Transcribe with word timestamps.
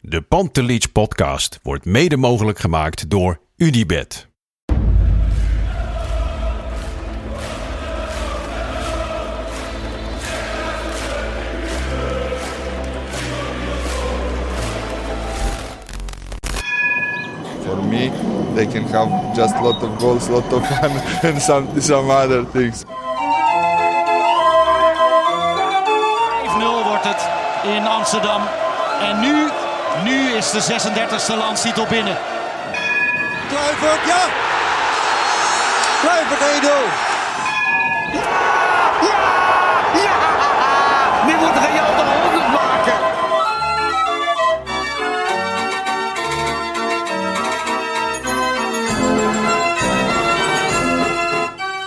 De 0.00 0.22
Pantelich 0.22 0.92
podcast 0.92 1.58
wordt 1.62 1.84
mede 1.84 2.16
mogelijk 2.16 2.58
gemaakt 2.58 3.10
door 3.10 3.40
Unibed. 3.56 4.28
For 17.64 17.84
me, 17.84 18.10
they 18.54 18.66
can 18.66 18.86
have 18.86 19.36
just 19.36 19.54
lot 19.60 19.82
of 19.82 19.98
goals, 19.98 20.28
lot 20.28 20.52
of 20.52 20.66
fun, 20.66 20.90
and 21.32 21.42
some 21.42 21.80
some 21.80 22.10
other 22.10 22.44
things. 22.50 22.84
5-0 22.84 22.88
wordt 26.84 27.04
het 27.04 27.28
in 27.76 27.86
Amsterdam. 27.86 28.42
En 29.00 29.20
nu, 29.20 29.48
nu 30.08 30.36
is 30.36 30.50
de 30.50 30.60
36e 30.60 31.36
landstitel 31.36 31.86
binnen. 31.86 32.16
Kluivert, 33.48 34.06
ja! 34.06 34.22
Kluivert 36.00 36.40
1-0. 36.40 37.16
Nu 41.26 41.36
moet 41.36 41.58
Real 41.66 41.96
de 41.96 42.02
100 42.02 42.52
maken. 42.52 42.98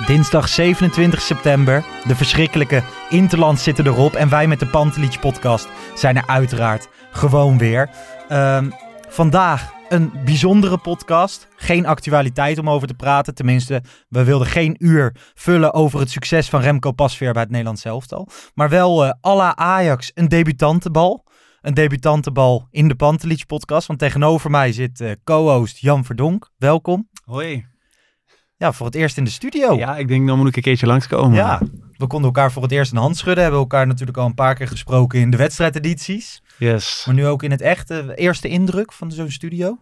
Dinsdag 0.05 0.49
27 0.49 1.21
september. 1.21 1.83
De 2.03 2.15
verschrikkelijke 2.15 2.83
Interland 3.09 3.59
zitten 3.59 3.87
erop. 3.87 4.15
En 4.15 4.29
wij 4.29 4.47
met 4.47 4.59
de 4.59 4.65
Pantelich 4.67 5.19
podcast 5.19 5.67
zijn 5.93 6.17
er 6.17 6.23
uiteraard 6.27 6.87
gewoon 7.11 7.57
weer. 7.57 7.89
Ehm, 8.27 8.69
vandaag 9.09 9.73
een 9.89 10.11
bijzondere 10.25 10.77
podcast. 10.77 11.47
Geen 11.55 11.85
actualiteit 11.85 12.57
om 12.57 12.69
over 12.69 12.87
te 12.87 12.93
praten. 12.93 13.35
Tenminste, 13.35 13.83
we 14.09 14.23
wilden 14.23 14.47
geen 14.47 14.75
uur 14.79 15.15
vullen 15.33 15.73
over 15.73 15.99
het 15.99 16.09
succes 16.09 16.49
van 16.49 16.61
Remco 16.61 16.91
Pasveer 16.91 17.33
bij 17.33 17.41
het 17.41 17.51
Nederlands 17.51 17.85
elftal. 17.85 18.27
Maar 18.53 18.69
wel 18.69 19.05
eh 19.05 19.31
à 19.31 19.35
la 19.35 19.55
Ajax 19.55 20.11
een 20.13 20.27
debutantenbal. 20.27 21.29
Een 21.61 21.73
debutantenbal 21.73 22.67
in 22.69 22.87
de 22.87 22.95
Pantelich 22.95 23.45
podcast. 23.45 23.87
Want 23.87 23.99
tegenover 23.99 24.49
mij 24.49 24.71
zit 24.71 25.01
eh, 25.01 25.11
co-host 25.23 25.77
Jan 25.77 26.05
Verdonk. 26.05 26.49
Welkom. 26.57 27.09
Hoi. 27.25 27.65
Ja, 28.57 28.71
voor 28.71 28.85
het 28.85 28.95
eerst 28.95 29.17
in 29.17 29.23
de 29.23 29.29
studio. 29.29 29.75
Ja, 29.75 29.97
ik 29.97 30.07
denk 30.07 30.27
dan 30.27 30.37
moet 30.37 30.47
ik 30.47 30.55
een 30.55 30.61
keertje 30.61 30.87
langskomen. 30.87 31.33
Ja, 31.37 31.61
we 31.97 32.07
konden 32.07 32.25
elkaar 32.25 32.51
voor 32.51 32.63
het 32.63 32.71
eerst 32.71 32.91
een 32.91 32.97
hand 32.97 33.17
schudden. 33.17 33.43
Hebben 33.43 33.61
elkaar 33.61 33.87
natuurlijk 33.87 34.17
al 34.17 34.25
een 34.25 34.33
paar 34.33 34.55
keer 34.55 34.67
gesproken 34.67 35.19
in 35.19 35.29
de 35.29 35.37
wedstrijdedities. 35.37 36.41
Yes. 36.65 37.03
Maar 37.05 37.15
nu 37.15 37.25
ook 37.27 37.43
in 37.43 37.51
het 37.51 37.61
echte 37.61 38.11
eerste 38.15 38.47
indruk 38.47 38.91
van 38.93 39.11
zo'n 39.11 39.29
studio. 39.31 39.77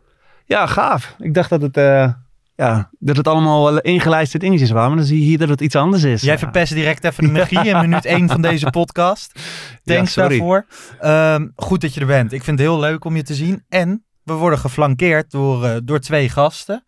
Ja, 0.45 0.65
gaaf. 0.65 1.15
Ik 1.17 1.33
dacht 1.33 1.49
dat 1.49 1.61
het, 1.61 1.77
eh, 1.77 2.13
ja, 2.55 2.89
dat 2.99 3.17
het 3.17 3.27
allemaal 3.27 3.63
wel 3.63 3.79
ingelijste 3.79 4.37
dingetjes 4.37 4.69
waren. 4.71 4.87
Maar 4.87 4.97
dan 4.97 5.05
zie 5.07 5.19
je 5.19 5.25
hier 5.25 5.37
dat 5.37 5.49
het 5.49 5.61
iets 5.61 5.75
anders 5.75 6.03
is. 6.03 6.21
Jij 6.21 6.33
Ja. 6.33 6.39
verpest 6.39 6.73
direct 6.73 7.03
even 7.03 7.23
de 7.23 7.31
magie 7.31 7.67
in 7.67 7.79
minuut 7.79 8.05
1 8.05 8.29
van 8.29 8.41
deze 8.41 8.69
podcast. 8.69 9.39
Thanks 9.83 10.13
daarvoor. 10.13 10.65
Ehm, 10.99 11.47
goed 11.55 11.81
dat 11.81 11.93
je 11.93 11.99
er 11.99 12.05
bent. 12.05 12.31
Ik 12.31 12.43
vind 12.43 12.59
het 12.59 12.67
heel 12.67 12.79
leuk 12.79 13.05
om 13.05 13.15
je 13.15 13.23
te 13.23 13.33
zien. 13.35 13.63
En 13.69 14.03
we 14.23 14.33
worden 14.33 14.59
geflankeerd 14.59 15.31
door, 15.31 15.65
eh, 15.65 15.77
door 15.83 15.99
twee 15.99 16.29
gasten. 16.29 16.83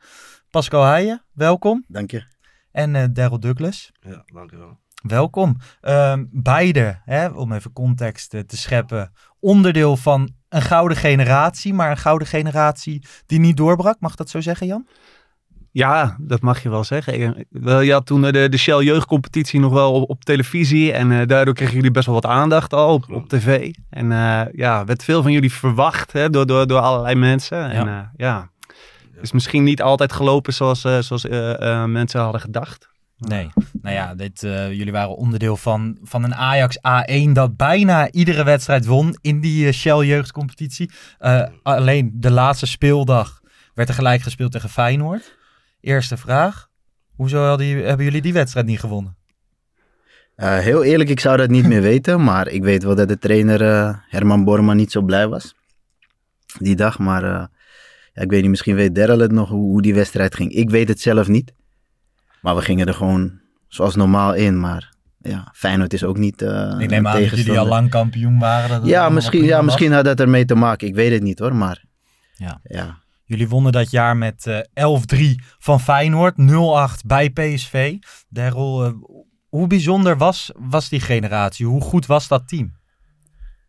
Pascal 0.49 0.83
Heijen, 0.85 1.23
welkom. 1.33 1.83
Dank 1.87 2.11
je. 2.11 2.23
En 2.71 2.95
eh 2.95 3.05
Daryl 3.13 3.39
Douglas. 3.39 3.91
Ja, 4.01 4.23
dankjewel. 4.33 4.79
Welkom. 5.01 5.57
Ehm, 5.81 6.25
beide, 6.31 7.01
hè, 7.05 7.27
om 7.27 7.51
even 7.53 7.73
context 7.73 8.33
eh, 8.33 8.41
te 8.41 8.57
scheppen, 8.57 9.11
onderdeel 9.39 9.97
van 9.97 10.29
een 10.49 10.61
gouden 10.61 10.97
generatie, 10.97 11.73
maar 11.73 11.91
een 11.91 11.97
gouden 11.97 12.27
generatie 12.27 13.05
die 13.25 13.39
niet 13.39 13.57
doorbrak. 13.57 13.99
Mag 13.99 14.15
dat 14.15 14.29
zo 14.29 14.41
zeggen, 14.41 14.67
Jan? 14.67 14.87
Ja, 15.73 16.15
dat 16.19 16.41
mag 16.41 16.63
je 16.63 16.69
wel 16.69 16.83
zeggen. 16.83 17.45
Wel, 17.49 17.81
Je 17.81 17.91
had 17.91 18.05
toen 18.05 18.25
eh, 18.25 18.31
de, 18.31 18.49
de 18.49 18.57
Shell 18.57 18.83
jeugdcompetitie 18.83 19.59
nog 19.59 19.73
wel 19.73 19.93
op, 19.93 20.09
op 20.09 20.23
televisie. 20.23 20.91
En 20.93 21.11
eh, 21.11 21.27
daardoor 21.27 21.53
kregen 21.53 21.75
jullie 21.75 21.91
best 21.91 22.05
wel 22.05 22.15
wat 22.15 22.25
aandacht 22.25 22.73
al 22.73 22.93
op, 22.93 23.11
op 23.11 23.29
tv. 23.29 23.73
En 23.89 24.11
eh, 24.11 24.41
ja, 24.53 24.85
werd 24.85 25.03
veel 25.03 25.21
van 25.21 25.31
jullie 25.31 25.51
verwacht 25.53 26.11
hè, 26.11 26.29
door, 26.29 26.45
door, 26.45 26.67
door 26.67 26.79
allerlei 26.79 27.15
mensen. 27.15 27.69
En 27.69 27.85
Ja. 27.85 27.91
ja, 27.91 28.11
ja. 28.15 28.49
is 29.21 29.31
misschien 29.31 29.63
niet 29.63 29.81
altijd 29.81 30.13
gelopen 30.13 30.53
zoals, 30.53 30.83
eh, 30.83 30.99
zoals 30.99 31.27
eh, 31.27 31.81
eh, 31.81 31.85
mensen 31.85 32.21
hadden 32.21 32.41
gedacht. 32.41 32.90
Nee. 33.27 33.49
Nou 33.81 33.95
ja, 33.95 34.15
dit, 34.15 34.43
eh, 34.43 34.71
jullie 34.71 34.91
waren 34.91 35.15
onderdeel 35.15 35.57
van, 35.57 35.97
van 36.03 36.23
een 36.23 36.35
Ajax 36.35 36.77
A1 36.77 37.31
dat 37.31 37.57
bijna 37.57 38.11
iedere 38.11 38.43
wedstrijd 38.43 38.85
won 38.85 39.17
in 39.21 39.41
die 39.41 39.67
eh, 39.67 39.73
Shell 39.73 40.05
jeugdcompetitie. 40.05 40.91
Eh, 41.19 41.47
alleen 41.63 42.11
de 42.13 42.31
laatste 42.31 42.65
speeldag 42.65 43.41
werd 43.73 43.89
er 43.89 43.95
gelijk 43.95 44.21
gespeeld 44.21 44.51
tegen 44.51 44.69
Feyenoord. 44.69 45.37
Eerste 45.81 46.17
vraag. 46.17 46.69
Hoezo 47.15 47.59
hebben 47.59 48.03
jullie 48.05 48.21
die 48.21 48.33
wedstrijd 48.33 48.65
niet 48.65 48.79
gewonnen? 48.79 49.15
Heel 50.35 50.83
eerlijk, 50.83 51.09
ik 51.09 51.19
zou 51.19 51.37
dat 51.37 51.49
niet 51.49 51.67
meer 51.67 51.81
weten. 51.81 52.23
Maar 52.23 52.47
ik 52.47 52.63
weet 52.63 52.83
wel 52.83 52.95
dat 52.95 53.07
de 53.07 53.17
trainer 53.17 53.61
Herman 54.07 54.43
Borman 54.43 54.77
niet 54.77 54.91
zo 54.91 55.01
blij 55.01 55.27
was. 55.27 55.55
Die 56.57 56.75
dag. 56.75 56.99
Maar 56.99 57.23
ja, 58.13 58.21
ik 58.21 58.29
weet 58.29 58.41
niet, 58.41 58.49
misschien 58.49 58.75
weet 58.75 58.95
Daryl 58.95 59.19
het 59.19 59.31
nog 59.31 59.49
hoe 59.49 59.81
die 59.81 59.93
wedstrijd 59.93 60.35
ging. 60.35 60.51
Ik 60.51 60.69
weet 60.69 60.87
het 60.87 61.01
zelf 61.01 61.27
niet. 61.27 61.53
Maar 62.41 62.55
we 62.55 62.61
gingen 62.61 62.87
er 62.87 62.93
gewoon 62.93 63.39
zoals 63.67 63.95
normaal 63.95 64.33
in. 64.33 64.59
Maar 64.59 64.93
ja, 65.19 65.49
Feyenoord 65.53 65.93
is 65.93 66.03
ook 66.03 66.17
niet. 66.17 66.41
eh, 66.41 66.75
ik 66.79 66.89
neem 66.89 67.07
aan 67.07 67.21
dat 67.21 67.29
jullie 67.29 67.59
al 67.59 67.65
lang 67.67 67.89
kampioen 67.89 68.39
waren. 68.39 68.79
dat 68.81 68.89
Ja, 68.89 69.09
misschien, 69.09 69.43
ja, 69.43 69.55
was. 69.55 69.65
misschien 69.65 69.91
had 69.91 70.05
dat 70.05 70.19
ermee 70.19 70.45
te 70.45 70.55
maken. 70.55 70.87
Ik 70.87 70.95
weet 70.95 71.11
het 71.11 71.21
niet 71.23 71.39
hoor. 71.39 71.55
Maar 71.55 71.83
Ja. 72.33 72.59
ja. 72.63 72.99
Jullie 73.25 73.49
wonnen 73.49 73.71
dat 73.71 73.91
jaar 73.91 74.17
met 74.17 74.47
eh 74.47 74.59
11-3 74.73 75.35
van 75.59 75.79
Feyenoord, 75.79 76.33
0-8 76.37 77.05
bij 77.05 77.29
PSV. 77.29 77.95
Daryl, 78.29 78.85
eh, 78.85 78.91
hoe 79.49 79.67
bijzonder 79.67 80.17
was, 80.17 80.51
was 80.55 80.89
die 80.89 80.99
generatie? 80.99 81.65
Hoe 81.65 81.81
goed 81.81 82.05
was 82.05 82.27
dat 82.27 82.47
team? 82.47 82.79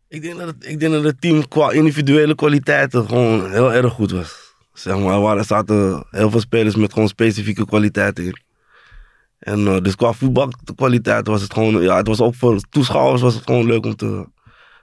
Ik 0.09 0.23
denk, 0.23 0.39
dat 0.39 0.47
het, 0.47 0.67
ik 0.67 0.81
denk 0.81 0.93
dat 0.93 1.05
het 1.05 1.21
team 1.21 1.49
qua 1.49 1.71
individuele 1.71 2.35
kwaliteiten 2.35 3.07
gewoon 3.09 3.51
heel 3.51 3.73
erg 3.73 3.93
goed 3.93 4.11
was. 4.11 4.55
Zeg 4.73 4.99
maar, 4.99 5.23
er 5.33 5.39
er 5.39 5.45
zaten 5.45 6.07
heel 6.11 6.31
veel 6.31 6.41
spelers 6.41 6.77
met 6.77 6.93
gewoon 6.93 7.09
specifieke 7.09 7.65
kwaliteiten 7.67 8.25
in. 8.25 8.37
En 9.43 9.67
eh, 9.67 9.81
dus 9.81 9.97
qua 9.97 10.13
voetbalkwaliteit 10.13 11.27
was 11.27 11.43
het 11.43 11.53
gewoon, 11.53 11.83
ja, 11.83 11.97
het 11.97 12.07
was 12.07 12.21
ook 12.21 12.35
voor 12.35 12.61
toeschouwers 12.71 13.23
was 13.23 13.35
het 13.35 13.45
gewoon 13.45 13.67
leuk 13.67 13.87
om 13.87 13.97
te, 13.97 14.29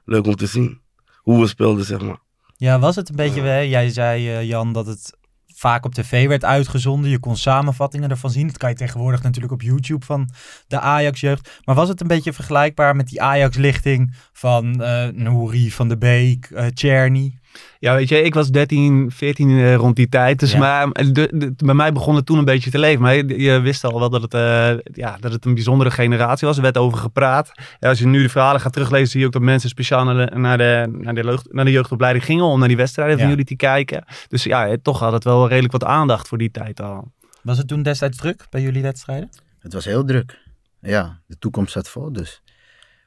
leuk 0.05 0.25
om 0.25 0.35
te 0.35 0.45
zien. 0.45 0.81
Hoe 1.15 1.39
we 1.39 1.47
speelden, 1.47 1.85
zeg 1.85 2.01
maar. 2.01 2.19
Ja, 2.57 2.79
was 2.79 2.95
het 2.95 3.09
een 3.09 3.15
beetje, 3.15 3.69
jij 3.69 3.89
zei 3.89 4.29
eh, 4.29 4.43
Jan 4.43 4.73
dat 4.73 4.85
het 4.85 5.17
vaak 5.55 5.85
op 5.85 5.93
tv 5.93 6.27
werd 6.27 6.45
uitgezonden. 6.45 7.09
Je 7.09 7.19
kon 7.19 7.37
samenvattingen 7.37 8.09
ervan 8.09 8.29
zien. 8.29 8.47
Dat 8.47 8.57
kan 8.57 8.69
je 8.69 8.75
tegenwoordig 8.75 9.23
natuurlijk 9.23 9.53
op 9.53 9.61
YouTube 9.61 10.05
van 10.05 10.29
de 10.67 10.79
Ajax-jeugd. 10.79 11.61
Maar 11.65 11.75
was 11.75 11.89
het 11.89 12.01
een 12.01 12.07
beetje 12.07 12.33
vergelijkbaar 12.33 12.95
met 12.95 13.07
die 13.07 13.21
Ajax-lichting 13.21 14.13
van 14.33 14.81
eh 14.83 15.07
Nouri, 15.07 15.71
Van 15.71 15.87
de 15.87 15.97
Beek, 15.97 16.45
eh 16.45 16.67
Czerny? 16.73 17.38
Ja, 17.79 17.95
weet 17.95 18.09
je, 18.09 18.21
ik 18.21 18.33
was 18.33 18.49
13, 18.49 19.11
14 19.11 19.49
eh, 19.49 19.75
rond 19.75 19.95
die 19.95 20.09
tijd. 20.09 20.39
Dus 20.39 20.51
Ja. 20.51 20.59
maar, 20.59 20.91
de, 20.93 21.11
de- 21.33 21.53
bij 21.57 21.73
mij 21.75 21.93
begon 21.93 22.15
het 22.15 22.25
toen 22.25 22.37
een 22.37 22.45
beetje 22.45 22.69
te 22.71 22.79
leven. 22.79 23.01
Maar 23.01 23.15
je, 23.15 23.41
je 23.41 23.59
wist 23.59 23.83
al 23.83 23.99
wel 23.99 24.09
dat 24.09 24.21
het, 24.21 24.33
eh, 24.33 24.71
ja, 24.93 25.17
dat 25.19 25.31
het 25.31 25.45
een 25.45 25.53
bijzondere 25.53 25.91
generatie 25.91 26.47
was. 26.47 26.55
Er 26.57 26.61
werd 26.63 26.77
over 26.77 26.97
gepraat. 26.97 27.51
Ja, 27.79 27.89
als 27.89 27.99
je 27.99 28.07
nu 28.07 28.21
de 28.21 28.29
verhalen 28.29 28.61
gaat 28.61 28.73
teruglezen, 28.73 29.07
zie 29.07 29.19
je 29.19 29.25
ook 29.25 29.31
dat 29.31 29.41
mensen 29.41 29.69
speciaal 29.69 30.03
naar 30.03 30.29
de, 30.29 30.35
naar 30.35 30.57
de, 30.57 30.87
naar 31.01 31.15
de, 31.15 31.21
jeugd- 31.23 31.53
naar 31.53 31.65
de 31.65 31.71
jeugdopleiding 31.71 32.25
gingen 32.25 32.43
om 32.45 32.59
naar 32.59 32.67
die 32.67 32.77
wedstrijden 32.77 33.19
van 33.19 33.29
jullie 33.29 33.45
te 33.45 33.55
kijken. 33.55 34.03
Dus 34.27 34.43
ja, 34.43 34.67
eh, 34.67 34.73
toch 34.81 34.99
had 34.99 35.11
het 35.13 35.23
wel 35.23 35.47
redelijk 35.47 35.71
wat 35.73 35.83
aandacht 35.83 36.27
voor 36.27 36.37
die 36.37 36.51
tijd 36.51 36.81
al. 36.81 37.11
Was 37.43 37.57
het 37.57 37.67
toen 37.67 37.83
destijds 37.83 38.17
druk 38.17 38.45
bij 38.49 38.61
jullie 38.61 38.81
wedstrijden? 38.81 39.29
Het 39.59 39.73
was 39.73 39.85
heel 39.85 40.03
druk. 40.05 40.37
Ja, 40.81 41.19
de 41.27 41.37
toekomst 41.37 41.71
zat 41.71 41.89
vol. 41.89 42.13
Dus 42.13 42.41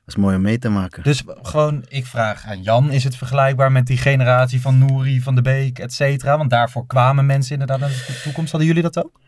was 0.04 0.16
mooi 0.16 0.36
om 0.36 0.42
mee 0.42 0.58
te 0.58 0.68
maken. 0.68 1.02
Dus 1.02 1.22
gewoon, 1.26 1.84
ik 1.88 2.06
vraag 2.06 2.46
aan 2.46 2.62
Jan, 2.62 2.90
is 2.90 3.04
het 3.04 3.16
vergelijkbaar 3.16 3.72
met 3.72 3.86
die 3.86 3.96
generatie 3.96 4.60
van 4.60 4.78
Nouri, 4.78 5.20
Van 5.20 5.34
de 5.34 5.42
Beek, 5.42 5.78
et 5.78 5.92
cetera? 5.92 6.38
Want 6.38 6.50
daarvoor 6.50 6.86
kwamen 6.86 7.26
mensen 7.26 7.52
inderdaad 7.52 7.80
naar 7.80 7.88
de 7.88 8.20
toekomst. 8.22 8.50
Hadden 8.50 8.68
jullie 8.68 8.82
dat 8.90 9.04
ook? 9.04 9.20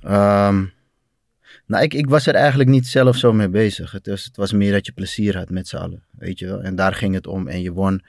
Ehm, 0.00 0.64
nou, 1.66 1.84
ik, 1.84 1.94
ik 1.94 2.08
was 2.08 2.26
er 2.26 2.34
eigenlijk 2.34 2.70
niet 2.70 2.86
zelf 2.86 3.16
zo 3.16 3.32
mee 3.32 3.48
bezig. 3.48 3.92
Het 3.92 4.06
was, 4.06 4.24
het 4.24 4.36
was 4.36 4.52
meer 4.52 4.72
dat 4.72 4.86
je 4.86 4.92
plezier 4.92 5.36
had 5.36 5.50
met 5.50 5.68
z'n 5.68 5.76
allen, 5.76 6.02
weet 6.10 6.38
je 6.38 6.46
wel. 6.46 6.62
En 6.62 6.76
daar 6.76 6.94
ging 6.94 7.14
het 7.14 7.26
om 7.26 7.48
en 7.48 7.62
je 7.62 7.72
won. 7.72 8.04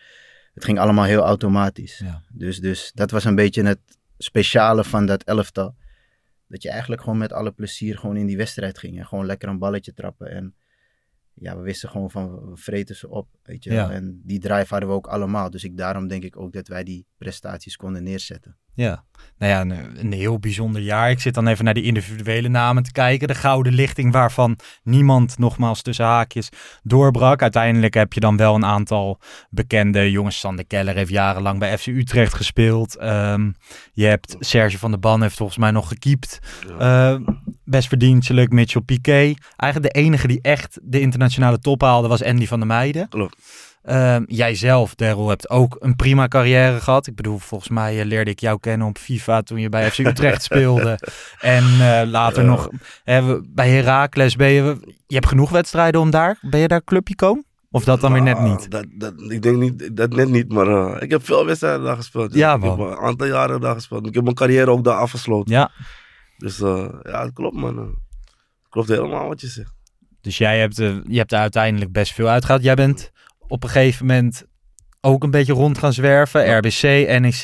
Het 0.54 0.66
ging 0.66 0.80
allemaal 0.80 1.06
heel 1.06 1.24
automatisch. 1.24 1.98
Ja. 1.98 2.22
Dus, 2.30 2.60
dus 2.60 2.92
dat 2.94 3.12
was 3.12 3.24
een 3.24 3.36
beetje 3.36 3.64
het 3.64 3.80
speciale 4.18 4.84
van 4.84 5.06
dat 5.06 5.24
elftal. 5.24 5.76
Dat 6.48 6.64
je 6.64 6.70
eigenlijk 6.70 7.02
gewoon 7.02 7.18
met 7.18 7.34
alle 7.34 7.52
plezier 7.52 7.98
gewoon 7.98 8.18
in 8.18 8.26
die 8.26 8.38
wedstrijd 8.38 8.78
ging. 8.78 9.00
En 9.00 9.06
gewoon 9.06 9.26
lekker 9.26 9.50
een 9.50 9.60
balletje 9.60 9.94
trappen. 9.94 10.32
En 10.32 10.56
ja, 11.34 11.58
we 11.58 11.62
wisten 11.62 11.90
gewoon 11.90 12.12
van, 12.12 12.50
we 12.50 12.58
vreten 12.58 12.96
ze 12.96 13.10
op, 13.10 13.28
weet 13.44 13.64
je. 13.64 13.74
Ja. 13.74 13.92
En 13.92 14.22
die 14.24 14.40
drive 14.40 14.68
hadden 14.70 14.90
we 14.90 14.96
ook 14.96 15.08
allemaal. 15.08 15.50
Dus 15.50 15.64
ik, 15.64 15.78
daarom 15.78 16.08
denk 16.08 16.24
ik 16.24 16.38
ook 16.38 16.54
dat 16.54 16.68
wij 16.68 16.84
die 16.84 17.06
prestaties 17.18 17.76
konden 17.76 18.04
neerzetten. 18.04 18.58
Ja, 18.76 19.04
nou 19.44 19.52
ja, 19.52 19.62
een, 19.62 20.00
een 20.00 20.12
heel 20.12 20.40
bijzonder 20.40 20.82
jaar. 20.82 21.10
Ik 21.10 21.20
zit 21.20 21.34
dan 21.34 21.48
even 21.48 21.66
naar 21.66 21.74
die 21.74 21.84
individuele 21.84 22.48
namen 22.48 22.84
te 22.84 22.92
kijken. 22.92 23.28
De 23.28 23.36
gouden 23.36 23.74
lichting 23.74 24.12
waarvan 24.12 24.58
niemand, 24.84 25.38
nogmaals 25.38 25.82
tussen 25.82 26.06
haakjes, 26.06 26.50
doorbrak. 26.84 27.42
Uiteindelijk 27.42 27.94
heb 27.94 28.14
je 28.14 28.20
dan 28.20 28.38
wel 28.38 28.56
een 28.56 28.66
aantal 28.66 29.20
bekende 29.50 30.12
jongens. 30.12 30.40
Sander 30.40 30.66
Keller 30.66 30.96
heeft 30.96 31.10
jarenlang 31.10 31.60
bij 31.60 31.78
FC 31.78 31.88
Utrecht 31.88 32.34
gespeeld. 32.34 32.96
Ehm, 32.96 33.52
je 33.94 34.06
hebt 34.06 34.36
Serge 34.40 34.78
van 34.78 34.92
der 34.92 35.00
Ban 35.00 35.22
heeft 35.22 35.38
volgens 35.38 35.58
mij 35.58 35.72
nog 35.72 35.88
gekiept. 35.88 36.40
Eh, 36.80 37.16
best 37.64 37.88
verdienstelijk, 37.88 38.52
Mitchell 38.52 38.82
Piquet. 38.82 39.38
Eigenlijk 39.56 39.94
de 39.94 40.00
enige 40.00 40.28
die 40.28 40.42
echt 40.42 40.80
de 40.84 41.00
internationale 41.00 41.60
top 41.60 41.82
haalde 41.82 42.08
was 42.08 42.24
Andy 42.24 42.48
van 42.48 42.60
der 42.60 42.68
Meijden. 42.68 43.10
Klopt. 43.10 43.36
Ehm, 43.84 44.24
jij 44.28 44.56
zelf, 44.56 44.96
Daryl, 44.96 45.30
hebt 45.30 45.50
ook 45.50 45.78
een 45.80 45.96
prima 45.96 46.28
carrière 46.28 46.80
gehad. 46.80 47.08
Ik 47.08 47.16
bedoel, 47.16 47.38
volgens 47.38 47.70
mij 47.70 48.00
eh, 48.00 48.06
leerde 48.06 48.32
ik 48.32 48.40
jou 48.40 48.60
kennen 48.60 48.88
op 48.88 48.98
FIFA 48.98 49.42
toen 49.42 49.60
je 49.60 49.70
bij 49.70 49.92
FC 49.92 49.98
Utrecht 49.98 50.44
speelde. 50.50 51.00
En 51.40 51.64
eh, 51.64 52.02
later 52.06 52.44
nog 52.44 52.70
hè, 53.04 53.42
bij 53.42 53.70
Heracles 53.70 54.36
ben 54.36 54.50
je... 54.50 54.94
Je 55.08 55.16
hebt 55.16 55.28
genoeg 55.28 55.50
wedstrijden 55.50 56.02
om 56.02 56.10
daar... 56.10 56.38
Ben 56.42 56.60
je 56.60 56.68
daar 56.68 56.84
clubicoon? 56.84 57.44
Of 57.72 57.84
dat 57.84 58.02
dan 58.02 58.14
weer 58.14 58.22
net 58.22 58.38
Nou, 58.38 58.50
niet? 58.50 58.72
Dat, 58.72 58.86
dat, 58.90 59.14
ik 59.32 59.42
denk 59.42 59.58
niet, 59.58 59.96
dat 59.98 60.14
net 60.16 60.30
niet, 60.30 60.52
maar 60.52 60.68
eh, 60.68 61.02
ik 61.02 61.12
heb 61.12 61.26
veel 61.26 61.46
wedstrijden 61.46 61.84
daar 61.84 61.96
gespeeld. 61.96 62.34
Ja, 62.34 62.56
ik 62.56 62.64
heb 62.64 62.78
man. 62.78 62.92
een 62.92 62.98
aantal 62.98 63.28
jaren 63.28 63.62
daar 63.62 63.76
gespeeld. 63.76 64.08
Ik 64.08 64.14
heb 64.14 64.24
mijn 64.24 64.36
carrière 64.36 64.72
ook 64.72 64.84
daar 64.84 64.98
afgesloten. 64.98 65.54
Ja, 65.54 65.72
Dus 66.38 66.58
ja, 67.04 67.24
het 67.24 67.34
klopt 67.34 67.56
man. 67.56 67.96
Klopt 68.70 68.88
helemaal 68.88 69.28
wat 69.28 69.42
je 69.42 69.48
zegt. 69.48 69.74
dus 70.22 70.38
jij 70.38 70.60
hebt, 70.60 70.76
je 70.78 71.18
hebt 71.18 71.32
er 71.32 71.40
uiteindelijk 71.40 71.92
best 71.92 72.14
veel 72.14 72.28
uitgehaald. 72.28 72.64
Jij 72.64 72.76
bent 72.76 73.12
op 73.48 73.64
een 73.64 73.70
gegeven 73.70 74.06
moment 74.06 74.44
ook 75.02 75.24
een 75.24 75.32
beetje 75.32 75.54
rond 75.54 75.78
gaan 75.78 75.94
zwerven. 75.94 76.58
RBC, 76.58 76.82
NEC. 77.20 77.44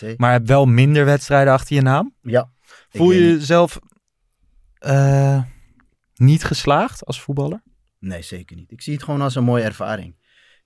NEC. 0.00 0.18
Maar 0.18 0.32
heb 0.32 0.46
wel 0.46 0.66
minder 0.66 1.04
wedstrijden 1.04 1.52
achter 1.52 1.76
je 1.76 1.82
naam. 1.82 2.14
Ja. 2.22 2.50
Voel 2.90 3.10
je 3.10 3.20
jezelf 3.20 3.78
eh, 4.78 5.42
niet 6.14 6.44
geslaagd 6.44 7.06
als 7.06 7.20
voetballer? 7.20 7.62
Nee, 7.98 8.22
zeker 8.22 8.56
niet. 8.56 8.70
Ik 8.72 8.82
zie 8.82 8.92
het 8.94 9.02
gewoon 9.02 9.20
als 9.20 9.34
een 9.34 9.44
mooie 9.44 9.62
ervaring. 9.64 10.14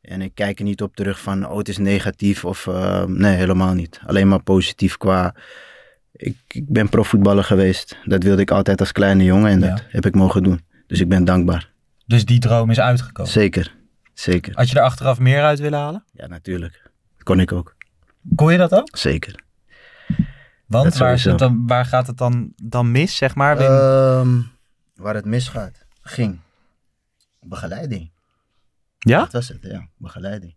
En 0.00 0.22
ik 0.22 0.34
kijk 0.34 0.58
er 0.58 0.64
niet 0.64 0.82
op 0.82 0.96
terug 0.96 1.20
van, 1.20 1.48
oh, 1.48 1.58
het 1.58 1.68
is 1.68 1.78
negatief 1.78 2.44
of... 2.44 2.66
eh, 2.66 3.04
nee, 3.04 3.36
helemaal 3.36 3.74
niet. 3.74 4.00
Alleen 4.06 4.28
maar 4.28 4.42
positief 4.42 4.96
qua... 4.96 5.34
Ik, 6.12 6.36
ik 6.48 6.68
ben 6.68 6.88
profvoetballer 6.88 7.44
geweest. 7.44 7.98
Dat 8.04 8.22
wilde 8.22 8.42
ik 8.42 8.50
altijd 8.50 8.80
als 8.80 8.92
kleine 8.92 9.24
jongen 9.24 9.50
en 9.50 9.60
Ja. 9.60 9.68
dat 9.68 9.82
heb 9.88 10.06
ik 10.06 10.14
mogen 10.14 10.42
doen. 10.42 10.60
Dus 10.86 11.00
ik 11.00 11.08
ben 11.08 11.24
dankbaar. 11.24 11.70
Dus 12.06 12.24
die 12.24 12.38
droom 12.38 12.70
is 12.70 12.80
uitgekomen. 12.80 13.32
Zeker. 13.32 13.74
Zeker. 14.14 14.56
Had 14.56 14.68
je 14.70 14.76
er 14.78 14.84
achteraf 14.84 15.18
meer 15.18 15.42
uit 15.42 15.58
willen 15.58 15.78
halen? 15.78 16.04
Ja, 16.12 16.26
natuurlijk. 16.26 16.82
Dat 17.14 17.22
kon 17.22 17.40
ik 17.40 17.52
ook. 17.52 17.76
Kon 18.34 18.52
je 18.52 18.58
dat 18.58 18.72
ook? 18.74 18.96
Zeker. 18.96 19.42
Want 20.66 20.96
waar, 20.96 21.12
is 21.12 21.22
sowieso. 21.22 21.28
het 21.28 21.38
dan, 21.38 21.66
waar 21.66 21.84
gaat 21.84 22.06
het 22.06 22.18
dan, 22.18 22.52
dan 22.56 22.90
mis, 22.90 23.16
zeg 23.16 23.34
maar? 23.34 23.58
Ehm, 23.58 24.40
waar 24.94 25.14
het 25.14 25.24
misgaat, 25.24 25.86
ging. 26.02 26.40
Begeleiding. 27.40 28.10
ja? 28.98 29.18
Dat 29.18 29.32
was 29.32 29.48
het, 29.48 29.58
ja. 29.62 29.88
Begeleiding. 29.96 30.54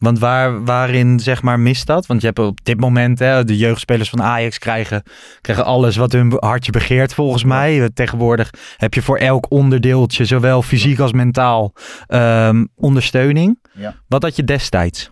Want 0.00 0.18
waar, 0.18 0.64
waarin, 0.64 1.20
zeg 1.20 1.42
maar, 1.42 1.60
mist 1.60 1.86
dat? 1.86 2.06
Want 2.06 2.20
je 2.20 2.26
hebt 2.26 2.38
op 2.38 2.64
dit 2.64 2.80
moment, 2.80 3.18
hè, 3.18 3.44
de 3.44 3.56
jeugdspelers 3.56 4.10
van 4.10 4.22
Ajax 4.22 4.58
krijgen, 4.58 5.02
krijgen 5.40 5.64
alles 5.64 5.96
wat 5.96 6.12
hun 6.12 6.36
hartje 6.36 6.72
begeert, 6.72 7.14
volgens 7.14 7.44
mij. 7.44 7.90
Tegenwoordig 7.94 8.50
heb 8.76 8.94
je 8.94 9.02
voor 9.02 9.18
elk 9.18 9.50
onderdeeltje, 9.50 10.24
zowel 10.24 10.62
fysiek 10.62 10.98
als 10.98 11.12
mentaal, 11.12 11.72
ehm, 12.06 12.64
ondersteuning. 12.74 13.58
Ja. 13.72 13.96
Wat 14.08 14.22
had 14.22 14.36
je 14.36 14.44
destijds? 14.44 15.10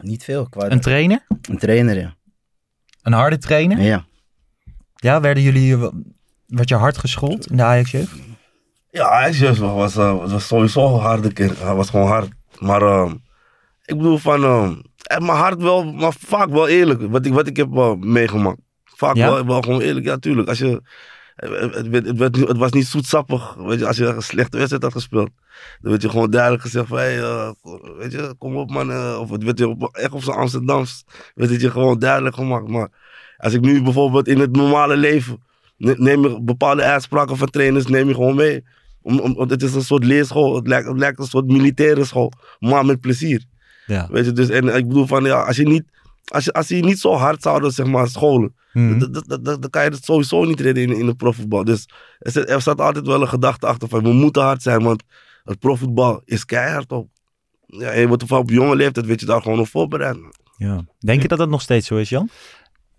Niet 0.00 0.24
veel. 0.24 0.48
Qua 0.48 0.70
Een 0.70 0.80
trainer? 0.80 1.26
een 1.48 1.58
trainer, 1.58 1.98
ja. 1.98 2.14
Een 3.02 3.12
harde 3.12 3.38
trainer? 3.38 3.80
Ja. 3.80 4.04
Ja, 4.94 5.20
werden 5.20 5.42
jullie, 5.42 5.76
werd 6.46 6.68
je 6.68 6.74
hard 6.74 6.98
geschoold 6.98 7.50
in 7.50 7.56
de 7.56 7.62
Ajax-jeugd? 7.62 8.12
Ja, 8.90 9.08
Ajax 9.08 9.58
was, 9.58 9.94
was, 9.94 9.94
was 9.94 10.46
sowieso 10.46 10.94
een 10.94 11.00
harde. 11.00 11.30
Hij 11.34 11.74
was 11.74 11.90
gewoon 11.90 12.06
hard. 12.06 12.28
Maar 12.64 12.82
ehm, 12.82 13.10
ik 13.84 13.96
bedoel 13.96 14.18
van, 14.18 14.44
eh, 14.44 15.18
maar 15.18 15.36
hard 15.36 15.62
wel, 15.62 15.92
maar 15.92 16.12
vaak 16.18 16.48
wel 16.48 16.68
eerlijk. 16.68 17.10
Wat 17.10 17.26
ik, 17.26 17.32
wat 17.32 17.46
ik 17.46 17.56
heb 17.56 17.76
eh, 17.76 17.92
meegemaakt. 17.94 18.58
Vaak 18.84 19.16
Ja? 19.16 19.30
wel, 19.32 19.46
wel 19.46 19.60
gewoon 19.62 19.80
eerlijk, 19.80 20.06
ja 20.06 20.16
tuurlijk. 20.16 20.48
Als 20.48 20.58
je, 20.58 20.82
het, 21.34 21.74
het, 21.74 21.88
werd- 21.88 22.06
het, 22.06 22.18
werd 22.18 22.36
het 22.36 22.56
was 22.56 22.72
niet 22.72 22.86
zoetsappig. 22.86 23.54
Weet 23.54 23.78
je, 23.78 23.86
als 23.86 23.96
je 23.96 24.06
een 24.06 24.22
slechte 24.22 24.56
wedstrijd 24.56 24.82
had 24.82 24.92
gespeeld. 24.92 25.30
Dan 25.80 25.90
werd 25.90 26.02
je 26.02 26.08
gewoon 26.08 26.30
duidelijk 26.30 26.62
gezegd 26.62 26.86
van, 26.86 26.96
hey, 26.98 27.20
eh, 27.20 27.50
weet 27.98 28.12
je, 28.12 28.34
kom 28.38 28.56
op 28.56 28.70
man. 28.70 28.90
eh, 28.90 29.16
of 29.20 29.30
het 29.30 29.44
werd 29.44 29.58
je 29.58 29.68
op, 29.68 29.88
echt 29.96 30.12
op 30.12 30.22
zijn 30.22 30.36
Amsterdams. 30.36 31.04
Werd 31.34 31.50
het 31.50 31.60
je 31.60 31.70
gewoon 31.70 31.98
duidelijk 31.98 32.34
gemaakt. 32.34 32.68
Maar 32.68 32.88
als 33.36 33.52
ik 33.52 33.60
nu 33.60 33.82
bijvoorbeeld 33.82 34.28
in 34.28 34.38
het 34.38 34.56
normale 34.56 34.96
leven, 34.96 35.42
ne- 35.76 35.94
neem 35.98 36.22
je 36.22 36.42
bepaalde 36.42 36.82
uitspraken 36.82 37.36
van 37.36 37.50
trainers, 37.50 37.86
neem 37.86 38.08
je 38.08 38.14
gewoon 38.14 38.34
mee. 38.36 38.64
Om, 39.04 39.40
het 39.48 39.62
is 39.62 39.74
een 39.74 39.82
soort 39.82 40.04
leerschool. 40.04 40.54
Het 40.54 40.66
lijkt, 40.66 40.88
het 40.88 40.98
lijkt 40.98 41.18
een 41.18 41.24
soort 41.26 41.46
militaire 41.46 42.04
school. 42.04 42.32
Maar 42.58 42.84
met 42.86 43.00
plezier. 43.00 43.44
Ja. 43.86 44.08
Weet 44.10 44.24
je, 44.24 44.32
dus, 44.32 44.48
en 44.48 44.76
ik 44.76 44.88
bedoel 44.88 45.06
van, 45.06 45.24
ja, 45.24 45.42
als 45.42 45.56
je 45.56 45.66
niet, 45.66 45.84
als 46.24 46.44
je, 46.44 46.52
als 46.52 46.68
je 46.68 46.74
niet 46.84 46.98
zo 47.00 47.12
hard 47.14 47.42
zouden, 47.42 47.70
zeg 47.72 47.86
maar, 47.86 48.08
scholen, 48.08 48.54
Mhm. 48.72 48.98
dan- 49.42 49.70
kan 49.70 49.84
je 49.84 49.90
het 49.90 50.04
sowieso 50.04 50.44
niet 50.44 50.60
redden 50.60 50.82
in, 50.82 50.96
in 50.96 51.06
de 51.06 51.14
profvoetbal. 51.14 51.64
Dus 51.64 51.88
er, 52.18 52.30
zit, 52.30 52.48
er 52.50 52.60
staat 52.60 52.80
altijd 52.80 53.06
wel 53.06 53.20
een 53.20 53.28
gedachte 53.28 53.66
achter 53.66 53.88
van, 53.88 54.02
we 54.02 54.12
moeten 54.12 54.42
hard 54.42 54.62
zijn, 54.62 54.82
want 54.82 55.02
het 55.44 55.58
profvoetbal 55.58 56.22
is 56.24 56.44
keihard 56.44 56.90
ook. 56.92 57.08
Ja, 57.66 57.92
je 57.92 58.08
wordt 58.08 58.30
op 58.30 58.50
jonge 58.50 58.76
leeftijd, 58.76 59.06
weet 59.06 59.20
je 59.20 59.26
daar 59.26 59.42
gewoon 59.42 59.58
op 59.60 59.68
voorbereid. 59.68 60.16
Ja. 60.56 60.84
Denk 60.98 61.22
je 61.22 61.28
dat 61.28 61.38
dat 61.38 61.48
nog 61.48 61.60
steeds 61.62 61.86
zo 61.86 61.96
is, 61.96 62.08
Jan? 62.08 62.28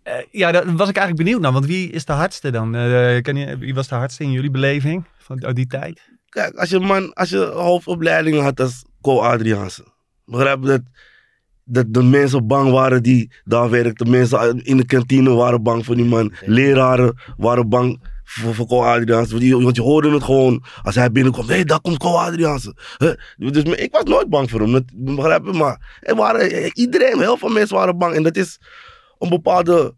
Eh, 0.05 0.13
ja, 0.31 0.51
daar 0.51 0.63
was 0.63 0.89
ik 0.89 0.97
eigenlijk 0.97 1.15
benieuwd 1.15 1.41
naar. 1.41 1.51
Want 1.51 1.65
wie 1.65 1.89
is 1.89 2.05
de 2.05 2.13
hardste 2.13 2.51
dan? 2.51 2.75
Eh, 2.75 3.21
ken 3.21 3.35
je, 3.35 3.57
wie 3.57 3.74
was 3.74 3.88
de 3.88 3.95
hardste 3.95 4.24
in 4.24 4.31
jullie 4.31 4.51
beleving 4.51 5.05
van 5.17 5.45
uit 5.45 5.55
die 5.55 5.67
tijd? 5.67 6.01
Kijk, 6.29 6.55
als 6.55 6.69
je 6.69 6.79
man, 6.79 7.13
als 7.13 7.29
je 7.29 7.38
hoofdopleidingen 7.38 8.43
had 8.43 8.59
als 8.59 8.85
Co 9.01 9.19
Adriaanse, 9.19 9.83
begrijp 10.25 10.62
je 10.62 10.67
dat, 10.67 10.81
dat 11.63 11.93
de 11.93 12.03
mensen 12.03 12.47
bang 12.47 12.71
waren 12.71 13.03
die 13.03 13.31
daar 13.43 13.69
werkten. 13.69 14.09
Mensen 14.09 14.63
in 14.63 14.77
de 14.77 14.85
kantine 14.85 15.29
waren 15.29 15.63
bang 15.63 15.85
voor 15.85 15.95
die 15.95 16.05
man. 16.05 16.33
Leraren 16.45 17.15
waren 17.38 17.69
bang 17.69 18.01
voor, 18.24 18.55
voor 18.55 18.67
Co 18.67 18.83
Adriaanse. 18.83 19.31
Want 19.31 19.43
je, 19.43 19.62
want 19.62 19.75
je 19.75 19.81
hoorde 19.81 20.12
het 20.12 20.24
gewoon 20.24 20.63
als 20.81 20.95
hij 20.95 21.12
binnenkwam. 21.12 21.47
Hé, 21.47 21.53
hey, 21.53 21.63
daar 21.63 21.81
komt 21.81 21.97
Co 21.97 22.15
Adriaanse. 22.15 22.75
Huh? 22.97 23.13
Dus 23.51 23.63
ik 23.63 23.91
was 23.91 24.03
nooit 24.03 24.29
bang 24.29 24.50
voor 24.50 24.59
hem, 24.62 24.71
dat, 24.71 24.83
begrijp 24.93 25.45
je? 25.45 25.53
Maar 25.53 26.00
er 26.00 26.15
waren, 26.15 26.71
iedereen, 26.77 27.19
heel 27.19 27.38
veel 27.38 27.50
mensen 27.50 27.75
waren 27.75 27.97
bang. 27.97 28.15
En 28.15 28.24
dat 28.24 28.35
is 28.35 28.59
een 29.19 29.29
bepaalde 29.29 29.93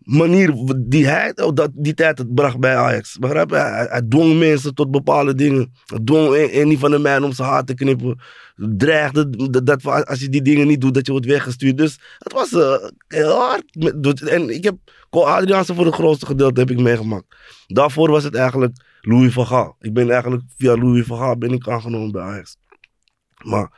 manier 0.00 0.54
die 0.78 1.06
hij 1.06 1.32
dat, 1.34 1.70
die 1.74 1.94
tijd 1.94 2.18
het 2.18 2.34
bracht 2.34 2.58
bij 2.58 2.76
Ajax. 2.76 3.18
Begrijp 3.18 3.50
je? 3.50 3.56
Hij, 3.56 3.86
hij 3.90 4.02
dwong 4.08 4.38
mensen 4.38 4.74
tot 4.74 4.90
bepaalde 4.90 5.34
dingen. 5.34 5.72
Hij 5.84 5.98
dwong 6.04 6.34
een, 6.34 6.60
een 6.60 6.78
van 6.78 6.90
de 6.90 6.98
mij 6.98 7.18
om 7.18 7.32
zijn 7.32 7.48
haar 7.48 7.64
te 7.64 7.74
knippen. 7.74 8.20
Dreigde 8.56 9.50
dat, 9.64 9.84
als 10.06 10.20
je 10.20 10.28
die 10.28 10.42
dingen 10.42 10.66
niet 10.66 10.80
doet, 10.80 10.94
dat 10.94 11.06
je 11.06 11.12
wordt 11.12 11.26
weggestuurd. 11.26 11.76
Dus 11.76 11.98
het 12.18 12.32
was 12.32 12.52
eh, 12.52 12.88
heel 13.08 13.38
hard. 13.38 13.64
Met- 13.78 14.02
dat- 14.02 14.20
En 14.20 14.54
ik 14.54 14.64
heb 14.64 14.76
Cole 15.10 15.24
Adriaanse 15.26 15.74
voor 15.74 15.84
het 15.86 15.94
grootste 15.94 16.26
gedeelte 16.26 16.60
heb 16.60 16.70
ik 16.70 16.80
meegemaakt. 16.80 17.26
Daarvoor 17.66 18.10
was 18.10 18.24
het 18.24 18.34
eigenlijk 18.34 18.76
Louis 19.00 19.32
van 19.32 19.46
Gaal. 19.46 19.76
Ik 19.80 19.92
ben 19.92 20.10
eigenlijk 20.10 20.42
via 20.56 20.76
Louis 20.76 21.06
van 21.06 21.18
Gaal 21.18 21.38
ben 21.38 21.50
ik 21.52 21.68
aangenomen 21.68 22.12
bij 22.12 22.22
Ajax. 22.22 22.56
Maar 23.44 23.70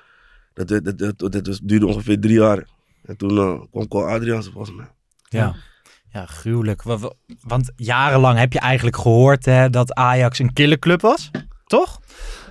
dat, 0.54 0.68
dat, 0.68 1.18
dat 1.18 1.60
duurde 1.62 1.86
ongeveer 1.86 2.20
drie 2.20 2.38
jaar. 2.38 2.66
En 3.02 3.16
toen 3.16 3.38
eh, 3.38 3.60
kwam 3.70 3.88
Cole 3.88 4.06
Adriaanse 4.10 4.50
volgens 4.50 4.76
mij. 4.76 4.86
Ja. 5.28 5.54
Ja, 6.08 6.26
gruwelijk. 6.26 6.82
Wa- 6.82 6.98
wa- 6.98 7.12
Want 7.40 7.72
jarenlang 7.76 8.38
heb 8.38 8.52
je 8.52 8.58
eigenlijk 8.58 8.96
gehoord 8.96 9.44
hè, 9.44 9.70
dat 9.70 9.94
Ajax 9.94 10.38
een 10.38 10.52
killerclub 10.52 11.00
was, 11.00 11.30
toch? 11.66 12.00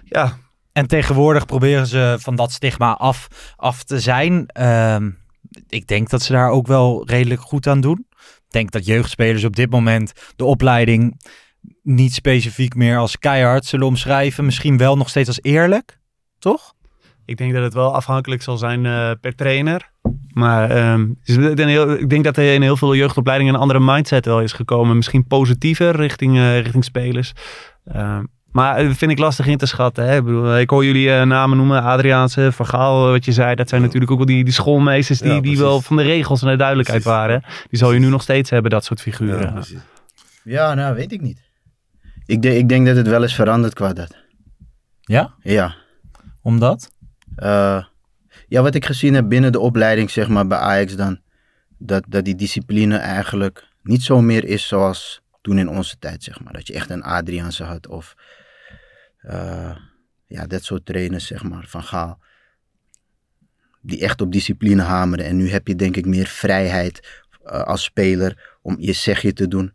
Ja, 0.03 0.37
En 0.73 0.87
tegenwoordig 0.87 1.45
proberen 1.45 1.87
ze 1.87 2.15
van 2.19 2.35
dat 2.35 2.51
stigma 2.51 2.93
af, 2.93 3.27
af 3.55 3.83
te 3.83 3.99
zijn. 3.99 4.45
Ehm, 4.47 5.11
ik 5.67 5.87
denk 5.87 6.09
dat 6.09 6.21
ze 6.21 6.31
daar 6.31 6.49
ook 6.49 6.67
wel 6.67 7.07
redelijk 7.07 7.41
goed 7.41 7.67
aan 7.67 7.81
doen. 7.81 8.05
Ik 8.17 8.51
denk 8.57 8.71
dat 8.71 8.85
jeugdspelers 8.85 9.43
op 9.43 9.55
dit 9.55 9.69
moment 9.71 10.11
de 10.35 10.45
opleiding 10.45 11.21
niet 11.83 12.13
specifiek 12.13 12.75
meer 12.75 12.97
als 12.97 13.17
keihard 13.17 13.65
zullen 13.65 13.87
omschrijven. 13.87 14.45
Misschien 14.45 14.77
wel 14.77 14.97
nog 14.97 15.09
steeds 15.09 15.27
als 15.27 15.41
eerlijk, 15.41 15.99
toch? 16.39 16.73
Ik 17.25 17.37
denk 17.37 17.53
dat 17.53 17.63
het 17.63 17.73
wel 17.73 17.95
afhankelijk 17.95 18.41
zal 18.41 18.57
zijn 18.57 18.85
eh, 18.85 19.11
per 19.21 19.35
trainer. 19.35 19.89
Maar 20.33 20.69
ehm, 20.69 21.01
ik 21.23 21.55
denk 21.55 21.69
heel- 21.69 21.91
ik 21.91 22.09
denk 22.09 22.23
dat 22.23 22.37
er 22.37 22.53
in 22.53 22.61
heel 22.61 22.77
veel 22.77 22.95
jeugdopleidingen 22.95 23.53
een 23.53 23.59
andere 23.59 23.79
mindset 23.79 24.25
wel 24.25 24.41
is 24.41 24.53
gekomen. 24.53 24.95
Misschien 24.95 25.27
positiever 25.27 25.95
richting, 25.95 26.37
eh, 26.37 26.59
richting 26.59 26.83
spelers. 26.83 27.33
Ehm, 27.85 28.23
maar 28.51 28.83
dat 28.87 28.97
vind 28.97 29.11
ik 29.11 29.17
lastig 29.19 29.45
in 29.47 29.57
te 29.57 29.65
schatten. 29.65 30.05
Hè? 30.05 30.17
Ik, 30.17 30.23
bedoel, 30.23 30.57
ik 30.57 30.69
hoor 30.69 30.85
jullie 30.85 31.11
eh, 31.13 31.25
namen 31.25 31.57
noemen. 31.57 31.81
Adriaanse, 31.83 32.51
Van 32.51 32.65
Gaal, 32.65 33.09
wat 33.11 33.25
je 33.25 33.31
zei. 33.31 33.55
Dat 33.55 33.69
zijn 33.69 33.81
natuurlijk 33.81 34.11
ook 34.11 34.17
wel 34.17 34.27
die, 34.27 34.43
die 34.43 34.53
schoolmeesters 34.53 35.19
die, 35.19 35.33
Ja, 35.33 35.39
die 35.41 35.57
wel 35.57 35.81
van 35.81 35.95
de 35.97 36.03
regels 36.03 36.41
en 36.41 36.49
de 36.49 36.55
duidelijkheid 36.55 37.01
Precies. 37.03 37.17
waren. 37.19 37.43
Die 37.69 37.79
zal 37.79 37.91
je 37.91 37.99
nu 37.99 38.07
nog 38.09 38.21
steeds 38.21 38.49
hebben, 38.49 38.71
dat 38.71 38.85
soort 38.85 39.01
figuren. 39.01 39.41
Ja, 39.41 39.51
precies. 39.51 39.79
Ja, 40.43 40.73
nou, 40.73 40.95
weet 40.95 41.11
ik 41.11 41.21
niet. 41.21 41.41
Ik, 42.25 42.41
denk- 42.41 42.55
ik 42.55 42.69
denk 42.69 42.85
dat 42.85 42.95
het 42.95 43.07
wel 43.07 43.21
eens 43.21 43.35
verandert 43.35 43.73
qua 43.73 43.93
dat. 43.93 44.15
Ja? 45.01 45.33
Ja. 45.39 45.75
Omdat? 46.41 46.91
Eh, 47.35 47.85
ja, 48.47 48.61
wat 48.61 48.75
ik 48.75 48.85
gezien 48.85 49.13
heb 49.13 49.29
binnen 49.29 49.51
de 49.51 49.59
opleiding, 49.59 50.09
zeg 50.09 50.27
maar, 50.27 50.47
bij 50.47 50.57
Ajax 50.57 50.95
dan. 50.95 51.19
Dat, 51.77 52.03
dat 52.07 52.25
die 52.25 52.35
discipline 52.35 52.97
eigenlijk 52.97 53.67
niet 53.83 54.01
zo 54.01 54.21
meer 54.21 54.45
is 54.45 54.67
zoals 54.67 55.21
toen 55.41 55.57
in 55.57 55.69
onze 55.69 55.97
tijd, 55.99 56.23
zeg 56.23 56.43
maar. 56.43 56.53
Dat 56.53 56.67
je 56.67 56.73
echt 56.73 56.89
een 56.89 57.03
Adriaanse 57.03 57.63
had 57.63 57.87
of... 57.87 58.15
eh, 59.17 59.75
ja, 60.27 60.47
dat 60.47 60.63
soort 60.63 60.85
trainers, 60.85 61.27
zeg 61.27 61.43
maar, 61.43 61.65
van 61.67 61.83
Gaal. 61.83 62.19
Die 63.81 64.01
echt 64.01 64.21
op 64.21 64.31
discipline 64.31 64.81
hameren. 64.81 65.25
En 65.25 65.35
nu 65.35 65.49
heb 65.49 65.67
je 65.67 65.75
denk 65.75 65.95
ik 65.95 66.05
meer 66.05 66.27
vrijheid 66.27 67.23
eh, 67.43 67.61
als 67.61 67.83
speler 67.83 68.57
om 68.61 68.75
je 68.79 68.93
zegje 68.93 69.33
te 69.33 69.47
doen. 69.47 69.73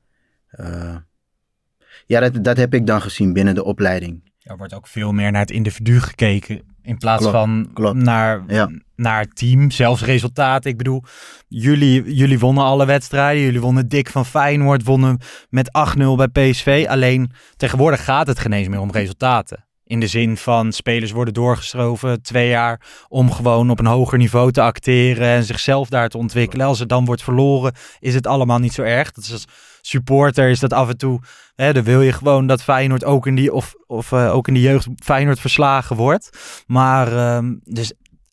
Ja, 2.07 2.21
dat, 2.21 2.45
dat 2.45 2.57
heb 2.57 2.75
ik 2.75 2.87
dan 2.87 3.03
gezien 3.03 3.33
binnen 3.33 3.55
de 3.55 3.65
opleiding. 3.65 4.33
Er 4.43 4.57
wordt 4.57 4.75
ook 4.75 4.87
veel 4.87 5.13
meer 5.13 5.31
naar 5.31 5.41
het 5.41 5.51
individu 5.51 6.01
gekeken. 6.01 6.76
In 6.87 6.99
plaats 6.99 7.23
Klopt, 7.23 7.37
van 7.37 7.71
klopt. 7.75 7.97
Naar, 7.97 8.43
Ja. 8.47 8.71
naar 8.97 9.21
het 9.21 9.37
team. 9.37 9.71
Zelfs 9.71 10.03
resultaten. 10.05 10.71
Ik 10.71 10.77
bedoel, 10.77 11.03
jullie, 11.49 12.15
jullie 12.15 12.39
wonnen 12.39 12.65
alle 12.65 12.87
wedstrijden. 12.87 13.43
Jullie 13.43 13.61
wonnen 13.61 13.89
dik 13.89 14.11
van 14.11 14.27
Feyenoord. 14.27 14.85
Wonnen 14.85 15.21
met 15.49 15.71
8-0 15.73 16.17
bij 16.17 16.29
PSV. 16.29 16.87
Alleen 16.89 17.31
tegenwoordig 17.57 18.05
gaat 18.05 18.27
het 18.27 18.39
geen 18.39 18.53
eens 18.53 18.69
meer 18.69 18.81
om 18.81 18.91
resultaten. 18.91 19.65
In 19.85 20.01
de 20.01 20.07
zin 20.07 20.37
van 20.37 20.73
spelers 20.73 21.11
worden 21.13 21.35
doorgeschoven 21.35 22.23
twee 22.23 22.49
jaar 22.49 22.81
om 23.09 23.33
gewoon 23.33 23.71
op 23.71 23.79
een 23.79 23.87
hoger 23.87 24.19
niveau 24.19 24.53
te 24.53 24.61
acteren 24.63 25.27
en 25.29 25.45
zichzelf 25.45 25.89
daar 25.89 26.09
te 26.09 26.19
ontwikkelen. 26.19 26.67
Als 26.67 26.79
het 26.79 26.89
dan 26.89 27.05
wordt 27.05 27.23
verloren, 27.23 27.73
is 27.99 28.15
het 28.15 28.27
allemaal 28.27 28.59
niet 28.59 28.73
zo 28.73 28.83
erg. 28.83 29.13
Dat 29.13 29.25
is 29.25 29.33
als 29.33 29.45
supporter 29.81 30.49
is 30.49 30.61
dat 30.61 30.73
af 30.73 30.89
en 30.89 30.97
toe. 30.97 31.21
Hè, 31.57 31.73
dan 31.73 31.83
wil 31.85 32.01
je 32.03 32.13
gewoon 32.13 32.47
dat 32.47 32.63
Feyenoord 32.63 33.05
ook 33.05 33.27
in 33.27 33.35
die 33.35 33.53
of, 33.53 33.75
of 33.87 34.13
eh, 34.13 34.35
ook 34.35 34.49
in 34.49 34.55
de 34.55 34.61
jeugd 34.61 34.89
Feyenoord 35.05 35.41
verslagen 35.41 35.97
wordt. 35.97 36.63
Maar 36.67 37.13
ehm, 37.17 37.55
dus 37.65 37.93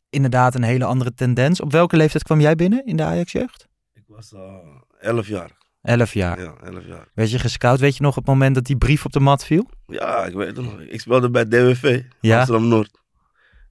inderdaad 0.10 0.56
een 0.56 0.64
hele 0.64 0.86
andere 0.86 1.14
tendens. 1.14 1.62
Op 1.62 1.72
welke 1.72 1.98
leeftijd 1.98 2.24
kwam 2.24 2.40
jij 2.40 2.56
binnen 2.56 2.86
in 2.86 2.96
de 2.96 3.04
Ajax 3.04 3.32
jeugd? 3.32 3.68
Ik 3.94 4.04
was 4.08 4.34
11 5.00 5.28
jaar. 5.28 5.50
Elf 5.82 6.14
jaar. 6.14 6.42
Ja, 6.42 6.54
11 6.64 6.86
jaar. 6.86 7.08
Werd 7.14 7.32
je 7.32 7.40
gescout? 7.40 7.80
Weet 7.80 7.98
je 7.98 8.04
nog 8.04 8.16
het 8.16 8.26
moment 8.26 8.56
dat 8.56 8.66
die 8.66 8.78
brief 8.78 9.06
op 9.06 9.12
de 9.12 9.20
mat 9.20 9.46
viel? 9.46 9.70
Ja, 9.88 10.26
ik 10.26 10.34
weet 10.34 10.48
het 10.48 10.66
nog. 10.66 10.80
Ik 10.80 11.02
speelde 11.02 11.30
bij 11.30 11.46
DWV, 11.46 12.02
Ja. 12.22 12.38
Amsterdam 12.38 12.68
Noord. 12.68 13.02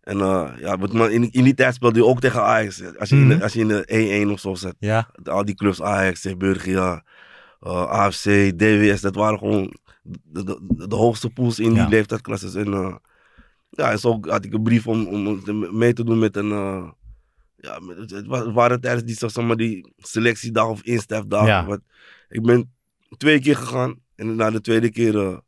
En 0.01 0.21
eh, 0.21 0.49
ja, 0.61 0.77
man, 0.77 1.11
in, 1.11 1.31
in 1.33 1.45
die 1.45 1.55
tijd 1.55 1.75
speelde 1.75 1.99
je 1.99 2.07
ook 2.07 2.21
tegen 2.21 2.43
Ajax. 2.43 2.83
Als 2.99 3.09
je, 3.09 3.17
in, 3.17 3.27
Mhm. 3.27 3.37
de, 3.39 3.43
als 3.43 3.53
je 3.53 3.61
in 3.61 3.69
de 3.69 4.25
1-1 4.29 4.33
of 4.33 4.41
zo 4.41 4.55
zet. 4.55 4.75
Ja. 4.79 5.11
Al 5.25 5.45
die 5.45 5.55
clubs, 5.55 5.83
Ajax, 5.83 6.21
Zeeburgia, 6.21 7.05
eh 7.63 7.91
AFC, 7.91 8.25
DWS, 8.59 9.01
dat 9.01 9.15
waren 9.15 9.39
gewoon 9.39 9.75
de, 10.03 10.45
de, 10.45 10.87
de 10.89 10.95
hoogste 10.95 11.31
pools 11.31 11.59
in 11.59 11.69
die 11.69 11.79
Ja. 11.79 11.89
leeftijdsklasses. 11.89 12.55
En 12.55 12.73
eh, 12.73 12.95
ja, 13.71 13.91
en 13.91 13.99
zo 13.99 14.19
had 14.21 14.45
ik 14.45 14.53
een 14.55 14.63
brief 14.63 14.87
om, 14.87 15.07
om 15.07 15.41
mee 15.79 15.93
te 15.93 16.05
doen 16.05 16.19
met 16.19 16.37
een... 16.37 16.51
eh, 16.53 16.91
ja, 17.57 17.79
het, 17.97 18.11
het 18.11 18.27
wa- 18.27 18.45
het 18.45 18.55
waren 18.55 18.81
tijdens 18.81 19.05
die, 19.05 19.31
zeg 19.31 19.45
maar, 19.47 19.57
die 19.57 19.93
selectiedag 19.97 20.69
of 20.69 20.83
instefdag. 20.83 21.47
Ja. 21.47 21.79
Ik 22.29 22.43
ben 22.43 22.75
twee 23.17 23.41
keer 23.41 23.57
gegaan. 23.57 24.01
En 24.15 24.37
na 24.37 24.51
de 24.51 24.61
tweede 24.61 24.91
keer... 24.91 25.41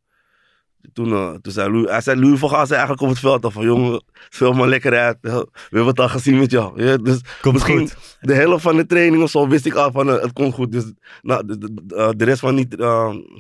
toen, 0.93 1.13
eh, 1.13 1.33
toen 1.33 1.53
zei 1.53 1.71
Louis, 1.71 1.91
hij 1.91 2.01
zei, 2.01 2.21
Louis 2.21 2.39
van 2.39 2.49
Gaal 2.49 2.67
zei 2.67 2.79
eigenlijk 2.79 3.03
op 3.03 3.09
het 3.09 3.19
veld 3.19 3.45
al 3.45 3.51
van 3.51 3.65
jongen, 3.65 4.05
speel 4.29 4.53
maar 4.53 4.69
lekker 4.69 4.99
uit. 4.99 5.19
We 5.21 5.49
hebben 5.69 5.87
het 5.87 6.01
al 6.01 6.09
gezien 6.09 6.39
met 6.39 6.51
jou. 6.51 6.83
Ja, 6.83 6.97
dus 6.97 7.21
Komt 7.41 7.55
misschien 7.55 7.79
goed. 7.79 8.19
de 8.21 8.35
helft 8.35 8.63
van 8.63 8.77
de 8.77 8.87
training 8.87 9.23
of 9.23 9.31
zo 9.31 9.49
wist 9.49 9.67
ik 9.67 9.75
al 9.75 9.93
van 9.93 10.11
eh, 10.11 10.23
het 10.23 10.33
komt 10.33 10.55
goed. 10.55 10.73
Dus 10.73 10.93
nou, 11.23 11.47
de, 11.47 11.59
de, 11.59 11.75
de, 11.85 11.95
eh, 11.95 12.27
rest 12.27 12.41
van 12.41 12.57
die, 12.57 12.67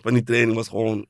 van 0.02 0.14
die 0.14 0.22
training 0.22 0.54
was 0.56 0.68
gewoon, 0.68 1.06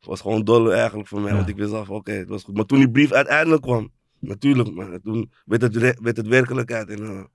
was 0.00 0.20
gewoon 0.20 0.44
dol 0.44 0.72
eigenlijk 0.72 1.08
voor 1.08 1.20
mij. 1.20 1.30
Ja. 1.30 1.36
Want 1.36 1.48
ik 1.48 1.56
wist 1.56 1.72
al 1.72 1.84
van 1.84 1.96
oké, 1.96 2.12
het 2.12 2.28
was 2.28 2.42
goed. 2.42 2.56
Maar 2.56 2.66
toen 2.66 2.78
die 2.78 2.90
brief 2.90 3.12
uiteindelijk 3.12 3.62
kwam, 3.62 3.90
natuurlijk, 4.18 4.74
man, 4.74 5.00
toen 5.02 5.30
werd 5.44 5.62
het, 5.62 6.00
werd 6.00 6.16
het 6.16 6.26
werkelijkheid. 6.26 6.88
En 6.88 7.28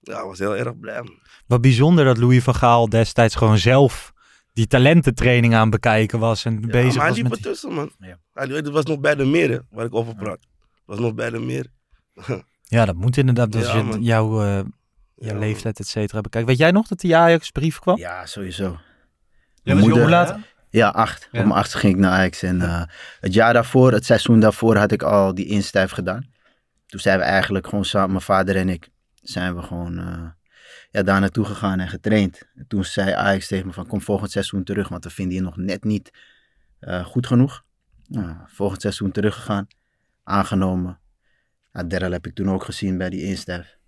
ja, 0.00 0.18
ik 0.18 0.24
was 0.24 0.38
heel 0.38 0.56
erg 0.56 0.78
blij. 0.78 1.02
Wat 1.46 1.60
bijzonder 1.60 2.04
dat 2.04 2.18
Louis 2.18 2.42
van 2.42 2.54
Gaal 2.54 2.88
destijds 2.88 3.34
gewoon 3.34 3.58
zelf 3.58 4.12
die 4.60 4.68
talententraining 4.68 5.54
aan 5.54 5.70
bekijken 5.70 6.18
was 6.18 6.44
en 6.44 6.52
Ja, 6.52 6.66
bezig 6.66 6.94
maar 6.94 6.98
hij 6.98 7.08
was 7.08 7.16
liep 7.16 7.28
met... 7.28 7.36
ertussen, 7.38 7.72
man. 7.72 7.90
Ja. 7.98 8.18
Hij 8.32 8.46
liep- 8.46 8.56
het 8.64 8.68
was 8.68 8.84
nog 8.84 9.00
bij 9.00 9.14
de 9.14 9.24
meer, 9.24 9.50
hè, 9.50 9.58
waar 9.70 9.84
ik 9.84 9.94
over 9.94 10.14
praat. 10.14 10.38
Het 10.40 10.82
was 10.84 10.98
nog 10.98 11.14
bij 11.14 11.30
de 11.30 11.38
meer. 11.38 11.66
Ja, 12.64 12.84
dat 12.84 12.94
moet 12.96 13.16
inderdaad. 13.16 13.52
Dat 13.52 13.66
Ja, 13.66 13.76
je 13.76 14.00
jouw, 14.00 14.42
eh, 14.42 14.54
Ja, 14.56 14.62
jouw 15.14 15.38
leeftijd, 15.38 15.78
et 15.80 15.86
cetera, 15.86 16.20
bekijkt. 16.20 16.46
Weet 16.48 16.58
jij 16.58 16.70
nog 16.70 16.86
dat 16.86 16.98
die 17.00 17.16
Ajax-brief 17.16 17.78
kwam? 17.78 17.96
Ja, 17.98 18.26
sowieso. 18.26 18.76
Mijn 19.62 19.76
was 19.76 19.86
moeder- 19.86 19.98
jong, 19.98 20.10
laat-? 20.10 20.38
Ja, 20.70 20.88
acht. 20.88 21.28
Ja. 21.32 21.38
Op 21.40 21.46
mijn 21.46 21.58
achtste 21.58 21.78
ging 21.78 21.94
ik 21.94 21.98
naar 22.00 22.10
Ajax. 22.12 22.42
En 22.42 22.60
eh, 22.62 22.82
het 23.20 23.34
jaar 23.34 23.52
daarvoor, 23.52 23.92
het 23.92 24.04
seizoen 24.04 24.40
daarvoor, 24.40 24.76
had 24.76 24.92
ik 24.92 25.02
al 25.02 25.34
die 25.34 25.46
instijf 25.46 25.90
gedaan. 25.90 26.26
Toen 26.86 27.00
zijn 27.00 27.18
we 27.18 27.24
eigenlijk 27.24 27.66
gewoon 27.68 27.84
samen, 27.84 28.10
mijn 28.10 28.22
vader 28.22 28.56
en 28.56 28.68
ik, 28.68 28.88
zijn 29.14 29.54
we 29.56 29.62
gewoon 29.62 29.98
eh, 29.98 30.26
ja, 30.90 31.02
daar 31.02 31.20
naartoe 31.20 31.44
gegaan 31.44 31.80
en 31.80 31.88
getraind. 31.88 32.48
En 32.54 32.66
toen 32.68 32.84
zei 32.84 33.12
Ajax 33.12 33.46
tegen 33.46 33.66
me 33.66 33.72
van, 33.72 33.86
kom 33.86 34.00
volgend 34.00 34.30
seizoen 34.30 34.64
terug, 34.64 34.88
want 34.88 35.04
we 35.04 35.10
vinden 35.10 35.34
je 35.34 35.42
nog 35.42 35.56
net 35.56 35.84
niet 35.84 36.10
eh, 36.78 37.04
goed 37.04 37.26
genoeg. 37.26 37.64
Nou, 38.06 38.36
volgend 38.46 38.80
seizoen 38.80 39.10
teruggegaan, 39.10 39.66
aangenomen. 40.22 40.98
Nou, 41.72 41.86
Daryl 41.86 42.12
heb 42.12 42.26
ik 42.26 42.34
toen 42.34 42.50
ook 42.50 42.64
gezien 42.64 42.98
bij 42.98 43.10
die 43.10 43.22
instijf. 43.22 43.78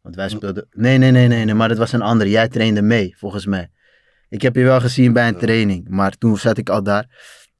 Want 0.00 0.16
wij 0.16 0.28
speelden... 0.28 0.66
Nee, 0.70 0.98
nee, 0.98 1.10
nee, 1.10 1.28
nee, 1.28 1.44
nee, 1.44 1.54
maar 1.54 1.68
dat 1.68 1.78
was 1.78 1.92
een 1.92 2.02
ander. 2.02 2.28
Jij 2.28 2.48
trainde 2.48 2.82
mee, 2.82 3.14
volgens 3.16 3.46
mij. 3.46 3.70
Ik 4.28 4.42
heb 4.42 4.54
je 4.56 4.62
wel 4.62 4.80
gezien 4.80 5.12
bij 5.12 5.28
een 5.28 5.38
training, 5.38 5.88
maar 5.88 6.12
toen 6.12 6.38
zat 6.38 6.58
ik 6.58 6.68
al 6.68 6.82
daar. 6.82 7.06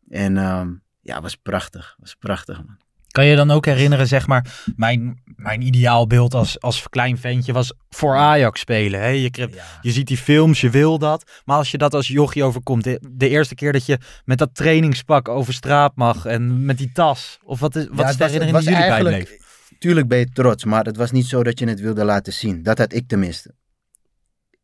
En 0.08 0.36
ehm, 0.36 0.74
ja, 1.00 1.20
was 1.20 1.36
prachtig. 1.36 1.96
was 1.98 2.14
prachtig, 2.14 2.56
man. 2.56 2.78
Kan 3.16 3.26
je 3.26 3.36
dan 3.36 3.50
ook 3.50 3.64
herinneren, 3.66 4.06
zeg 4.06 4.26
maar, 4.26 4.64
mijn, 4.76 5.22
mijn 5.36 5.62
ideaalbeeld 5.62 6.34
als, 6.34 6.60
als 6.60 6.88
klein 6.88 7.18
ventje 7.18 7.52
was 7.52 7.72
voor 7.88 8.16
Ajax 8.16 8.60
spelen. 8.60 9.00
Hè? 9.00 9.06
Je, 9.06 9.30
kreeg- 9.30 9.78
je 9.80 9.90
ziet 9.90 10.06
die 10.06 10.16
films, 10.16 10.60
je 10.60 10.70
wil 10.70 10.98
dat. 10.98 11.30
Maar 11.44 11.56
als 11.56 11.70
je 11.70 11.78
dat 11.78 11.94
als 11.94 12.08
jochie 12.08 12.44
overkomt, 12.44 12.84
de, 12.84 13.00
de 13.10 13.28
eerste 13.28 13.54
keer 13.54 13.72
dat 13.72 13.86
je 13.86 13.98
met 14.24 14.38
dat 14.38 14.54
trainingspak 14.54 15.28
over 15.28 15.52
straat 15.54 15.92
mag 15.96 16.24
en 16.26 16.64
met 16.64 16.78
die 16.78 16.92
tas. 16.92 17.38
Of 17.44 17.60
wat 17.60 17.76
is, 17.76 17.86
wat 17.90 17.98
Ja, 17.98 18.08
is 18.08 18.16
de 18.16 18.24
herinnering 18.24 18.58
die 18.58 18.72
jullie 18.72 18.88
bijbleef? 18.88 19.36
Tuurlijk 19.78 20.08
ben 20.08 20.18
je 20.18 20.28
trots, 20.32 20.64
maar 20.64 20.84
het 20.84 20.96
was 20.96 21.10
niet 21.10 21.26
zo 21.26 21.42
dat 21.42 21.58
je 21.58 21.68
het 21.68 21.80
wilde 21.80 22.04
laten 22.04 22.32
zien. 22.32 22.62
Dat 22.62 22.78
had 22.78 22.92
ik 22.92 23.08
tenminste. 23.08 23.54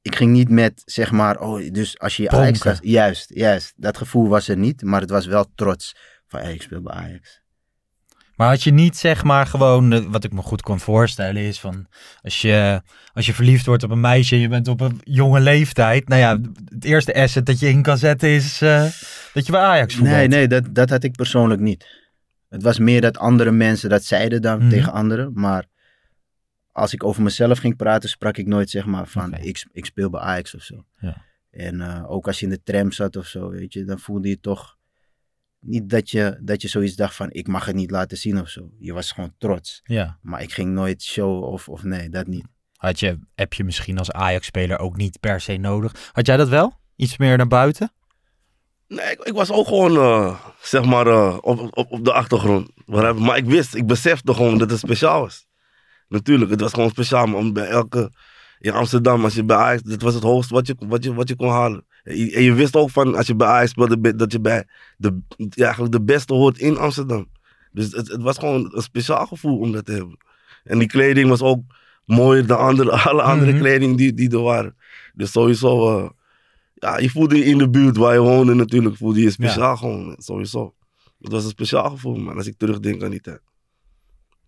Ik 0.03 0.17
ging 0.17 0.33
niet 0.33 0.49
met, 0.49 0.83
zeg 0.85 1.11
maar, 1.11 1.41
oh, 1.41 1.73
dus 1.73 1.99
als 1.99 2.17
je 2.17 2.31
Ajax... 2.31 2.63
Was- 2.63 2.79
Juist, 2.83 3.31
juist. 3.35 3.73
Dat 3.77 3.97
gevoel 3.97 4.29
was 4.29 4.49
er 4.49 4.57
niet, 4.57 4.83
maar 4.83 5.01
het 5.01 5.11
was 5.11 5.27
wel 5.27 5.47
trots. 5.55 5.97
Van, 6.27 6.41
hey, 6.41 6.55
ik 6.55 6.63
speel 6.63 6.83
bij 6.83 6.95
Ajax. 6.95 7.42
Maar 8.37 8.49
had 8.49 8.63
je 8.63 8.71
niet, 8.73 8.97
zeg 8.97 9.25
maar, 9.25 9.47
gewoon, 9.47 9.93
eh, 9.93 10.05
wat 10.05 10.25
ik 10.25 10.33
me 10.33 10.43
goed 10.43 10.63
kon 10.63 10.81
voorstellen 10.81 11.43
is 11.43 11.61
van, 11.61 11.87
als 12.23 12.41
je, 12.41 12.83
als 13.13 13.27
je 13.27 13.35
verliefd 13.35 13.67
wordt 13.67 13.83
op 13.83 13.91
een 13.91 14.01
meisje 14.01 14.35
en 14.35 14.41
je 14.41 14.49
bent 14.49 14.69
op 14.69 14.81
een 14.81 15.01
jonge 15.05 15.41
leeftijd, 15.41 16.09
nou 16.09 16.21
ja, 16.21 16.39
het 16.75 16.85
eerste 16.85 17.15
asset 17.15 17.47
dat 17.47 17.59
je 17.59 17.69
in 17.69 17.83
kan 17.83 17.99
zetten 17.99 18.29
is 18.29 18.61
eh, 18.63 18.83
dat 19.35 19.47
je 19.47 19.53
bij 19.53 19.61
Ajax 19.61 19.95
voetbalt. 19.95 20.17
Nee, 20.17 20.29
nee, 20.29 20.49
dat, 20.49 20.75
dat 20.75 20.91
had 20.91 21.03
ik 21.05 21.13
persoonlijk 21.13 21.61
niet. 21.61 21.87
Het 22.49 22.63
was 22.63 22.79
meer 22.79 23.01
dat 23.01 23.19
andere 23.19 23.51
mensen 23.51 23.91
dat 23.91 24.05
zeiden 24.05 24.43
dan 24.43 24.59
Mhm. 24.59 24.69
tegen 24.69 24.93
anderen. 24.93 25.31
Maar 25.35 25.65
als 26.73 26.93
ik 26.93 27.05
over 27.05 27.23
mezelf 27.23 27.59
ging 27.59 27.77
praten, 27.77 28.09
sprak 28.09 28.37
ik 28.37 28.47
nooit 28.47 28.71
zeg 28.71 28.85
maar 28.87 29.07
van 29.07 29.35
ik, 29.35 29.67
ik 29.73 29.85
speel 29.85 30.11
bij 30.11 30.21
Ajax 30.21 30.55
of 30.55 30.63
zo. 30.63 30.85
Ja. 30.99 31.23
En 31.51 31.81
eh, 31.81 32.11
ook 32.11 32.27
als 32.27 32.39
je 32.41 32.47
in 32.47 32.53
de 32.53 32.63
tram 32.63 32.93
zat 32.93 33.17
of 33.17 33.27
zo, 33.27 33.51
weet 33.51 33.73
je, 33.73 33.85
dan 33.85 33.99
voelde 33.99 34.29
je 34.29 34.41
toch 34.41 34.77
niet 35.63 35.91
dat 35.91 36.11
je, 36.11 36.39
dat 36.41 36.63
je 36.63 36.69
zoiets 36.69 36.95
dacht 36.95 37.15
van 37.15 37.31
ik 37.31 37.47
mag 37.47 37.65
het 37.65 37.75
niet 37.75 37.91
laten 37.91 38.17
zien 38.17 38.41
of 38.41 38.49
zo. 38.49 38.71
Je 38.79 38.93
was 38.93 39.13
gewoon 39.13 39.35
trots. 39.39 39.81
Ja. 39.85 40.19
Maar 40.23 40.43
ik 40.43 40.53
ging 40.53 40.73
nooit 40.73 41.03
show 41.03 41.45
of, 41.45 41.69
of 41.69 41.83
nee, 41.83 42.09
dat 42.09 42.27
niet. 42.27 42.47
Had 42.77 43.01
je, 43.01 43.19
heb 43.35 43.53
je 43.53 43.65
misschien 43.65 43.99
als 43.99 44.11
Ajax-speler 44.11 44.79
ook 44.79 44.97
niet 44.97 45.21
per 45.21 45.41
se 45.41 45.57
nodig. 45.57 46.11
Had 46.13 46.27
jij 46.27 46.37
dat 46.37 46.49
wel? 46.49 46.81
Iets 46.97 47.17
meer 47.17 47.37
naar 47.37 47.47
buiten? 47.47 47.93
Nee, 48.89 49.11
ik, 49.11 49.21
ik 49.21 49.33
was 49.33 49.51
ook 49.51 49.67
gewoon, 49.67 49.97
eh, 49.97 50.47
zeg 50.63 50.85
maar, 50.85 51.07
eh, 51.07 51.39
op, 51.41 51.77
op, 51.77 51.93
op 51.93 52.05
de 52.05 52.13
achtergrond. 52.13 52.71
Maar, 52.87 53.37
ik 53.37 53.45
wist, 53.45 53.75
ik 53.75 53.87
besefte 53.87 54.35
gewoon 54.35 54.59
dat 54.59 54.71
het 54.71 54.79
speciaal 54.79 55.21
was. 55.21 55.47
Natuurlijk, 56.09 56.51
het 56.51 56.61
was 56.61 56.73
gewoon 56.73 56.91
speciaal. 56.91 57.27
Maar 57.27 57.39
om 57.39 57.53
bij 57.53 57.67
elke, 57.67 58.13
in 58.59 58.73
Amsterdam, 58.73 59.25
als 59.25 59.35
je 59.35 59.45
bij 59.45 59.57
Ajax, 59.57 59.83
dat 59.83 60.03
was 60.03 60.15
het 60.15 60.23
hoogste 60.23 60.55
wat 60.55 60.67
je, 60.67 60.75
wat 60.79 61.05
je, 61.05 61.15
wat 61.15 61.29
je 61.29 61.37
kon 61.37 61.49
halen. 61.49 61.87
En 62.03 62.43
je, 62.43 62.53
wist 62.53 62.77
ook 62.77 62.91
van, 62.91 63.15
als 63.15 63.27
je 63.27 63.35
bij 63.35 63.47
Ajax 63.47 63.71
speelde, 63.71 64.17
dat 64.17 64.33
je 64.33 64.41
bij 64.41 64.67
de, 64.97 65.21
ja, 65.37 65.65
eigenlijk 65.65 65.93
de 65.93 66.03
beste 66.03 66.35
hoort 66.35 66.59
in 66.59 66.77
Amsterdam. 66.79 67.27
Dus 67.73 67.93
het, 67.93 68.09
het 68.09 68.23
was 68.23 68.39
gewoon 68.39 68.71
een 68.75 68.83
speciaal 68.83 69.27
gevoel 69.27 69.59
om 69.59 69.73
dat 69.73 69.85
te 69.85 69.93
hebben. 69.93 70.17
En 70.65 70.79
die 70.79 70.89
kleding 70.89 71.29
was 71.29 71.41
ook 71.41 71.63
mooier 72.05 72.47
dan 72.47 72.59
andere, 72.59 72.91
alle 73.09 73.23
andere 73.23 73.51
Mhm. 73.51 73.61
kleding 73.61 73.97
die, 73.97 74.15
die 74.15 74.31
er 74.31 74.41
waren. 74.43 74.77
Dus 75.15 75.31
sowieso, 75.33 75.99
eh, 75.99 76.11
ja, 76.75 76.99
je 76.99 77.11
voelde 77.11 77.37
je 77.37 77.45
in 77.45 77.59
de 77.59 77.71
buurt 77.71 77.97
waar 77.97 78.13
je 78.15 78.21
woonde 78.21 78.55
natuurlijk, 78.55 78.97
voelde 78.97 79.19
je 79.19 79.25
je 79.25 79.31
speciaal 79.31 79.77
gewoon, 79.77 80.15
sowieso. 80.19 80.75
Het 81.21 81.33
was 81.33 81.45
een 81.45 81.51
speciaal 81.51 81.91
gevoel, 81.91 82.17
man, 82.17 82.37
als 82.37 82.47
ik 82.47 82.57
terugdenk 82.59 83.03
aan 83.03 83.11
die 83.11 83.21
tijd. 83.21 83.41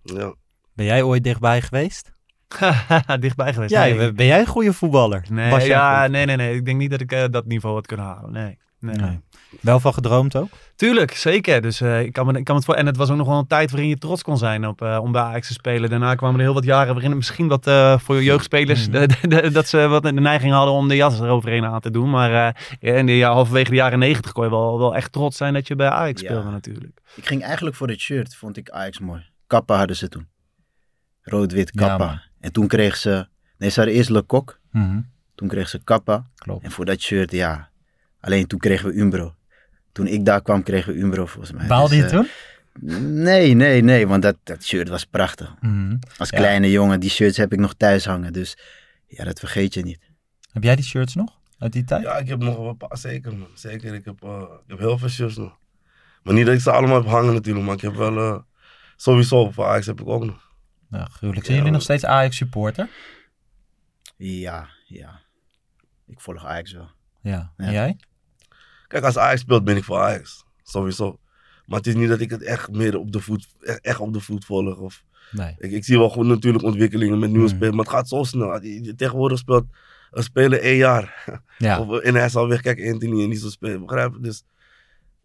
Ja. 0.02 0.34
Ben 0.72 0.86
jij 0.86 1.02
ooit 1.02 1.24
dichtbij 1.24 1.62
geweest? 1.62 2.12
Dichtbij 3.20 3.52
geweest. 3.52 3.70
Ja, 3.72 3.84
nee. 3.84 4.12
ben 4.12 4.26
jij 4.26 4.40
een 4.40 4.46
goede 4.46 4.72
voetballer? 4.72 5.24
Nee, 5.30 5.66
ja, 5.66 6.06
nee, 6.06 6.26
nee, 6.26 6.36
nee. 6.36 6.54
Ik 6.54 6.64
denk 6.64 6.78
niet 6.78 6.90
dat 6.90 7.00
ik 7.00 7.12
eh, 7.12 7.24
dat 7.30 7.46
niveau 7.46 7.74
had 7.74 7.86
kunnen 7.86 8.06
halen. 8.06 8.32
Nee. 8.32 8.58
nee. 8.80 8.96
Nee. 8.96 9.20
Wel 9.60 9.80
van 9.80 9.94
gedroomd 9.94 10.36
ook? 10.36 10.48
Tuurlijk, 10.76 11.12
zeker. 11.14 11.62
Dus 11.62 11.80
eh, 11.80 12.00
ik, 12.02 12.12
kan 12.12 12.26
me, 12.26 12.38
ik 12.38 12.44
kan 12.44 12.56
het 12.56 12.64
voor. 12.64 12.74
En 12.74 12.86
het 12.86 12.96
was 12.96 13.10
ook 13.10 13.16
nog 13.16 13.26
wel 13.26 13.38
een 13.38 13.46
tijd 13.46 13.70
waarin 13.70 13.88
je 13.88 13.98
trots 13.98 14.22
kon 14.22 14.38
zijn 14.38 14.66
op, 14.66 14.82
eh, 14.82 14.98
om 15.02 15.12
bij 15.12 15.22
Ajax 15.22 15.46
te 15.46 15.52
spelen. 15.52 15.90
Daarna 15.90 16.14
kwamen 16.14 16.36
er 16.38 16.44
heel 16.44 16.54
wat 16.54 16.64
jaren 16.64 16.92
waarin 16.92 17.08
het 17.08 17.16
misschien 17.18 17.48
wat 17.48 17.66
eh, 17.66 17.98
voor 17.98 18.22
jeugdspelers. 18.22 18.88
De- 18.90 19.08
de- 19.28 19.50
dat 19.50 19.66
ze 19.68 19.78
wat 19.88 20.02
de 20.02 20.12
neiging 20.12 20.52
hadden 20.52 20.74
om 20.74 20.88
de 20.88 20.96
jas 20.96 21.20
eroverheen 21.20 21.64
aan 21.64 21.80
te 21.80 21.90
doen. 21.90 22.10
Maar 22.10 22.54
eh, 22.80 22.96
in 22.98 23.06
de, 23.06 23.16
ja, 23.16 23.32
halverwege 23.32 23.70
de 23.70 23.76
jaren 23.76 23.98
negentig 23.98 24.32
kon 24.32 24.44
je 24.44 24.50
wel, 24.50 24.78
wel 24.78 24.96
echt 24.96 25.12
trots 25.12 25.36
zijn 25.36 25.52
dat 25.54 25.66
je 25.68 25.76
bij 25.76 25.88
Ajax 25.88 26.20
Ja. 26.20 26.26
speelde, 26.28 26.50
natuurlijk. 26.50 27.00
Ik 27.14 27.26
ging 27.26 27.42
eigenlijk 27.42 27.76
voor 27.76 27.88
het 27.88 28.00
shirt, 28.00 28.36
vond 28.36 28.56
ik 28.56 28.70
Ajax 28.70 28.98
mooi. 29.00 29.26
Kappa 29.46 29.76
hadden 29.76 29.96
ze 29.96 30.08
toen. 30.08 30.28
Rood-wit 31.22 31.70
kappa. 31.70 32.22
En 32.44 32.52
toen 32.52 32.66
kreeg 32.66 32.96
ze, 32.96 33.26
nee 33.58 33.70
ze 33.70 33.76
hadden 33.80 33.96
eerst 33.98 34.10
Le 34.10 34.22
Coq. 34.26 34.58
Mhm. 34.70 35.00
Toen 35.34 35.48
kreeg 35.48 35.68
ze 35.68 35.80
kappa. 35.84 36.26
Klopt. 36.34 36.64
En 36.64 36.70
voor 36.70 36.84
dat 36.84 37.00
shirt, 37.00 37.30
ja. 37.30 37.68
Alleen 38.20 38.46
toen 38.46 38.58
kregen 38.58 38.88
we 38.88 38.94
Umbro. 38.98 39.34
Toen 39.92 40.06
ik 40.06 40.24
daar 40.24 40.42
kwam, 40.42 40.62
kregen 40.62 40.92
we 40.94 40.98
Umbro 40.98 41.26
volgens 41.26 41.52
mij. 41.52 41.66
Baalde 41.66 41.88
Dus, 41.96 41.98
je 41.98 42.04
eh, 42.04 42.10
toen? 42.10 42.28
Nee, 43.22 43.54
nee, 43.54 43.82
nee, 43.82 44.06
want 44.06 44.22
dat, 44.22 44.36
dat 44.42 44.64
shirt 44.64 44.88
was 44.88 45.04
prachtig. 45.04 45.54
Mhm. 45.60 45.96
Als 46.16 46.30
Ja. 46.30 46.36
kleine 46.38 46.70
jongen, 46.70 47.00
die 47.00 47.10
shirts 47.10 47.36
heb 47.36 47.52
ik 47.52 47.58
nog 47.58 47.74
thuis 47.74 48.04
hangen. 48.04 48.32
Dus 48.32 48.56
ja, 49.06 49.24
dat 49.24 49.38
vergeet 49.38 49.74
je 49.74 49.82
niet. 49.82 49.98
Heb 50.52 50.62
jij 50.62 50.76
die 50.76 50.84
shirts 50.84 51.14
nog 51.14 51.38
uit 51.58 51.72
die 51.72 51.84
tijd? 51.84 52.02
Ja, 52.02 52.16
ik 52.18 52.28
heb 52.28 52.38
nog 52.42 52.56
wel 52.56 52.68
een 52.68 52.76
paar, 52.76 52.98
zeker 52.98 53.36
man. 53.36 53.48
Zeker, 53.54 53.94
ik 53.94 54.04
heb, 54.04 54.22
eh, 54.22 54.40
ik 54.40 54.68
heb 54.70 54.78
heel 54.78 54.98
veel 54.98 55.08
shirts 55.08 55.36
nog. 55.36 55.58
Maar 56.22 56.34
niet 56.34 56.46
dat 56.46 56.54
ik 56.54 56.60
ze 56.60 56.70
allemaal 56.70 56.96
heb 57.02 57.10
hangen 57.10 57.34
natuurlijk, 57.34 57.66
maar 57.66 57.74
ik 57.74 57.80
heb 57.80 57.94
wel, 57.94 58.16
eh, 58.18 58.38
sowieso, 58.96 59.50
voor 59.50 59.64
Ajax 59.64 59.86
heb 59.86 60.00
ik 60.00 60.08
ook 60.08 60.24
nog. 60.24 60.43
Ja, 60.94 61.04
gruwelijk. 61.04 61.36
Ja, 61.36 61.44
Zijn 61.44 61.56
jullie 61.56 61.72
nog 61.72 61.82
steeds 61.82 62.04
Ajax 62.04 62.36
supporter? 62.36 62.88
Ja, 64.16 64.68
ja. 64.86 65.20
Ik 66.06 66.20
volg 66.20 66.44
Ajax 66.44 66.72
wel. 66.72 66.90
Ja. 67.22 67.52
En 67.56 67.72
jij? 67.72 67.96
Kijk, 68.88 69.04
als 69.04 69.18
Ajax 69.18 69.40
speelt 69.40 69.64
ben 69.64 69.76
ik 69.76 69.84
voor 69.84 69.98
Ajax, 69.98 70.44
sowieso. 70.62 71.18
Maar 71.66 71.78
het 71.78 71.86
is 71.86 71.94
niet 71.94 72.08
dat 72.08 72.20
ik 72.20 72.30
het 72.30 72.42
echt 72.42 72.70
meer 72.70 72.98
op 72.98 73.12
de 73.12 73.20
voet, 73.20 73.46
echt- 73.60 73.80
echt 73.80 74.00
op 74.00 74.12
de 74.12 74.20
voet 74.20 74.44
volg. 74.44 74.78
Of, 74.78 75.04
Nee. 75.30 75.54
ik, 75.58 75.70
ik 75.70 75.84
zie 75.84 75.98
wel 75.98 76.08
goed 76.10 76.26
natuurlijk 76.26 76.64
ontwikkelingen 76.64 77.18
met 77.18 77.30
nieuwe 77.30 77.44
Mm. 77.48 77.54
spelers, 77.54 77.70
maar 77.76 77.84
het 77.84 77.94
gaat 77.94 78.08
zo 78.08 78.22
snel. 78.24 78.60
Tegenwoordig 78.96 79.38
speelt 79.38 79.64
een 80.10 80.22
speler 80.22 80.60
één 80.60 80.76
jaar. 80.76 81.24
Ja. 81.58 81.78
Of, 81.80 81.98
en 82.00 82.14
hij 82.14 82.24
is 82.24 82.36
al 82.36 82.48
weg, 82.48 82.60
kijk 82.60 82.92
Anthony 82.92 83.22
en 83.22 83.28
niet 83.28 83.40
zo 83.40 83.48
spelen, 83.50 83.80
begrijp 83.80 84.12
je? 84.14 84.20
Dus 84.20 84.44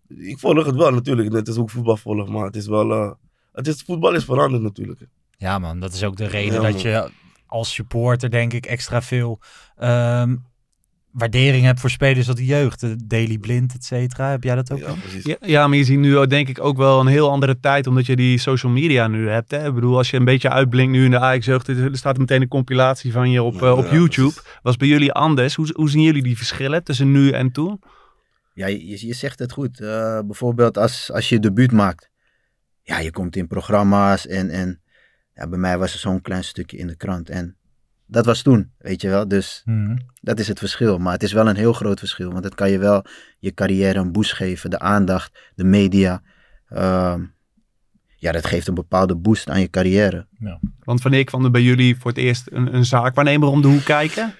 ik 0.07 0.39
volg 0.39 0.65
het 0.65 0.75
wel 0.75 0.91
natuurlijk, 0.91 1.47
als 1.47 1.55
hoe 1.55 1.65
ik 1.65 1.69
voetbal 1.71 1.97
volg, 1.97 2.29
maar 2.29 2.45
het 2.45 2.55
is 2.55 2.67
wel, 2.67 2.91
eh, 2.91 3.11
het 3.53 3.67
is, 3.67 3.81
voetbal 3.81 4.13
is 4.13 4.23
veranderd 4.25 4.63
natuurlijk. 4.63 4.99
Ja 5.39 5.59
man, 5.59 5.79
dat 5.79 5.93
is 5.93 6.03
ook 6.03 6.15
de 6.17 6.27
reden 6.27 6.61
Ja, 6.61 6.71
dat 6.71 6.81
je 6.81 7.09
als 7.45 7.73
supporter 7.73 8.29
denk 8.29 8.53
ik 8.53 8.65
extra 8.65 9.01
veel 9.01 9.39
ehm, 9.77 10.35
waardering 11.11 11.65
hebt 11.65 11.79
voor 11.79 11.89
spelers 11.89 12.27
uit 12.27 12.37
de 12.37 12.45
jeugd. 12.45 12.79
De 12.79 12.95
Daily 13.07 13.37
Blind, 13.37 13.73
et 13.73 13.83
cetera. 13.83 14.29
Heb 14.29 14.43
jij 14.43 14.55
dat 14.55 14.71
ook? 14.71 14.79
Ja. 14.79 14.95
Ja, 15.23 15.35
ja, 15.41 15.67
maar 15.67 15.77
je 15.77 15.83
ziet 15.83 15.99
nu 15.99 16.17
ook, 16.17 16.29
denk 16.29 16.47
ik 16.49 16.59
ook 16.63 16.77
wel 16.77 16.99
een 16.99 17.07
heel 17.07 17.29
andere 17.29 17.59
tijd, 17.59 17.87
omdat 17.87 18.05
je 18.05 18.15
die 18.15 18.37
social 18.37 18.71
media 18.71 19.07
nu 19.07 19.29
hebt. 19.29 19.51
Hè? 19.51 19.67
Ik 19.67 19.73
bedoel, 19.73 19.97
als 19.97 20.09
je 20.09 20.17
een 20.17 20.25
beetje 20.25 20.49
uitblinkt 20.49 20.91
nu 20.91 21.05
in 21.05 21.11
de 21.11 21.19
Ajax-jeugd, 21.19 21.67
er 21.67 21.97
staat 21.97 22.17
meteen 22.17 22.41
een 22.41 22.47
compilatie 22.47 23.11
van 23.11 23.31
je 23.31 23.43
op, 23.43 23.61
eh, 23.61 23.77
op 23.77 23.85
Ja, 23.85 23.93
YouTube. 23.93 24.31
precies. 24.33 24.59
Was 24.61 24.77
bij 24.77 24.87
jullie 24.87 25.11
anders? 25.11 25.55
Hoe, 25.55 25.69
hoe 25.73 25.89
zien 25.89 26.01
jullie 26.01 26.23
die 26.23 26.37
verschillen 26.37 26.83
tussen 26.83 27.11
nu 27.11 27.29
en 27.31 27.51
toen? 27.51 27.81
Ja, 28.53 28.67
je, 28.67 29.07
je 29.07 29.13
zegt 29.13 29.39
het 29.39 29.51
goed. 29.51 29.79
Eh, 29.79 30.19
bijvoorbeeld 30.25 30.77
als, 30.77 31.11
als 31.11 31.29
je 31.29 31.39
debuut 31.39 31.71
maakt. 31.71 32.09
Ja, 32.81 32.99
je 32.99 33.11
komt 33.11 33.35
in 33.35 33.47
programma's 33.47 34.27
en, 34.27 34.49
en 34.49 34.81
ja, 35.39 35.47
bij 35.47 35.59
mij 35.59 35.77
was 35.77 35.93
er 35.93 35.99
zo'n 35.99 36.21
klein 36.21 36.43
stukje 36.43 36.77
in 36.77 36.87
de 36.87 36.95
krant. 36.95 37.29
En 37.29 37.55
dat 38.05 38.25
was 38.25 38.41
toen, 38.41 38.71
weet 38.77 39.01
je 39.01 39.09
wel. 39.09 39.27
Dus 39.27 39.61
Mhm. 39.65 39.97
dat 40.21 40.39
is 40.39 40.47
het 40.47 40.59
verschil. 40.59 40.97
Maar 40.97 41.13
het 41.13 41.23
is 41.23 41.33
wel 41.33 41.47
een 41.47 41.55
heel 41.55 41.73
groot 41.73 41.99
verschil. 41.99 42.31
Want 42.31 42.43
het 42.43 42.55
kan 42.55 42.71
je 42.71 42.77
wel 42.77 43.05
je 43.39 43.53
carrière 43.53 43.99
een 43.99 44.11
boost 44.11 44.33
geven. 44.33 44.69
De 44.69 44.79
aandacht, 44.79 45.39
de 45.55 45.63
media. 45.63 46.21
Ehm, 46.69 47.21
ja, 48.15 48.31
dat 48.31 48.45
geeft 48.45 48.67
een 48.67 48.73
bepaalde 48.73 49.15
boost 49.15 49.49
aan 49.49 49.59
je 49.59 49.69
carrière. 49.69 50.27
Want 50.83 51.01
wanneer 51.01 51.23
kwam 51.23 51.43
er 51.45 51.51
bij 51.51 51.61
jullie 51.61 51.95
voor 51.95 52.11
het 52.11 52.19
eerst 52.19 52.47
een, 52.51 52.75
een 52.75 52.85
zaakwaarnemer 52.85 53.47
om 53.49 53.61
de 53.61 53.67
hoek 53.67 53.83
kijken? 53.83 54.33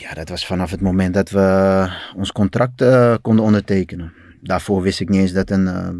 Ja, 0.00 0.14
dat 0.14 0.28
was 0.28 0.46
vanaf 0.46 0.70
het 0.70 0.80
moment 0.80 1.14
dat 1.14 1.30
we 1.30 1.88
ons 2.16 2.32
contract 2.32 2.80
eh, 2.80 3.14
konden 3.22 3.44
ondertekenen. 3.44 4.12
Daarvoor 4.42 4.82
wist 4.82 5.00
ik 5.00 5.08
niet 5.08 5.20
eens 5.20 5.32
dat, 5.32 5.50
een, 5.50 5.66
ehm, 5.68 5.96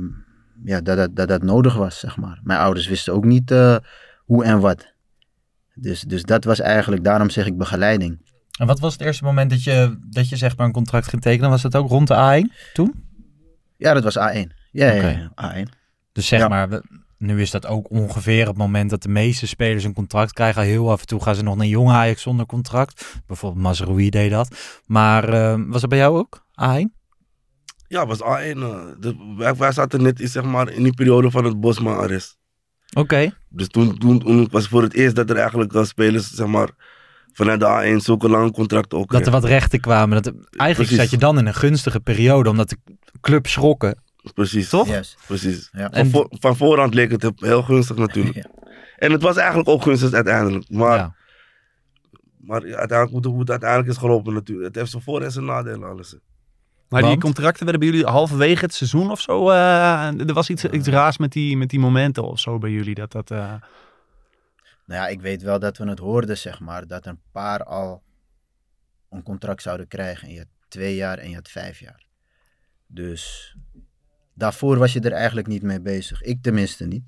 ja, 0.64 0.80
dat, 0.80 0.96
dat, 0.96 1.16
dat 1.16 1.28
dat 1.28 1.42
nodig 1.42 1.74
was, 1.76 1.98
zeg 1.98 2.16
maar. 2.16 2.40
Mijn 2.42 2.60
ouders 2.60 2.88
wisten 2.88 3.12
ook 3.12 3.24
niet 3.24 3.50
eh, 3.50 3.76
hoe 4.30 4.44
en 4.44 4.60
wat. 4.60 4.92
Dus, 5.74 6.00
dus 6.00 6.22
dat 6.22 6.44
was 6.44 6.60
eigenlijk, 6.60 7.04
daarom 7.04 7.30
zeg 7.30 7.46
ik 7.46 7.56
begeleiding. 7.58 8.28
En 8.58 8.66
wat 8.66 8.80
was 8.80 8.92
het 8.92 9.02
eerste 9.02 9.24
moment 9.24 9.50
dat 9.50 9.62
je, 9.62 9.98
dat 10.10 10.28
je 10.28 10.36
zeg 10.36 10.56
maar 10.56 10.66
een 10.66 10.72
contract 10.72 11.08
ging 11.08 11.22
tekenen? 11.22 11.50
Was 11.50 11.62
dat 11.62 11.76
ook 11.76 11.88
rond 11.88 12.08
de 12.08 12.14
A1 12.48 12.72
toen? 12.72 13.04
Ja, 13.76 13.94
dat 13.94 14.02
was 14.04 14.18
A1. 14.18 14.50
Ja, 14.70 14.90
ja, 14.92 14.96
Oké. 14.96 15.30
ja, 15.36 15.54
A1. 15.64 15.68
Dus 16.12 16.26
zeg 16.26 16.40
Ja. 16.40 16.48
maar, 16.48 16.68
we- 16.68 16.84
nu 17.18 17.40
is 17.40 17.50
dat 17.50 17.66
ook 17.66 17.90
ongeveer 17.90 18.46
het 18.46 18.56
moment 18.56 18.90
dat 18.90 19.02
de 19.02 19.08
meeste 19.08 19.46
spelers 19.46 19.84
een 19.84 19.94
contract 19.94 20.32
krijgen. 20.32 20.62
Heel 20.62 20.90
af 20.90 21.00
en 21.00 21.06
toe 21.06 21.22
gaan 21.22 21.34
ze 21.34 21.42
nog 21.42 21.56
naar 21.56 21.66
jong 21.66 21.90
Ajax 21.90 22.22
zonder 22.22 22.46
contract. 22.46 23.20
Bijvoorbeeld 23.26 23.62
Mazraoui 23.62 24.10
deed 24.10 24.30
dat. 24.30 24.80
Maar 24.86 25.28
eh, 25.28 25.60
was 25.66 25.80
dat 25.80 25.90
bij 25.90 25.98
jou 25.98 26.18
ook, 26.18 26.46
A1? 26.62 26.98
Ja, 27.88 28.06
was 28.06 28.20
A1. 28.22 28.62
eh, 28.62 28.84
de, 29.00 29.34
wij, 29.36 29.54
wij 29.54 29.72
zaten 29.72 30.02
net 30.02 30.20
in, 30.20 30.28
zeg 30.28 30.42
maar, 30.44 30.70
in 30.70 30.82
die 30.82 30.94
periode 30.94 31.30
van 31.30 31.44
het 31.44 31.60
Bosman-arrest. 31.60 32.38
Oké. 32.96 33.30
Dus 33.48 33.68
toen, 33.68 33.98
toen, 33.98 34.18
toen 34.18 34.48
was 34.50 34.62
het 34.62 34.70
voor 34.70 34.82
het 34.82 34.94
eerst 34.94 35.16
dat 35.16 35.30
er 35.30 35.36
eigenlijk 35.36 35.72
eh, 35.74 35.84
spelers, 35.84 36.30
zeg 36.34 36.46
maar, 36.46 36.68
vanuit 37.32 37.60
de 37.60 37.96
A1 37.98 38.02
zulke 38.04 38.28
lange 38.28 38.50
contracten 38.50 38.98
ook 38.98 39.10
Dat 39.12 39.26
er 39.26 39.32
wat 39.32 39.44
rechten 39.44 39.80
kwamen. 39.80 40.22
Dat, 40.22 40.34
eigenlijk 40.34 40.74
Precies. 40.74 40.96
zat 40.96 41.10
je 41.10 41.16
dan 41.26 41.38
in 41.38 41.46
een 41.46 41.54
gunstige 41.54 42.00
periode, 42.00 42.50
omdat 42.50 42.68
de 42.68 42.76
club 43.20 43.46
schrokken. 43.46 43.98
Precies. 44.34 44.68
Toch? 44.68 44.88
Juist. 44.88 45.16
Precies. 45.26 45.68
Ja. 45.72 45.90
Van, 45.92 46.06
voor- 46.10 46.26
van 46.30 46.56
voorhand 46.56 46.94
leek 46.94 47.10
het 47.10 47.30
heel 47.36 47.62
gunstig 47.62 47.96
natuurlijk. 47.96 48.36
Ja. 48.36 48.50
En 48.96 49.12
het 49.12 49.22
was 49.22 49.36
eigenlijk 49.36 49.68
ook 49.68 49.82
gunstig 49.82 50.12
uiteindelijk. 50.12 50.70
Maar, 50.70 50.96
Ja. 50.96 51.14
maar 52.38 52.66
ja, 52.66 52.76
uiteindelijk, 52.76 53.08
hoe 53.10 53.18
het- 53.20 53.26
hoe 53.30 53.40
het 53.40 53.50
uiteindelijk 53.50 53.90
is 53.90 53.96
gelopen 53.96 54.32
natuurlijk. 54.34 54.66
Het 54.66 54.76
heeft 54.76 54.90
zijn 54.90 55.02
voor- 55.02 55.22
en 55.22 55.32
zijn 55.32 55.44
nadelen 55.44 55.88
alles. 55.88 56.14
Maar 56.90 57.02
die 57.02 57.18
contracten 57.18 57.64
werden 57.64 57.80
bij 57.80 57.90
jullie 57.90 58.06
halverwege 58.06 58.64
het 58.64 58.74
seizoen 58.74 59.10
of 59.10 59.20
zo. 59.20 59.50
eh, 59.50 60.20
er 60.28 60.32
was 60.32 60.50
iets, 60.50 60.64
iets 60.64 60.88
raars 60.88 61.18
met 61.18 61.32
die, 61.32 61.56
met 61.56 61.68
die 61.70 61.78
momenten 61.78 62.24
of 62.24 62.40
zo 62.40 62.58
bij 62.58 62.70
jullie. 62.70 62.94
Dat 62.94 63.12
dat, 63.12 63.30
eh, 63.30 63.54
Nou 64.86 65.00
ja, 65.00 65.08
ik 65.08 65.20
weet 65.20 65.42
wel 65.42 65.58
dat 65.58 65.78
we 65.78 65.88
het 65.88 65.98
hoorden, 65.98 66.38
zeg 66.38 66.60
maar, 66.60 66.86
dat 66.86 67.06
een 67.06 67.20
paar 67.32 67.64
al 67.64 68.02
een 69.10 69.22
contract 69.22 69.62
zouden 69.62 69.88
krijgen. 69.88 70.28
En 70.28 70.34
je 70.34 70.38
had 70.38 70.48
twee 70.68 70.94
jaar 70.94 71.18
en 71.18 71.28
je 71.28 71.34
had 71.34 71.48
vijf 71.48 71.78
jaar. 71.78 72.04
Dus 72.86 73.54
daarvoor 74.34 74.78
was 74.78 74.92
je 74.92 75.00
er 75.00 75.12
eigenlijk 75.12 75.46
niet 75.46 75.62
mee 75.62 75.80
bezig. 75.80 76.22
Ik 76.22 76.42
tenminste 76.42 76.86
niet. 76.86 77.04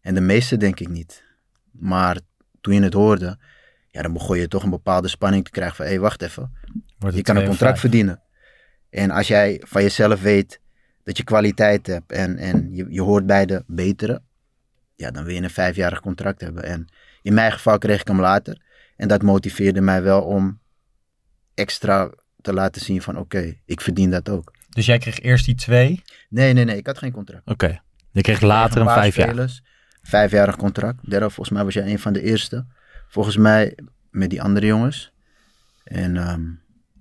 En 0.00 0.14
de 0.14 0.20
meesten 0.20 0.58
denk 0.58 0.80
ik 0.80 0.88
niet. 0.88 1.24
Maar 1.70 2.18
toen 2.60 2.74
je 2.74 2.82
het 2.82 2.92
hoorde, 2.92 3.38
ja, 3.90 4.02
dan 4.02 4.12
begon 4.12 4.38
je 4.38 4.48
toch 4.48 4.62
een 4.62 4.70
bepaalde 4.70 5.08
spanning 5.08 5.44
te 5.44 5.50
krijgen 5.50 5.76
van, 5.76 5.84
hé, 5.84 5.90
hey, 5.90 6.00
wacht 6.00 6.22
even. 6.22 6.52
Je 7.10 7.22
kan 7.22 7.36
een 7.36 7.46
contract 7.46 7.78
verdienen. 7.78 8.20
En 8.96 9.10
als 9.10 9.28
jij 9.28 9.62
van 9.64 9.82
jezelf 9.82 10.20
weet 10.20 10.60
dat 11.02 11.16
je 11.16 11.24
kwaliteit 11.24 11.86
hebt 11.86 12.12
en, 12.12 12.36
en 12.36 12.74
je, 12.74 12.86
je 12.88 13.02
hoort 13.02 13.26
bij 13.26 13.46
de 13.46 13.64
betere, 13.66 14.22
ja, 14.94 15.10
dan 15.10 15.24
wil 15.24 15.34
je 15.34 15.42
een 15.42 15.50
vijfjarig 15.50 16.00
contract 16.00 16.40
hebben. 16.40 16.62
En 16.62 16.88
in 17.22 17.34
mijn 17.34 17.52
geval 17.52 17.78
kreeg 17.78 18.00
ik 18.00 18.06
hem 18.06 18.20
later. 18.20 18.62
En 18.96 19.08
dat 19.08 19.22
motiveerde 19.22 19.80
mij 19.80 20.02
wel 20.02 20.22
om 20.22 20.60
extra 21.54 22.10
te 22.40 22.52
laten 22.52 22.82
zien 22.82 23.02
van 23.02 23.18
oké, 23.18 23.54
ik 23.64 23.80
verdien 23.80 24.10
dat 24.10 24.28
ook. 24.28 24.52
Dus 24.68 24.86
jij 24.86 24.98
kreeg 24.98 25.20
eerst 25.20 25.44
die 25.44 25.54
twee. 25.54 26.02
Nee, 26.28 26.52
nee, 26.52 26.64
nee, 26.64 26.76
ik 26.76 26.86
had 26.86 26.98
geen 26.98 27.12
contract. 27.12 27.48
Oké. 27.48 27.80
Je 28.10 28.20
kreeg 28.20 28.40
later 28.40 28.80
een 28.80 28.86
paar 28.86 28.98
vijf 28.98 29.16
jaar. 29.16 29.60
Vijfjarig 30.02 30.56
contract. 30.56 31.00
Volgens 31.08 31.50
mij 31.50 31.64
was 31.64 31.74
jij 31.74 31.90
een 31.90 31.98
van 31.98 32.12
de 32.12 32.22
eerste. 32.22 32.66
Volgens 33.08 33.36
mij 33.36 33.78
met 34.10 34.30
die 34.30 34.42
andere 34.42 34.66
jongens. 34.66 35.12
En 35.84 36.16
ehm, 36.16 36.42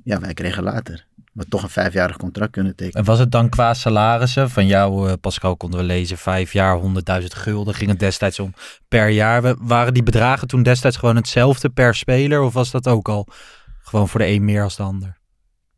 ja, 0.03 0.19
wij 0.19 0.33
kregen 0.33 0.63
later. 0.63 1.07
Maar 1.35 1.45
toch 1.49 1.63
een 1.63 1.69
vijfjarig 1.69 2.17
contract 2.17 2.51
kunnen 2.51 2.75
tekenen. 2.75 2.99
En 2.99 3.05
was 3.07 3.19
het 3.19 3.31
dan 3.31 3.49
qua 3.49 3.73
salarissen? 3.73 4.49
Van 4.49 4.67
jou, 4.67 5.07
eh, 5.09 5.13
Pascal, 5.21 5.57
konden 5.57 5.79
we 5.79 5.85
lezen, 5.85 6.17
vijf 6.17 6.53
jaar, 6.53 6.77
100.000 6.77 7.33
gulden. 7.33 7.73
Ging 7.73 7.89
het 7.89 7.99
destijds 7.99 8.39
om 8.39 8.53
per 8.87 9.09
jaar. 9.09 9.41
We- 9.41 9.55
Waren 9.59 9.93
die 9.93 10.03
bedragen 10.03 10.47
toen 10.47 10.63
destijds 10.63 10.97
gewoon 10.97 11.15
hetzelfde 11.15 11.69
per 11.69 11.95
speler? 11.95 12.41
Of 12.41 12.53
was 12.53 12.71
dat 12.71 12.87
ook 12.87 13.09
al 13.09 13.27
gewoon 13.81 14.09
voor 14.09 14.19
de 14.19 14.25
een 14.25 14.45
meer 14.45 14.63
als 14.63 14.75
de 14.75 14.83
ander? 14.83 15.17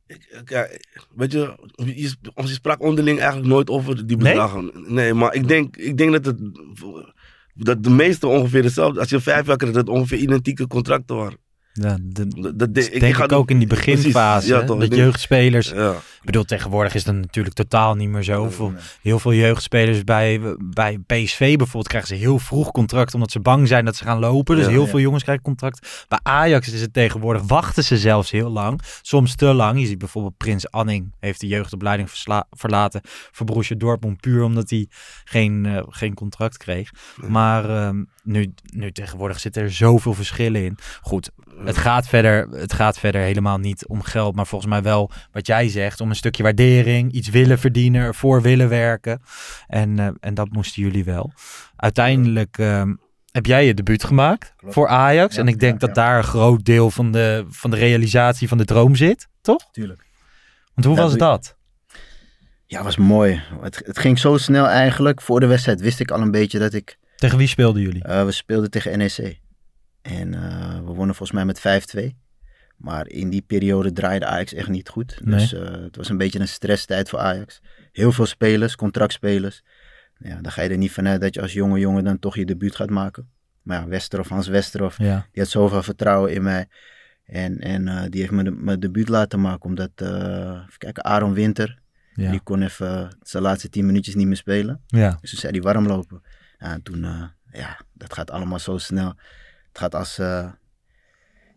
Ik- 0.07 0.41
Kijk, 0.45 0.87
weet 1.15 1.31
je, 1.31 1.55
je, 1.75 2.01
je 2.35 2.47
sprak 2.53 2.81
onderling 2.81 3.19
eigenlijk 3.19 3.49
nooit 3.49 3.69
over 3.69 4.07
die 4.07 4.17
Nee? 4.17 4.33
bedragen. 4.33 4.71
Nee, 4.87 5.13
maar 5.13 5.33
ik 5.33 5.47
denk, 5.47 5.77
ik 5.77 5.97
denk 5.97 6.11
dat 6.11 6.25
het 6.25 6.37
dat 7.53 7.83
de 7.83 7.89
meeste 7.89 8.27
ongeveer 8.27 8.63
hetzelfde. 8.63 8.99
Als 8.99 9.09
je 9.09 9.19
vijf 9.19 9.45
jaar 9.47 9.57
krijgt, 9.57 9.75
dat 9.75 9.87
het 9.87 9.95
ongeveer 9.95 10.17
identieke 10.17 10.67
contracten 10.67 11.15
waren. 11.15 11.37
Ja, 11.81 11.97
de, 12.01 12.27
Dat, 12.27 12.59
dat, 12.59 12.75
dat 12.75 12.89
denk 12.99 13.17
ik, 13.17 13.31
ook 13.31 13.49
in 13.49 13.57
die 13.57 13.67
beginfase. 13.67 14.11
Precies, 14.11 14.47
ja, 14.47 14.63
toch, 14.63 14.79
dat 14.79 14.91
ik 14.91 14.95
jeugdspelers... 14.95 15.69
Ja. 15.69 15.91
Ik 15.91 16.33
bedoel, 16.33 16.43
tegenwoordig 16.43 16.93
is 16.93 17.03
dat 17.03 17.15
natuurlijk 17.15 17.55
totaal 17.55 17.95
niet 17.95 18.09
meer 18.09 18.23
zo. 18.23 18.49
Veel, 18.49 18.73
heel 19.01 19.19
veel 19.19 19.33
jeugdspelers 19.33 20.03
bij, 20.03 20.41
bij 20.59 20.99
PSV 21.05 21.39
bijvoorbeeld 21.39 21.87
krijgen 21.87 22.09
ze 22.09 22.15
heel 22.15 22.39
vroeg 22.39 22.71
contract 22.71 23.13
omdat 23.13 23.31
ze 23.31 23.39
bang 23.39 23.67
zijn 23.67 23.85
dat 23.85 23.95
ze 23.95 24.03
gaan 24.03 24.19
lopen. 24.19 24.55
Dus 24.55 24.65
Ja, 24.65 24.71
heel 24.71 24.87
veel 24.87 24.99
jongens 24.99 25.23
krijgen 25.23 25.43
contract. 25.43 26.05
Bij 26.07 26.19
Ajax 26.23 26.73
is 26.73 26.81
het 26.81 26.93
tegenwoordig, 26.93 27.41
wachten 27.41 27.83
ze 27.83 27.97
zelfs 27.97 28.31
heel 28.31 28.49
lang. 28.49 28.81
Soms 29.01 29.35
te 29.35 29.45
lang. 29.45 29.79
Je 29.79 29.85
ziet 29.85 29.97
bijvoorbeeld 29.97 30.37
Prins 30.37 30.71
Anning 30.71 31.13
heeft 31.19 31.39
de 31.39 31.47
jeugdopleiding 31.47 32.09
verlaten 32.49 33.01
voor 33.31 33.45
Borussia 33.45 33.75
Dortmund 33.75 34.21
puur 34.21 34.43
omdat 34.43 34.69
hij 34.69 34.87
geen, 35.23 35.65
eh, 35.65 35.83
geen 35.89 36.13
contract 36.13 36.57
kreeg. 36.57 36.91
Maar 37.27 37.69
ehm, 37.69 38.03
nu, 38.27 38.53
nu 38.73 38.91
tegenwoordig 38.91 39.39
zitten 39.39 39.61
er 39.61 39.71
zoveel 39.71 40.13
verschillen 40.13 40.63
in. 40.63 40.77
Goed, 41.01 41.29
het 41.65 41.77
gaat, 41.77 42.07
verder, 42.07 42.49
het 42.49 42.73
gaat 42.73 42.99
verder 42.99 43.21
helemaal 43.21 43.57
niet 43.57 43.87
om 43.87 44.01
geld, 44.01 44.35
maar 44.35 44.47
volgens 44.47 44.71
mij 44.71 44.81
wel 44.81 45.11
wat 45.31 45.47
jij 45.47 45.69
zegt, 45.69 46.01
om 46.01 46.09
een 46.09 46.15
stukje 46.15 46.43
waardering, 46.43 47.11
iets 47.11 47.29
willen 47.29 47.59
verdienen, 47.59 48.01
ervoor 48.01 48.41
willen 48.41 48.69
werken. 48.69 49.21
En, 49.67 49.99
eh, 49.99 50.07
en 50.19 50.33
dat 50.33 50.51
moesten 50.51 50.81
jullie 50.81 51.03
wel. 51.03 51.31
Uiteindelijk 51.75 52.57
ehm, 52.57 52.93
heb 53.31 53.45
jij 53.45 53.65
je 53.65 53.73
debuut 53.73 54.03
gemaakt 54.03 54.53
voor 54.61 54.87
Ajax. 54.87 55.35
Ja, 55.35 55.41
en 55.41 55.47
ik 55.47 55.59
denk 55.59 55.81
ja, 55.81 55.87
dat 55.87 55.95
ja. 55.95 56.03
daar 56.03 56.17
een 56.17 56.23
groot 56.23 56.65
deel 56.65 56.91
van 56.91 57.11
de, 57.11 57.45
van 57.49 57.71
de 57.71 57.77
realisatie 57.77 58.47
van 58.47 58.57
de 58.57 58.65
droom 58.65 58.95
zit, 58.95 59.27
toch? 59.41 59.71
Tuurlijk. 59.71 60.05
Want 60.73 60.87
hoe 60.87 60.95
Ja, 60.95 61.01
was 61.01 61.17
dat? 61.17 61.55
Ja, 62.65 62.83
was 62.83 62.97
mooi. 62.97 63.41
Het, 63.61 63.81
het 63.85 63.99
ging 63.99 64.19
zo 64.19 64.37
snel 64.37 64.67
eigenlijk. 64.67 65.21
Voor 65.21 65.39
de 65.39 65.45
wedstrijd 65.45 65.81
wist 65.81 65.99
ik 65.99 66.11
al 66.11 66.21
een 66.21 66.31
beetje 66.31 66.59
dat 66.59 66.73
ik... 66.73 66.97
Tegen 67.17 67.37
wie 67.37 67.47
speelden 67.47 67.81
jullie? 67.81 68.03
eh, 68.03 68.25
we 68.25 68.31
speelden 68.31 68.69
tegen 68.69 68.97
NEC. 68.97 69.39
En 70.01 70.33
eh, 70.33 70.75
we 70.75 70.91
wonnen 70.93 71.15
volgens 71.15 71.31
mij 71.31 71.45
met 71.45 71.59
5-2. 72.13 72.15
Maar 72.77 73.07
in 73.07 73.29
die 73.29 73.41
periode 73.41 73.91
draaide 73.93 74.25
Ajax 74.25 74.53
echt 74.53 74.67
niet 74.69 74.89
goed. 74.89 75.19
Nee. 75.23 75.39
Dus 75.39 75.53
eh, 75.53 75.71
het 75.71 75.95
was 75.95 76.09
een 76.09 76.17
beetje 76.17 76.39
een 76.39 76.47
stresstijd 76.47 77.09
voor 77.09 77.19
Ajax. 77.19 77.61
Heel 77.91 78.11
veel 78.11 78.25
spelers, 78.25 78.75
contractspelers. 78.75 79.63
Ja, 80.19 80.41
dan 80.41 80.51
ga 80.51 80.61
je 80.61 80.69
er 80.69 80.77
niet 80.77 80.91
vanuit 80.91 81.21
dat 81.21 81.33
je 81.33 81.41
als 81.41 81.53
jonge 81.53 81.79
jongen 81.79 82.03
dan 82.03 82.19
toch 82.19 82.35
je 82.35 82.45
debuut 82.45 82.75
gaat 82.75 82.89
maken. 82.89 83.29
Maar 83.61 83.81
ja, 83.81 83.87
Westerhof, 83.87 84.27
Hans 84.29 84.47
Westerhof, 84.47 84.97
Ja. 84.97 85.27
die 85.31 85.41
had 85.41 85.51
zoveel 85.51 85.83
vertrouwen 85.83 86.33
in 86.33 86.43
mij. 86.43 86.67
En, 87.25 87.59
en 87.59 88.09
die 88.09 88.19
heeft 88.21 88.31
me 88.33 88.43
de, 88.43 88.51
mijn 88.51 88.79
debuut 88.79 89.09
laten 89.09 89.41
maken. 89.41 89.65
Omdat, 89.69 89.89
eh, 89.95 90.09
even 90.67 90.77
kijken, 90.77 91.03
Aaron 91.03 91.33
Winter, 91.33 91.79
Ja. 92.13 92.31
die 92.31 92.39
kon 92.39 92.61
even 92.61 93.17
zijn 93.21 93.43
laatste 93.43 93.69
tien 93.69 93.85
minuutjes 93.85 94.15
niet 94.15 94.27
meer 94.27 94.35
spelen. 94.35 94.81
Ja. 94.87 95.17
Dus 95.21 95.29
toen 95.29 95.39
zei 95.39 95.51
hij 95.53 95.61
warm 95.61 95.87
lopen. 95.87 96.21
Ja, 96.59 96.71
en 96.71 96.81
toen, 96.83 97.03
eh, 97.03 97.23
ja, 97.51 97.79
dat 97.93 98.13
gaat 98.13 98.31
allemaal 98.31 98.59
zo 98.59 98.77
snel. 98.77 99.07
Het 99.67 99.77
gaat 99.77 99.95
als, 99.95 100.17
eh, 100.19 100.49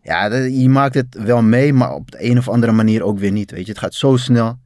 ja, 0.01 0.25
je 0.35 0.69
maakt 0.69 0.93
het 0.93 1.23
wel 1.23 1.41
mee, 1.41 1.73
maar 1.73 1.93
op 1.93 2.11
de 2.11 2.23
een 2.23 2.37
of 2.37 2.49
andere 2.49 2.71
manier 2.71 3.03
ook 3.03 3.19
weer 3.19 3.31
niet, 3.31 3.51
weet 3.51 3.65
je. 3.65 3.71
Het 3.71 3.81
gaat 3.81 3.93
zo 3.93 4.17
snel. 4.17 4.59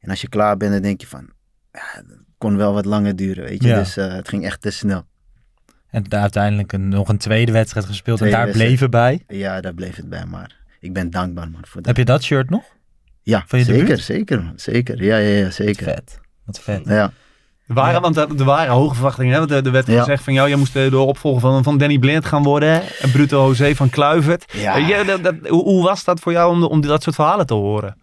En 0.00 0.10
als 0.10 0.20
je 0.20 0.28
klaar 0.28 0.56
bent, 0.56 0.72
dan 0.72 0.82
denk 0.82 1.00
je 1.00 1.06
van, 1.06 1.30
ja, 1.72 1.80
het 1.92 2.18
kon 2.38 2.56
wel 2.56 2.72
wat 2.72 2.84
langer 2.84 3.16
duren, 3.16 3.44
weet 3.44 3.62
je. 3.62 3.68
Ja. 3.68 3.78
Dus 3.78 3.96
eh, 3.96 4.12
het 4.12 4.28
ging 4.28 4.44
echt 4.44 4.60
te 4.60 4.70
snel. 4.70 5.06
En 5.90 6.12
uiteindelijk 6.12 6.72
een, 6.72 6.88
nog 6.88 7.08
een 7.08 7.18
tweede 7.18 7.52
wedstrijd 7.52 7.86
gespeeld 7.86 8.18
Tweede 8.18 8.36
en 8.36 8.42
daar 8.42 8.54
wedstrijd. 8.54 8.78
bleven 8.78 9.26
bij. 9.26 9.38
Ja, 9.38 9.60
daar 9.60 9.74
bleef 9.74 9.96
het 9.96 10.08
bij, 10.08 10.26
maar 10.26 10.56
ik 10.80 10.92
ben 10.92 11.10
dankbaar, 11.10 11.50
man, 11.50 11.62
voor 11.66 11.76
dat. 11.82 11.86
Heb 11.86 11.96
je 11.96 12.04
dat 12.04 12.22
shirt 12.22 12.50
nog? 12.50 12.64
Ja, 13.22 13.44
zeker, 13.46 13.98
zeker, 13.98 14.52
zeker. 14.56 15.02
Ja, 15.02 15.16
ja, 15.16 15.36
ja, 15.44 15.50
zeker. 15.50 15.84
Vet. 15.84 16.20
Wat 16.44 16.60
vet. 16.60 16.84
Ja. 16.84 17.12
Er 17.68 17.74
waren, 17.74 18.00
want 18.00 18.16
er 18.16 18.44
waren 18.44 18.72
hoge 18.74 18.94
verwachtingen. 18.94 19.32
Hè? 19.32 19.38
Want 19.38 19.50
er 19.50 19.66
er 19.66 19.72
werd 19.72 19.86
Ja. 19.86 19.98
gezegd 19.98 20.24
van 20.24 20.32
jou, 20.32 20.48
jij 20.48 20.58
moest 20.58 20.76
eh, 20.76 20.90
de 20.90 20.98
opvolger 20.98 21.40
van, 21.40 21.62
van 21.62 21.78
Danny 21.78 21.98
Blind 21.98 22.24
gaan 22.24 22.42
worden. 22.42 22.82
En 23.00 23.10
Bruto 23.10 23.46
José 23.46 23.74
van 23.74 23.88
Kluivert. 23.90 24.52
Ja. 24.56 24.76
Eh, 25.00 25.06
dat, 25.06 25.22
dat- 25.22 25.48
hoe, 25.48 25.62
hoe 25.62 25.82
was 25.82 26.04
dat 26.04 26.20
voor 26.20 26.32
jou 26.32 26.50
om, 26.54 26.62
om 26.64 26.80
dat 26.80 27.02
soort 27.02 27.14
verhalen 27.14 27.46
te 27.46 27.54
horen? 27.54 27.96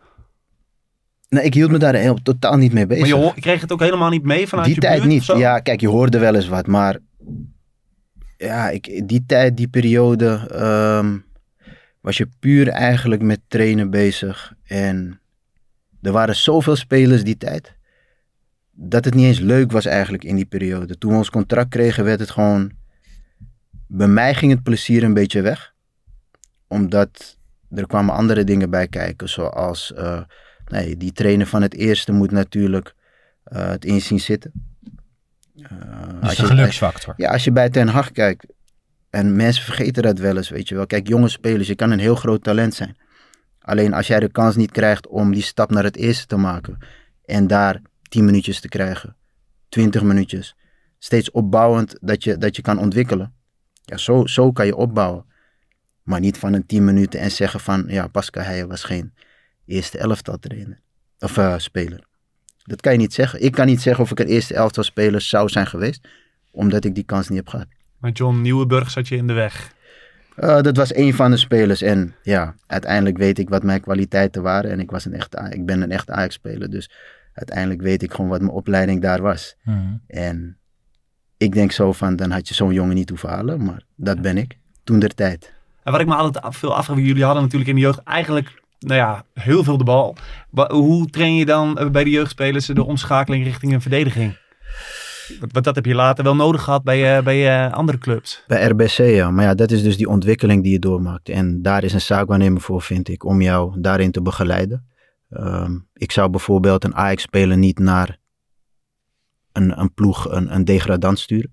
Nee, 1.30 1.43
ik 1.43 1.54
hield 1.54 1.71
me 1.71 1.78
daar 1.78 1.95
heel, 1.95 2.17
totaal 2.23 2.58
niet 2.58 2.73
mee 2.73 2.86
bezig. 2.88 3.17
Maar 3.17 3.32
je 3.36 3.41
kreeg 3.41 3.62
het 3.62 3.71
ook 3.71 3.80
helemaal 3.80 4.10
niet 4.10 4.23
mee 4.23 4.47
vanuit 4.47 4.65
die 4.67 4.75
je 4.75 4.82
tijd 4.82 4.99
buurt 5.01 5.13
niet. 5.13 5.25
Ja, 5.25 5.60
kijk, 5.60 5.82
je 5.82 5.88
hoorde 5.89 6.17
wel 6.19 6.36
eens 6.36 6.47
wat, 6.47 6.67
maar 6.67 6.97
ja, 8.38 8.69
ik, 8.69 9.01
die 9.08 9.23
tijd, 9.28 9.58
die 9.58 9.67
periode, 9.67 10.47
ehm, 10.51 11.17
was 12.01 12.17
je 12.17 12.28
puur 12.39 12.67
eigenlijk 12.67 13.21
met 13.21 13.39
trainen 13.47 13.89
bezig. 13.89 14.54
En 14.63 15.19
er 16.01 16.12
waren 16.12 16.36
zoveel 16.36 16.75
spelers 16.75 17.23
die 17.23 17.38
tijd, 17.38 17.74
dat 18.75 19.05
het 19.05 19.13
niet 19.13 19.25
eens 19.25 19.39
leuk 19.39 19.71
was 19.71 19.85
eigenlijk 19.85 20.23
in 20.23 20.35
die 20.35 20.45
periode. 20.45 20.97
Toen 20.97 21.11
we 21.11 21.17
ons 21.17 21.29
contract 21.29 21.69
kregen, 21.69 22.03
werd 22.03 22.19
het 22.19 22.29
gewoon, 22.29 22.71
bij 23.88 24.07
mij 24.07 24.33
ging 24.33 24.51
het 24.51 24.63
plezier 24.63 25.03
een 25.03 25.13
beetje 25.13 25.41
weg. 25.41 25.73
Omdat 26.67 27.38
er 27.71 27.88
kwamen 27.88 28.15
andere 28.15 28.43
dingen 28.43 28.69
bij 28.69 28.88
kijken, 28.88 29.29
zoals, 29.29 29.93
eh, 29.93 30.21
nee, 30.67 30.97
die 30.97 31.11
trainer 31.11 31.47
van 31.47 31.61
het 31.61 31.73
eerste 31.73 32.11
moet 32.11 32.31
natuurlijk 32.31 32.95
eh, 33.43 33.67
het 33.67 33.85
inzien 33.85 34.19
zitten. 34.19 34.51
Eh, 35.55 36.21
Dus 36.21 36.35
de 36.35 36.45
geluksfactor. 36.45 37.13
ja, 37.17 37.31
als 37.31 37.43
je 37.43 37.51
bij 37.51 37.69
Ten 37.69 37.88
Hag 37.88 38.11
kijkt, 38.11 38.45
en 39.09 39.35
mensen 39.35 39.63
vergeten 39.63 40.03
dat 40.03 40.19
wel 40.19 40.38
eens, 40.38 40.49
weet 40.49 40.67
je 40.67 40.75
wel. 40.75 40.85
Kijk, 40.85 41.07
jonge 41.07 41.29
spelers, 41.29 41.67
je 41.67 41.75
kan 41.75 41.91
een 41.91 41.99
heel 41.99 42.15
groot 42.15 42.43
talent 42.43 42.73
zijn. 42.73 42.97
Alleen 43.59 43.93
als 43.93 44.07
jij 44.07 44.19
de 44.19 44.31
kans 44.31 44.55
niet 44.55 44.71
krijgt 44.71 45.07
om 45.07 45.33
die 45.33 45.43
stap 45.43 45.71
naar 45.71 45.83
het 45.83 45.95
eerste 45.95 46.25
te 46.25 46.35
maken 46.38 46.77
en 47.25 47.47
daar 47.47 47.81
10 48.10 48.26
minuutjes 48.26 48.60
te 48.60 48.68
krijgen, 48.68 49.15
20 49.70 50.04
minuutjes, 50.04 50.56
steeds 51.00 51.32
opbouwend 51.32 51.98
dat 52.02 52.24
je, 52.24 52.38
dat 52.38 52.56
je 52.56 52.62
kan 52.62 52.80
ontwikkelen. 52.80 53.34
Ja, 53.82 53.98
zo, 53.98 54.26
zo 54.26 54.52
kan 54.52 54.65
je 54.65 54.76
opbouwen. 54.76 55.26
Maar 56.04 56.20
niet 56.20 56.38
van 56.38 56.54
een 56.54 56.65
10 56.65 56.84
minuten 56.84 57.20
en 57.20 57.32
zeggen 57.32 57.60
van, 57.60 57.86
ja, 57.88 58.08
Pascal 58.08 58.44
Heijen 58.44 58.68
was 58.68 58.84
geen 58.84 59.13
eerste 59.65 59.98
elftal 59.98 60.39
trainer. 60.39 60.80
Of 61.20 61.38
eh, 61.38 61.58
speler. 61.58 62.04
Dat 62.63 62.82
kan 62.82 62.91
je 62.91 62.98
niet 62.98 63.13
zeggen. 63.13 63.41
Ik 63.41 63.52
kan 63.52 63.65
niet 63.65 63.82
zeggen 63.82 64.04
of 64.04 64.12
ik 64.12 64.20
een 64.20 64.28
eerste 64.28 64.54
elftal 64.54 64.84
speler 64.84 65.22
zou 65.22 65.50
zijn 65.50 65.68
geweest, 65.68 66.08
omdat 66.52 66.84
ik 66.86 66.96
die 66.96 67.04
kans 67.04 67.30
niet 67.30 67.38
heb 67.38 67.48
gehad. 67.48 67.68
Maar 67.98 68.12
John 68.12 68.41
Nieuwenburg 68.41 68.91
zat 68.91 69.08
je 69.08 69.15
in 69.15 69.28
de 69.28 69.34
weg. 69.34 69.74
Uh, 70.39 70.62
dat 70.62 70.78
was 70.78 70.96
een 70.96 71.13
van 71.13 71.32
de 71.32 71.38
spelers. 71.38 71.82
En 71.82 72.15
ja, 72.24 72.56
uiteindelijk 72.68 73.18
weet 73.18 73.39
ik 73.39 73.50
wat 73.50 73.63
mijn 73.63 73.82
kwaliteiten 73.82 74.41
waren. 74.41 74.72
En 74.72 74.80
ik, 74.80 74.91
was 74.91 75.06
een 75.06 75.13
echt, 75.13 75.36
ik 75.50 75.65
ben 75.65 75.82
een 75.82 75.91
echt 75.91 76.10
Ajax-speler. 76.10 76.70
Dus 76.70 76.89
uiteindelijk 77.36 77.82
weet 77.82 78.04
ik 78.04 78.12
gewoon 78.13 78.30
wat 78.30 78.39
mijn 78.41 78.52
opleiding 78.54 79.02
daar 79.02 79.21
was. 79.21 79.56
Mhm. 79.63 79.80
En 80.08 80.58
ik 81.38 81.54
denk 81.54 81.71
zo 81.71 81.91
van, 81.91 82.15
dan 82.15 82.32
had 82.32 82.48
je 82.48 82.54
zo'n 82.54 82.74
jongen 82.74 82.95
niet 82.95 83.10
hoeven 83.10 83.30
halen. 83.30 83.63
Maar 83.63 83.82
dat 83.95 84.21
ben 84.21 84.38
ik. 84.38 84.58
Toen 84.84 85.00
der 85.00 85.13
tijd. 85.15 85.54
En 85.84 85.91
wat 85.91 86.02
ik 86.02 86.08
me 86.08 86.15
altijd 86.15 86.43
af- 86.43 86.58
veel 86.58 86.76
afvraag, 86.76 86.98
jullie 86.98 87.24
hadden 87.24 87.43
natuurlijk 87.43 87.69
in 87.69 87.76
de 87.76 87.82
jeugd 87.82 88.04
eigenlijk, 88.04 88.62
nou 88.80 89.00
ja, 89.00 89.26
heel 89.34 89.63
veel 89.63 89.78
de 89.78 89.84
bal. 89.84 90.15
Hoe 90.67 91.10
train 91.10 91.36
je 91.36 91.45
dan 91.45 91.78
eh, 91.78 91.89
bij 91.89 92.04
de 92.04 92.10
jeugdspelers 92.10 92.65
de 92.65 92.84
omschakeling 92.86 93.43
richting 93.43 93.74
een 93.74 93.82
verdediging? 93.82 94.38
Want 95.39 95.52
want 95.52 95.65
dat 95.65 95.76
heb 95.76 95.86
je 95.86 95.95
later 95.95 96.24
wel 96.24 96.36
nodig 96.36 96.63
gehad 96.63 96.84
bij, 96.84 97.17
eh, 97.17 97.24
bij 97.24 97.65
eh, 97.65 97.74
andere 97.74 97.98
clubs. 97.98 98.43
Bij 98.48 98.65
RBC, 98.67 98.98
ja. 98.98 99.32
Maar 99.32 99.45
ja, 99.45 99.56
dat 99.56 99.71
is 99.71 99.84
dus 99.84 99.98
die 99.98 100.10
ontwikkeling 100.10 100.63
die 100.63 100.71
je 100.71 100.80
doormaakt. 100.80 101.30
En 101.30 101.62
daar 101.62 101.84
is 101.84 101.93
een 101.93 102.02
zaakwaarnemer 102.02 102.62
voor, 102.62 102.82
vind 102.82 103.08
ik, 103.10 103.24
om 103.24 103.41
jou 103.41 103.82
daarin 103.82 104.12
te 104.12 104.21
begeleiden. 104.21 104.86
Ehm, 105.36 105.78
ik 105.93 106.12
zou 106.12 106.30
bijvoorbeeld 106.30 106.84
een 106.84 106.95
Ajax-speler 106.95 107.58
niet 107.58 107.80
naar 107.80 108.17
een, 109.52 109.80
een 109.80 109.93
ploeg, 109.93 110.32
een, 110.32 110.54
een 110.56 110.65
degradant 110.65 111.19
sturen. 111.19 111.52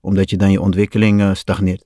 Omdat 0.00 0.30
je 0.30 0.36
dan 0.36 0.50
je 0.50 0.60
ontwikkeling 0.60 1.20
eh, 1.20 1.34
stagneert. 1.34 1.84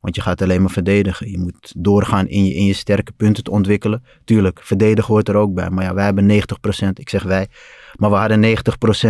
Want 0.00 0.14
je 0.14 0.22
gaat 0.22 0.42
alleen 0.42 0.60
maar 0.60 0.70
verdedigen. 0.70 1.30
Je 1.30 1.38
moet 1.38 1.72
doorgaan 1.76 2.28
in 2.28 2.44
je, 2.44 2.54
in 2.54 2.64
je 2.64 2.72
sterke 2.72 3.12
punten 3.12 3.44
te 3.44 3.50
ontwikkelen. 3.50 4.04
Tuurlijk, 4.24 4.60
verdedigen 4.62 5.14
hoort 5.14 5.28
er 5.28 5.36
ook 5.36 5.54
bij. 5.54 5.70
Maar 5.70 5.84
ja, 5.84 5.94
wij 5.94 6.04
hebben 6.04 6.30
90%. 6.30 6.88
Ik 6.94 7.08
zeg 7.08 7.22
wij. 7.22 7.48
Maar 7.96 8.10
we 8.10 8.16
hadden 8.16 8.56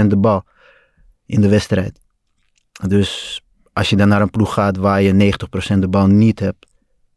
90% 0.04 0.06
de 0.06 0.16
bal 0.16 0.44
in 1.26 1.40
de 1.40 1.48
wedstrijd. 1.48 2.00
Dus 2.86 3.42
als 3.72 3.90
je 3.90 3.96
dan 3.96 4.08
naar 4.08 4.20
een 4.20 4.30
ploeg 4.30 4.52
gaat 4.52 4.76
waar 4.76 5.02
je 5.02 5.34
90% 5.74 5.78
de 5.78 5.88
bal 5.88 6.06
niet 6.06 6.40
hebt. 6.40 6.66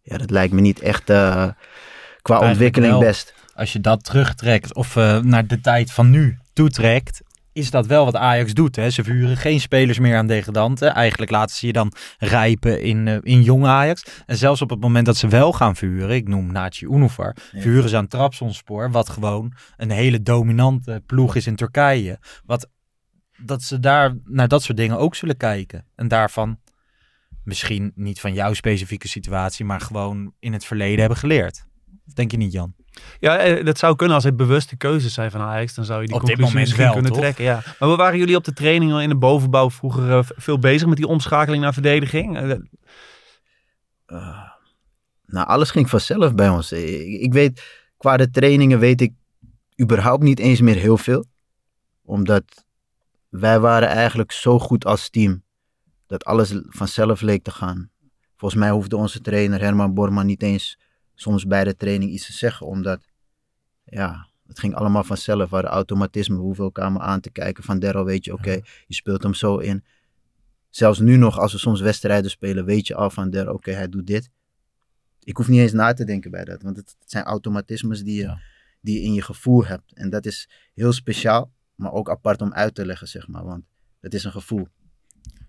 Ja, 0.02 0.18
dat 0.18 0.30
lijkt 0.30 0.54
me 0.54 0.62
niet 0.62 0.80
echt 0.80 1.10
eh, 1.10 1.16
qua 1.16 2.40
Eigenlijk 2.40 2.50
ontwikkeling 2.50 2.92
wel. 2.92 3.02
best. 3.02 3.34
Als 3.56 3.74
je 3.74 3.80
dat 3.80 4.04
terugtrekt 4.04 4.74
of 4.74 4.96
eh, 4.96 5.20
naar 5.20 5.48
de 5.48 5.62
tijd 5.62 5.92
van 5.92 6.10
nu 6.10 6.38
toetrekt, 6.54 7.22
is 7.54 7.72
dat 7.72 7.86
wel 7.86 8.06
wat 8.06 8.16
Ajax 8.16 8.54
doet. 8.54 8.76
Hè? 8.76 8.90
Ze 8.90 9.04
vuren 9.04 9.38
geen 9.38 9.60
spelers 9.60 10.00
meer 10.00 10.18
aan 10.18 10.28
degradanten. 10.28 10.94
Eigenlijk 10.94 11.32
laten 11.32 11.56
ze 11.56 11.66
je 11.68 11.74
dan 11.74 11.92
rijpen 12.18 12.82
in, 12.82 13.08
eh, 13.08 13.18
in 13.22 13.42
jong 13.42 13.66
Ajax. 13.66 14.06
En 14.26 14.38
zelfs 14.38 14.62
op 14.62 14.70
het 14.70 14.80
moment 14.80 15.06
dat 15.06 15.18
ze 15.18 15.28
wel 15.28 15.54
gaan 15.54 15.76
vuren, 15.76 16.16
ik 16.16 16.28
noem 16.28 16.52
Naci 16.52 16.86
Unuvar, 16.86 17.36
Ja. 17.52 17.62
vuren 17.62 17.90
ze 17.90 17.98
aan 17.98 18.08
Trabzonspor, 18.08 18.92
wat 18.92 19.10
gewoon 19.10 19.54
een 19.78 19.92
hele 19.92 20.22
dominante 20.22 21.04
ploeg 21.06 21.36
is 21.36 21.48
in 21.48 21.56
Turkije. 21.56 22.20
Wat 22.46 22.70
dat 23.38 23.62
ze 23.64 23.80
daar 23.80 24.16
naar 24.24 24.48
dat 24.48 24.64
soort 24.64 24.78
dingen 24.78 24.98
ook 24.98 25.16
zullen 25.16 25.38
kijken. 25.38 25.86
En 25.96 26.08
daarvan 26.08 26.60
misschien 27.44 27.92
niet 27.96 28.20
van 28.20 28.34
jouw 28.34 28.54
specifieke 28.54 29.08
situatie, 29.08 29.66
maar 29.66 29.82
gewoon 29.82 30.34
in 30.40 30.54
het 30.54 30.66
verleden 30.66 31.00
hebben 31.00 31.18
geleerd. 31.18 31.66
Denk 32.14 32.32
je 32.32 32.38
niet, 32.38 32.52
Jan? 32.52 32.74
Ja, 33.20 33.38
eh, 33.38 33.66
dat 33.66 33.78
zou 33.78 33.96
kunnen 33.96 34.16
als 34.16 34.24
het 34.24 34.38
bewuste 34.38 34.76
keuzes 34.78 35.14
zijn 35.14 35.32
van 35.32 35.42
Ajax. 35.42 35.74
Dan 35.74 35.86
zou 35.86 36.02
je 36.02 36.08
die 36.08 36.16
Op 36.16 36.22
dit 36.22 36.30
conclusie 36.30 36.60
misschien 36.60 36.84
wel, 36.84 36.94
kunnen 36.94 37.12
toch? 37.12 37.22
trekken. 37.22 37.44
Ja. 37.44 37.64
Maar 37.80 37.90
we 37.90 37.96
waren 37.96 38.18
jullie 38.20 38.36
op 38.36 38.44
de 38.44 38.54
training 38.54 39.02
in 39.02 39.10
de 39.10 39.16
bovenbouw 39.16 39.70
vroeger 39.70 40.12
eh, 40.12 40.20
veel 40.24 40.60
bezig 40.60 40.88
met 40.88 40.98
die 40.98 41.08
omschakeling 41.08 41.64
naar 41.64 41.74
verdediging? 41.74 42.38
Eh, 44.06 44.44
nou, 45.26 45.48
alles 45.48 45.72
ging 45.72 45.90
vanzelf 45.90 46.36
bij 46.36 46.50
ons. 46.50 46.72
Ik, 46.72 47.22
ik 47.22 47.34
weet, 47.34 47.64
qua 47.98 48.18
de 48.18 48.30
trainingen 48.30 48.80
weet 48.80 49.02
ik 49.02 49.14
überhaupt 49.82 50.24
niet 50.24 50.40
eens 50.40 50.62
meer 50.62 50.76
heel 50.76 50.98
veel. 50.98 51.26
Omdat 52.04 52.44
wij 53.30 53.60
waren 53.60 53.90
eigenlijk 53.90 54.32
zo 54.32 54.60
goed 54.60 54.86
als 54.86 55.10
team. 55.10 55.44
Dat 56.08 56.26
alles 56.26 56.54
vanzelf 56.70 57.22
leek 57.22 57.44
te 57.44 57.52
gaan. 57.52 57.90
Volgens 58.36 58.62
mij 58.62 58.70
hoefde 58.70 58.98
onze 58.98 59.22
trainer 59.22 59.60
Herman 59.60 59.94
Borman 59.94 60.26
niet 60.26 60.44
eens 60.44 60.78
soms 61.16 61.46
bij 61.46 61.64
de 61.64 61.76
training 61.76 62.12
iets 62.12 62.26
te 62.26 62.34
zeggen. 62.34 62.68
Omdat, 62.68 63.00
ja, 63.84 64.30
het 64.48 64.60
ging 64.60 64.76
allemaal 64.76 65.04
vanzelf. 65.04 65.50
Hadden 65.50 65.72
automatisme. 65.72 66.56
Elkaar 66.58 66.92
maar 66.92 67.02
aan 67.02 67.20
te 67.20 67.32
kijken. 67.32 67.64
Van 67.64 67.80
Daryl 67.80 68.06
weet 68.06 68.26
je, 68.26 68.34
oké, 68.34 68.60
je 68.88 68.94
speelt 68.94 69.24
hem 69.24 69.34
zo 69.34 69.58
in. 69.58 69.84
Zelfs 70.70 71.00
nu 71.00 71.16
nog, 71.16 71.40
als 71.40 71.52
we 71.52 71.58
soms 71.58 71.82
wedstrijden 71.82 72.32
spelen, 72.32 72.66
weet 72.66 72.88
je 72.88 72.96
al 72.96 73.10
van 73.10 73.30
Daryl, 73.30 73.54
oké, 73.54 73.72
hij 73.72 73.90
doet 73.90 74.08
dit. 74.08 74.30
Ik 75.24 75.38
hoef 75.38 75.48
niet 75.48 75.60
eens 75.60 75.72
na 75.72 75.94
te 75.94 76.04
denken 76.04 76.32
bij 76.32 76.46
dat. 76.46 76.62
Want 76.62 76.78
het, 76.78 76.96
het 77.00 77.12
zijn 77.12 77.24
automatismes 77.24 78.04
die 78.04 78.22
je, 78.22 78.38
die 78.82 79.00
je 79.00 79.06
in 79.06 79.14
je 79.14 79.22
gevoel 79.22 79.66
hebt. 79.66 79.94
En 79.94 80.10
dat 80.10 80.26
is 80.26 80.50
heel 80.74 80.94
speciaal, 80.94 81.52
maar 81.76 81.92
ook 81.92 82.10
apart 82.10 82.42
om 82.42 82.54
uit 82.54 82.76
te 82.76 82.86
leggen, 82.86 83.08
zeg 83.08 83.28
maar. 83.28 83.44
Want 83.44 83.64
het 84.00 84.14
is 84.14 84.24
een 84.24 84.32
gevoel. 84.32 84.68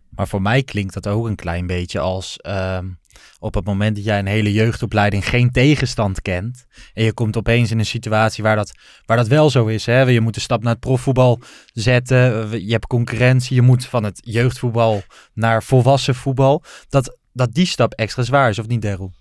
Maar 0.08 0.28
voor 0.28 0.42
mij 0.42 0.62
klinkt 0.62 0.94
dat 0.94 1.06
ook 1.06 1.26
een 1.26 1.36
klein 1.36 1.66
beetje 1.66 1.98
als 1.98 2.36
ehm, 2.36 2.90
op 3.38 3.54
het 3.54 3.64
moment 3.64 3.96
dat 3.96 4.04
jij 4.04 4.18
een 4.18 4.26
hele 4.26 4.52
jeugdopleiding 4.52 5.28
geen 5.28 5.50
tegenstand 5.50 6.22
kent. 6.22 6.66
En 6.94 7.04
je 7.04 7.12
komt 7.12 7.36
opeens 7.36 7.70
in 7.70 7.78
een 7.78 7.86
situatie 7.86 8.42
waar 8.42 8.56
dat, 8.56 8.72
waar 9.06 9.16
dat 9.16 9.28
wel 9.28 9.50
zo 9.50 9.66
is. 9.66 9.86
Hè? 9.86 10.00
Je 10.00 10.20
moet 10.20 10.34
de 10.34 10.40
stap 10.40 10.62
naar 10.62 10.72
het 10.72 10.80
profvoetbal 10.80 11.40
zetten. 11.72 12.50
Je 12.66 12.72
hebt 12.72 12.86
concurrentie. 12.86 13.54
Je 13.54 13.62
moet 13.62 13.86
van 13.86 14.04
het 14.04 14.20
jeugdvoetbal 14.24 15.02
naar 15.34 15.62
volwassen 15.62 16.14
voetbal. 16.14 16.62
Dat, 16.88 17.18
dat 17.32 17.54
die 17.54 17.66
stap 17.66 17.92
extra 17.92 18.22
zwaar 18.22 18.48
is, 18.48 18.58
of 18.58 18.66
niet, 18.66 18.82
Daryl? 18.82 19.12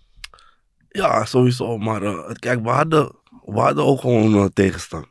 Ja, 0.90 1.26
sowieso. 1.26 1.78
Maar 1.78 2.04
eh, 2.04 2.32
kijk, 2.34 2.64
we 2.64 2.70
hadden, 2.70 3.12
we 3.46 3.60
hadden 3.60 3.86
ook 3.86 4.00
gewoon 4.00 4.36
eh, 4.36 4.46
tegenstand. 4.54 5.06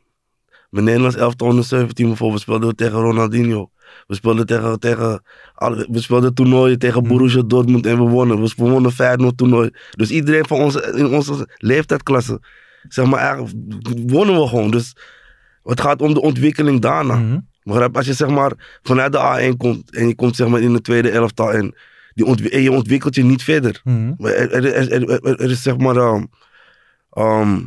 Mijn 0.69 0.85
Nederlands 0.85 1.15
elftal 1.15 1.47
onder 1.47 1.63
17 1.63 2.07
bijvoorbeeld 2.07 2.41
speelden 2.41 2.69
we 2.69 2.75
tegen 2.75 2.99
Ronaldinho. 2.99 3.69
We 4.07 4.15
speelden 4.15 4.45
tegen, 4.45 4.79
tegen 4.79 5.21
alle- 5.55 5.87
we 5.91 6.01
speelden 6.01 6.33
toernooien 6.33 6.79
tegen 6.79 7.03
Borussia 7.07 7.41
Dortmund 7.41 7.85
en 7.85 7.97
we 7.97 8.09
wonnen. 8.09 8.41
We 8.41 8.51
wonnen 8.55 8.91
Feyenoord 8.91 9.37
toernooi. 9.37 9.69
Dus 9.91 10.09
iedereen 10.11 10.45
van 10.45 10.59
onze, 10.59 10.93
in 10.95 11.05
onze 11.05 11.49
leeftijdsklasse, 11.57 12.41
zeg 12.87 13.05
maar, 13.05 13.39
wonnen 14.07 14.41
we 14.41 14.47
gewoon. 14.47 14.71
Dus 14.71 14.95
het 15.63 15.81
gaat 15.81 16.01
om 16.01 16.13
de 16.13 16.21
ontwikkeling 16.21 16.81
daarna. 16.81 17.15
Maar 17.63 17.91
als 17.91 18.05
je 18.05 18.13
zeg 18.13 18.29
maar 18.29 18.79
vanuit 18.83 19.11
de 19.11 19.51
A1 19.53 19.57
komt 19.57 19.95
en 19.95 20.07
je 20.07 20.15
komt 20.15 20.35
zeg 20.35 20.47
maar 20.47 20.61
in 20.61 20.73
de 20.73 20.81
tweede 20.81 21.09
elftal 21.09 21.51
en, 21.53 21.75
die 22.13 22.49
en 22.49 22.61
je 22.61 22.71
ontwikkelt 22.71 23.15
je 23.15 23.23
niet 23.23 23.43
verder. 23.43 23.81
Mhm. 23.83 24.13
Er, 24.17 24.51
er, 24.51 24.65
er, 24.73 24.91
er, 24.91 25.09
er- 25.09 25.39
er 25.41 25.49
is 25.51 25.61
zeg 25.61 25.77
maar. 25.77 25.95
ehm, 25.95 26.23
ehm, 27.11 27.59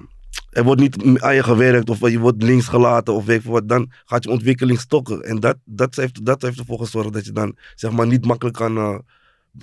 er 0.58 0.64
wordt 0.64 0.80
niet 0.80 1.20
aan 1.20 1.34
je 1.34 1.42
gewerkt 1.42 1.90
of 1.90 2.10
je 2.10 2.18
wordt 2.18 2.42
links 2.42 2.68
gelaten 2.68 3.14
of 3.14 3.24
weet 3.24 3.44
wat. 3.44 3.68
Dan 3.68 3.90
gaat 4.04 4.24
je 4.24 4.30
ontwikkeling 4.30 4.80
stokken. 4.80 5.22
En 5.22 5.40
dat, 5.40 5.56
dat, 5.64 5.96
heeft, 5.96 6.24
dat 6.24 6.42
heeft 6.42 6.58
ervoor 6.58 6.78
gezorgd 6.78 7.12
dat 7.12 7.24
je 7.24 7.32
dan 7.32 7.56
zeg 7.74 7.90
maar 7.90 8.06
niet 8.06 8.24
makkelijk 8.24 8.56
kan, 8.56 8.76
eh, 8.76 8.98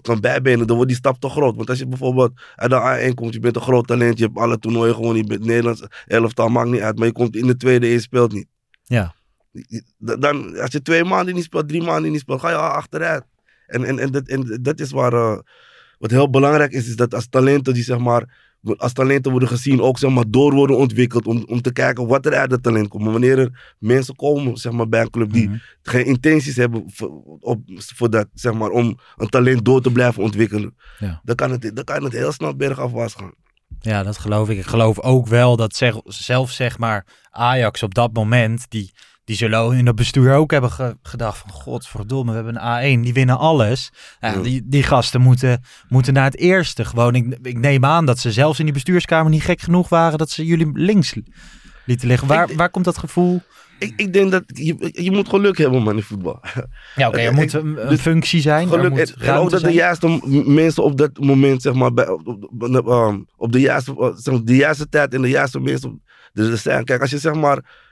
kan 0.01 0.19
bijbenen. 0.19 0.67
Dan 0.67 0.75
wordt 0.75 0.91
die 0.91 0.99
stap 0.99 1.19
te 1.19 1.29
groot. 1.29 1.55
Want 1.55 1.69
als 1.69 1.79
je 1.79 1.87
bijvoorbeeld 1.87 2.31
uit 2.55 2.69
de 2.69 3.09
A1 3.09 3.13
komt, 3.13 3.33
je 3.33 3.39
bent 3.39 3.55
een 3.55 3.61
groot 3.61 3.87
talent. 3.87 4.17
Je 4.17 4.25
hebt 4.25 4.37
alle 4.37 4.59
toernooien 4.59 4.95
gewoon. 4.95 5.15
Je 5.15 5.23
bent 5.23 5.45
Nederlands 5.45 5.83
elftal, 6.05 6.47
maakt 6.47 6.69
niet 6.69 6.81
uit. 6.81 6.97
Maar 6.97 7.07
je 7.07 7.13
komt 7.13 7.35
in 7.35 7.47
de 7.47 7.57
tweede 7.57 7.85
en 7.85 7.91
je 7.91 7.99
speelt 7.99 8.33
niet. 8.33 8.47
Ja. 8.83 9.15
Dan, 9.97 10.59
als 10.59 10.71
je 10.71 10.81
twee 10.81 11.03
maanden 11.03 11.35
niet 11.35 11.43
speelt, 11.43 11.67
drie 11.67 11.83
maanden 11.83 12.11
niet 12.11 12.21
speelt, 12.21 12.39
ga 12.39 12.49
je 12.49 12.55
al 12.55 12.69
achteruit. 12.69 13.23
En, 13.67 13.83
en, 13.83 13.99
en, 13.99 14.11
dat, 14.11 14.27
en 14.27 14.59
dat 14.61 14.79
is 14.79 14.91
waar, 14.91 15.13
eh, 15.13 15.37
wat 15.97 16.11
heel 16.11 16.29
belangrijk 16.29 16.71
is, 16.71 16.87
is 16.87 16.95
dat 16.95 17.13
als 17.13 17.27
talenten 17.29 17.73
die 17.73 17.83
zeg 17.83 17.97
maar, 17.97 18.44
als 18.77 18.93
talenten 18.93 19.31
worden 19.31 19.49
gezien, 19.49 19.81
ook 19.81 19.97
zeg 19.97 20.09
maar 20.11 20.23
door 20.27 20.53
worden 20.53 20.77
ontwikkeld 20.77 21.27
om, 21.27 21.43
om 21.47 21.61
te 21.61 21.71
kijken 21.73 22.07
wat 22.07 22.25
er 22.25 22.33
uit 22.33 22.51
het 22.51 22.63
talent 22.63 22.87
komt. 22.87 23.03
Maar 23.03 23.11
wanneer 23.11 23.39
er 23.39 23.75
mensen 23.79 24.15
komen 24.15 24.57
zeg 24.57 24.71
maar, 24.71 24.87
bij 24.89 25.01
een 25.01 25.09
club 25.09 25.33
die 25.33 25.61
geen 25.81 26.05
intenties 26.05 26.55
hebben 26.55 26.83
voor, 26.87 27.09
op, 27.39 27.61
voor 27.75 28.09
dat, 28.09 28.27
zeg 28.33 28.53
maar, 28.53 28.69
om 28.69 28.99
een 29.15 29.29
talent 29.29 29.65
door 29.65 29.81
te 29.81 29.91
blijven 29.91 30.23
ontwikkelen, 30.23 30.75
Ja. 30.99 31.21
dan, 31.23 31.35
kan 31.35 31.51
het, 31.51 31.71
dan 31.75 31.83
kan 31.83 32.03
het 32.03 32.13
heel 32.13 32.31
snel 32.31 32.55
bergafwaarts 32.55 33.13
gaan. 33.13 33.33
Ja, 33.79 34.03
dat 34.03 34.17
geloof 34.17 34.49
ik. 34.49 34.57
Ik 34.57 34.65
geloof 34.65 34.99
ook 34.99 35.27
wel 35.27 35.55
dat 35.55 35.75
zeg, 35.75 35.95
zelf 36.05 36.51
zeg 36.51 36.77
maar 36.77 37.05
Ajax 37.29 37.83
op 37.83 37.93
dat 37.93 38.13
moment, 38.13 38.65
die, 38.69 38.93
die 39.25 39.35
zullen 39.35 39.77
in 39.77 39.85
het 39.85 39.95
bestuur 39.95 40.33
ook 40.35 40.51
hebben 40.51 40.71
ge- 40.71 40.97
gedacht 41.03 41.37
van 41.37 41.51
godverdomme, 41.51 42.29
we 42.31 42.35
hebben 42.35 42.55
een 42.65 42.99
A1, 42.99 43.03
die 43.03 43.13
winnen 43.13 43.37
alles. 43.37 43.91
Ja, 44.19 44.37
die, 44.41 44.61
die 44.65 44.83
gasten 44.83 45.21
moeten, 45.21 45.61
moeten 45.89 46.13
naar 46.13 46.23
het 46.23 46.37
eerste. 46.37 46.85
Gewoon, 46.85 47.15
ik, 47.15 47.37
ik 47.41 47.57
neem 47.59 47.85
aan 47.85 48.05
dat 48.05 48.19
ze 48.19 48.31
zelfs 48.31 48.59
in 48.59 48.65
die 48.65 48.73
bestuurskamer 48.73 49.31
niet 49.31 49.43
gek 49.43 49.61
genoeg 49.61 49.89
waren 49.89 50.17
dat 50.17 50.29
ze 50.29 50.45
jullie 50.45 50.69
links 50.73 51.13
li- 51.13 51.23
lieten 51.85 52.07
liggen. 52.07 52.27
Waar, 52.27 52.55
waar 52.55 52.69
komt 52.69 52.85
dat 52.85 52.97
gevoel? 52.97 53.41
Ik, 53.79 53.93
ik 53.95 54.13
denk 54.13 54.31
dat 54.31 54.43
je, 54.47 54.89
je 54.91 55.11
moet 55.11 55.29
geluk 55.29 55.57
hebben 55.57 55.83
man 55.83 55.95
in 55.95 56.03
voetbal. 56.03 56.39
Ja, 56.95 57.07
oké, 57.07 57.17
er 57.17 57.25
Ik- 57.29 57.31
moet 57.35 57.53
een, 57.53 57.81
een 57.83 57.89
dus 57.89 58.01
functie 58.01 58.41
zijn. 58.41 58.67
er 58.71 58.73
Geluk, 58.73 58.89
moet 58.89 59.13
ruimte 59.17 59.49
dat 59.49 59.61
de 59.61 59.71
juiste 59.71 60.19
mensen 60.45 60.83
op 60.83 60.97
dat 60.97 61.19
moment, 61.19 61.61
zeg 61.61 61.73
maar, 61.73 61.93
bij, 61.93 62.07
op, 62.07 62.27
op, 62.27 62.61
op- 62.77 63.25
op 63.37 63.51
de, 63.51 63.59
juiste, 63.59 64.13
zeg 64.15 64.33
maar, 64.33 64.43
de 64.43 64.55
juiste 64.55 64.89
tijd 64.89 65.13
en 65.13 65.21
de 65.21 65.29
juiste 65.29 65.59
mensen 65.59 66.03
er 66.33 66.51
er 66.51 66.57
zijn. 66.57 66.83
Kijk, 66.83 67.01
als 67.01 67.09
je 67.09 67.17
zeg 67.17 67.33
maar, 67.33 67.84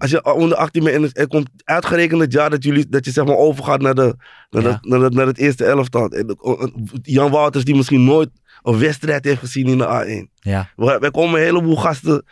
als 0.00 0.10
je 0.10 0.34
onder 0.34 0.56
18 0.56 0.84
bent 0.84 0.96
en 0.96 1.10
er 1.22 1.28
komt 1.28 1.48
uitgerekend 1.64 2.20
het 2.20 2.32
jaar 2.32 2.50
dat, 2.50 2.64
jullie, 2.64 2.88
dat 2.88 3.04
je 3.04 3.10
zeg 3.10 3.24
maar 3.24 3.36
overgaat 3.36 3.80
naar, 3.80 3.94
de, 3.94 4.14
naar, 4.50 4.62
Ja. 4.62 4.78
naar, 4.82 5.00
het- 5.00 5.14
naar 5.14 5.26
het 5.26 5.38
eerste 5.38 5.64
elftal. 5.64 6.08
En, 6.08 6.26
eh, 6.28 6.66
Jan 7.02 7.30
Wouters 7.30 7.64
die 7.64 7.74
misschien 7.76 8.04
nooit 8.04 8.28
een 8.62 8.78
wedstrijd 8.78 9.24
heeft 9.24 9.38
gezien 9.40 9.66
in 9.66 9.78
de 9.78 9.84
A1. 9.86 10.30
Ja. 10.34 10.70
Wij 10.76 11.10
komen 11.10 11.38
een 11.40 11.44
heleboel 11.46 11.76
gasten. 11.76 12.24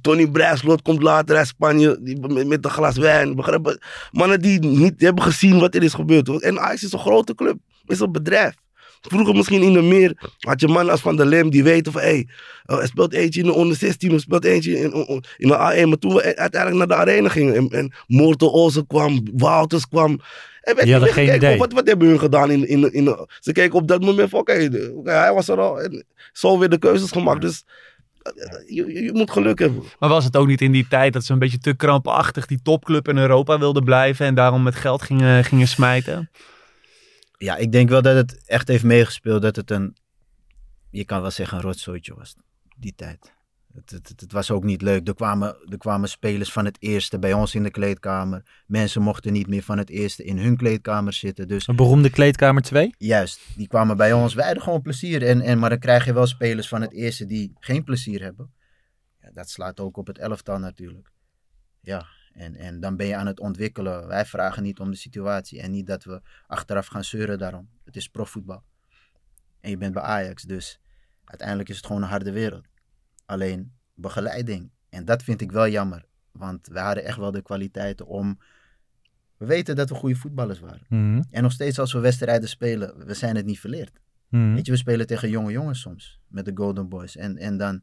Tony 0.00 0.26
Brijsloot 0.30 0.82
komt 0.82 1.02
later 1.02 1.36
uit 1.36 1.46
Spanje 1.46 1.98
die, 2.00 2.44
met, 2.46 2.64
een 2.64 2.70
glas 2.70 2.96
wijn. 2.96 3.34
Begrijp? 3.36 3.78
Mannen 4.10 4.40
die 4.40 4.58
niet 4.60 5.00
hebben 5.00 5.24
gezien 5.24 5.58
wat 5.58 5.74
er 5.74 5.82
is 5.82 5.94
gebeurd. 5.94 6.42
En 6.42 6.60
Ajax 6.60 6.82
is 6.82 6.92
een 6.92 6.98
grote 6.98 7.34
club. 7.34 7.56
is 7.86 8.00
een 8.00 8.12
bedrijf. 8.12 8.54
Vroeger 9.08 9.34
misschien 9.34 9.62
in 9.62 9.72
de 9.72 9.82
meer 9.82 10.32
had 10.38 10.60
je 10.60 10.68
mannen 10.68 10.90
als 10.90 11.00
Van 11.00 11.16
der 11.16 11.26
Lem 11.26 11.50
die 11.50 11.62
weten 11.62 11.92
van 11.92 12.00
hé, 12.00 12.08
hey, 12.08 12.28
eh, 12.64 12.78
er 12.78 12.86
speelt 12.86 13.12
eentje 13.12 13.40
in 13.40 13.46
de 13.46 13.52
onder 13.52 13.76
16, 13.76 14.12
er 14.12 14.20
speelt 14.20 14.44
eentje 14.44 14.78
in, 14.78 15.22
in 15.36 15.48
de 15.48 15.54
A1. 15.54 15.88
Maar 15.88 15.98
toen 15.98 16.14
we 16.14 16.36
uiteindelijk 16.36 16.88
naar 16.88 16.98
de 16.98 17.10
arena 17.10 17.28
gingen 17.28 17.54
en, 17.54 17.68
en 17.68 17.92
Morten 18.06 18.52
Olsen 18.52 18.86
kwam, 18.86 19.22
Wouters 19.36 19.88
kwam. 19.88 20.20
En 20.62 20.74
werd 20.74 20.82
Die 20.82 20.92
hadden 20.92 21.14
niet 21.14 21.26
geen 21.26 21.36
idee. 21.36 21.58
Wat, 21.58 21.72
wat 21.72 21.86
hebben 21.86 22.08
hun 22.08 22.18
gedaan 22.18 22.50
in, 22.50 22.68
in, 22.68 22.92
in, 22.92 23.26
Ze 23.40 23.52
keken 23.52 23.78
op 23.78 23.88
dat 23.88 24.00
moment 24.00 24.30
van 24.30 24.40
oké, 24.40 24.68
hij 25.04 25.32
was 25.32 25.48
er 25.48 25.60
al. 25.60 25.80
En 25.80 26.04
zo 26.32 26.58
weer 26.58 26.68
de 26.68 26.78
keuzes 26.78 27.10
gemaakt. 27.10 27.40
Dus 27.40 27.64
eh, 28.22 28.32
je, 28.76 28.92
je, 28.92 29.02
je 29.02 29.12
moet 29.12 29.30
geluk 29.30 29.58
hebben. 29.58 29.82
Maar 29.98 30.08
was 30.08 30.24
het 30.24 30.36
ook 30.36 30.46
niet 30.46 30.60
in 30.60 30.72
die 30.72 30.86
tijd 30.88 31.12
dat 31.12 31.24
ze 31.24 31.32
een 31.32 31.38
beetje 31.38 31.58
te 31.58 31.74
krampachtig 31.74 32.46
die 32.46 32.60
topclub 32.62 33.08
in 33.08 33.18
Europa 33.18 33.58
wilden 33.58 33.84
blijven 33.84 34.26
en 34.26 34.34
daarom 34.34 34.62
met 34.62 34.74
geld 34.74 35.02
gingen, 35.02 35.44
gingen 35.44 35.68
smijten? 35.68 36.30
Ja, 37.42 37.56
ik 37.56 37.72
denk 37.72 37.88
wel 37.88 38.02
dat 38.02 38.16
het 38.16 38.46
echt 38.46 38.68
heeft 38.68 38.84
meegespeeld 38.84 39.42
dat 39.42 39.56
het 39.56 39.70
een, 39.70 39.96
je 40.90 41.04
kan 41.04 41.20
wel 41.20 41.30
zeggen, 41.30 41.56
een 41.56 41.62
rotzooitje 41.62 42.14
was. 42.14 42.36
Die 42.76 42.94
tijd. 42.94 43.32
Het, 43.74 43.90
het, 43.90 44.08
het, 44.08 44.20
het 44.20 44.32
was 44.32 44.50
ook 44.50 44.64
niet 44.64 44.82
leuk. 44.82 45.08
Er 45.08 45.14
kwamen, 45.14 45.56
er 45.68 45.78
kwamen 45.78 46.08
spelers 46.08 46.52
van 46.52 46.64
het 46.64 46.76
eerste 46.80 47.18
bij 47.18 47.32
ons 47.32 47.54
in 47.54 47.62
de 47.62 47.70
kleedkamer. 47.70 48.62
Mensen 48.66 49.02
mochten 49.02 49.32
niet 49.32 49.46
meer 49.46 49.62
van 49.62 49.78
het 49.78 49.90
eerste 49.90 50.24
in 50.24 50.38
hun 50.38 50.56
kleedkamer 50.56 51.12
zitten. 51.12 51.48
Dus 51.48 51.66
Een 51.66 51.76
beroemde 51.76 52.10
kleedkamer 52.10 52.62
2? 52.62 52.94
Juist, 52.98 53.40
die 53.56 53.68
kwamen 53.68 53.96
bij 53.96 54.12
ons. 54.12 54.34
Wij 54.34 54.44
hadden 54.44 54.62
gewoon 54.62 54.82
plezier. 54.82 55.26
En, 55.26 55.40
en, 55.40 55.58
maar 55.58 55.70
dan 55.70 55.78
krijg 55.78 56.04
je 56.04 56.12
wel 56.12 56.26
spelers 56.26 56.68
van 56.68 56.80
het 56.80 56.92
eerste 56.92 57.26
die 57.26 57.52
geen 57.60 57.84
plezier 57.84 58.22
hebben. 58.22 58.52
Ja, 59.20 59.30
dat 59.34 59.50
slaat 59.50 59.80
ook 59.80 59.96
op 59.96 60.06
het 60.06 60.18
elftal 60.18 60.58
natuurlijk. 60.58 61.10
Ja, 61.80 62.06
en, 62.32 62.56
en 62.56 62.80
dan 62.80 62.96
ben 62.96 63.06
je 63.06 63.16
aan 63.16 63.26
het 63.26 63.40
ontwikkelen. 63.40 64.06
Wij 64.06 64.26
vragen 64.26 64.62
niet 64.62 64.78
om 64.78 64.90
de 64.90 64.96
situatie. 64.96 65.60
En 65.60 65.70
niet 65.70 65.86
dat 65.86 66.04
we 66.04 66.20
achteraf 66.46 66.86
gaan 66.86 67.04
zeuren 67.04 67.38
daarom. 67.38 67.68
Het 67.84 67.96
is 67.96 68.08
profvoetbal. 68.08 68.62
En 69.60 69.70
je 69.70 69.76
bent 69.76 69.94
bij 69.94 70.02
Ajax. 70.02 70.42
Dus 70.42 70.80
uiteindelijk 71.24 71.68
is 71.68 71.76
het 71.76 71.86
gewoon 71.86 72.02
een 72.02 72.08
harde 72.08 72.32
wereld. 72.32 72.66
Alleen 73.24 73.72
begeleiding. 73.94 74.70
En 74.88 75.04
dat 75.04 75.22
vind 75.22 75.40
ik 75.40 75.52
wel 75.52 75.68
jammer. 75.68 76.04
Want 76.32 76.66
we 76.66 76.78
hadden 76.78 77.04
echt 77.04 77.18
wel 77.18 77.30
de 77.30 77.42
kwaliteiten 77.42 78.06
om... 78.06 78.38
We 79.36 79.46
weten 79.48 79.76
dat 79.76 79.88
we 79.88 79.94
goede 79.94 80.16
voetballers 80.16 80.60
waren. 80.60 80.86
Mhm. 80.88 81.22
En 81.30 81.42
nog 81.42 81.52
steeds 81.52 81.78
als 81.78 81.92
we 81.92 81.98
wedstrijden 81.98 82.48
spelen, 82.48 83.06
we 83.06 83.14
zijn 83.14 83.36
het 83.36 83.46
niet 83.46 83.60
verleerd. 83.60 84.00
Mhm. 84.28 84.54
Weet 84.54 84.66
je, 84.66 84.72
we 84.72 84.78
spelen 84.78 85.06
tegen 85.06 85.30
jonge 85.30 85.52
jongens 85.52 85.80
soms. 85.80 86.20
Met 86.28 86.44
de 86.44 86.52
Golden 86.54 86.88
Boys. 86.88 87.16
En, 87.16 87.36
en 87.36 87.56
dan 87.56 87.82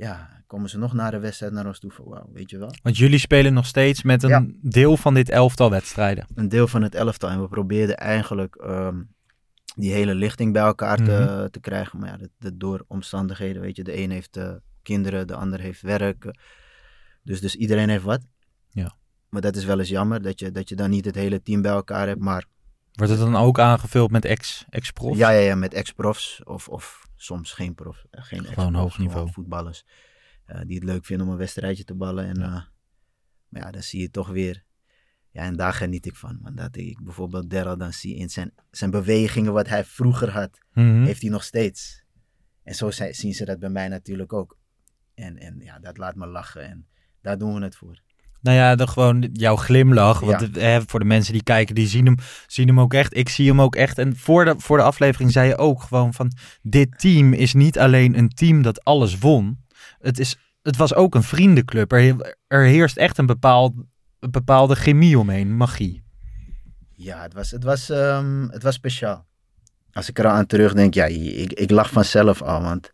ja, 0.00 0.42
komen 0.46 0.68
ze 0.70 0.78
nog 0.78 0.92
na 0.92 1.10
de 1.10 1.18
wedstrijd 1.18 1.52
naar 1.52 1.66
ons 1.66 1.78
toe 1.78 1.90
van 1.90 2.04
wauw, 2.04 2.28
weet 2.32 2.50
je 2.50 2.58
wel. 2.58 2.74
Want 2.82 2.96
jullie 2.96 3.18
spelen 3.18 3.52
nog 3.52 3.66
steeds 3.66 4.02
met 4.02 4.22
een 4.22 4.28
Ja. 4.28 4.46
deel 4.62 4.96
van 4.96 5.14
dit 5.14 5.28
elftal 5.28 5.70
wedstrijden. 5.70 6.26
Een 6.34 6.48
deel 6.48 6.66
van 6.68 6.82
het 6.82 6.94
elftal. 6.94 7.30
En 7.30 7.40
we 7.40 7.48
probeerden 7.48 7.96
eigenlijk 7.96 8.56
ehm, 8.56 9.02
die 9.76 9.92
hele 9.92 10.14
lichting 10.14 10.52
bij 10.52 10.62
elkaar 10.62 10.96
te, 10.96 11.02
Mhm. 11.02 11.48
te 11.50 11.60
krijgen. 11.60 11.98
Maar 11.98 12.08
ja, 12.08 12.16
dat, 12.16 12.28
dat 12.38 12.60
door 12.60 12.84
omstandigheden, 12.88 13.62
weet 13.62 13.76
je. 13.76 13.82
De 13.84 13.96
een 14.02 14.10
heeft 14.10 14.36
eh, 14.36 14.52
kinderen, 14.82 15.26
de 15.26 15.34
ander 15.34 15.60
heeft 15.60 15.80
werk. 15.82 16.34
Dus, 17.22 17.40
dus 17.40 17.54
iedereen 17.56 17.88
heeft 17.88 18.04
wat. 18.04 18.20
Ja. 18.70 18.94
Maar 19.28 19.40
dat 19.40 19.56
is 19.56 19.64
wel 19.64 19.78
eens 19.78 19.88
jammer, 19.88 20.22
dat 20.22 20.38
je, 20.40 20.50
dat 20.50 20.68
je 20.68 20.74
dan 20.74 20.90
niet 20.90 21.04
het 21.04 21.14
hele 21.14 21.42
team 21.42 21.62
bij 21.62 21.70
elkaar 21.72 22.06
hebt. 22.06 22.20
Maar 22.20 22.44
Wordt 22.92 23.12
het 23.12 23.20
dan 23.20 23.36
ook 23.36 23.58
aangevuld 23.58 24.10
met 24.10 24.24
ex- 24.24 24.64
ex-profs? 24.68 25.18
ja, 25.18 25.30
ja, 25.30 25.40
ja, 25.40 25.54
met 25.54 25.74
ex-profs 25.74 26.42
of, 26.44 26.68
of 26.68 27.08
soms 27.16 27.52
geen 27.52 27.74
prof. 27.74 28.04
eh, 28.10 28.22
Geen 28.24 28.44
Gewoon 28.44 28.74
hoog 28.74 28.98
niveau. 28.98 29.30
voetballers. 29.32 29.84
eh, 30.44 30.60
die 30.66 30.74
het 30.74 30.84
leuk 30.84 31.04
vinden 31.04 31.26
om 31.26 31.32
een 31.32 31.38
wedstrijdje 31.38 31.84
te 31.84 31.94
ballen. 31.94 32.24
En, 32.26 32.42
eh, 32.42 32.62
maar 33.48 33.62
ja, 33.62 33.70
dan 33.70 33.82
zie 33.82 34.00
je 34.00 34.10
toch 34.10 34.28
weer. 34.28 34.64
Ja, 35.30 35.42
en 35.42 35.56
daar 35.56 35.72
geniet 35.72 36.06
ik 36.06 36.16
van. 36.16 36.38
Want 36.42 36.56
dat 36.56 36.76
ik 36.76 37.02
bijvoorbeeld 37.04 37.50
Daryl 37.50 37.76
dan 37.76 37.92
zie 37.92 38.16
in 38.16 38.30
zijn, 38.30 38.52
zijn 38.70 38.90
bewegingen, 38.90 39.52
wat 39.52 39.68
hij 39.68 39.84
vroeger 39.84 40.30
had, 40.30 40.58
Mhm. 40.72 41.02
heeft 41.04 41.20
hij 41.22 41.30
nog 41.30 41.44
steeds. 41.44 42.04
En 42.62 42.74
zo 42.74 42.90
zijn- 42.90 43.14
zien 43.14 43.34
ze 43.34 43.44
dat 43.44 43.58
bij 43.58 43.70
mij 43.70 43.88
natuurlijk 43.88 44.32
ook. 44.32 44.58
En, 45.14 45.38
en 45.38 45.60
ja, 45.60 45.78
dat 45.78 45.98
laat 45.98 46.14
me 46.14 46.26
lachen. 46.26 46.62
En 46.68 46.86
daar 47.20 47.38
doen 47.38 47.54
we 47.54 47.62
het 47.64 47.76
voor. 47.76 48.02
Nou 48.42 48.56
ja, 48.56 48.74
dan 48.74 48.88
gewoon 48.88 49.28
jouw 49.32 49.56
glimlach. 49.56 50.20
Want 50.20 50.40
Ja. 50.40 50.46
het- 50.46 50.56
hè, 50.56 50.80
voor 50.86 50.98
de 51.00 51.04
mensen 51.06 51.32
die 51.32 51.42
kijken, 51.42 51.74
die 51.74 51.86
zien 51.86 52.06
hem, 52.06 52.14
zien 52.46 52.66
hem 52.66 52.80
ook 52.80 52.94
echt. 52.94 53.16
Ik 53.16 53.28
zie 53.28 53.48
hem 53.48 53.60
ook 53.60 53.74
echt. 53.76 53.98
En 53.98 54.16
voor 54.16 54.44
de, 54.44 54.54
voor 54.58 54.76
de 54.76 54.82
aflevering 54.82 55.32
zei 55.32 55.48
je 55.48 55.56
ook 55.58 55.82
gewoon 55.82 56.14
van... 56.14 56.32
Dit 56.62 56.98
team 56.98 57.32
is 57.32 57.54
niet 57.54 57.78
alleen 57.78 58.18
een 58.18 58.28
team 58.28 58.62
dat 58.62 58.84
alles 58.84 59.18
won. 59.18 59.58
Het, 59.98 60.18
is, 60.18 60.36
het 60.62 60.76
was 60.76 60.94
ook 60.94 61.14
een 61.14 61.22
vriendenclub. 61.22 61.92
Er, 61.92 62.36
er 62.46 62.64
heerst 62.64 62.96
echt 62.96 63.18
een, 63.18 63.26
bepaald, 63.26 63.74
een 64.20 64.30
bepaalde 64.30 64.74
chemie 64.74 65.18
omheen, 65.18 65.56
magie. 65.56 66.02
Ja, 66.94 67.22
het 67.22 67.34
was, 67.34 67.50
het 67.50 67.64
was, 67.64 67.90
ehm, 67.90 68.48
het 68.48 68.62
was 68.62 68.74
speciaal. 68.74 69.26
Als 69.92 70.08
ik 70.08 70.18
er 70.18 70.26
aan 70.26 70.46
terugdenk, 70.46 70.94
ja, 70.94 71.04
ik, 71.04 71.52
ik 71.52 71.70
lach 71.70 71.90
vanzelf 71.90 72.42
al. 72.42 72.62
Want 72.62 72.90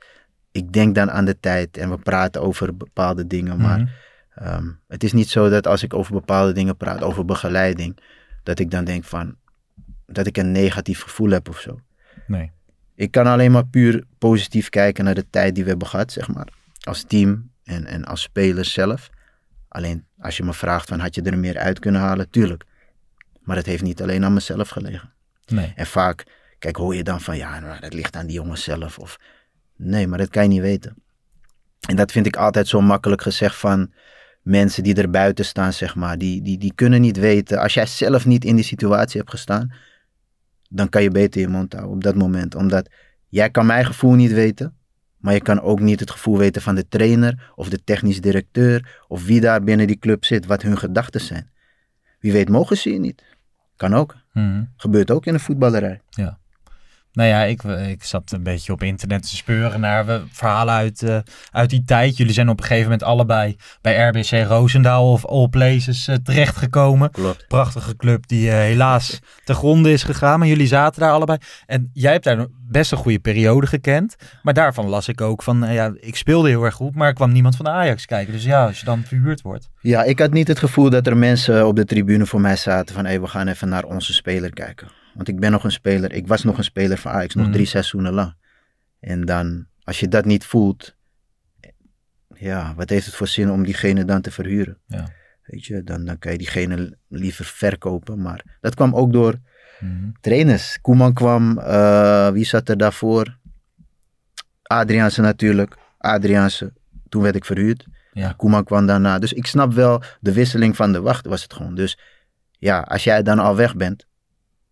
ik 0.53 0.73
denk 0.73 0.95
dan 0.95 1.11
aan 1.11 1.25
de 1.25 1.41
tijd 1.41 1.77
en 1.77 1.91
we 1.91 1.99
praten 1.99 2.43
over 2.43 2.77
bepaalde 2.77 3.27
dingen. 3.27 3.61
Maar 3.61 3.79
Mhm. 3.79 3.89
Ehm, 4.37 4.71
het 4.89 5.05
is 5.05 5.13
niet 5.13 5.29
zo 5.29 5.49
dat 5.49 5.67
als 5.67 5.83
ik 5.83 5.95
over 5.95 6.13
bepaalde 6.13 6.53
dingen 6.53 6.77
praat, 6.77 7.03
over 7.03 7.25
begeleiding, 7.25 7.99
dat 8.43 8.59
ik 8.59 8.71
dan 8.71 8.85
denk 8.85 9.05
van, 9.05 9.37
dat 10.07 10.27
ik 10.27 10.37
een 10.37 10.53
negatief 10.53 11.03
gevoel 11.03 11.31
heb 11.31 11.49
of 11.49 11.61
zo. 11.61 11.81
Nee. 12.27 12.53
Ik 12.95 13.11
kan 13.11 13.27
alleen 13.27 13.51
maar 13.51 13.67
puur 13.67 14.05
positief 14.19 14.69
kijken 14.69 15.05
naar 15.05 15.15
de 15.15 15.31
tijd 15.31 15.55
die 15.55 15.65
we 15.65 15.71
hebben 15.71 15.89
gehad, 15.89 16.13
zeg 16.13 16.29
maar. 16.29 16.49
Als 16.81 17.03
team 17.03 17.51
en, 17.65 17.87
en 17.87 18.05
als 18.05 18.23
spelers 18.23 18.73
zelf. 18.73 19.11
Alleen 19.69 20.07
als 20.19 20.37
je 20.37 20.43
me 20.43 20.53
vraagt 20.53 20.89
van 20.89 21.01
had 21.01 21.15
je 21.15 21.23
er 21.23 21.39
meer 21.39 21.59
uit 21.59 21.79
kunnen 21.79 22.01
halen, 22.01 22.31
tuurlijk. 22.31 22.65
Maar 23.41 23.57
het 23.57 23.67
heeft 23.67 23.83
niet 23.83 24.03
alleen 24.03 24.25
aan 24.25 24.35
mezelf 24.35 24.69
gelegen. 24.69 25.13
Nee. 25.47 25.73
En 25.77 25.87
vaak, 25.87 26.25
kijk, 26.59 26.77
hoor 26.77 26.95
je 26.95 27.03
dan 27.03 27.21
van 27.21 27.37
ja, 27.37 27.61
nou, 27.61 27.81
dat 27.81 27.93
ligt 27.93 28.17
aan 28.17 28.27
die 28.27 28.35
jongens 28.35 28.63
zelf. 28.63 28.99
Of 28.99 29.19
nee, 29.77 30.07
maar 30.07 30.19
dat 30.19 30.29
kan 30.29 30.43
je 30.43 30.49
niet 30.49 30.61
weten. 30.61 30.97
En 31.89 31.97
dat 31.97 32.13
vind 32.13 32.27
ik 32.27 32.37
altijd 32.37 32.69
zo 32.69 32.81
makkelijk 32.81 33.23
gezegd 33.23 33.57
van 33.57 33.93
mensen 34.47 34.83
die 34.83 34.95
er 34.95 35.11
buiten 35.11 35.45
staan, 35.45 35.73
zeg 35.73 35.95
maar. 35.95 36.19
Die, 36.19 36.43
die, 36.43 36.59
die 36.59 36.73
kunnen 36.75 37.01
niet 37.01 37.17
weten. 37.17 37.59
Als 37.59 37.75
jij 37.75 37.87
zelf 37.87 38.27
niet 38.27 38.45
in 38.45 38.55
die 38.55 38.65
situatie 38.65 39.19
hebt 39.19 39.31
gestaan, 39.31 39.73
dan 40.69 40.89
kan 40.89 41.03
je 41.03 41.11
beter 41.11 41.41
je 41.41 41.49
mond 41.49 41.73
houden 41.73 41.95
op 41.95 42.03
dat 42.03 42.15
moment. 42.15 42.55
Omdat 42.55 42.91
jij 43.29 43.51
kan 43.51 43.67
mijn 43.67 43.85
gevoel 43.85 44.15
niet 44.15 44.33
weten. 44.33 44.75
Maar 45.17 45.35
je 45.35 45.41
kan 45.41 45.61
ook 45.61 45.81
niet 45.81 46.01
het 46.01 46.11
gevoel 46.11 46.39
weten 46.39 46.63
van 46.63 46.75
de 46.75 46.89
trainer 46.89 47.53
of 47.55 47.69
de 47.69 47.85
technisch 47.85 48.21
directeur 48.21 49.03
of 49.09 49.25
wie 49.25 49.41
daar 49.41 49.63
binnen 49.63 49.87
die 49.87 49.99
club 49.99 50.25
zit, 50.25 50.47
wat 50.47 50.63
hun 50.63 50.79
gedachten 50.79 51.21
zijn. 51.21 51.51
Wie 52.19 52.33
weet 52.33 52.49
mogen 52.49 52.77
ze 52.77 52.93
je 52.93 52.99
niet. 52.99 53.23
Kan 53.77 53.95
ook. 53.95 54.17
Mhm. 54.33 54.65
Gebeurt 54.77 55.11
ook 55.11 55.27
in 55.27 55.33
de 55.33 55.39
voetballerij. 55.39 56.01
Ja. 56.11 56.39
Nou 57.17 57.29
ja, 57.29 57.43
ik, 57.43 57.63
ik 57.63 58.05
zat 58.05 58.33
een 58.33 58.43
beetje 58.43 58.73
op 58.73 58.83
internet 58.83 59.23
te 59.29 59.37
speuren 59.37 59.81
naar 59.81 60.07
we- 60.07 60.23
verhalen 60.33 60.75
uit, 60.75 61.03
eh, 61.03 61.19
uit 61.51 61.71
die 61.71 61.83
tijd. 61.85 62.17
Jullie 62.17 62.33
zijn 62.33 62.49
op 62.49 62.59
een 62.59 62.65
gegeven 62.65 62.85
moment 62.85 63.03
allebei 63.03 63.57
bij 63.81 64.09
RBC 64.09 64.47
Roosendaal 64.49 65.13
of 65.13 65.27
All 65.27 65.49
Places 65.49 66.09
eh, 66.09 66.17
terechtgekomen. 66.17 67.11
Klopt. 67.11 67.45
Prachtige 67.49 67.97
club 67.97 68.27
die 68.27 68.51
eh, 68.51 68.57
helaas 68.57 69.21
te 69.45 69.55
gronde 69.55 69.93
is 69.93 70.03
gegaan. 70.03 70.39
Maar 70.39 70.49
jullie 70.49 70.67
zaten 70.67 71.01
daar 71.01 71.13
allebei. 71.13 71.39
En 71.67 71.91
jij 71.93 72.13
hebt 72.13 72.25
daar 72.25 72.47
best 72.69 72.93
een 72.93 72.99
goede 72.99 73.19
periode 73.19 73.67
gekend. 73.67 74.17
Maar 74.43 74.55
daarvan 74.55 74.87
las 74.89 75.09
ik 75.09 75.21
ook 75.21 75.43
van, 75.43 75.73
ja, 75.73 75.93
ik 76.01 76.17
speelde 76.17 76.49
heel 76.49 76.65
erg 76.65 76.75
goed, 76.75 76.95
maar 76.95 77.09
er 77.09 77.15
kwam 77.15 77.33
niemand 77.33 77.57
van 77.57 77.65
de 77.65 77.71
Ajax 77.71 78.07
kijken. 78.07 78.33
Dus 78.33 78.45
ja, 78.45 78.67
als 78.67 78.79
je 78.81 78.85
dan 78.85 79.03
verhuurd 79.05 79.43
wordt. 79.43 79.69
Ja, 79.81 80.03
ik 80.03 80.19
had 80.19 80.33
niet 80.33 80.49
het 80.49 80.59
gevoel 80.59 80.91
dat 80.91 81.07
er 81.07 81.17
mensen 81.17 81.67
op 81.67 81.77
de 81.77 81.85
tribune 81.85 82.27
voor 82.27 82.41
mij 82.41 82.57
zaten 82.57 82.95
van 82.95 83.05
hé, 83.07 83.21
we 83.21 83.27
gaan 83.27 83.49
even 83.49 83.69
naar 83.69 83.85
onze 83.85 84.13
speler 84.13 84.51
kijken. 84.51 84.89
Want 85.17 85.29
ik 85.29 85.41
ben 85.41 85.51
nog 85.51 85.65
een 85.65 85.73
speler, 85.73 86.13
ik 86.13 86.27
was 86.27 86.43
nog 86.45 86.59
een 86.59 86.65
speler 86.65 86.99
van 86.99 87.13
Ajax, 87.13 87.35
nog 87.35 87.45
Mhm. 87.45 87.55
drie 87.55 87.67
seizoenen 87.67 88.13
lang. 88.13 88.35
En 89.01 89.25
dan, 89.25 89.67
als 89.83 90.01
je 90.01 90.09
dat 90.09 90.25
niet 90.25 90.45
voelt, 90.45 90.97
ja, 92.35 92.75
wat 92.75 92.91
heeft 92.91 93.07
het 93.07 93.15
voor 93.15 93.27
zin 93.27 93.51
om 93.51 93.65
diegene 93.65 94.05
dan 94.05 94.21
te 94.21 94.31
verhuren? 94.31 94.79
Ja. 94.87 95.09
Weet 95.43 95.65
je, 95.65 95.83
dan, 95.85 96.05
dan 96.05 96.19
kan 96.19 96.33
je 96.33 96.39
diegene 96.39 96.97
liever 97.09 97.45
verkopen. 97.45 98.23
Maar 98.23 98.59
dat 98.61 98.75
kwam 98.75 98.95
ook 98.95 99.13
door 99.13 99.35
Mhm. 99.81 100.11
trainers. 100.21 100.79
Koeman 100.81 101.13
kwam, 101.13 101.59
eh, 101.59 102.31
wie 102.31 102.45
zat 102.45 102.69
er 102.69 102.77
daarvoor? 102.79 103.39
Adriaanse 104.63 105.21
natuurlijk. 105.21 105.77
Adriaanse, 105.99 106.73
toen 107.09 107.23
werd 107.23 107.37
ik 107.37 107.45
verhuurd. 107.45 107.87
Ja. 108.13 108.33
Koeman 108.33 108.65
kwam 108.65 108.87
daarna. 108.87 109.19
Dus 109.19 109.33
ik 109.33 109.47
snap 109.47 109.73
wel 109.73 110.03
de 110.21 110.33
wisseling 110.33 110.77
van 110.77 110.93
de 110.93 111.01
wacht 111.01 111.27
was 111.27 111.43
het 111.43 111.53
gewoon. 111.53 111.75
Dus 111.75 111.99
ja, 112.59 112.81
als 112.81 113.05
jij 113.05 113.23
dan 113.23 113.39
al 113.39 113.57
weg 113.57 113.77
bent, 113.77 114.07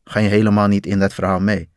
ga 0.04 0.20
je 0.20 0.28
helemaal 0.28 0.68
niet 0.68 0.86
in 0.86 0.98
dat 0.98 1.14
verhaal 1.14 1.40
mee. 1.40 1.68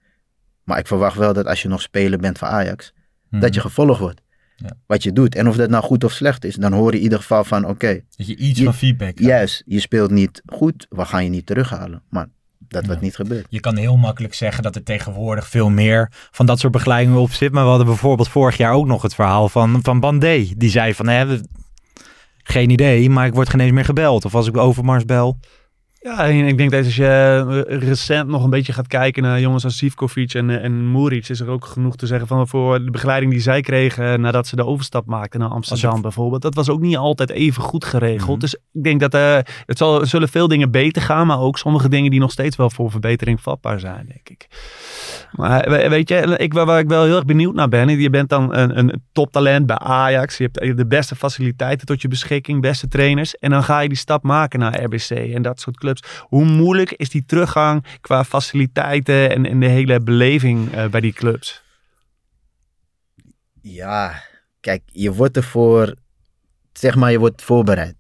Maar 0.64 0.78
ik 0.80 0.88
verwacht 0.88 1.18
wel 1.18 1.34
dat 1.34 1.46
als 1.46 1.62
je 1.62 1.68
nog 1.68 1.82
speler 1.82 2.20
bent 2.20 2.38
van 2.38 2.48
Ajax, 2.48 2.94
Mhm. 3.30 3.42
dat 3.42 3.54
je 3.54 3.62
gevolgd 3.62 4.00
wordt. 4.00 4.22
Ja. 4.56 4.70
Wat 4.86 5.04
je 5.04 5.14
doet. 5.14 5.36
En 5.36 5.48
of 5.48 5.56
dat 5.56 5.70
nou 5.70 5.84
goed 5.84 6.04
of 6.04 6.12
slecht 6.12 6.44
is, 6.46 6.56
dan 6.56 6.74
hoor 6.74 6.92
je 6.92 6.98
in 6.98 7.04
ieder 7.04 7.18
geval 7.20 7.44
van 7.44 7.66
oké. 7.66 8.00
Dat 8.16 8.28
je 8.28 8.36
iets 8.36 8.60
je- 8.60 8.66
van 8.66 8.74
feedback 8.74 9.16
krijgt. 9.16 9.32
Juist, 9.34 9.64
je 9.66 9.80
speelt 9.80 10.12
niet 10.12 10.42
goed, 10.46 10.86
we 10.90 11.06
gaan 11.06 11.24
je 11.24 11.30
niet 11.30 11.46
terughalen. 11.46 12.02
Maar 12.10 12.28
dat 12.60 12.86
wordt 12.86 13.02
niet 13.02 13.16
gebeurd. 13.16 13.46
Je 13.50 13.60
kan 13.60 13.76
heel 13.78 13.98
makkelijk 13.98 14.34
zeggen 14.34 14.64
dat 14.64 14.76
er 14.76 14.84
tegenwoordig 14.84 15.48
veel 15.48 15.70
meer 15.70 16.12
van 16.32 16.46
dat 16.46 16.60
soort 16.60 16.74
begeleidingen 16.74 17.20
op 17.20 17.32
zit. 17.32 17.52
Maar 17.52 17.64
we 17.64 17.70
hadden 17.70 17.88
bijvoorbeeld 17.88 18.30
vorig 18.30 18.58
jaar 18.58 18.74
ook 18.74 18.86
nog 18.88 19.02
het 19.02 19.16
verhaal 19.16 19.50
van, 19.50 19.80
van 19.82 20.00
Bandé. 20.00 20.48
Die 20.58 20.70
zei 20.70 20.94
van, 20.94 21.08
hè, 21.08 21.26
we- 21.26 21.44
geen 22.44 22.70
idee, 22.70 23.10
maar 23.10 23.26
ik 23.26 23.34
word 23.34 23.50
geen 23.50 23.60
eens 23.60 23.72
meer 23.72 23.86
gebeld. 23.86 24.26
Of 24.26 24.36
als 24.36 24.48
ik 24.48 24.58
Overmars 24.58 25.06
bel. 25.06 25.40
Ja, 26.02 26.26
en 26.28 26.48
ik 26.48 26.58
denk 26.58 26.72
dat 26.72 26.86
als 26.86 26.96
je 26.96 27.06
eh, 27.68 27.78
recent 27.80 28.28
nog 28.30 28.44
een 28.44 28.50
beetje 28.50 28.74
gaat 28.74 28.88
kijken 28.88 29.24
naar 29.24 29.40
jongens 29.40 29.64
als 29.64 29.78
Sivkovic 29.78 30.34
en, 30.34 30.50
eh, 30.50 30.64
en 30.64 30.92
Muric, 30.92 31.30
is 31.30 31.40
er 31.40 31.48
ook 31.50 31.66
genoeg 31.66 31.96
te 31.96 32.06
zeggen 32.08 32.28
van 32.28 32.48
voor 32.48 32.84
de 32.86 32.92
begeleiding 32.92 33.32
die 33.32 33.42
zij 33.42 33.62
kregen 33.62 34.22
nadat 34.22 34.48
ze 34.48 34.56
de 34.56 34.66
overstap 34.66 35.06
maakten 35.06 35.40
naar 35.40 35.50
Amsterdam 35.50 35.96
je- 35.96 36.02
bijvoorbeeld. 36.02 36.42
Dat 36.42 36.56
was 36.56 36.70
ook 36.70 36.80
niet 36.80 36.98
altijd 36.98 37.30
even 37.30 37.64
goed 37.64 37.86
geregeld. 37.86 38.30
Mhm. 38.30 38.40
Dus 38.40 38.54
ik 38.74 38.84
denk 38.84 39.00
dat 39.00 39.14
eh, 39.14 39.38
het 39.66 39.78
zal, 39.78 40.06
zullen 40.06 40.30
veel 40.30 40.48
dingen 40.48 40.72
beter 40.72 41.02
gaan, 41.02 41.28
maar 41.28 41.40
ook 41.40 41.58
sommige 41.58 41.90
dingen 41.90 42.12
die 42.12 42.20
nog 42.20 42.32
steeds 42.32 42.56
wel 42.56 42.70
voor 42.70 42.92
verbetering 42.92 43.42
vatbaar 43.42 43.80
zijn, 43.80 44.06
denk 44.08 44.30
ik. 44.30 44.48
Maar 45.32 45.70
we- 45.70 45.90
weet 45.90 46.10
je, 46.10 46.16
ik, 46.38 46.54
waar 46.54 46.66
waar 46.66 46.80
ik 46.80 46.88
wel 46.88 47.04
heel 47.04 47.16
erg 47.16 47.26
benieuwd 47.26 47.54
naar 47.56 47.70
ben, 47.70 48.00
je 48.00 48.10
bent 48.10 48.30
dan 48.30 48.56
een, 48.56 48.78
een 48.78 49.04
toptalent 49.12 49.66
bij 49.66 49.78
Ajax, 49.78 50.38
je 50.38 50.50
hebt 50.52 50.78
de 50.78 50.88
beste 50.88 51.16
faciliteiten 51.16 51.88
tot 51.88 52.02
je 52.02 52.08
beschikking, 52.08 52.62
beste 52.62 52.88
trainers, 52.88 53.36
en 53.36 53.50
dan 53.50 53.64
ga 53.64 53.80
je 53.80 53.88
die 53.88 53.98
stap 53.98 54.24
maken 54.24 54.60
naar 54.60 54.84
RBC 54.84 55.10
en 55.10 55.42
dat 55.42 55.60
soort 55.60 55.78
clubs. 55.78 55.97
Hoe 56.20 56.46
moeilijk 56.46 56.92
is 56.92 57.10
die 57.10 57.26
teruggang 57.26 57.86
qua 58.02 58.24
faciliteiten 58.24 59.46
en, 59.46 59.60
de 59.60 59.68
hele 59.68 60.00
beleving 60.00 60.74
eh, 60.74 60.90
bij 60.90 61.02
die 61.02 61.14
clubs? 61.14 61.64
Ja, 63.62 64.24
kijk, 64.60 64.82
je 64.86 65.14
wordt 65.14 65.38
ervoor, 65.38 65.96
zeg 66.74 66.96
maar, 66.96 67.12
je 67.12 67.20
wordt 67.20 67.42
voorbereid. 67.42 67.96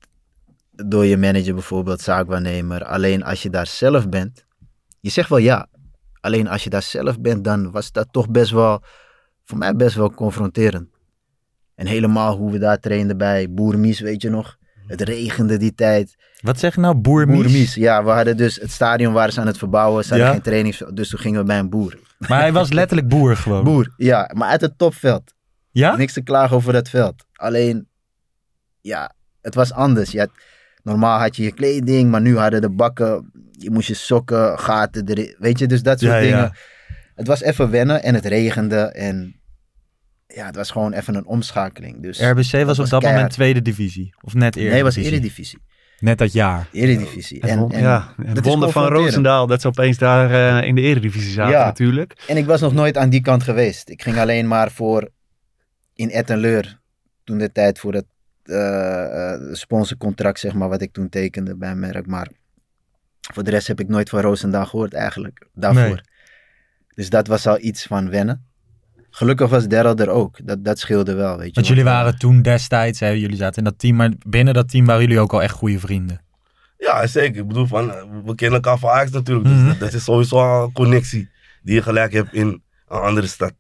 Door 0.71 1.05
je 1.05 1.17
manager 1.17 1.53
bijvoorbeeld, 1.53 2.01
zaakwaarnemer. 2.01 2.83
Alleen 2.85 3.23
als 3.23 3.41
je 3.41 3.49
daar 3.49 3.67
zelf 3.67 4.09
bent, 4.09 4.45
je 4.99 5.09
zegt 5.09 5.29
wel 5.29 5.37
ja. 5.37 5.67
Alleen 6.19 6.47
als 6.47 6.63
je 6.63 6.69
daar 6.69 6.81
zelf 6.81 7.19
bent, 7.19 7.43
dan 7.43 7.71
was 7.71 7.91
dat 7.91 8.07
toch 8.11 8.29
best 8.29 8.51
wel, 8.51 8.83
voor 9.43 9.57
mij 9.57 9.75
best 9.75 9.95
wel 9.95 10.13
confronterend. 10.13 10.89
En 11.75 11.87
helemaal 11.87 12.37
hoe 12.37 12.51
we 12.51 12.57
daar 12.57 12.79
trainden 12.79 13.17
bij 13.17 13.51
Boermies, 13.51 13.99
weet 13.99 14.21
je 14.21 14.29
nog? 14.29 14.57
Het 14.87 15.01
regende 15.01 15.57
die 15.57 15.73
tijd. 15.73 16.15
Wat 16.47 16.59
zeg 16.59 16.75
je 16.75 16.81
nou, 16.81 16.95
Boermies? 16.95 17.35
Boermies, 17.41 17.73
ja. 17.75 18.03
We 18.03 18.09
hadden 18.09 18.37
dus 18.37 18.55
het 18.55 18.71
stadion 18.71 19.13
waren 19.13 19.33
ze 19.33 19.39
aan 19.39 19.47
het 19.47 19.57
verbouwen. 19.57 20.03
Ze 20.03 20.09
hadden 20.09 20.27
Ja? 20.27 20.33
geen 20.33 20.41
trainings, 20.41 20.83
dus 20.93 21.09
toen 21.09 21.19
gingen 21.19 21.39
we 21.39 21.45
bij 21.45 21.59
een 21.59 21.69
boer. 21.69 21.99
Maar 22.27 22.39
hij 22.39 22.51
was 22.53 22.71
letterlijk 22.71 23.07
boer 23.09 23.37
gewoon. 23.37 23.63
Boer, 23.63 23.93
ja. 23.97 24.31
Maar 24.33 24.49
uit 24.49 24.61
het 24.61 24.77
topveld. 24.77 25.33
Ja? 25.71 25.95
Niks 25.95 26.13
te 26.13 26.21
klagen 26.21 26.55
over 26.55 26.73
dat 26.73 26.89
veld. 26.89 27.25
Alleen, 27.33 27.87
ja, 28.81 29.13
het 29.41 29.55
was 29.55 29.71
anders. 29.73 30.11
Je 30.11 30.19
had- 30.19 30.31
normaal 30.83 31.19
had 31.19 31.35
je 31.35 31.43
je 31.43 31.51
kleding, 31.53 32.11
maar 32.11 32.21
nu 32.21 32.37
hadden 32.37 32.61
de 32.61 32.69
bakken, 32.69 33.31
je 33.51 33.71
moest 33.71 33.87
je 33.87 33.93
sokken, 33.93 34.59
gaten 34.59 35.07
erin. 35.07 35.35
Weet 35.39 35.59
je, 35.59 35.67
dus 35.67 35.83
dat 35.83 35.99
soort 35.99 36.11
Ja, 36.11 36.17
ja. 36.17 36.23
dingen. 36.23 36.51
Het 37.15 37.27
was 37.27 37.41
even 37.41 37.69
wennen 37.69 38.03
en 38.03 38.13
het 38.13 38.25
regende 38.25 38.77
en 38.81 39.39
ja, 40.27 40.45
het 40.45 40.55
was 40.55 40.71
gewoon 40.71 40.93
even 40.93 41.15
een 41.15 41.25
omschakeling. 41.25 42.01
Dus 42.03 42.19
RBC 42.21 42.65
was 42.65 42.79
op 42.79 42.89
dat 42.89 43.01
moment 43.03 43.31
tweede 43.31 43.61
divisie. 43.61 44.15
Of 44.21 44.33
net 44.33 44.55
eerder. 44.55 44.71
Nee, 44.73 44.83
het 44.83 44.95
was 44.95 45.03
Eredivisie. 45.05 45.59
Net 45.99 46.17
dat 46.17 46.33
jaar. 46.33 46.67
Eredivisie. 46.71 47.41
En, 47.41 47.69
en, 47.71 47.81
ja, 47.81 48.13
is 48.33 48.39
wonder 48.39 48.71
van. 48.71 48.87
Roosendaal 48.87 49.47
dat 49.47 49.61
ze 49.61 49.67
opeens 49.67 49.97
daar 49.97 50.59
eh, 50.59 50.67
in 50.67 50.75
de 50.75 50.81
eredivisie 50.81 51.31
zaten 51.31 51.53
Ja. 51.53 51.65
natuurlijk. 51.65 52.23
En 52.27 52.37
ik 52.37 52.45
was 52.45 52.61
nog 52.61 52.73
nooit 52.73 52.97
aan 52.97 53.09
die 53.09 53.21
kant 53.21 53.43
geweest. 53.43 53.89
Ik 53.89 54.01
ging 54.01 54.17
alleen 54.17 54.47
maar 54.47 54.71
voor 54.71 55.09
in 55.93 56.09
Ettenleur 56.09 56.79
toen 57.23 57.37
de 57.37 57.51
tijd 57.51 57.79
voor 57.79 57.93
het 57.93 58.05
eh, 58.43 59.33
eh, 59.33 59.53
sponsorcontract, 59.53 60.39
zeg 60.39 60.53
maar, 60.53 60.69
wat 60.69 60.81
ik 60.81 60.93
toen 60.93 61.09
tekende 61.09 61.55
bij 61.55 61.75
merk. 61.75 62.07
Maar 62.07 62.29
voor 63.33 63.43
de 63.43 63.51
rest 63.51 63.67
heb 63.67 63.79
ik 63.79 63.87
nooit 63.87 64.09
van 64.09 64.19
Roosendaal 64.19 64.65
gehoord 64.65 64.93
eigenlijk, 64.93 65.47
daarvoor. 65.53 65.83
Nee. 65.83 66.01
Dus 66.95 67.09
dat 67.09 67.27
was 67.27 67.47
al 67.47 67.59
iets 67.59 67.85
van 67.85 68.09
wennen. 68.09 68.46
Gelukkig 69.17 69.49
was 69.49 69.67
Daryl 69.67 69.95
er 69.95 70.09
ook. 70.09 70.37
Dat, 70.43 70.63
dat 70.63 70.79
scheelde 70.79 71.13
wel, 71.13 71.37
weet 71.37 71.47
je. 71.47 71.53
Want 71.53 71.67
jullie 71.67 71.83
waren 71.83 72.17
toen 72.17 72.41
destijds, 72.41 72.99
hè, 72.99 73.07
jullie 73.09 73.37
zaten 73.37 73.57
in 73.57 73.63
dat 73.63 73.79
team, 73.79 73.95
maar 73.95 74.11
binnen 74.27 74.53
dat 74.53 74.69
team 74.69 74.85
waren 74.85 75.01
jullie 75.01 75.19
ook 75.19 75.33
al 75.33 75.41
echt 75.41 75.53
goede 75.53 75.79
vrienden. 75.79 76.21
Ja, 76.77 77.07
zeker. 77.07 77.41
Ik 77.41 77.47
bedoel, 77.47 77.65
van, 77.65 77.87
we 78.25 78.35
kennen 78.35 78.55
elkaar 78.61 78.77
van 78.79 78.89
Ajax 78.89 79.11
natuurlijk. 79.11 79.47
Dus 79.47 79.57
Mhm. 79.57 79.67
dat, 79.67 79.79
dat 79.79 79.93
is 79.93 80.03
sowieso 80.03 80.37
al 80.39 80.63
een 80.63 80.71
connectie 80.71 81.29
die 81.63 81.75
je 81.75 81.81
gelijk 81.81 82.13
hebt 82.13 82.33
in 82.33 82.47
een 82.47 82.61
andere 82.99 83.27
stad. 83.27 83.53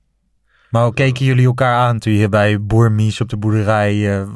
Maar 0.69 0.83
hoe 0.83 0.93
keken 0.93 1.25
jullie 1.25 1.45
elkaar 1.45 1.75
aan 1.77 1.99
toen 1.99 2.13
je 2.13 2.29
bij 2.29 2.61
Boer 2.61 2.91
Mies 2.91 3.21
op 3.21 3.29
de 3.29 3.37
boerderij 3.37 4.19
eh, 4.19 4.27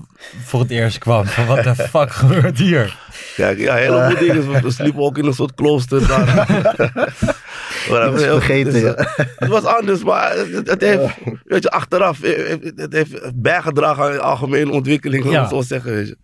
voor 0.44 0.60
het 0.60 0.70
eerst 0.70 0.98
kwam? 0.98 1.26
Van 1.26 1.46
wat 1.46 1.64
de 1.64 1.76
fuck 1.92 2.12
gebeurt 2.12 2.58
hier? 2.58 2.98
Kijk, 3.36 3.60
ja, 3.60 3.76
heleboel 3.76 4.18
dingen. 4.20 4.52
We, 4.52 4.62
we 4.68 4.72
sliepen 4.72 5.02
ook 5.02 5.18
in 5.18 5.26
een 5.26 5.34
soort 5.34 5.54
klooster 5.54 6.08
daar. 6.08 6.48
Dat 7.90 8.12
was 8.12 8.24
vergeten, 8.24 8.74
dus, 8.74 8.82
ja. 8.82 8.94
eh, 8.96 9.26
Het 9.38 9.50
was 9.50 9.64
anders, 9.64 10.04
maar 10.04 10.38
het, 10.38 10.70
het 10.70 10.82
heeft, 10.82 11.04
weet 11.44 11.64
je, 11.64 11.70
achteraf, 11.72 12.22
eh, 12.24 12.52
eh, 12.52 12.60
het 12.76 12.94
heeft 12.94 13.42
bijgedragen 13.42 14.04
aan 14.04 14.12
de 14.12 14.20
algemene 14.20 14.72
ontwikkeling, 14.72 15.24
laat 15.24 15.34
Ja. 15.34 15.44
ik 15.44 15.50
het 15.50 15.56
zo 15.58 15.62
zeggen, 15.62 15.92
weet 15.94 16.08
je. 16.08 16.18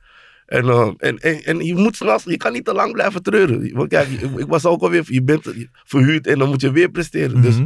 En, 0.45 0.69
eh, 0.69 0.89
en, 0.97 1.17
en, 1.19 1.43
en 1.43 1.65
je 1.65 1.75
moet 1.75 1.95
s'nachts, 1.95 2.23
je 2.23 2.37
kan 2.37 2.53
niet 2.53 2.65
te 2.65 2.73
lang 2.73 2.91
blijven 2.93 3.23
treuren. 3.23 3.71
Want 3.73 3.89
kijk, 3.89 4.07
ik 4.35 4.47
was 4.47 4.65
ook 4.65 4.81
alweer, 4.81 5.03
je 5.05 5.23
bent 5.23 5.53
verhuurd 5.85 6.27
en 6.27 6.39
dan 6.39 6.49
moet 6.49 6.61
je 6.61 6.71
weer 6.71 6.89
presteren. 6.89 7.41
Dus 7.41 7.55
Mhm. 7.55 7.65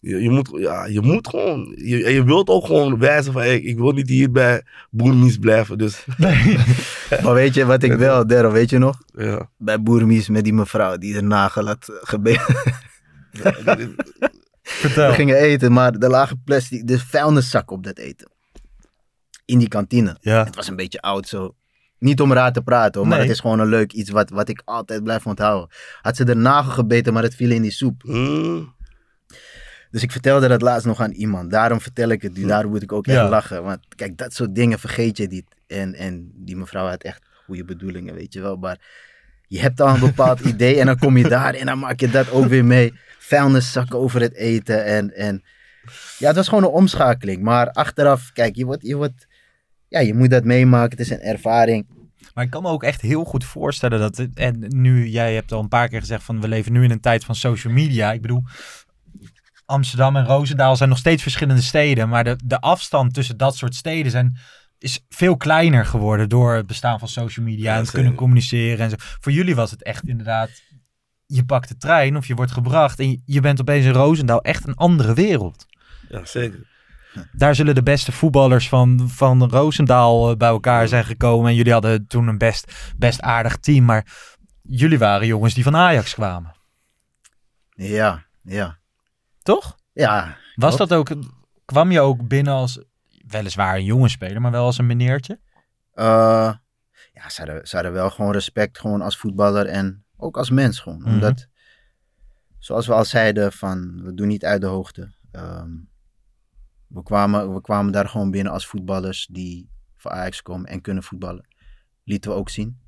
je, 0.00 0.22
je, 0.22 0.30
moet, 0.30 0.50
ja, 0.58 0.86
je 0.86 1.00
moet 1.00 1.28
gewoon, 1.28 1.74
je, 1.76 2.04
en 2.04 2.12
je 2.12 2.24
wilt 2.24 2.48
ook 2.48 2.66
gewoon 2.66 2.98
wijzen 2.98 3.32
van, 3.32 3.42
hey, 3.42 3.60
ik 3.60 3.78
wil 3.78 3.92
niet 3.92 4.08
hier 4.08 4.30
bij 4.30 4.62
Boermies 4.90 5.36
blijven. 5.38 5.78
Dus 5.78 6.04
Maar 7.22 7.34
weet 7.34 7.54
je 7.54 7.64
wat 7.64 7.82
ik 7.82 7.92
wel, 7.92 8.26
Daryl, 8.26 8.50
weet 8.52 8.70
je 8.70 8.78
nog? 8.78 8.98
ja. 9.16 9.48
Bij 9.58 9.82
Boermies 9.82 10.28
met 10.28 10.44
die 10.44 10.52
mevrouw 10.54 10.96
die 10.96 11.12
de 11.12 11.22
nagel 11.22 11.66
had 11.66 11.88
gebeten. 12.02 12.54
Vertel. 14.62 15.08
We 15.08 15.14
gingen 15.14 15.36
eten, 15.36 15.72
maar 15.72 15.92
er 15.94 16.10
lagen 16.10 16.42
plastic, 16.44 16.86
de 16.86 16.98
vuilniszak 16.98 17.70
op 17.70 17.84
dat 17.84 17.98
eten. 17.98 18.30
In 19.44 19.58
die 19.58 19.68
kantine. 19.68 20.16
Ja. 20.20 20.44
Het 20.44 20.54
was 20.56 20.68
een 20.68 20.76
beetje 20.76 21.00
oud 21.00 21.28
zo. 21.28 21.54
Niet 21.98 22.20
om 22.20 22.32
raar 22.32 22.52
te 22.52 22.62
praten, 22.62 23.00
hoor, 23.00 23.08
maar 23.08 23.18
Nee. 23.18 23.26
het 23.26 23.36
is 23.36 23.40
gewoon 23.40 23.58
een 23.58 23.68
leuk 23.68 23.92
iets 23.92 24.10
wat, 24.10 24.30
wat 24.30 24.48
ik 24.48 24.62
altijd 24.64 25.02
blijf 25.02 25.26
onthouden. 25.26 25.68
Had 26.02 26.16
ze 26.16 26.24
de 26.24 26.34
nagel 26.34 26.72
gebeten, 26.72 27.12
maar 27.12 27.22
het 27.22 27.34
viel 27.34 27.50
in 27.50 27.62
die 27.62 27.70
soep. 27.70 28.02
Dus 29.90 30.02
ik 30.02 30.12
vertelde 30.12 30.48
dat 30.48 30.62
laatst 30.62 30.86
nog 30.86 31.00
aan 31.00 31.10
iemand. 31.12 31.50
Daarom 31.50 31.80
vertel 31.80 32.08
ik 32.08 32.22
het 32.22 32.36
nu. 32.36 32.46
Daarom 32.46 32.70
moet 32.70 32.82
ik 32.82 32.92
ook 32.92 33.06
echt 33.06 33.16
Ja. 33.16 33.28
lachen. 33.28 33.62
Want 33.62 33.78
kijk, 33.94 34.16
dat 34.16 34.32
soort 34.34 34.54
dingen 34.54 34.78
vergeet 34.78 35.16
je 35.16 35.26
niet. 35.26 35.44
En, 35.66 35.94
en 35.94 36.30
die 36.34 36.56
mevrouw 36.56 36.86
had 36.86 37.02
echt 37.02 37.22
goede 37.44 37.64
bedoelingen, 37.64 38.14
weet 38.14 38.32
je 38.32 38.40
wel. 38.40 38.56
Maar 38.56 38.80
je 39.46 39.60
hebt 39.60 39.80
al 39.80 39.94
een 39.94 40.00
bepaald 40.00 40.40
idee 40.54 40.80
en 40.80 40.86
dan 40.86 40.98
kom 40.98 41.16
je 41.16 41.28
daar 41.28 41.54
en 41.54 41.66
dan 41.66 41.78
maak 41.78 42.00
je 42.00 42.10
dat 42.10 42.30
ook 42.30 42.46
weer 42.46 42.64
mee. 42.64 42.92
Vuilniszakken 43.18 43.98
over 43.98 44.20
het 44.20 44.34
eten 44.34 44.84
en... 44.84 45.14
en 45.16 45.42
ja, 46.18 46.26
het 46.26 46.36
was 46.36 46.48
gewoon 46.48 46.64
een 46.64 46.70
omschakeling. 46.70 47.42
Maar 47.42 47.70
achteraf, 47.70 48.32
kijk, 48.32 48.56
je 48.56 48.64
wordt... 48.64 48.86
Je, 48.86 48.96
wordt 48.96 49.26
ja, 49.88 50.00
je 50.00 50.14
moet 50.14 50.30
dat 50.30 50.44
meemaken. 50.44 50.90
Het 50.90 51.00
is 51.00 51.10
een 51.10 51.20
ervaring. 51.20 51.86
Maar 52.34 52.44
ik 52.44 52.50
kan 52.50 52.62
me 52.62 52.68
ook 52.68 52.82
echt 52.82 53.00
heel 53.00 53.24
goed 53.24 53.44
voorstellen 53.44 53.98
dat, 54.00 54.16
het- 54.16 54.38
en 54.38 54.64
nu, 54.68 55.08
jij 55.08 55.34
hebt 55.34 55.52
al 55.52 55.60
een 55.60 55.68
paar 55.68 55.88
keer 55.88 56.00
gezegd 56.00 56.22
van 56.22 56.40
we 56.40 56.48
leven 56.48 56.72
nu 56.72 56.84
in 56.84 56.90
een 56.90 57.00
tijd 57.00 57.24
van 57.24 57.34
social 57.34 57.72
media. 57.72 58.12
Ik 58.12 58.20
bedoel, 58.22 58.42
Amsterdam 59.64 60.16
en 60.16 60.24
Roosendaal 60.26 60.76
zijn 60.76 60.88
nog 60.88 60.98
steeds 60.98 61.22
verschillende 61.22 61.62
steden, 61.62 62.08
maar 62.08 62.24
de, 62.24 62.36
de 62.44 62.60
afstand 62.60 63.14
tussen 63.14 63.36
dat 63.36 63.56
soort 63.56 63.74
steden 63.74 64.10
zijn, 64.10 64.36
is 64.78 65.04
veel 65.08 65.36
kleiner 65.36 65.86
geworden 65.86 66.28
door 66.28 66.54
het 66.54 66.66
bestaan 66.66 66.98
van 66.98 67.08
social 67.08 67.46
media 67.46 67.74
en 67.74 67.80
het 67.80 67.90
kunnen 67.90 68.14
communiceren 68.14 68.78
en 68.78 68.90
zo. 68.90 68.96
Voor 68.98 69.32
jullie 69.32 69.54
was 69.54 69.70
het 69.70 69.82
echt 69.82 70.08
inderdaad, 70.08 70.50
je 71.26 71.44
pakt 71.44 71.68
de 71.68 71.76
trein 71.76 72.16
of 72.16 72.26
je 72.26 72.34
wordt 72.34 72.52
gebracht 72.52 72.98
en 72.98 73.22
je, 73.24 73.40
bent 73.40 73.60
opeens 73.60 73.84
in 73.84 73.92
Roosendaal 73.92 74.42
echt 74.42 74.66
een 74.66 74.74
andere 74.74 75.14
wereld. 75.14 75.66
ja, 76.08 76.24
zeker. 76.24 76.74
Daar 77.32 77.54
zullen 77.54 77.74
de 77.74 77.82
beste 77.82 78.12
voetballers 78.12 78.68
van, 78.68 79.08
van 79.08 79.48
Roosendaal 79.48 80.30
eh, 80.30 80.36
bij 80.36 80.48
elkaar 80.48 80.88
zijn 80.88 81.04
gekomen. 81.04 81.50
En 81.50 81.54
jullie 81.54 81.72
hadden 81.72 82.06
toen 82.06 82.26
een 82.26 82.38
best, 82.38 82.92
best 82.96 83.20
aardig 83.20 83.56
team. 83.56 83.84
Maar 83.84 84.06
jullie 84.62 84.98
waren 84.98 85.26
jongens 85.26 85.54
die 85.54 85.64
van 85.64 85.76
Ajax 85.76 86.14
kwamen. 86.14 86.54
Ja, 87.70 88.24
ja. 88.42 88.78
Toch? 89.42 89.76
Ja, 89.92 90.36
Was 90.54 90.76
klopt. 90.76 90.90
dat 90.90 90.98
ook, 90.98 91.16
kwam 91.64 91.90
je 91.90 92.00
ook 92.00 92.28
binnen 92.28 92.52
als, 92.52 92.80
weliswaar 93.26 93.76
een 93.76 93.84
jonge 93.84 94.08
speler, 94.08 94.40
maar 94.40 94.50
wel 94.50 94.64
als 94.64 94.78
een 94.78 94.86
meneertje? 94.86 95.40
Eh, 95.92 96.54
ja, 97.12 97.28
ze 97.28 97.42
hadden, 97.42 97.68
ze 97.68 97.74
hadden 97.74 97.92
wel 97.94 98.10
gewoon 98.10 98.32
respect 98.32 98.78
gewoon 98.78 99.02
als 99.02 99.16
voetballer 99.16 99.66
en 99.66 100.04
ook 100.16 100.36
als 100.36 100.50
mens 100.50 100.80
gewoon. 100.80 101.00
Mhm. 101.00 101.10
Omdat, 101.10 101.46
zoals 102.58 102.86
we 102.86 102.92
al 102.92 103.04
zeiden, 103.04 103.52
van, 103.52 104.02
we 104.02 104.14
doen 104.14 104.28
niet 104.28 104.44
uit 104.44 104.60
de 104.60 104.66
hoogte. 104.66 105.14
Ehm, 105.30 105.70
we, 106.86 107.02
kwamen, 107.02 107.54
we 107.54 107.60
kwamen 107.60 107.92
daar 107.92 108.08
gewoon 108.08 108.30
binnen 108.30 108.52
als 108.52 108.66
voetballers 108.66 109.26
die 109.30 109.70
voor 109.96 110.10
Ajax 110.10 110.42
komen 110.42 110.68
en 110.68 110.80
kunnen 110.80 111.02
voetballen. 111.02 111.48
Lieten 112.04 112.30
we 112.30 112.36
ook 112.36 112.48
zien. 112.48 112.78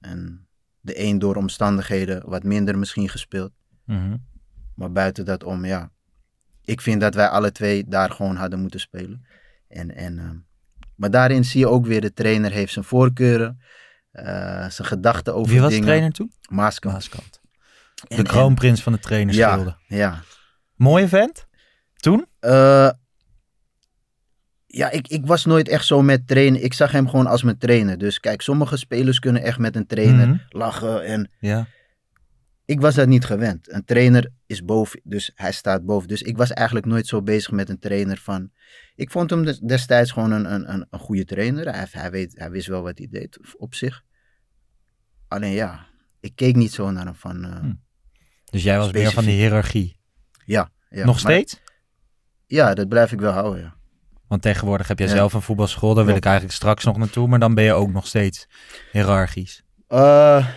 En 0.00 0.48
de 0.80 1.02
een 1.02 1.18
door 1.18 1.36
omstandigheden 1.36 2.28
wat 2.28 2.42
minder 2.42 2.78
misschien 2.78 3.08
gespeeld. 3.08 3.52
Mhm. 3.84 4.16
Maar 4.74 4.92
buiten 4.92 5.24
dat 5.24 5.44
om, 5.44 5.64
ja. 5.64 5.90
Ik 6.64 6.80
vind 6.80 7.00
dat 7.00 7.14
wij 7.14 7.28
alle 7.28 7.52
twee 7.52 7.88
daar 7.88 8.10
gewoon 8.10 8.36
hadden 8.36 8.60
moeten 8.60 8.80
spelen. 8.80 9.26
En, 9.68 9.94
en, 9.96 10.18
ehm, 10.18 10.36
maar 10.96 11.10
daarin 11.10 11.44
zie 11.44 11.60
je 11.60 11.68
ook 11.68 11.86
weer, 11.86 12.00
de 12.00 12.12
trainer 12.12 12.50
heeft 12.50 12.72
zijn 12.72 12.84
voorkeuren. 12.84 13.60
eh, 14.10 14.68
zijn 14.68 14.88
gedachten 14.88 15.34
over 15.34 15.52
Wie 15.52 15.60
was 15.60 15.70
dingen. 15.70 15.86
trainer 15.86 16.12
toen? 16.12 16.32
Maaskant. 16.50 17.10
De 18.08 18.14
en- 18.16 18.24
kroonprins 18.24 18.82
van 18.82 18.92
de 18.92 18.98
trainersgilde. 18.98 19.76
Ja, 19.86 19.96
ja. 19.96 20.22
Mooie 20.76 21.08
vent? 21.08 21.46
Toen? 21.96 22.26
Eh, 22.40 22.90
ja, 24.66 24.90
ik, 24.90 25.08
ik 25.08 25.26
was 25.26 25.44
nooit 25.44 25.68
echt 25.68 25.86
zo 25.86 26.02
met 26.02 26.26
trainen. 26.26 26.64
Ik 26.64 26.72
zag 26.74 26.92
hem 26.92 27.08
gewoon 27.08 27.26
als 27.26 27.42
mijn 27.42 27.58
trainer. 27.58 27.98
Dus 27.98 28.20
kijk, 28.20 28.42
sommige 28.42 28.76
spelers 28.76 29.18
kunnen 29.18 29.42
echt 29.42 29.58
met 29.58 29.76
een 29.76 29.86
trainer 29.86 30.28
Mhm. 30.28 30.38
lachen. 30.48 31.04
En 31.04 31.30
Ja. 31.40 31.66
Ik 32.68 32.80
was 32.80 32.94
dat 32.94 33.08
niet 33.08 33.24
gewend. 33.24 33.72
Een 33.72 33.84
trainer 33.84 34.30
is 34.46 34.64
boven, 34.64 35.00
dus 35.04 35.30
hij 35.34 35.52
staat 35.52 35.84
boven. 35.84 36.08
Dus 36.08 36.22
ik 36.22 36.36
was 36.36 36.50
eigenlijk 36.52 36.86
nooit 36.86 37.06
zo 37.06 37.22
bezig 37.22 37.50
met 37.50 37.68
een 37.68 37.78
trainer 37.78 38.16
van... 38.18 38.50
Ik 38.94 39.10
vond 39.10 39.30
hem 39.30 39.44
des- 39.44 39.58
destijds 39.60 40.10
gewoon 40.10 40.30
een, 40.30 40.52
een, 40.52 40.86
een, 40.90 40.98
goede 41.00 41.24
trainer. 41.24 41.72
Hij, 41.74 41.86
hij, 41.90 42.10
weet, 42.10 42.38
hij 42.38 42.50
wist 42.50 42.66
wel 42.66 42.82
wat 42.82 42.98
hij 42.98 43.06
deed 43.10 43.56
op 43.56 43.74
zich. 43.74 44.02
Alleen 45.28 45.52
ja, 45.52 45.86
ik 46.20 46.32
keek 46.36 46.56
niet 46.56 46.72
zo 46.72 46.90
naar 46.90 47.04
hem 47.04 47.14
van... 47.14 47.44
eh, 47.44 47.58
Hm. 47.60 47.72
Dus 48.44 48.62
jij 48.62 48.78
was 48.78 48.92
meer 48.92 49.10
van 49.10 49.24
de 49.24 49.30
hiërarchie. 49.30 50.00
ja, 50.44 50.70
ja. 50.88 51.04
Nog 51.04 51.22
Maar- 51.22 51.32
steeds? 51.32 51.60
ja, 52.46 52.74
dat 52.74 52.88
blijf 52.88 53.12
ik 53.12 53.20
wel 53.20 53.32
houden, 53.32 53.62
ja. 53.62 53.76
Want 54.26 54.42
tegenwoordig 54.42 54.88
heb 54.88 54.98
jij 54.98 55.08
Ja. 55.08 55.14
zelf 55.14 55.32
een 55.32 55.42
voetbalschool. 55.42 55.94
Daar 55.94 56.04
wil 56.04 56.16
ik 56.16 56.24
eigenlijk 56.24 56.54
straks 56.54 56.84
nog 56.84 56.96
naartoe. 56.96 57.28
Maar 57.28 57.38
dan 57.38 57.54
ben 57.54 57.64
je 57.64 57.72
ook 57.72 57.92
nog 57.92 58.06
steeds 58.06 58.46
hiërarchisch. 58.92 59.62
Eh, 59.86 60.48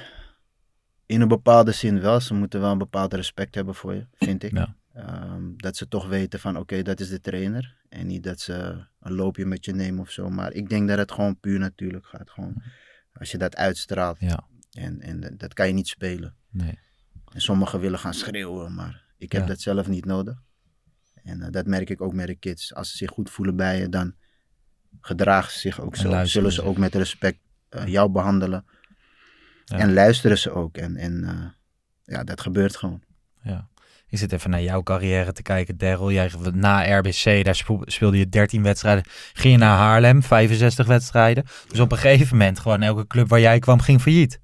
in 1.11 1.21
een 1.21 1.27
bepaalde 1.27 1.71
zin 1.71 1.99
wel. 2.01 2.19
Ze 2.19 2.33
moeten 2.33 2.61
wel 2.61 2.71
een 2.71 2.77
bepaald 2.77 3.13
respect 3.13 3.55
hebben 3.55 3.75
voor 3.75 3.93
je, 3.93 4.05
vind 4.17 4.43
ik. 4.43 4.51
Ja. 4.51 4.75
Ehm, 4.93 5.43
dat 5.55 5.77
ze 5.77 5.87
toch 5.87 6.07
weten 6.07 6.39
van 6.39 6.57
oké, 6.57 6.81
dat 6.81 6.99
is 6.99 7.09
de 7.09 7.19
trainer. 7.21 7.75
En 7.89 8.07
niet 8.07 8.23
dat 8.23 8.39
ze 8.39 8.85
een 8.99 9.13
loopje 9.13 9.45
met 9.45 9.65
je 9.65 9.73
nemen 9.73 9.99
of 10.01 10.09
zo. 10.11 10.29
Maar 10.29 10.53
ik 10.53 10.69
denk 10.69 10.87
dat 10.87 10.97
het 10.97 11.11
gewoon 11.11 11.39
puur 11.39 11.59
natuurlijk 11.59 12.05
gaat. 12.05 12.29
Gewoon, 12.29 12.61
als 13.13 13.31
je 13.31 13.37
dat 13.37 13.55
uitstraalt. 13.55 14.17
Ja. 14.19 14.43
En, 14.71 15.01
en 15.01 15.37
dat- 15.37 15.53
kan 15.53 15.67
je 15.67 15.73
niet 15.73 15.87
spelen. 15.87 16.35
Nee. 16.49 16.79
En 17.33 17.41
sommigen 17.41 17.79
willen 17.79 17.99
gaan 17.99 18.13
schreeuwen, 18.13 18.73
maar 18.73 19.03
ik 19.17 19.31
heb 19.31 19.41
Ja. 19.41 19.47
dat 19.47 19.59
zelf 19.61 19.87
niet 19.87 20.05
nodig. 20.05 20.41
En 21.23 21.41
eh, 21.41 21.51
dat 21.51 21.65
merk 21.65 21.89
ik 21.89 22.01
ook 22.01 22.13
met 22.13 22.27
de 22.27 22.35
kids. 22.35 22.73
Als 22.73 22.91
ze 22.91 22.97
zich 22.97 23.09
goed 23.09 23.29
voelen 23.29 23.55
bij 23.55 23.79
je, 23.79 23.89
dan 23.89 24.15
gedragen 25.01 25.51
ze 25.51 25.59
zich 25.59 25.81
ook 25.81 25.95
En 25.95 25.99
zo. 26.01 26.25
Zullen 26.25 26.51
ze 26.51 26.61
ze. 26.61 26.67
ook 26.67 26.77
met 26.77 26.95
respect 26.95 27.39
eh, 27.69 27.87
jou 27.87 28.09
behandelen. 28.11 28.65
Ja. 29.71 29.77
En 29.77 29.93
luisteren 29.93 30.37
ze 30.37 30.51
ook. 30.51 30.77
En, 30.77 30.95
en 30.95 31.23
eh, 31.23 32.15
ja, 32.15 32.23
dat 32.23 32.41
gebeurt 32.41 32.75
gewoon. 32.77 33.01
Ja. 33.43 33.69
Ik 34.07 34.17
zit 34.17 34.31
even 34.31 34.49
naar 34.49 34.61
jouw 34.61 34.83
carrière 34.83 35.31
te 35.31 35.41
kijken, 35.41 35.77
Daryl. 35.77 36.11
Jij 36.11 36.31
na 36.53 36.97
RBC, 36.97 37.43
daar 37.43 37.63
speelde 37.85 38.17
je 38.17 38.29
13 38.29 38.63
wedstrijden. 38.63 39.03
Ging 39.33 39.53
je 39.53 39.59
naar 39.59 39.77
Haarlem, 39.77 40.23
65 40.23 40.87
wedstrijden. 40.87 41.43
Dus 41.67 41.79
op 41.79 41.91
een 41.91 41.97
gegeven 41.97 42.37
moment, 42.37 42.59
gewoon 42.59 42.81
elke 42.81 43.07
club 43.07 43.29
waar 43.29 43.39
jij 43.39 43.59
kwam, 43.59 43.79
ging 43.79 44.01
failliet. 44.01 44.39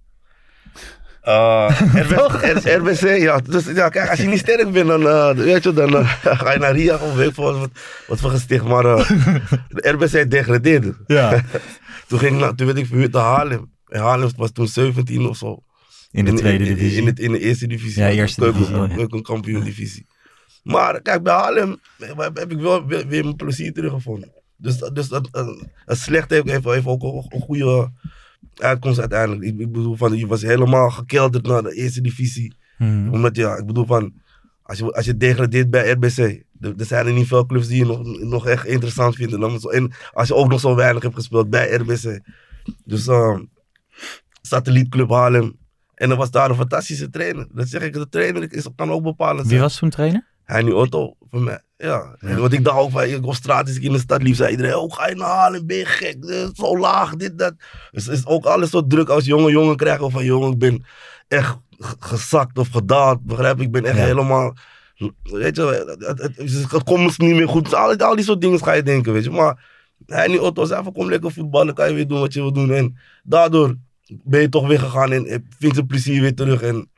Uh, 1.23 1.81
RBC, 1.93 2.63
RBC, 2.77 3.17
ja. 3.21 3.37
Dus 3.37 3.65
ja, 3.65 3.89
kijk, 3.89 4.09
als 4.09 4.19
je 4.19 4.27
niet 4.27 4.39
sterk 4.39 4.71
bent, 4.71 4.87
dan, 4.87 5.07
eh, 5.07 5.31
weet 5.31 5.63
je, 5.63 5.73
dan 5.73 5.95
eh, 5.97 6.13
ga 6.41 6.51
je 6.53 6.59
naar 6.59 6.71
Ria 6.75 6.95
of 6.97 7.15
weet 7.15 7.33
veel 7.33 7.59
wat, 7.59 7.69
wat 8.07 8.19
voor 8.19 8.29
gesticht. 8.29 8.63
Maar 8.63 8.85
eh, 8.85 9.09
de 9.69 9.89
RBC 9.89 10.31
degradeerde. 10.31 10.95
Ja. 11.07 11.29
toen, 12.07 12.19
ging, 12.19 12.33
ik 12.35 12.39
naar- 12.39 12.55
toen 12.55 12.65
werd 12.65 12.77
ik 12.77 12.85
verhuurd 12.87 13.11
naar 13.11 13.23
Haarlem. 13.23 13.75
Haarlem 13.87 14.29
was 14.35 14.51
toen 14.51 14.67
17 14.67 15.27
of 15.27 15.37
zo. 15.37 15.63
In 16.11 16.25
de 16.25 16.33
tweede 16.33 16.65
in, 16.65 16.75
divisie. 16.75 17.01
In, 17.01 17.05
het- 17.07 17.19
in 17.19 17.31
de 17.31 17.39
eerste 17.39 17.67
divisie. 17.67 18.01
Ja, 18.03 18.09
eerste 18.09 18.41
Keuken- 18.41 18.59
divisie. 18.61 18.95
Keukenkampioen 18.95 19.63
divisie. 19.63 20.05
Maar 20.63 21.01
kijk, 21.01 21.23
bij 21.23 21.33
Haarlem 21.33 21.77
heb 22.33 22.51
ik 22.51 22.59
wel 22.59 22.85
weer, 22.85 23.07
weer 23.07 23.23
mijn 23.23 23.35
plezier 23.35 23.73
teruggevonden. 23.73 24.31
Dus, 24.57 24.77
dus 24.77 25.07
dat, 25.07 25.27
een, 25.31 25.69
een 25.85 25.95
slechte 25.95 26.33
heeft, 26.45 26.63
heeft, 26.65 26.85
ook 26.85 27.03
een, 27.03 27.25
een 27.29 27.41
goede 27.41 27.91
uitkomst 28.55 28.99
uiteindelijk. 28.99 29.41
Ik, 29.43 29.59
ik 29.59 29.71
bedoel, 29.71 29.95
van, 29.95 30.17
je 30.17 30.27
was 30.27 30.41
helemaal 30.41 30.89
gekelderd 30.89 31.45
naar 31.47 31.63
de 31.63 31.75
eerste 31.75 32.01
divisie. 32.01 32.53
Mhm. 32.77 33.09
Omdat 33.13 33.35
ja, 33.35 33.55
ik 33.55 33.65
bedoel 33.65 33.85
van, 33.85 34.13
als 34.63 34.77
je, 34.77 34.93
als 34.93 35.05
je 35.05 35.17
degradeert 35.17 35.69
bij 35.69 35.89
RBC, 35.91 36.17
er, 36.17 36.73
er 36.77 36.85
zijn 36.85 37.05
er 37.07 37.13
niet 37.13 37.27
veel 37.27 37.45
clubs 37.45 37.67
die 37.67 37.77
je 37.77 37.85
nog, 37.85 38.19
nog 38.19 38.47
echt 38.47 38.65
interessant 38.65 39.15
vindt. 39.15 39.33
En, 39.33 39.39
dan 39.39 39.59
zo- 39.59 39.69
en 39.69 39.91
als 40.13 40.27
je 40.27 40.35
ook 40.35 40.49
nog 40.49 40.59
zo 40.59 40.75
weinig 40.75 41.03
hebt 41.03 41.15
gespeeld 41.15 41.49
bij 41.49 41.69
RBC. 41.75 42.19
Dus 42.85 43.07
ehm 43.07 43.41
satellietclub 44.47 45.09
Haarlem. 45.09 45.57
En 45.93 46.09
dan 46.09 46.17
was 46.17 46.31
daar 46.31 46.49
een 46.49 46.55
fantastische 46.55 47.09
trainer. 47.09 47.47
Dat 47.51 47.67
zeg 47.67 47.81
ik, 47.81 47.93
de 47.93 48.09
trainer 48.09 48.53
is, 48.53 48.67
kan 48.75 48.91
ook 48.91 49.03
bepalend 49.03 49.47
Wie 49.47 49.59
was 49.59 49.77
toen 49.77 49.89
trainer? 49.89 50.25
Hij 50.43 50.61
nu 50.61 50.71
Otto, 50.71 51.15
voor 51.29 51.41
mij. 51.41 51.61
Ja. 51.77 52.15
En 52.19 52.39
Want 52.39 52.53
ik 52.53 52.63
dacht 52.63 52.77
ook, 52.77 52.91
van, 52.91 53.23
op 53.25 53.33
straat, 53.33 53.67
als 53.67 53.75
ik 53.75 53.83
in 53.83 53.91
de 53.91 53.99
stad 53.99 54.21
liep, 54.23 54.35
zei 54.35 54.51
iedereen, 54.51 54.75
oh, 54.75 54.93
ga 54.93 55.07
je 55.07 55.15
naar 55.15 55.27
Haarlem, 55.27 55.65
ben 55.65 55.77
je 55.77 55.85
gek, 55.85 56.49
zo 56.53 56.77
laag, 56.77 57.15
dit, 57.15 57.37
dat. 57.37 57.53
Dus 57.91 58.05
het 58.05 58.17
is 58.17 58.25
ook 58.25 58.45
alles 58.45 58.69
zo 58.69 58.87
druk 58.87 59.09
als 59.09 59.25
jonge 59.25 59.51
jongen 59.51 59.75
krijgen 59.75 60.11
van, 60.11 60.25
jongen, 60.25 60.51
ik 60.51 60.57
ben 60.57 60.85
echt 61.27 61.57
gezakt 61.99 62.57
of 62.57 62.67
gedaald, 62.69 63.23
begrijp? 63.23 63.61
Ik 63.61 63.71
ben 63.71 63.85
echt 63.85 63.97
Ja. 63.97 64.03
helemaal, 64.03 64.55
weet 65.23 65.55
je, 65.55 65.61
het, 65.61 66.19
het, 66.19 66.37
het, 66.37 66.71
het 66.71 66.83
komt 66.83 67.17
niet 67.17 67.35
meer 67.35 67.49
goed. 67.49 67.63
Dus 67.63 67.73
al, 67.73 67.95
al 67.97 68.15
die 68.15 68.25
soort 68.25 68.41
dingen 68.41 68.63
ga 68.63 68.73
je 68.73 68.83
denken, 68.83 69.13
weet 69.13 69.23
je. 69.23 69.29
Maar 69.29 69.65
hij 70.05 70.27
nu 70.27 70.37
Otto 70.37 70.65
zei 70.65 70.83
van, 70.83 70.93
kom 70.93 71.09
lekker 71.09 71.31
voetballen, 71.31 71.73
kan 71.73 71.87
je 71.89 71.93
weer 71.93 72.07
doen 72.07 72.19
wat 72.19 72.33
je 72.33 72.41
wil 72.41 72.53
doen. 72.53 72.71
En 72.71 72.97
daardoor 73.23 73.75
ben 74.23 74.41
je 74.41 74.49
toch 74.49 74.67
weer 74.67 74.79
gegaan 74.79 75.11
en 75.11 75.47
vind 75.59 75.75
je 75.75 75.85
plezier 75.85 76.21
weer 76.21 76.35
terug. 76.35 76.61
En, 76.61 76.89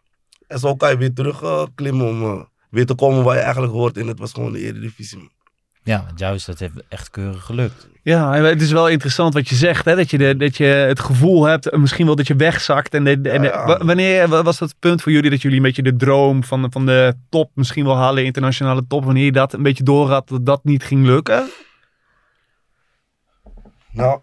en 0.48 0.60
zo 0.60 0.76
kan 0.76 0.90
je 0.90 0.98
weer 0.98 1.14
terug 1.14 1.42
eh, 1.42 1.64
klimmen 1.76 2.08
om 2.08 2.24
eh, 2.24 2.42
weer 2.70 2.86
te 2.86 2.96
komen 2.96 3.24
waar 3.24 3.36
je 3.36 3.42
eigenlijk 3.42 3.74
hoort. 3.74 3.98
En 3.98 4.08
het 4.08 4.20
was 4.20 4.34
gewoon 4.34 4.52
de 4.52 4.60
Eredivisie. 4.60 5.18
man. 5.18 5.30
Ja, 5.84 6.06
juist, 6.16 6.46
dat 6.46 6.60
heeft 6.60 6.74
echt 6.90 7.10
keurig 7.10 7.44
gelukt. 7.46 7.88
Ja, 8.04 8.34
het 8.34 8.62
is 8.62 8.72
wel 8.72 8.88
interessant 8.90 9.34
wat 9.34 9.50
je 9.50 9.56
zegt, 9.56 9.86
hè? 9.86 9.96
Dat, 9.96 10.10
je 10.10 10.18
de, 10.18 10.36
dat 10.38 10.58
je 10.58 10.64
het 10.66 11.00
gevoel 11.00 11.44
hebt, 11.46 11.70
eh, 11.70 11.80
misschien 11.80 12.06
wel 12.06 12.16
dat 12.16 12.28
je 12.28 12.36
wegzakt. 12.36 12.94
En, 12.94 13.04
de, 13.04 13.10
en 13.12 13.22
de- 13.22 13.30
Ja, 13.32 13.44
ja. 13.44 13.66
wa- 13.66 13.86
wanneer 13.86 14.28
wa- 14.28 14.44
was 14.44 14.58
dat 14.58 14.76
punt 14.80 15.02
voor 15.02 15.12
jullie 15.12 15.30
dat 15.30 15.42
jullie 15.42 15.58
een 15.58 15.64
beetje 15.64 15.84
de 15.84 15.96
droom 15.96 16.44
van, 16.44 16.68
van 16.72 16.86
de 16.86 17.14
top 17.30 17.52
misschien 17.54 17.86
wel 17.86 17.96
halen, 17.98 18.26
internationale 18.26 18.88
top, 18.88 19.04
wanneer 19.06 19.26
je 19.26 19.32
dat 19.32 19.54
een 19.54 19.64
beetje 19.64 19.84
door 19.84 20.10
had, 20.10 20.28
dat 20.28 20.46
dat 20.46 20.64
niet 20.64 20.84
ging 20.84 21.06
lukken? 21.06 21.50
Nou, 23.92 24.22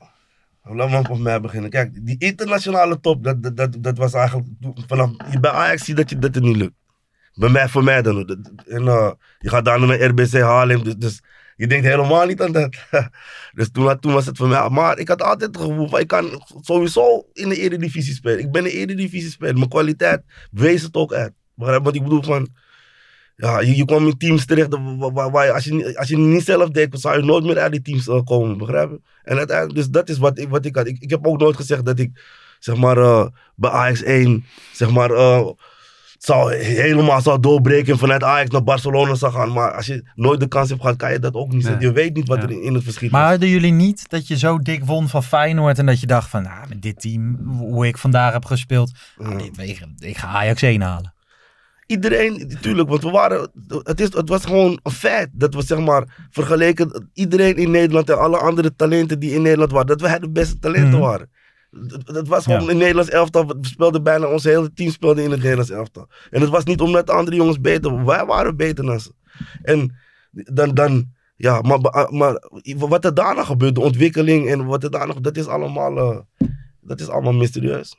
laat 0.74 0.90
maar 0.90 1.10
op 1.10 1.18
mij 1.18 1.40
beginnen. 1.40 1.70
Kijk, 1.70 2.06
die 2.06 2.18
internationale 2.18 3.00
top, 3.00 3.24
dat, 3.24 3.56
dat, 3.56 3.76
dat, 3.78 3.98
was 3.98 4.12
eigenlijk 4.12 4.46
vanaf 4.86 5.10
bij 5.40 5.50
Ajax 5.50 5.84
zie 5.84 5.94
dat, 5.94 6.10
je, 6.10 6.18
dat 6.18 6.34
het 6.34 6.44
niet 6.44 6.56
lukt. 6.56 6.74
Bij 7.34 7.48
mij, 7.48 7.68
voor 7.68 7.84
mij 7.84 8.02
dan. 8.02 8.46
En 8.68 8.88
eh, 8.88 9.10
je 9.38 9.48
gaat 9.48 9.64
daarna 9.64 9.86
naar 9.86 10.02
RBC 10.02 10.32
Haarlem, 10.32 10.84
dus, 10.84 10.96
dus 10.96 11.22
je 11.56 11.66
denkt 11.66 11.86
helemaal 11.86 12.26
niet 12.26 12.42
aan 12.42 12.52
dat. 12.52 12.76
dus 13.54 13.70
toen, 13.70 13.98
toen 13.98 14.12
was 14.12 14.26
het 14.26 14.36
voor 14.36 14.48
mij. 14.48 14.68
Maar 14.68 14.98
ik 14.98 15.08
had 15.08 15.22
altijd 15.22 15.54
het 15.56 15.64
gevoel 15.64 15.88
van, 15.88 16.00
ik 16.00 16.08
kan 16.08 16.42
sowieso 16.60 17.26
in 17.32 17.48
de 17.48 17.56
Eredivisie 17.56 18.14
spelen. 18.14 18.38
Ik 18.38 18.50
ben 18.50 18.64
een 18.64 18.70
Eredivisie 18.70 19.30
speler. 19.30 19.54
Mijn 19.54 19.68
kwaliteit 19.68 20.22
wees 20.50 20.82
het 20.82 20.94
ook 20.94 21.12
uit. 21.12 21.32
Je 21.54 21.80
wat 21.82 21.94
ik 21.94 22.02
bedoel 22.02 22.22
van... 22.22 22.48
Ja, 23.36 23.60
je, 23.60 23.76
je 23.76 23.84
kwam 23.84 24.06
in 24.06 24.16
teams 24.16 24.44
terecht 24.46 24.68
waar, 24.98 25.12
waar, 25.12 25.30
waar 25.30 25.44
je, 25.46 25.52
als, 25.52 25.64
je, 25.64 25.74
niet- 25.74 25.96
als 25.96 26.08
je 26.08 26.16
het 26.16 26.24
niet 26.26 26.44
zelf 26.44 26.70
deed, 26.70 27.00
zou 27.00 27.16
je 27.18 27.24
nooit 27.24 27.44
meer 27.44 27.58
uit 27.58 27.72
die 27.72 27.82
teams 27.82 28.08
eh, 28.08 28.20
komen, 28.24 28.58
begrijp 28.58 28.90
je? 28.90 29.00
En 29.24 29.36
uiteindelijk, 29.36 29.76
dus 29.78 29.88
dat 29.88 30.08
is 30.08 30.18
wat 30.18 30.38
ik, 30.38 30.48
wat 30.48 30.64
ik 30.64 30.76
had. 30.76 30.86
Ik, 30.86 30.96
ik 31.00 31.10
heb 31.10 31.26
ook 31.26 31.38
nooit 31.38 31.56
gezegd 31.56 31.84
dat 31.84 31.98
ik, 31.98 32.10
zeg 32.58 32.76
maar, 32.76 32.98
eh, 32.98 33.26
bij 33.54 33.70
Ajax 33.70 34.02
1, 34.02 34.44
zeg 34.72 34.90
maar, 34.90 35.10
eh, 35.10 35.46
zou, 36.18 36.54
helemaal 36.54 37.20
zou 37.20 37.40
doorbreken 37.40 37.92
en 37.92 37.98
vanuit 37.98 38.22
Ajax 38.22 38.50
naar 38.50 38.62
Barcelona 38.62 39.14
zou 39.14 39.32
gaan. 39.32 39.52
Maar 39.52 39.72
als 39.72 39.86
je 39.86 40.04
nooit 40.14 40.40
de 40.40 40.48
kans 40.48 40.68
hebt 40.68 40.80
gehad, 40.80 40.96
kan 40.96 41.12
je 41.12 41.18
dat 41.18 41.34
ook 41.34 41.52
niet 41.52 41.64
Nee. 41.64 41.76
Je 41.78 41.92
weet 41.92 42.14
niet 42.14 42.28
wat 42.28 42.36
Ja. 42.38 42.42
er 42.44 42.50
in, 42.50 42.62
in 42.62 42.74
het 42.74 42.84
verschiet 42.84 43.10
Maar 43.10 43.24
is. 43.24 43.30
hadden 43.30 43.48
jullie 43.48 43.72
niet 43.72 44.08
dat 44.08 44.26
je 44.28 44.38
zo 44.38 44.58
dik 44.58 44.84
won 44.84 45.08
van 45.08 45.22
Feyenoord 45.22 45.78
en 45.78 45.86
dat 45.86 46.00
je 46.00 46.06
dacht 46.06 46.30
van, 46.30 46.42
nou, 46.42 46.68
met 46.68 46.82
dit 46.82 47.00
team, 47.00 47.36
hoe 47.58 47.86
ik 47.86 47.98
vandaag 47.98 48.32
heb 48.32 48.44
gespeeld, 48.44 48.92
ah, 49.18 49.38
dit, 49.38 49.58
ik, 49.68 49.84
ik 49.98 50.16
ga 50.16 50.26
Ajax 50.28 50.62
1 50.62 50.80
halen. 50.80 51.14
Iedereen, 51.86 52.46
natuurlijk, 52.48 52.88
want 52.88 53.02
we 53.02 53.10
waren, 53.10 53.50
het, 53.82 54.00
is, 54.00 54.12
het 54.14 54.28
was 54.28 54.44
gewoon 54.44 54.78
een 54.82 54.92
feit. 54.92 55.28
Dat 55.32 55.54
we 55.54 55.62
zeg 55.62 55.78
maar, 55.78 56.26
vergeleken 56.30 57.10
iedereen 57.12 57.56
in 57.56 57.70
Nederland 57.70 58.10
en 58.10 58.18
alle 58.18 58.36
andere 58.36 58.74
talenten 58.76 59.18
die 59.18 59.30
in 59.34 59.42
Nederland 59.42 59.70
waren, 59.70 59.86
dat 59.86 60.00
wij 60.00 60.18
de 60.18 60.30
beste 60.30 60.58
talenten 60.58 60.90
Mhm. 60.90 61.00
waren. 61.00 61.30
Dat, 62.04 62.28
was 62.28 62.44
gewoon 62.44 62.64
Ja. 62.64 62.70
in 62.70 62.76
Nederlands 62.76 63.10
elftal, 63.10 63.46
we 63.46 63.56
speelden 63.60 64.02
bijna, 64.02 64.26
ons 64.26 64.44
hele 64.44 64.72
team 64.72 64.90
speelde 64.90 65.22
in 65.22 65.30
het 65.30 65.40
Nederlands 65.40 65.70
elftal. 65.70 66.08
En 66.30 66.40
het 66.40 66.50
was 66.50 66.64
niet 66.64 66.80
omdat 66.80 67.06
de 67.06 67.12
andere 67.12 67.36
jongens 67.36 67.60
beter 67.60 67.90
waren, 67.90 68.06
wij 68.06 68.24
waren 68.26 68.56
beter 68.56 68.84
dan 68.86 69.00
ze. 69.00 69.10
En 69.62 69.96
dan, 70.30 70.74
dan 70.74 71.14
ja, 71.36 71.60
maar, 71.60 71.78
maar 72.10 72.42
wat 72.78 73.04
er 73.04 73.14
daarna 73.14 73.44
gebeurt, 73.44 73.74
de 73.74 73.80
ontwikkeling 73.80 74.48
en 74.48 74.64
wat 74.64 74.84
er 74.84 74.90
daarna, 74.90 75.14
dat 75.20 75.36
is 75.36 75.46
allemaal, 75.46 75.96
eh, 75.96 76.48
dat 76.80 77.00
is 77.00 77.08
allemaal 77.08 77.32
mysterieus. 77.32 77.96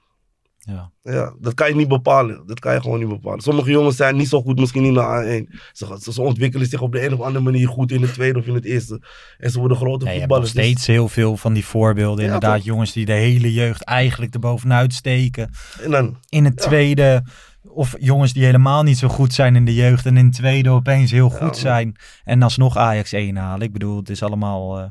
Ja. 0.68 0.92
Ja, 1.04 1.34
dat 1.40 1.54
kan 1.54 1.70
je 1.70 1.76
niet 1.76 1.88
bepalen. 1.88 2.44
Dat 2.46 2.60
kan 2.60 2.74
je 2.74 2.82
gewoon 2.82 3.00
niet 3.00 3.08
bepalen. 3.08 3.40
Sommige 3.42 3.72
jongens 3.72 3.96
zijn 3.96 4.16
niet 4.16 4.28
zo 4.28 4.42
goed 4.42 4.60
misschien 4.60 4.84
in 4.86 4.94
de 4.94 5.46
A1. 5.50 5.56
Ze, 5.72 5.98
ze, 6.02 6.14
ze 6.14 6.22
ontwikkelen 6.22 6.68
zich 6.68 6.82
op 6.82 6.92
de 6.92 7.06
een 7.06 7.14
of 7.14 7.22
andere 7.22 7.44
manier 7.44 7.68
goed 7.68 7.92
in 7.92 8.02
het 8.02 8.14
tweede 8.14 8.40
of 8.40 8.46
in 8.46 8.54
het 8.54 8.66
eerste. 8.66 9.02
En 9.38 9.52
ze 9.52 9.60
worden 9.60 9.78
grote 9.78 10.06
Ja, 10.06 10.12
je 10.12 10.20
hebt 10.20 10.30
nog 10.32 10.38
voetballers. 10.40 10.52
Dus- 10.52 10.64
steeds 10.64 10.88
heel 10.88 11.08
veel 11.08 11.38
van 11.38 11.54
die 11.54 11.66
voorbeelden. 11.66 12.20
Ja, 12.20 12.26
Inderdaad, 12.34 12.56
toch? 12.56 12.66
jongens 12.66 12.92
die 12.94 13.06
de 13.06 13.12
hele 13.14 13.54
jeugd 13.54 13.84
eigenlijk 13.84 14.34
erbovenuit 14.34 14.94
steken. 14.94 15.50
en 15.84 15.92
dan, 15.92 16.18
In 16.30 16.46
het 16.46 16.60
Ja. 16.64 16.66
tweede, 16.68 17.24
of 17.64 17.96
jongens 18.00 18.34
die 18.34 18.44
helemaal 18.46 18.84
niet 18.84 18.98
zo 18.98 19.08
goed 19.08 19.34
zijn 19.34 19.56
in 19.56 19.66
de 19.66 19.74
jeugd 19.76 20.06
en 20.06 20.18
in 20.18 20.26
het 20.26 20.36
tweede 20.36 20.70
opeens 20.70 21.12
heel 21.12 21.30
goed 21.30 21.58
zijn. 21.58 21.96
En 22.24 22.42
alsnog 22.44 22.78
Ajax 22.78 23.12
1 23.12 23.36
halen. 23.36 23.68
Ik 23.68 23.74
bedoel, 23.74 23.98
het 23.98 24.10
is 24.10 24.24
allemaal, 24.24 24.80
eh, 24.80 24.86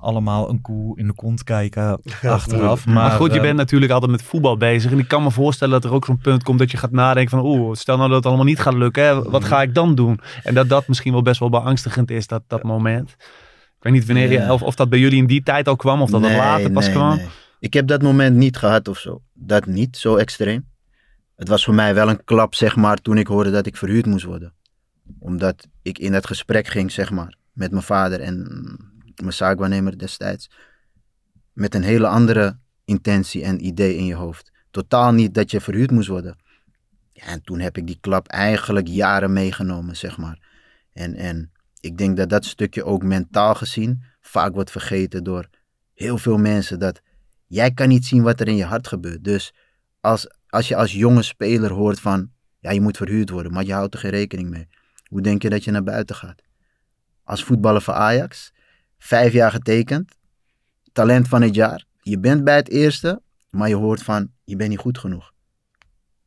allemaal 0.00 0.50
een 0.50 0.60
koe 0.60 0.98
in 0.98 1.06
de 1.06 1.12
kont 1.12 1.44
kijken 1.44 2.00
achteraf. 2.22 2.86
Maar, 2.86 2.94
Maar, 2.94 3.10
goed, 3.10 3.30
je 3.30 3.36
eh, 3.36 3.42
bent 3.42 3.56
natuurlijk 3.56 3.92
altijd 3.92 4.10
met 4.10 4.22
voetbal 4.22 4.56
bezig. 4.56 4.92
En 4.92 4.98
ik 4.98 5.08
kan 5.08 5.22
me 5.22 5.30
voorstellen 5.30 5.80
dat 5.80 5.90
er 5.90 5.96
ook 5.96 6.04
zo'n 6.04 6.18
punt 6.18 6.42
komt 6.42 6.58
dat 6.58 6.70
je 6.70 6.76
gaat 6.76 6.90
nadenken 6.90 7.38
van... 7.38 7.46
Oeh, 7.46 7.74
stel 7.74 7.96
nou 7.96 8.08
dat 8.08 8.16
het 8.16 8.26
allemaal 8.26 8.44
niet 8.44 8.60
gaat 8.60 8.74
lukken. 8.74 9.04
Hè, 9.04 9.22
wat 9.22 9.44
ga 9.44 9.62
ik 9.62 9.74
dan 9.74 9.94
doen? 9.94 10.20
En 10.42 10.54
dat 10.54 10.68
dat 10.68 10.88
misschien 10.88 11.12
wel 11.12 11.22
best 11.22 11.40
wel 11.40 11.50
beangstigend 11.50 12.10
is, 12.10 12.26
dat, 12.26 12.42
dat 12.46 12.62
moment. 12.62 13.10
Ik 13.10 13.84
weet 13.84 13.92
niet 13.92 14.06
wanneer 14.06 14.30
je, 14.30 14.52
of, 14.52 14.62
of 14.62 14.74
dat 14.74 14.88
bij 14.88 14.98
jullie 14.98 15.18
in 15.18 15.26
die 15.26 15.42
tijd 15.42 15.68
al 15.68 15.76
kwam. 15.76 16.02
Of 16.02 16.10
dat 16.10 16.20
het 16.20 16.30
Nee, 16.30 16.38
later 16.38 16.70
pas 16.70 16.84
nee, 16.84 16.94
kwam. 16.94 17.16
nee. 17.16 17.26
Ik 17.60 17.74
heb 17.74 17.86
dat 17.86 18.02
moment 18.02 18.36
niet 18.36 18.56
gehad 18.56 18.88
of 18.88 18.98
zo. 18.98 19.22
Dat 19.34 19.66
niet, 19.66 19.96
zo 19.96 20.16
extreem. 20.16 20.66
Het 21.36 21.48
was 21.48 21.64
voor 21.64 21.74
mij 21.74 21.94
wel 21.94 22.08
een 22.08 22.24
klap, 22.24 22.54
zeg 22.54 22.76
maar, 22.76 22.96
toen 22.96 23.18
ik 23.18 23.26
hoorde 23.26 23.50
dat 23.50 23.66
ik 23.66 23.76
verhuurd 23.76 24.06
moest 24.06 24.24
worden. 24.24 24.52
Omdat 25.18 25.66
ik 25.82 25.98
in 25.98 26.12
dat 26.12 26.26
gesprek 26.26 26.66
ging, 26.66 26.92
zeg 26.92 27.10
maar, 27.10 27.34
met 27.52 27.70
mijn 27.70 27.82
vader 27.82 28.20
en 28.20 28.46
mijn 29.20 29.32
zaakwaarnemer 29.32 29.98
destijds. 29.98 30.50
Met 31.52 31.74
een 31.74 31.82
hele 31.82 32.06
andere 32.06 32.58
intentie 32.84 33.42
en 33.42 33.64
idee 33.66 33.96
in 33.96 34.04
je 34.04 34.14
hoofd. 34.14 34.52
Totaal 34.70 35.12
niet 35.12 35.34
dat 35.34 35.50
je 35.50 35.60
verhuurd 35.60 35.90
moest 35.90 36.08
worden. 36.08 36.36
Ja, 37.12 37.24
en 37.24 37.42
toen 37.42 37.58
heb 37.60 37.76
ik 37.76 37.86
die 37.86 37.98
klap 38.00 38.28
eigenlijk 38.28 38.86
jaren 38.88 39.32
meegenomen, 39.32 39.96
zeg 39.96 40.18
maar. 40.18 40.38
En, 40.92 41.14
en 41.14 41.52
ik 41.80 41.98
denk 41.98 42.16
dat 42.16 42.28
dat 42.28 42.44
stukje 42.44 42.84
ook 42.84 43.02
mentaal 43.02 43.54
gezien 43.54 44.02
vaak 44.20 44.54
wordt 44.54 44.70
vergeten 44.70 45.24
door 45.24 45.48
heel 45.94 46.18
veel 46.18 46.38
mensen. 46.38 46.78
Dat 46.78 47.00
jij 47.46 47.72
kan 47.72 47.88
niet 47.88 48.04
zien 48.04 48.22
wat 48.22 48.40
er 48.40 48.48
in 48.48 48.56
je 48.56 48.64
hart 48.64 48.86
gebeurt. 48.86 49.24
Dus 49.24 49.54
als, 50.00 50.26
als 50.48 50.68
je 50.68 50.76
als 50.76 50.92
jonge 50.92 51.22
speler 51.22 51.72
hoort 51.72 52.00
van, 52.00 52.30
ja, 52.58 52.70
je 52.70 52.80
moet 52.80 52.96
verhuurd 52.96 53.30
worden, 53.30 53.52
maar 53.52 53.64
je 53.64 53.72
houdt 53.72 53.94
er 53.94 54.00
geen 54.00 54.10
rekening 54.10 54.50
mee. 54.50 54.68
Hoe 55.08 55.20
denk 55.20 55.42
je 55.42 55.50
dat 55.50 55.64
je 55.64 55.70
naar 55.70 55.82
buiten 55.82 56.16
gaat? 56.16 56.42
Als 57.24 57.44
voetballer 57.44 57.82
voor 57.82 57.94
Ajax, 57.94 58.52
vijf 58.98 59.32
jaar 59.32 59.50
getekend, 59.50 60.14
talent 60.92 61.28
van 61.28 61.42
het 61.42 61.54
jaar. 61.54 61.84
Je 62.02 62.18
bent 62.18 62.44
bij 62.44 62.56
het 62.56 62.68
eerste, 62.70 63.22
maar 63.50 63.68
je 63.68 63.74
hoort 63.76 64.02
van, 64.02 64.30
je 64.44 64.56
bent 64.56 64.70
niet 64.70 64.78
goed 64.78 64.98
genoeg. 64.98 65.32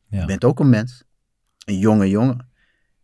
Ja. 0.08 0.20
Je 0.20 0.26
bent 0.26 0.44
ook 0.44 0.60
een 0.60 0.68
mens. 0.70 1.02
Een 1.64 1.78
jonge 1.78 2.08
jongen. 2.08 2.48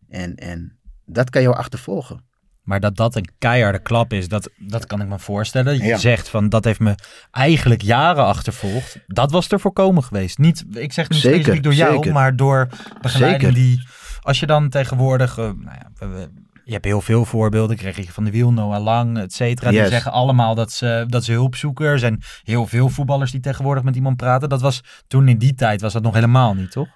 En, 0.08 0.34
en 0.34 0.78
dat 1.04 1.30
kan 1.30 1.42
jou 1.42 1.56
achtervolgen. 1.56 2.26
Maar 2.62 2.80
dat 2.80 2.96
dat 2.96 3.16
een 3.16 3.28
keiharde 3.38 3.78
klap 3.78 4.12
is, 4.12 4.28
dat, 4.28 4.50
dat 4.56 4.86
kan 4.86 5.00
ik 5.00 5.08
me 5.08 5.18
voorstellen. 5.18 5.76
Je 5.76 5.82
Ja. 5.84 5.96
zegt 5.96 6.28
van, 6.28 6.48
dat 6.48 6.64
heeft 6.64 6.80
me 6.80 6.94
eigenlijk 7.30 7.82
jaren 7.82 8.24
achtervolgd. 8.24 8.98
Dat 9.06 9.30
was 9.30 9.46
te 9.46 9.58
voorkomen 9.58 10.02
geweest. 10.04 10.38
Niet, 10.38 10.64
ik 10.70 10.92
zeg 10.92 11.08
niet 11.08 11.18
Zeker, 11.20 11.38
specifiek 11.38 11.62
door 11.62 11.74
jou, 11.74 11.94
zeker. 11.94 12.12
maar 12.12 12.36
door 12.36 12.68
begeleiding 13.00 13.54
die... 13.54 13.86
Als 14.20 14.40
je 14.40 14.46
dan 14.46 14.68
tegenwoordig... 14.68 15.38
eh, 15.38 15.44
nou 15.44 15.76
ja, 15.78 15.90
we- 15.94 16.06
we- 16.06 16.30
je 16.68 16.74
hebt 16.74 16.84
heel 16.84 17.00
veel 17.00 17.24
voorbeelden. 17.24 17.76
Kreeg 17.76 17.96
je 17.96 18.12
van 18.12 18.24
de 18.24 18.30
Wiel, 18.30 18.52
Noah 18.52 18.82
Lang, 18.82 19.18
et 19.18 19.32
cetera. 19.32 19.70
Die 19.70 19.86
zeggen 19.86 20.12
allemaal 20.12 20.54
dat 20.54 20.72
ze, 20.72 21.04
dat 21.08 21.24
ze 21.24 21.32
hulp 21.32 21.56
zoeken. 21.56 21.86
Er 21.86 21.98
zijn 21.98 22.22
heel 22.42 22.66
veel 22.66 22.88
voetballers 22.88 23.30
die 23.30 23.40
tegenwoordig 23.40 23.82
met 23.84 23.96
iemand 23.96 24.16
praten. 24.16 24.48
Dat 24.48 24.60
was 24.60 24.82
toen 25.06 25.28
in 25.28 25.38
die 25.38 25.54
tijd 25.54 25.80
was 25.80 25.92
dat 25.92 26.02
nog 26.02 26.14
helemaal 26.14 26.54
niet, 26.54 26.70
toch? 26.70 26.88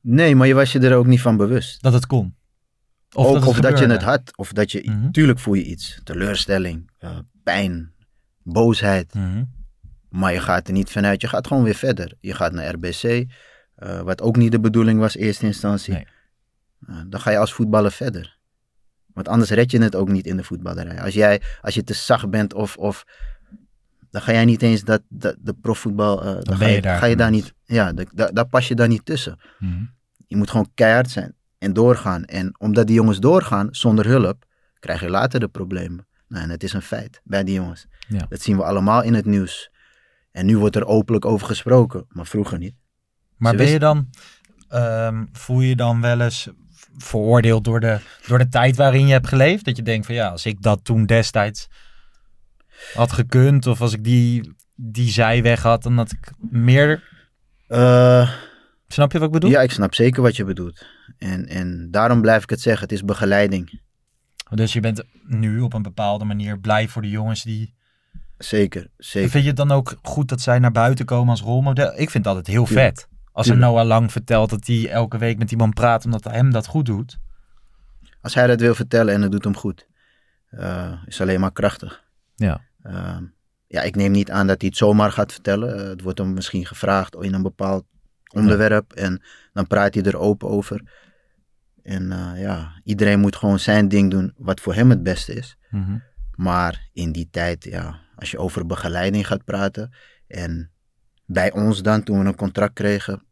Nee, 0.00 0.34
maar 0.36 0.46
je 0.46 0.54
was 0.54 0.72
je 0.72 0.78
er 0.78 0.96
ook 0.96 1.06
niet 1.06 1.20
van 1.20 1.36
bewust. 1.36 1.82
Dat 1.82 1.92
het 1.92 2.06
kon. 2.06 2.34
Of, 3.12 3.26
ook, 3.26 3.34
dat 3.34 3.46
of 3.48 3.60
dat 3.60 3.78
je 3.78 3.86
het 3.86 4.02
had. 4.02 4.36
Of 4.36 4.52
dat 4.52 4.72
je, 4.72 4.82
Mhm. 4.84 5.10
tuurlijk 5.10 5.38
voel 5.38 5.54
je 5.54 5.64
iets. 5.64 6.00
Teleurstelling, 6.04 6.90
eh, 6.98 7.18
pijn, 7.42 7.92
boosheid. 8.42 9.14
Mhm. 9.14 9.44
Maar 10.08 10.32
je 10.32 10.40
gaat 10.40 10.66
er 10.66 10.72
niet 10.72 10.90
vanuit. 10.90 11.20
Je 11.20 11.28
gaat 11.28 11.46
gewoon 11.46 11.62
weer 11.62 11.74
verder. 11.74 12.12
Je 12.20 12.34
gaat 12.34 12.52
naar 12.52 12.74
RBC. 12.74 13.26
eh, 13.74 14.00
wat 14.00 14.22
ook 14.22 14.36
niet 14.36 14.52
de 14.52 14.60
bedoeling 14.60 14.98
was 15.00 15.16
in 15.16 15.24
eerste 15.26 15.46
instantie. 15.46 15.92
Nee. 15.92 16.06
Eh, 16.86 16.96
dan 17.08 17.20
ga 17.20 17.30
je 17.30 17.38
als 17.38 17.52
voetballer 17.52 17.92
verder. 17.92 18.38
Want 19.14 19.28
anders 19.28 19.50
red 19.50 19.70
je 19.70 19.82
het 19.82 19.94
ook 19.94 20.08
niet 20.08 20.26
in 20.26 20.36
de 20.36 20.44
voetballerij. 20.44 21.00
Als, 21.02 21.14
jij, 21.14 21.42
als 21.60 21.74
je 21.74 21.84
te 21.84 21.94
zacht 21.94 22.30
bent 22.30 22.54
of, 22.54 22.76
of 22.76 23.04
dan 24.10 24.22
ga 24.22 24.32
jij 24.32 24.44
niet 24.44 24.62
eens 24.62 24.84
dat, 24.84 25.02
dat 25.08 25.36
de 25.40 25.54
profvoetbal, 25.54 26.24
eh, 26.24 26.36
dan, 26.42 26.56
ga 26.56 26.66
je 26.66 26.74
je, 26.74 26.80
daar 26.82 26.98
ga 26.98 27.06
je 27.06 27.16
daar 27.16 27.30
niet, 27.30 27.54
ja, 27.64 27.92
da- 27.92 28.04
da- 28.14 28.30
daar 28.30 28.46
pas 28.48 28.68
je 28.68 28.74
daar 28.74 28.88
niet 28.88 29.04
tussen. 29.04 29.38
Mhm. 29.58 29.82
Je 30.26 30.36
moet 30.36 30.50
gewoon 30.50 30.70
keihard 30.74 31.10
zijn 31.10 31.34
en 31.58 31.72
doorgaan. 31.72 32.24
En 32.24 32.54
omdat 32.58 32.86
die 32.86 32.96
jongens 32.96 33.18
doorgaan 33.20 33.68
zonder 33.70 34.06
hulp, 34.06 34.44
krijg 34.78 35.00
je 35.00 35.10
later 35.10 35.40
de 35.40 35.48
problemen. 35.48 36.06
Nou, 36.28 36.42
en 36.44 36.50
het 36.50 36.62
is 36.62 36.72
een 36.72 36.82
feit 36.82 37.20
bij 37.24 37.44
die 37.44 37.54
jongens. 37.54 37.86
Ja. 38.08 38.26
Dat 38.28 38.40
zien 38.40 38.56
we 38.56 38.62
allemaal 38.64 39.02
in 39.02 39.14
het 39.14 39.24
nieuws. 39.24 39.70
En 40.30 40.46
nu 40.46 40.58
wordt 40.58 40.76
er 40.76 40.86
openlijk 40.86 41.24
over 41.24 41.46
gesproken, 41.46 42.04
maar 42.08 42.26
vroeger 42.26 42.58
niet. 42.58 42.74
Maar 43.36 43.50
Ze 43.52 43.56
ben 43.58 43.68
je 43.68 43.78
dan, 43.78 44.08
ehm, 44.68 45.24
voel 45.32 45.60
je 45.60 45.76
dan 45.76 46.00
wel 46.00 46.20
eens 46.20 46.48
veroordeeld 46.96 47.64
door 47.64 47.80
de, 47.80 47.98
door 48.26 48.38
de 48.38 48.48
tijd 48.48 48.76
waarin 48.76 49.06
je 49.06 49.12
hebt 49.12 49.28
geleefd? 49.28 49.64
Dat 49.64 49.76
je 49.76 49.82
denkt 49.82 50.06
van 50.06 50.14
ja, 50.14 50.28
als 50.28 50.46
ik 50.46 50.62
dat 50.62 50.84
toen 50.84 51.06
destijds 51.06 51.68
had 52.94 53.12
gekund 53.12 53.66
of 53.66 53.80
als 53.80 53.92
ik 53.92 54.04
die, 54.04 54.54
die 54.74 55.10
zijweg 55.10 55.62
had, 55.62 55.82
dan 55.82 55.96
had 55.96 56.12
ik 56.12 56.32
meer... 56.50 57.02
Eh, 57.66 58.30
Snap 58.88 59.12
je 59.12 59.18
wat 59.18 59.26
ik 59.26 59.32
bedoel? 59.32 59.50
ja, 59.50 59.60
ik 59.60 59.70
snap 59.70 59.94
zeker 59.94 60.22
wat 60.22 60.36
je 60.36 60.44
bedoelt. 60.44 60.86
En, 61.18 61.46
en 61.46 61.88
daarom 61.90 62.20
blijf 62.20 62.42
ik 62.42 62.50
het 62.50 62.60
zeggen, 62.60 62.82
het 62.82 62.92
is 62.92 63.04
begeleiding. 63.04 63.80
Dus 64.50 64.72
je 64.72 64.80
bent 64.80 65.02
nu 65.26 65.60
op 65.60 65.72
een 65.72 65.82
bepaalde 65.82 66.24
manier 66.24 66.58
blij 66.58 66.88
voor 66.88 67.02
de 67.02 67.10
jongens 67.10 67.42
die... 67.42 67.74
Zeker, 68.38 68.90
zeker. 68.96 69.30
Vind 69.30 69.42
je 69.42 69.48
het 69.48 69.58
dan 69.58 69.70
ook 69.70 69.98
goed 70.02 70.28
dat 70.28 70.40
zij 70.40 70.58
naar 70.58 70.72
buiten 70.72 71.04
komen 71.04 71.30
als 71.30 71.40
rolmodel? 71.40 71.92
Ik 71.92 72.10
vind 72.10 72.12
het 72.12 72.26
altijd 72.26 72.46
heel 72.46 72.66
vet. 72.66 73.08
Als 73.32 73.48
een. 73.48 73.58
Noah 73.58 73.86
Lang 73.86 74.12
vertelt 74.12 74.50
dat 74.50 74.66
hij 74.66 74.90
elke 74.90 75.18
week 75.18 75.38
met 75.38 75.50
iemand 75.50 75.74
praat 75.74 76.04
omdat 76.04 76.24
hem 76.24 76.50
dat 76.50 76.66
goed 76.66 76.86
doet. 76.86 77.18
Als 78.20 78.34
hij 78.34 78.46
dat 78.46 78.60
wil 78.60 78.74
vertellen 78.74 79.14
en 79.14 79.22
het 79.22 79.32
doet 79.32 79.44
hem 79.44 79.56
goed, 79.56 79.86
eh, 80.46 80.92
is 81.06 81.20
alleen 81.20 81.40
maar 81.40 81.52
krachtig. 81.52 82.04
Ja. 82.34 82.60
Ehm, 82.82 83.24
ja, 83.66 83.82
ik 83.82 83.96
neem 83.96 84.10
niet 84.10 84.30
aan 84.30 84.46
dat 84.46 84.60
hij 84.60 84.68
het 84.68 84.78
zomaar 84.78 85.12
gaat 85.12 85.32
vertellen. 85.32 85.78
Eh, 85.78 85.88
het 85.88 86.00
wordt 86.02 86.18
hem 86.18 86.32
misschien 86.34 86.66
gevraagd 86.66 87.14
in 87.14 87.34
een 87.34 87.42
bepaald 87.42 87.84
onderwerp 88.34 88.92
en 88.92 89.22
dan 89.52 89.66
praat 89.66 89.94
hij 89.94 90.02
er 90.02 90.18
open 90.18 90.48
over. 90.48 90.82
En 91.82 92.12
eh, 92.12 92.40
ja, 92.40 92.80
iedereen 92.84 93.20
moet 93.20 93.36
gewoon 93.36 93.58
zijn 93.58 93.88
ding 93.88 94.10
doen 94.10 94.32
wat 94.36 94.60
voor 94.60 94.74
hem 94.74 94.90
het 94.90 95.02
beste 95.02 95.32
is. 95.34 95.56
Mhm. 95.70 95.98
Maar 96.34 96.88
in 96.92 97.12
die 97.12 97.28
tijd, 97.30 97.64
ja, 97.64 98.00
als 98.14 98.30
je 98.30 98.38
over 98.38 98.66
begeleiding 98.66 99.26
gaat 99.26 99.44
praten 99.44 99.94
en 100.26 100.70
bij 101.32 101.52
ons 101.52 101.82
dan, 101.82 102.02
toen 102.02 102.18
we 102.20 102.24
een 102.24 102.34
contract 102.36 102.72
kregen, 102.72 103.22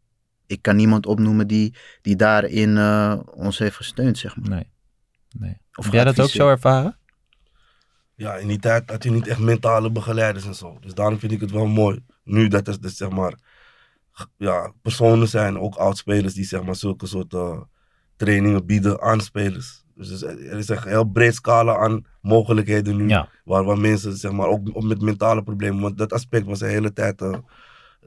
ik 0.47 0.63
kan 0.63 0.77
niemand 0.77 1.07
opnoemen 1.07 1.47
die, 1.47 1.75
die 2.03 2.17
daarin 2.17 2.77
eh, 2.77 3.19
ons 3.35 3.59
heeft 3.59 3.77
gesteund, 3.77 4.19
zeg 4.19 4.37
maar. 4.37 4.49
Nee. 4.49 4.71
nee. 5.39 5.57
Of 5.75 5.85
Heb 5.85 5.95
jij 5.95 6.05
dat 6.05 6.21
ook 6.21 6.29
zo 6.29 6.49
ervaren? 6.49 6.97
Ja, 8.15 8.35
in 8.35 8.49
die 8.49 8.59
tijd 8.59 8.91
had 8.91 9.03
je 9.03 9.11
niet 9.11 9.27
echt 9.27 9.39
mentale 9.39 9.91
begeleiders 9.93 10.47
en 10.47 10.55
zo. 10.55 10.79
Dus 10.81 10.95
daarom 10.95 11.19
vind 11.19 11.33
ik 11.33 11.41
het 11.41 11.51
wel 11.51 11.67
mooi. 11.67 12.05
Nu 12.25 12.49
dat 12.49 12.69
er 12.69 12.81
dus, 12.81 12.97
zeg 12.97 13.11
maar, 13.11 13.35
ja, 14.37 14.73
personen 14.83 15.29
zijn, 15.29 15.59
ook 15.59 15.75
oudspelers, 15.75 16.35
die 16.35 16.45
zeg 16.45 16.63
maar 16.63 16.77
zulke 16.77 17.07
soort 17.07 17.35
eh, 17.35 17.61
trainingen 18.17 18.67
bieden 18.67 19.01
aan 19.01 19.21
spelers. 19.21 19.85
Dus 19.95 20.23
er 20.23 20.57
is- 20.59 20.69
echt 20.71 20.85
een 20.85 20.91
heel 20.91 21.05
breed 21.05 21.35
scala 21.35 21.77
aan 21.77 22.05
mogelijkheden 22.21 22.97
nu. 22.97 23.09
Ja. 23.09 23.29
Waar, 23.45 23.65
waar 23.65 23.79
mensen 23.79 24.17
zeg 24.17 24.33
maar, 24.33 24.47
ook, 24.47 24.69
ook 24.73 24.83
met 24.83 25.01
mentale 25.01 25.43
problemen, 25.43 25.83
want 25.83 25.99
dat 25.99 26.13
aspect 26.13 26.47
was 26.47 26.59
de 26.59 26.67
hele 26.67 26.93
tijd 26.93 27.23
eh, 27.23 27.35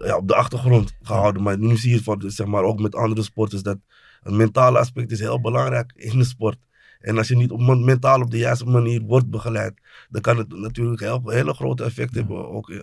ja, 0.05 0.17
op 0.17 0.27
de 0.27 0.35
achtergrond 0.35 0.93
gehouden. 1.01 1.41
Maar 1.43 1.57
nu 1.57 1.77
zie 1.77 1.91
je 1.93 2.03
voor, 2.03 2.23
zeg 2.27 2.47
maar, 2.47 2.63
ook 2.63 2.79
met 2.79 2.95
andere 2.95 3.21
sporters 3.23 3.61
dat 3.61 3.77
het 4.21 4.33
mentale 4.33 4.79
aspect 4.79 5.11
is 5.11 5.19
heel 5.19 5.41
belangrijk 5.41 5.91
in 5.95 6.17
de 6.17 6.23
sport. 6.23 6.57
En 6.99 7.17
als 7.17 7.27
je 7.27 7.35
niet 7.35 7.51
op, 7.51 7.59
mentaal 7.59 8.21
op 8.21 8.31
de 8.31 8.37
juiste 8.37 8.65
manier 8.65 9.01
wordt 9.01 9.29
begeleid, 9.29 9.73
dan 10.09 10.21
kan 10.21 10.37
het 10.37 10.49
natuurlijk 10.53 11.01
heel, 11.01 11.29
hele 11.29 11.53
grote 11.53 11.83
effect 11.83 12.15
hebben, 12.15 12.49
ook 12.49 12.69
eh, 12.69 12.79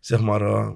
zeg 0.00 0.20
maar, 0.20 0.40
eh, 0.42 0.70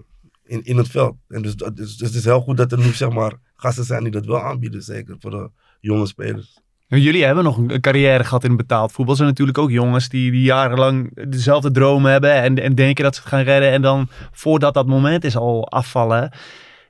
in, 0.45 0.62
in 0.64 0.76
het 0.76 0.89
veld. 0.89 1.16
En 1.28 1.43
dus, 1.43 1.55
is- 1.55 1.74
dus 1.74 1.99
het 2.09 2.14
is 2.14 2.24
heel 2.24 2.41
goed 2.41 2.57
dat 2.57 2.72
er 2.72 2.78
nu 2.78 2.93
zeg 2.93 3.11
maar, 3.11 3.32
gasten 3.55 3.85
zijn 3.85 4.03
die 4.03 4.12
dat 4.12 4.26
wel 4.26 4.41
aanbieden, 4.41 4.82
zeker 4.82 5.16
voor 5.18 5.30
de 5.30 5.51
jonge 5.80 6.07
spelers. 6.07 6.61
Jullie 6.87 7.24
hebben 7.24 7.45
nog 7.45 7.57
een 7.57 7.80
carrière 7.80 8.24
gehad 8.24 8.45
in 8.45 8.57
betaald 8.57 8.93
voetbal. 8.93 9.11
Er 9.11 9.16
zijn 9.16 9.28
natuurlijk 9.28 9.59
ook 9.59 9.70
jongens 9.70 10.09
die, 10.09 10.30
die 10.30 10.43
jarenlang 10.43 11.28
dezelfde 11.30 11.70
droom 11.70 12.05
hebben 12.05 12.32
en, 12.35 12.59
en 12.59 12.74
denken 12.74 13.05
dat 13.05 13.14
ze 13.16 13.22
gaan 13.22 13.43
redden. 13.43 13.70
En 13.70 13.82
dan 13.82 14.09
voordat 14.32 14.74
dat 14.74 14.87
moment 14.87 15.24
is 15.24 15.37
al 15.37 15.68
afvallen. 15.68 16.30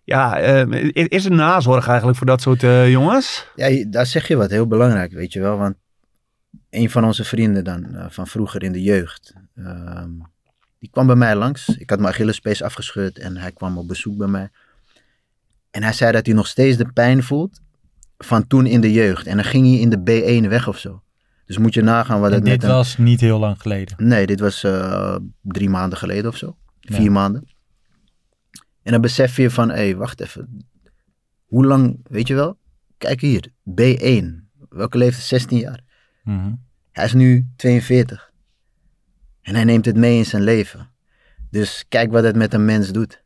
Ja, 0.05 0.39
eh, 0.39 0.93
is- 0.93 1.25
er 1.25 1.31
nazorg 1.31 1.89
eigenlijk 1.89 2.19
voor 2.19 2.27
dat 2.27 2.41
soort 2.41 2.63
eh, 2.63 2.91
jongens? 2.91 3.47
Ja, 3.55 3.85
daar 3.89 4.07
zeg 4.07 4.29
je 4.29 4.37
wat 4.37 4.51
heel 4.51 4.67
belangrijk, 4.67 5.13
weet 5.13 5.33
je 5.33 5.41
wel. 5.41 5.57
Want 5.57 5.75
een 6.71 6.91
van 6.91 7.05
onze 7.05 7.25
vrienden 7.25 7.65
dan, 7.65 7.95
eh, 7.95 8.07
van 8.09 8.27
vroeger 8.27 8.63
in 8.63 8.73
de 8.73 8.83
jeugd, 8.83 9.35
ehm, 9.57 10.11
die 10.79 10.91
kwam 10.91 11.07
bij 11.07 11.17
mij 11.17 11.35
langs. 11.35 11.69
Ik 11.69 11.91
had 11.91 11.99
mijn 11.99 12.13
Achillespees 12.13 12.63
afgescheurd 12.63 13.19
en 13.19 13.37
hij 13.37 13.53
kwam 13.53 13.79
op 13.79 13.89
bezoek 13.89 14.17
bij 14.17 14.27
mij. 14.29 14.51
En 15.71 15.83
hij 15.83 15.93
zei 15.93 16.13
dat 16.13 16.27
hij 16.27 16.35
nog 16.35 16.47
steeds 16.47 16.77
de 16.77 16.93
pijn 16.93 17.23
voelt 17.23 17.61
van 18.19 18.47
toen 18.47 18.67
in 18.67 18.81
de 18.81 18.93
jeugd. 18.93 19.27
En 19.27 19.37
dan 19.37 19.45
ging 19.45 19.67
hij 19.67 19.79
in 19.79 19.91
de 19.91 19.99
B1 20.45 20.49
weg 20.49 20.69
of 20.69 20.79
zo. 20.79 21.03
Dus 21.47 21.59
moet 21.59 21.75
je 21.75 21.83
nagaan 21.83 22.21
wat 22.21 22.31
En 22.31 22.37
het 22.37 22.45
dit 22.45 22.63
hem... 22.63 22.71
was 22.71 22.97
niet 22.97 23.21
heel 23.21 23.39
lang 23.39 23.61
geleden. 23.61 24.07
Nee, 24.07 24.27
dit 24.27 24.41
was 24.41 24.65
eh, 24.65 25.17
drie 25.43 25.69
maanden 25.69 25.99
geleden 25.99 26.31
of 26.31 26.37
zo. 26.37 26.57
Vier 26.81 27.03
Ja. 27.03 27.11
maanden. 27.11 27.49
En 28.83 28.93
dan 28.93 29.01
besef 29.01 29.37
je 29.37 29.51
van, 29.51 29.69
hé, 29.69 29.75
hey, 29.75 29.97
wacht 29.97 30.21
even. 30.21 30.67
Hoe 31.45 31.65
lang, 31.67 32.01
weet 32.03 32.29
je 32.29 32.35
wel? 32.35 32.59
Kijk 32.99 33.21
hier, 33.21 33.49
B1. 33.71 34.25
Welke 34.69 34.99
leeftijd? 34.99 35.25
16 35.27 35.59
jaar. 35.59 35.81
Mhm. 36.25 36.53
Hij 36.93 37.05
is 37.05 37.13
nu 37.13 37.47
42. 37.57 38.31
En 39.41 39.55
hij 39.55 39.65
neemt 39.65 39.85
het 39.85 39.97
mee 39.97 40.17
in 40.19 40.25
zijn 40.27 40.43
leven. 40.43 40.91
Dus 41.51 41.85
kijk 41.89 42.11
wat 42.13 42.25
het 42.25 42.37
met 42.37 42.55
een 42.55 42.65
mens 42.65 42.91
doet. 42.93 43.23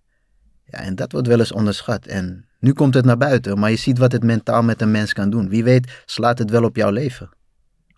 Ja, 0.65 0.79
en 0.79 0.95
dat 0.95 1.13
wordt 1.13 1.27
wel 1.27 1.39
eens 1.39 1.53
onderschat. 1.53 2.07
En 2.07 2.48
nu 2.61 2.73
komt 2.73 2.95
het 2.95 3.05
naar 3.05 3.17
buiten, 3.17 3.59
maar 3.59 3.71
je 3.71 3.77
ziet 3.77 3.99
wat 3.99 4.13
het 4.13 4.23
mentaal 4.23 4.63
met 4.63 4.81
een 4.83 4.91
mens 4.91 5.13
kan 5.13 5.31
doen. 5.31 5.49
Wie 5.49 5.65
weet 5.65 6.03
slaat 6.07 6.39
het 6.39 6.51
wel 6.51 6.65
op 6.65 6.77
jouw 6.77 6.91
leven. 6.91 7.29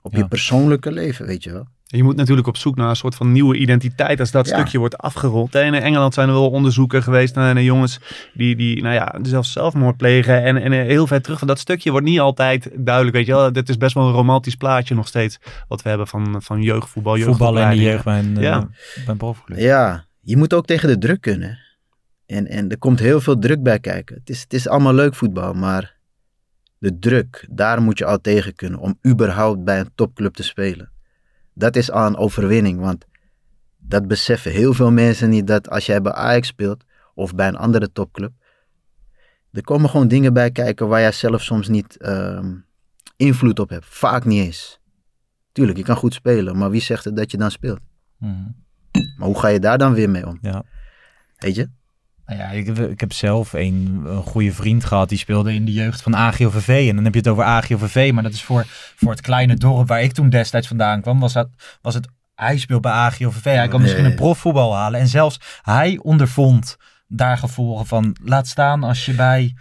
Op 0.03 0.13
Ja. 0.13 0.19
je 0.19 0.29
persoonlijke 0.29 0.93
leven, 0.93 1.27
weet 1.27 1.45
je 1.45 1.53
wel. 1.53 1.67
Je 1.87 2.03
moet 2.03 2.17
natuurlijk 2.17 2.47
op 2.47 2.57
zoek 2.57 2.77
naar 2.77 2.89
een 2.89 2.97
soort 2.97 3.15
van 3.15 3.33
nieuwe 3.33 3.57
identiteit 3.57 4.21
als 4.21 4.31
dat 4.31 4.49
Ja. 4.49 4.55
stukje 4.57 4.79
wordt 4.79 4.99
afgerond. 4.99 5.55
En 5.55 5.75
in 5.75 5.83
Engeland 5.83 6.15
zijn 6.15 6.29
er 6.29 6.35
wel 6.35 6.51
onderzoeken 6.51 7.03
geweest 7.03 7.35
naar, 7.35 7.63
jongens 7.63 7.99
die, 8.35 8.57
die 8.57 8.83
nou 8.83 8.95
ja, 8.95 9.15
zelfs 9.23 9.53
zelfmoord 9.53 9.97
plegen. 9.97 10.43
En, 10.43 10.57
en 10.57 10.73
heel 10.73 11.07
ver 11.07 11.23
terug 11.23 11.39
van 11.39 11.49
dat 11.49 11.59
stukje 11.59 11.91
wordt 11.91 12.07
niet 12.07 12.21
altijd 12.21 12.71
duidelijk. 12.77 13.17
Weet 13.17 13.27
je 13.27 13.33
wel, 13.33 13.53
dit 13.53 13.69
is 13.69 13.77
best 13.77 13.95
wel 13.95 14.07
een 14.07 14.13
romantisch 14.13 14.55
plaatje 14.55 14.95
nog 14.95 15.09
steeds. 15.09 15.39
Wat 15.69 15.83
we 15.83 15.89
hebben 15.89 16.07
van, 16.07 16.43
van 16.43 16.63
jeugdvoetbal, 16.63 17.17
Voetballen 17.19 17.63
in 17.63 17.71
de 17.71 17.83
jeugdopleidingen. 17.83 17.91
jeugd 17.93 18.05
bij 18.05 18.19
een, 18.19 18.51
Ja. 18.51 18.69
ja. 19.07 19.15
bij 19.15 19.29
een. 19.57 19.63
Ja, 19.63 20.05
je 20.21 20.37
moet 20.37 20.55
ook 20.55 20.67
tegen 20.67 20.89
de 20.89 20.99
druk 20.99 21.21
kunnen. 21.21 21.59
En, 22.31 22.47
en 22.47 22.69
er 22.69 22.79
komt 22.79 22.99
heel 22.99 23.21
veel 23.21 23.39
druk 23.39 23.63
bij 23.63 23.79
kijken. 23.79 24.17
Het 24.17 24.31
is, 24.31 24.41
het 24.41 24.53
is 24.53 24.69
allemaal 24.69 24.95
leuk 24.95 25.15
voetbal, 25.15 25.53
maar 25.53 25.97
de 26.79 26.99
druk, 26.99 27.47
daar 27.51 27.83
moet 27.83 27.99
je 27.99 28.05
al 28.05 28.21
tegen 28.21 28.55
kunnen 28.55 28.79
om 28.79 28.99
überhaupt 29.07 29.65
bij 29.65 29.81
een 29.81 29.91
topclub 29.95 30.35
te 30.35 30.43
spelen. 30.43 30.91
Dat 31.55 31.77
is 31.77 31.91
al 31.91 32.07
een 32.07 32.17
overwinning, 32.17 32.81
want 32.81 33.07
dat 33.79 34.09
beseffen 34.09 34.53
heel 34.53 34.73
veel 34.73 34.91
mensen 34.91 35.29
niet 35.29 35.47
dat 35.47 35.71
als 35.71 35.87
jij 35.87 36.03
bij 36.03 36.13
Ajax 36.13 36.49
speelt 36.49 36.85
of 37.15 37.35
bij 37.35 37.49
een 37.49 37.57
andere 37.57 37.93
topclub, 37.93 38.33
er 39.53 39.63
komen 39.63 39.91
gewoon 39.91 40.09
dingen 40.09 40.33
bij 40.33 40.51
kijken 40.51 40.89
waar 40.89 41.01
jij 41.01 41.13
zelf 41.13 41.43
soms 41.43 41.69
niet 41.69 41.97
ehm, 41.97 42.57
invloed 43.17 43.59
op 43.59 43.69
hebt. 43.69 43.87
Vaak 43.87 44.25
niet 44.25 44.45
eens. 44.45 44.81
Tuurlijk, 45.53 45.79
je 45.79 45.85
kan 45.85 45.97
goed 45.97 46.15
spelen, 46.15 46.57
maar 46.57 46.71
wie 46.71 46.81
zegt 46.81 47.05
het 47.05 47.17
dat 47.17 47.31
je 47.31 47.37
dan 47.37 47.51
speelt? 47.51 47.81
Mhm. 48.19 48.49
Maar 49.19 49.29
hoe 49.29 49.39
ga 49.39 49.49
je 49.49 49.61
daar 49.61 49.79
dan 49.79 49.95
weer 49.95 50.11
mee 50.11 50.27
om? 50.27 50.39
Ja. 50.41 50.65
Weet 51.37 51.55
je? 51.55 51.79
Nou 52.31 52.43
ja, 52.43 52.49
ik, 52.51 52.67
heb- 52.67 52.79
ik 52.91 53.01
heb 53.01 53.13
zelf 53.13 53.53
een, 53.53 54.03
een 54.07 54.23
goede 54.23 54.53
vriend 54.53 54.85
gehad 54.85 55.09
die 55.09 55.19
speelde 55.19 55.55
in 55.55 55.65
de 55.65 55.73
jeugd 55.73 56.03
van 56.03 56.17
AGOVV. 56.17 56.87
En 56.89 56.95
dan 56.95 57.05
heb 57.05 57.13
je 57.13 57.19
het 57.21 57.29
over 57.29 57.45
AGOVV, 57.45 58.11
maar 58.15 58.23
dat 58.23 58.33
is 58.33 58.43
voor, 58.43 58.65
voor 58.97 59.11
het 59.11 59.21
kleine 59.21 59.55
dorp 59.55 59.89
waar 59.89 60.03
ik 60.03 60.13
toen 60.13 60.29
destijds 60.29 60.69
vandaan 60.69 61.01
kwam, 61.03 61.21
was, 61.21 61.33
dat, 61.33 61.49
was 61.83 61.95
het, 61.95 62.09
hij 62.35 62.59
speelt 62.59 62.83
bij 62.83 62.93
AGOVV. 62.93 63.45
Hij 63.45 63.69
kan 63.69 63.81
misschien 63.81 64.05
een 64.05 64.15
profvoetbal 64.15 64.75
halen. 64.77 65.01
En 65.01 65.09
zelfs 65.09 65.41
hij 65.63 65.99
ondervond 66.03 66.77
daar 67.09 67.39
gevolgen 67.39 67.87
van. 67.87 68.17
Laat 68.23 68.47
staan 68.49 68.83
als 68.85 69.05
je 69.05 69.15
bij, 69.15 69.55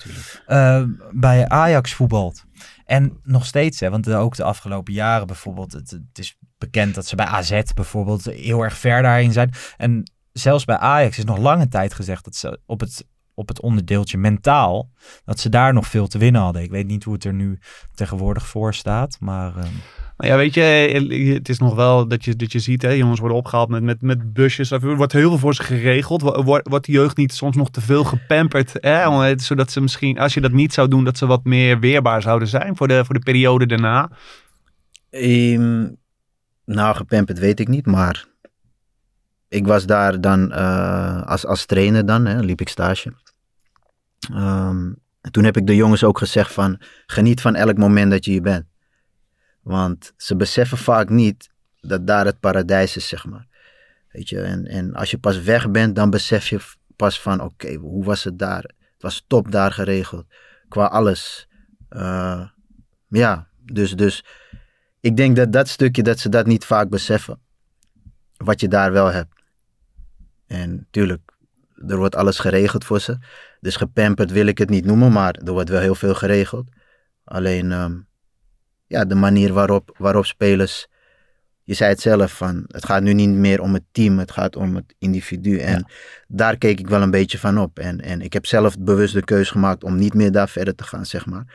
eh, 0.45 0.83
bij 1.11 1.47
Ajax 1.47 1.93
voetbalt. 1.93 2.43
En 2.85 3.19
nog 3.23 3.45
steeds, 3.45 3.79
hè, 3.79 3.89
want 3.89 4.09
ook 4.09 4.35
de 4.35 4.43
afgelopen 4.43 4.93
jaren 4.93 5.27
bijvoorbeeld, 5.27 5.71
het, 5.73 5.89
het 5.89 6.19
is 6.19 6.37
bekend 6.57 6.95
dat 6.95 7.05
ze 7.07 7.15
bij 7.15 7.25
AZ 7.25 7.61
bijvoorbeeld 7.75 8.25
heel 8.25 8.61
erg 8.63 8.77
ver 8.77 9.01
daarin 9.01 9.31
zijn. 9.31 9.51
En 9.77 10.11
zelfs 10.39 10.65
bij 10.65 10.77
Ajax 10.77 11.17
is 11.17 11.23
nog 11.25 11.37
lange 11.37 11.67
tijd 11.67 11.93
gezegd 11.93 12.23
dat 12.23 12.35
ze 12.35 12.59
op 12.65 12.79
het, 12.79 13.05
op 13.33 13.47
het 13.47 13.61
onderdeeltje 13.61 14.17
mentaal, 14.17 14.89
dat 15.25 15.39
ze 15.39 15.49
daar 15.49 15.73
nog 15.73 15.87
veel 15.87 16.07
te 16.07 16.17
winnen 16.17 16.41
hadden. 16.41 16.61
Ik 16.61 16.71
weet 16.71 16.87
niet 16.87 17.03
hoe 17.03 17.13
het 17.13 17.23
er 17.23 17.33
nu 17.33 17.59
tegenwoordig 17.95 18.47
voor 18.47 18.73
staat, 18.73 19.17
maar... 19.19 19.57
ehm, 19.57 19.67
Nou 20.17 20.31
ja, 20.31 20.37
weet 20.37 20.53
je, 20.53 20.61
het 21.33 21.49
is 21.49 21.59
nog 21.59 21.75
wel 21.75 22.07
dat 22.07 22.25
je, 22.25 22.35
dat 22.35 22.51
je 22.51 22.59
ziet, 22.59 22.81
hè, 22.81 22.89
jongens 22.89 23.19
worden 23.19 23.37
opgehaald 23.37 23.69
met, 23.69 23.83
met, 23.83 24.01
met 24.01 24.33
busjes. 24.33 24.71
Er 24.71 24.95
wordt 24.95 25.13
heel 25.13 25.29
veel 25.29 25.37
voor 25.37 25.55
ze 25.55 25.63
geregeld. 25.63 26.21
Wo- 26.21 26.43
Wordt, 26.43 26.67
wordt 26.67 26.85
de 26.85 26.91
jeugd 26.91 27.17
niet 27.17 27.33
soms 27.33 27.55
nog 27.55 27.69
te 27.71 27.81
veel 27.81 28.03
gepamperd? 28.03 28.73
Hè? 28.73 29.37
Zodat 29.39 29.71
ze 29.71 29.81
misschien, 29.81 30.19
als 30.19 30.33
je 30.33 30.41
dat 30.41 30.51
niet 30.51 30.73
zou 30.73 30.87
doen, 30.87 31.03
dat 31.03 31.17
ze 31.17 31.25
wat 31.25 31.43
meer 31.43 31.79
weerbaar 31.79 32.21
zouden 32.21 32.47
zijn 32.47 32.77
voor 32.77 32.87
de, 32.87 33.05
voor 33.05 33.13
de 33.15 33.21
periode 33.23 33.65
daarna. 33.65 34.09
Ehm, 35.09 35.87
nou, 36.65 36.95
gepamperd 36.95 37.39
weet 37.39 37.59
ik 37.59 37.67
niet, 37.67 37.85
maar 37.85 38.25
ik 39.49 39.67
was 39.67 39.85
daar 39.85 40.21
dan 40.21 40.51
eh, 40.51 41.23
als, 41.23 41.45
als 41.45 41.65
trainer 41.65 42.05
dan, 42.05 42.25
hè, 42.25 42.39
liep 42.39 42.61
ik 42.61 42.69
stage. 42.69 43.13
Ehm, 44.33 44.93
en 45.21 45.31
toen 45.31 45.43
heb 45.43 45.57
ik 45.57 45.67
de 45.67 45.75
jongens 45.75 46.03
ook 46.03 46.17
gezegd 46.17 46.53
van, 46.53 46.81
geniet 47.05 47.41
van 47.41 47.55
elk 47.55 47.77
moment 47.77 48.11
dat 48.11 48.25
je 48.25 48.31
hier 48.31 48.41
bent. 48.41 48.65
Want 49.61 50.13
ze 50.17 50.35
beseffen 50.35 50.77
vaak 50.77 51.09
niet 51.09 51.49
dat 51.81 52.07
daar 52.07 52.25
het 52.25 52.39
paradijs 52.39 52.95
is, 52.95 53.07
zeg 53.07 53.25
maar. 53.25 53.47
Weet 54.11 54.29
je, 54.29 54.41
en, 54.41 54.65
en 54.65 54.93
als 54.93 55.11
je 55.11 55.17
pas 55.17 55.41
weg 55.41 55.71
bent, 55.71 55.95
dan 55.95 56.09
besef 56.09 56.47
je 56.47 56.59
pas 56.95 57.21
van, 57.21 57.41
oké, 57.41 57.73
hoe 57.73 58.03
was 58.03 58.23
het 58.23 58.39
daar? 58.39 58.63
Het 58.63 59.01
was 59.01 59.23
top 59.27 59.51
daar 59.51 59.71
geregeld, 59.71 60.25
qua 60.67 60.85
alles. 60.85 61.47
Eh, 61.89 62.47
ja, 63.07 63.47
dus, 63.57 63.95
dus 63.95 64.25
ik 64.99 65.17
denk 65.17 65.35
dat 65.35 65.51
dat 65.51 65.67
stukje, 65.67 66.03
dat 66.03 66.19
ze 66.19 66.29
dat 66.29 66.45
niet 66.45 66.65
vaak 66.65 66.89
beseffen. 66.89 67.39
Wat 68.37 68.61
je 68.61 68.67
daar 68.67 68.91
wel 68.91 69.11
hebt. 69.11 69.38
En 70.49 70.87
tuurlijk, 70.91 71.31
er 71.87 71.97
wordt 71.97 72.15
alles 72.15 72.39
geregeld 72.39 72.85
voor 72.85 72.99
ze. 72.99 73.17
Dus 73.59 73.75
gepamperd 73.75 74.31
wil 74.31 74.45
ik 74.45 74.57
het 74.57 74.69
niet 74.69 74.85
noemen, 74.85 75.11
maar 75.11 75.33
er 75.45 75.51
wordt 75.51 75.69
wel 75.69 75.79
heel 75.81 75.95
veel 75.95 76.13
geregeld. 76.13 76.67
Alleen, 77.23 77.71
ehm, 77.71 77.97
ja, 78.87 79.05
de 79.05 79.15
manier 79.15 79.53
waarop, 79.53 79.95
waarop 79.97 80.25
spelers... 80.25 80.87
Je 81.63 81.75
zei 81.75 81.89
het 81.89 82.01
zelf, 82.01 82.31
van, 82.31 82.63
het 82.67 82.85
gaat 82.85 83.01
nu 83.03 83.13
niet 83.13 83.29
meer 83.29 83.61
om 83.61 83.73
het 83.73 83.83
team, 83.91 84.19
het 84.19 84.31
gaat 84.31 84.55
om 84.55 84.75
het 84.75 84.95
individu. 84.99 85.57
En 85.57 85.85
daar 86.27 86.57
keek 86.57 86.79
ik 86.79 86.87
wel 86.87 87.01
een 87.01 87.11
beetje 87.11 87.39
van 87.39 87.59
op. 87.59 87.79
En, 87.79 88.01
en 88.01 88.21
ik 88.21 88.33
heb 88.33 88.45
zelf 88.45 88.79
bewust 88.79 89.13
de 89.13 89.23
keuze 89.23 89.51
gemaakt 89.51 89.83
om 89.83 89.95
niet 89.95 90.13
meer 90.13 90.31
daar 90.31 90.49
verder 90.49 90.75
te 90.75 90.83
gaan, 90.83 91.05
zeg 91.05 91.25
maar. 91.25 91.45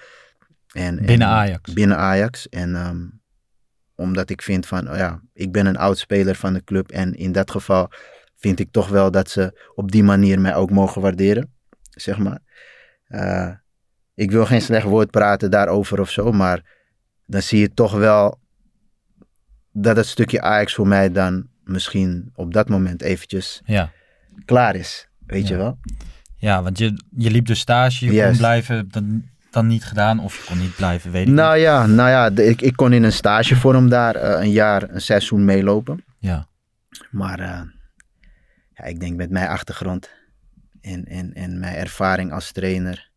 En, 0.72 0.98
en- 0.98 1.06
Binnen 1.06 1.28
Ajax. 1.28 1.72
Binnen 1.72 1.96
Ajax. 1.96 2.48
En 2.48 2.74
ehm, 2.76 3.06
omdat 3.94 4.30
ik 4.30 4.42
vind 4.42 4.66
van, 4.66 4.90
oh 4.90 4.96
ja, 4.96 5.20
ik 5.32 5.52
ben 5.52 5.66
een 5.66 5.76
oud 5.76 5.98
speler 5.98 6.34
van 6.34 6.52
de 6.52 6.64
club. 6.64 6.90
En 6.90 7.14
in 7.14 7.32
dat 7.32 7.50
geval 7.50 7.90
vind 8.44 8.60
ik 8.60 8.68
toch 8.70 8.88
wel 8.88 9.10
dat 9.10 9.30
ze 9.30 9.60
op 9.74 9.90
die 9.92 10.02
manier 10.04 10.40
mij 10.40 10.54
ook 10.54 10.70
mogen 10.70 11.02
waarderen, 11.02 11.50
zeg 11.90 12.18
maar. 12.18 12.38
Eh, 13.06 13.50
ik 14.14 14.30
wil 14.30 14.46
geen 14.46 14.62
slecht 14.62 14.86
woord 14.86 15.10
praten 15.10 15.50
daarover 15.50 16.00
of 16.00 16.10
zo, 16.10 16.32
maar 16.32 16.62
dan 17.26 17.42
zie 17.42 17.60
je 17.60 17.74
toch 17.74 17.92
wel 17.92 18.38
dat 19.72 19.96
het 19.96 20.06
stukje 20.06 20.40
Ajax 20.40 20.74
voor 20.74 20.86
mij 20.88 21.12
dan 21.12 21.46
misschien 21.64 22.30
op 22.34 22.52
dat 22.52 22.68
moment 22.68 23.02
eventjes 23.02 23.62
Ja. 23.64 23.90
klaar 24.44 24.74
is. 24.74 25.08
Weet 25.26 25.48
je 25.48 25.56
wel? 25.56 25.78
Ja, 26.36 26.62
want 26.62 26.78
je, 26.78 27.02
je 27.16 27.30
liep 27.30 27.46
dus 27.46 27.58
stage, 27.58 28.12
je 28.12 28.24
kon 28.26 28.36
blijven, 28.36 28.88
dan, 28.90 29.24
dan 29.50 29.66
niet 29.66 29.84
gedaan. 29.84 30.20
Of 30.20 30.36
je 30.36 30.44
kon 30.44 30.58
niet 30.58 30.74
blijven, 30.76 31.10
weet 31.10 31.26
ik 31.28 31.32
Nou 31.32 31.56
ja, 31.56 31.86
nou 31.86 32.08
ja 32.10 32.30
de- 32.30 32.44
ik, 32.44 32.60
ik 32.60 32.76
kon 32.76 32.92
in 32.92 33.02
een 33.02 33.12
stagevorm 33.12 33.88
daar 33.88 34.14
eh, 34.14 34.42
een 34.44 34.50
jaar, 34.50 34.90
een 34.90 35.00
seizoen 35.00 35.44
meelopen. 35.44 36.04
Ja. 36.18 36.46
Maar 37.10 37.38
eh, 37.40 37.60
ja, 38.74 38.84
ik 38.84 39.00
denk 39.00 39.16
met 39.16 39.30
mijn 39.30 39.48
achtergrond 39.48 40.10
en, 40.80 41.04
en, 41.04 41.32
en 41.34 41.58
mijn 41.58 41.74
ervaring 41.76 42.32
als 42.32 42.52
trainer. 42.52 43.10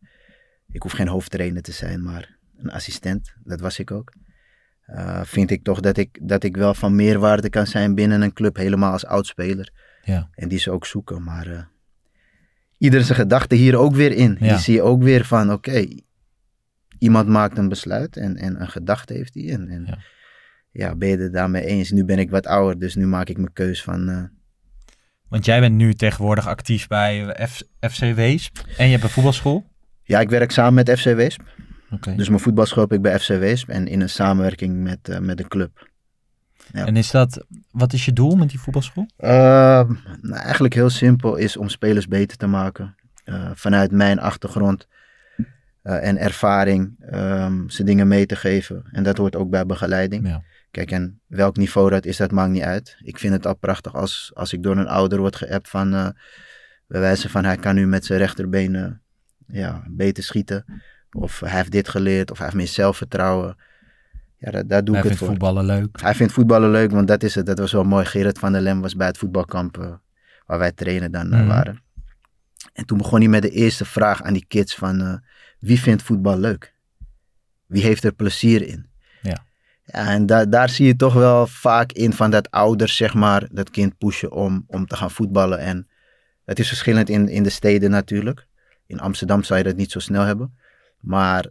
Ik 0.72 0.82
hoef 0.82 0.92
geen 0.92 1.08
hoofdtrainer 1.08 1.62
te 1.62 1.72
zijn, 1.72 2.02
maar 2.02 2.36
een 2.58 2.70
assistent, 2.70 3.34
dat 3.44 3.60
was 3.60 3.78
ik 3.78 3.90
ook. 3.90 4.12
eh, 4.86 5.20
vind 5.24 5.50
ik 5.50 5.64
toch 5.64 5.80
dat 5.80 5.96
ik, 5.96 6.18
dat 6.22 6.42
ik 6.44 6.56
wel 6.56 6.74
van 6.74 6.94
meerwaarde 6.94 7.48
kan 7.50 7.66
zijn 7.66 7.94
binnen 7.94 8.20
een 8.22 8.32
club, 8.32 8.56
helemaal 8.56 8.92
als 8.92 9.06
oudspeler. 9.06 9.70
Ja. 10.02 10.28
En 10.34 10.48
die 10.48 10.58
ze 10.58 10.70
ook 10.70 10.86
zoeken. 10.86 11.22
Maar 11.22 11.46
eh 11.46 11.62
ieder 12.78 13.02
zijn 13.04 13.18
gedachte 13.18 13.54
hier 13.54 13.76
ook 13.76 13.94
weer 13.94 14.12
in. 14.12 14.36
Ja. 14.40 14.48
Die 14.48 14.58
zie 14.58 14.74
je 14.74 14.82
ook 14.82 15.02
weer 15.02 15.24
van, 15.24 15.52
oké, 15.52 15.86
iemand 16.98 17.28
maakt 17.28 17.58
een 17.58 17.68
besluit 17.68 18.16
en, 18.16 18.36
en 18.36 18.60
een 18.60 18.68
gedachte 18.68 19.12
heeft 19.12 19.34
hij. 19.34 19.50
En, 19.52 19.68
en 19.68 19.98
ja. 20.70 20.94
ben 20.96 21.08
je 21.08 21.16
het 21.16 21.32
daarmee 21.32 21.64
eens? 21.64 21.90
Nu 21.90 22.04
ben 22.04 22.18
ik 22.18 22.30
wat 22.30 22.46
ouder, 22.46 22.78
dus 22.78 22.94
nu 22.94 23.06
maak 23.06 23.28
ik 23.28 23.36
mijn 23.36 23.52
keus 23.52 23.82
van... 23.82 24.08
eh, 24.08 24.22
Want 25.28 25.44
jij 25.44 25.60
bent 25.60 25.74
nu 25.74 25.94
tegenwoordig 25.94 26.46
actief 26.46 26.86
bij 26.86 27.26
eh, 27.26 27.46
F- 27.46 27.62
FC 27.92 28.14
Weesp. 28.14 28.56
En 28.76 28.84
je 28.84 28.90
hebt 28.92 29.02
een 29.02 29.10
voetbalschool. 29.10 29.64
Ja, 30.02 30.20
ik 30.20 30.30
werk 30.30 30.50
samen 30.50 30.74
met 30.74 30.98
FC 30.98 31.04
Weesp. 31.04 31.40
Dus 32.16 32.28
mijn 32.28 32.40
voetbalschool 32.40 32.82
heb 32.82 32.92
ik 32.92 33.02
bij 33.02 33.18
FC 33.18 33.28
Weesp 33.28 33.68
en 33.68 33.86
in 33.86 34.00
een 34.00 34.08
samenwerking 34.08 34.82
met, 34.82 35.08
eh, 35.08 35.18
met 35.18 35.36
de 35.36 35.48
club. 35.48 35.88
Ja. 36.72 36.86
En 36.86 36.96
is 36.96 37.10
dat, 37.10 37.44
wat 37.70 37.92
is 37.92 38.04
je 38.04 38.12
doel 38.12 38.36
met 38.36 38.48
die 38.50 38.60
voetbalschool? 38.60 39.06
Uh, 39.18 39.28
nou, 39.28 40.34
eigenlijk 40.42 40.74
heel 40.74 40.90
simpel 40.90 41.36
is 41.36 41.56
om 41.56 41.68
spelers 41.68 42.06
beter 42.06 42.36
te 42.36 42.46
maken. 42.46 42.94
Uh, 43.24 43.50
vanuit 43.54 43.90
mijn 43.92 44.18
achtergrond 44.20 44.88
uh, 45.38 45.44
en 46.06 46.18
ervaring 46.18 46.96
um, 47.14 47.70
ze 47.70 47.84
dingen 47.84 48.08
mee 48.08 48.26
te 48.26 48.36
geven. 48.36 48.84
En 48.92 49.02
dat 49.02 49.16
hoort 49.16 49.36
ook 49.36 49.50
bij 49.50 49.66
begeleiding. 49.66 50.28
Ja. 50.28 50.42
Kijk, 50.70 50.90
en 50.90 51.20
welk 51.26 51.56
niveau 51.56 51.90
dat 51.90 52.04
is, 52.04 52.16
dat 52.16 52.30
maakt 52.30 52.50
niet 52.50 52.62
uit. 52.62 52.96
Ik 53.02 53.18
vind 53.18 53.32
het 53.32 53.46
al 53.46 53.56
prachtig 53.56 53.94
als, 53.94 54.30
als 54.34 54.52
ik 54.52 54.62
door 54.62 54.76
een 54.76 54.88
ouder 54.88 55.18
word 55.18 55.36
geappt 55.36 55.68
van... 55.68 55.94
Uh, 55.94 56.08
bij 56.86 57.00
wijze 57.00 57.28
van 57.28 57.44
hij 57.44 57.56
kan 57.56 57.74
nu 57.74 57.86
met 57.86 58.04
zijn 58.04 58.18
rechterbeen 58.18 59.00
ja, 59.46 59.84
beter 59.86 60.22
schieten. 60.22 60.64
Of 61.10 61.40
hij 61.40 61.50
heeft 61.50 61.70
dit 61.70 61.88
geleerd, 61.88 62.30
of 62.30 62.36
hij 62.36 62.46
heeft 62.46 62.58
meer 62.58 62.68
zelfvertrouwen. 62.68 63.56
Ja, 64.36 64.50
daar, 64.50 64.66
daar 64.66 64.84
doe 64.84 64.94
hij 64.94 65.04
ik 65.04 65.10
het 65.10 65.18
voor. 65.18 65.26
voor. 65.26 65.36
voetballen 65.36 65.64
leuk. 65.64 66.00
Hij 66.00 66.14
vindt 66.14 66.32
voetballen 66.32 66.70
leuk, 66.70 66.90
want 66.90 67.08
dat 67.08 67.22
is 67.22 67.34
het. 67.34 67.46
Dat 67.46 67.58
was 67.58 67.72
wel 67.72 67.84
mooi. 67.84 68.04
Gerard 68.04 68.38
van 68.38 68.52
der 68.52 68.60
Lem 68.60 68.80
was 68.80 68.96
bij 68.96 69.06
het 69.06 69.18
voetbalkamp 69.18 69.78
uh, 69.78 69.94
waar 70.46 70.58
wij 70.58 70.72
trainen 70.72 71.12
dan 71.12 71.34
uh, 71.34 71.40
mm. 71.40 71.46
waren. 71.46 71.82
En 72.72 72.86
toen 72.86 72.98
begon 72.98 73.20
hij 73.20 73.28
met 73.28 73.42
de 73.42 73.50
eerste 73.50 73.84
vraag 73.84 74.22
aan 74.22 74.32
die 74.32 74.44
kids 74.48 74.74
van... 74.74 75.00
Uh, 75.00 75.14
wie 75.58 75.80
vindt 75.80 76.02
voetbal 76.02 76.38
leuk? 76.38 76.74
Wie 77.66 77.82
heeft 77.82 78.04
er 78.04 78.12
plezier 78.12 78.66
in? 78.66 78.86
Ja. 79.92 80.06
en 80.06 80.26
da 80.26 80.44
daar 80.44 80.68
zie 80.68 80.86
je 80.86 80.96
toch 80.96 81.14
wel 81.14 81.46
vaak 81.46 81.92
in 81.92 82.12
van 82.12 82.30
dat 82.30 82.50
ouders, 82.50 82.96
zeg 82.96 83.14
maar, 83.14 83.48
dat 83.52 83.70
kind 83.70 83.98
pushen 83.98 84.32
om, 84.32 84.64
om 84.66 84.86
te 84.86 84.96
gaan 84.96 85.10
voetballen. 85.10 85.58
En 85.58 85.88
het 86.44 86.58
is 86.58 86.68
verschillend 86.68 87.08
in, 87.08 87.28
in 87.28 87.42
de 87.42 87.50
steden 87.50 87.90
natuurlijk. 87.90 88.46
In 88.86 89.00
Amsterdam 89.00 89.42
zou 89.42 89.58
je 89.58 89.64
dat 89.64 89.76
niet 89.76 89.90
zo 89.90 89.98
snel 89.98 90.22
hebben. 90.22 90.58
Maar 91.00 91.46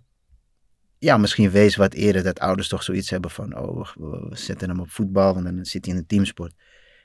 ja, 0.97 1.17
misschien 1.17 1.49
wees 1.49 1.75
wat 1.75 1.93
eerder 1.93 2.23
dat 2.23 2.39
ouders 2.39 2.67
toch 2.67 2.83
zoiets 2.83 3.09
hebben 3.09 3.31
van, 3.31 3.57
oh, 3.57 3.87
we, 3.95 4.27
we 4.29 4.35
zetten 4.35 4.69
hem 4.69 4.79
op 4.79 4.91
voetbal, 4.91 5.33
want 5.33 5.45
dan 5.45 5.65
zit 5.65 5.85
hij 5.85 5.93
in 5.93 5.99
een 5.99 6.07
teamsport. 6.07 6.53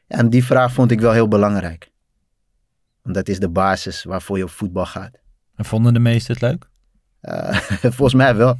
Ja, 0.07 0.17
en 0.17 0.31
die 0.31 0.45
vraag 0.45 0.73
vond 0.73 0.91
ik 0.91 1.01
wel 1.01 1.13
heel 1.13 1.29
belangrijk. 1.29 1.91
Want 3.03 3.15
dat 3.15 3.29
is 3.29 3.39
de 3.39 3.49
basis 3.49 4.05
waarvoor 4.05 4.37
je 4.37 4.45
op 4.45 4.51
voetbal 4.51 4.87
gaat. 4.87 5.19
En 5.55 5.65
vonden 5.65 5.95
de 5.95 5.99
meesten 5.99 6.35
het 6.35 6.43
leuk? 6.43 6.69
Uh, 7.23 7.57
volgens 7.97 8.15
mij 8.15 8.37
wel. 8.37 8.59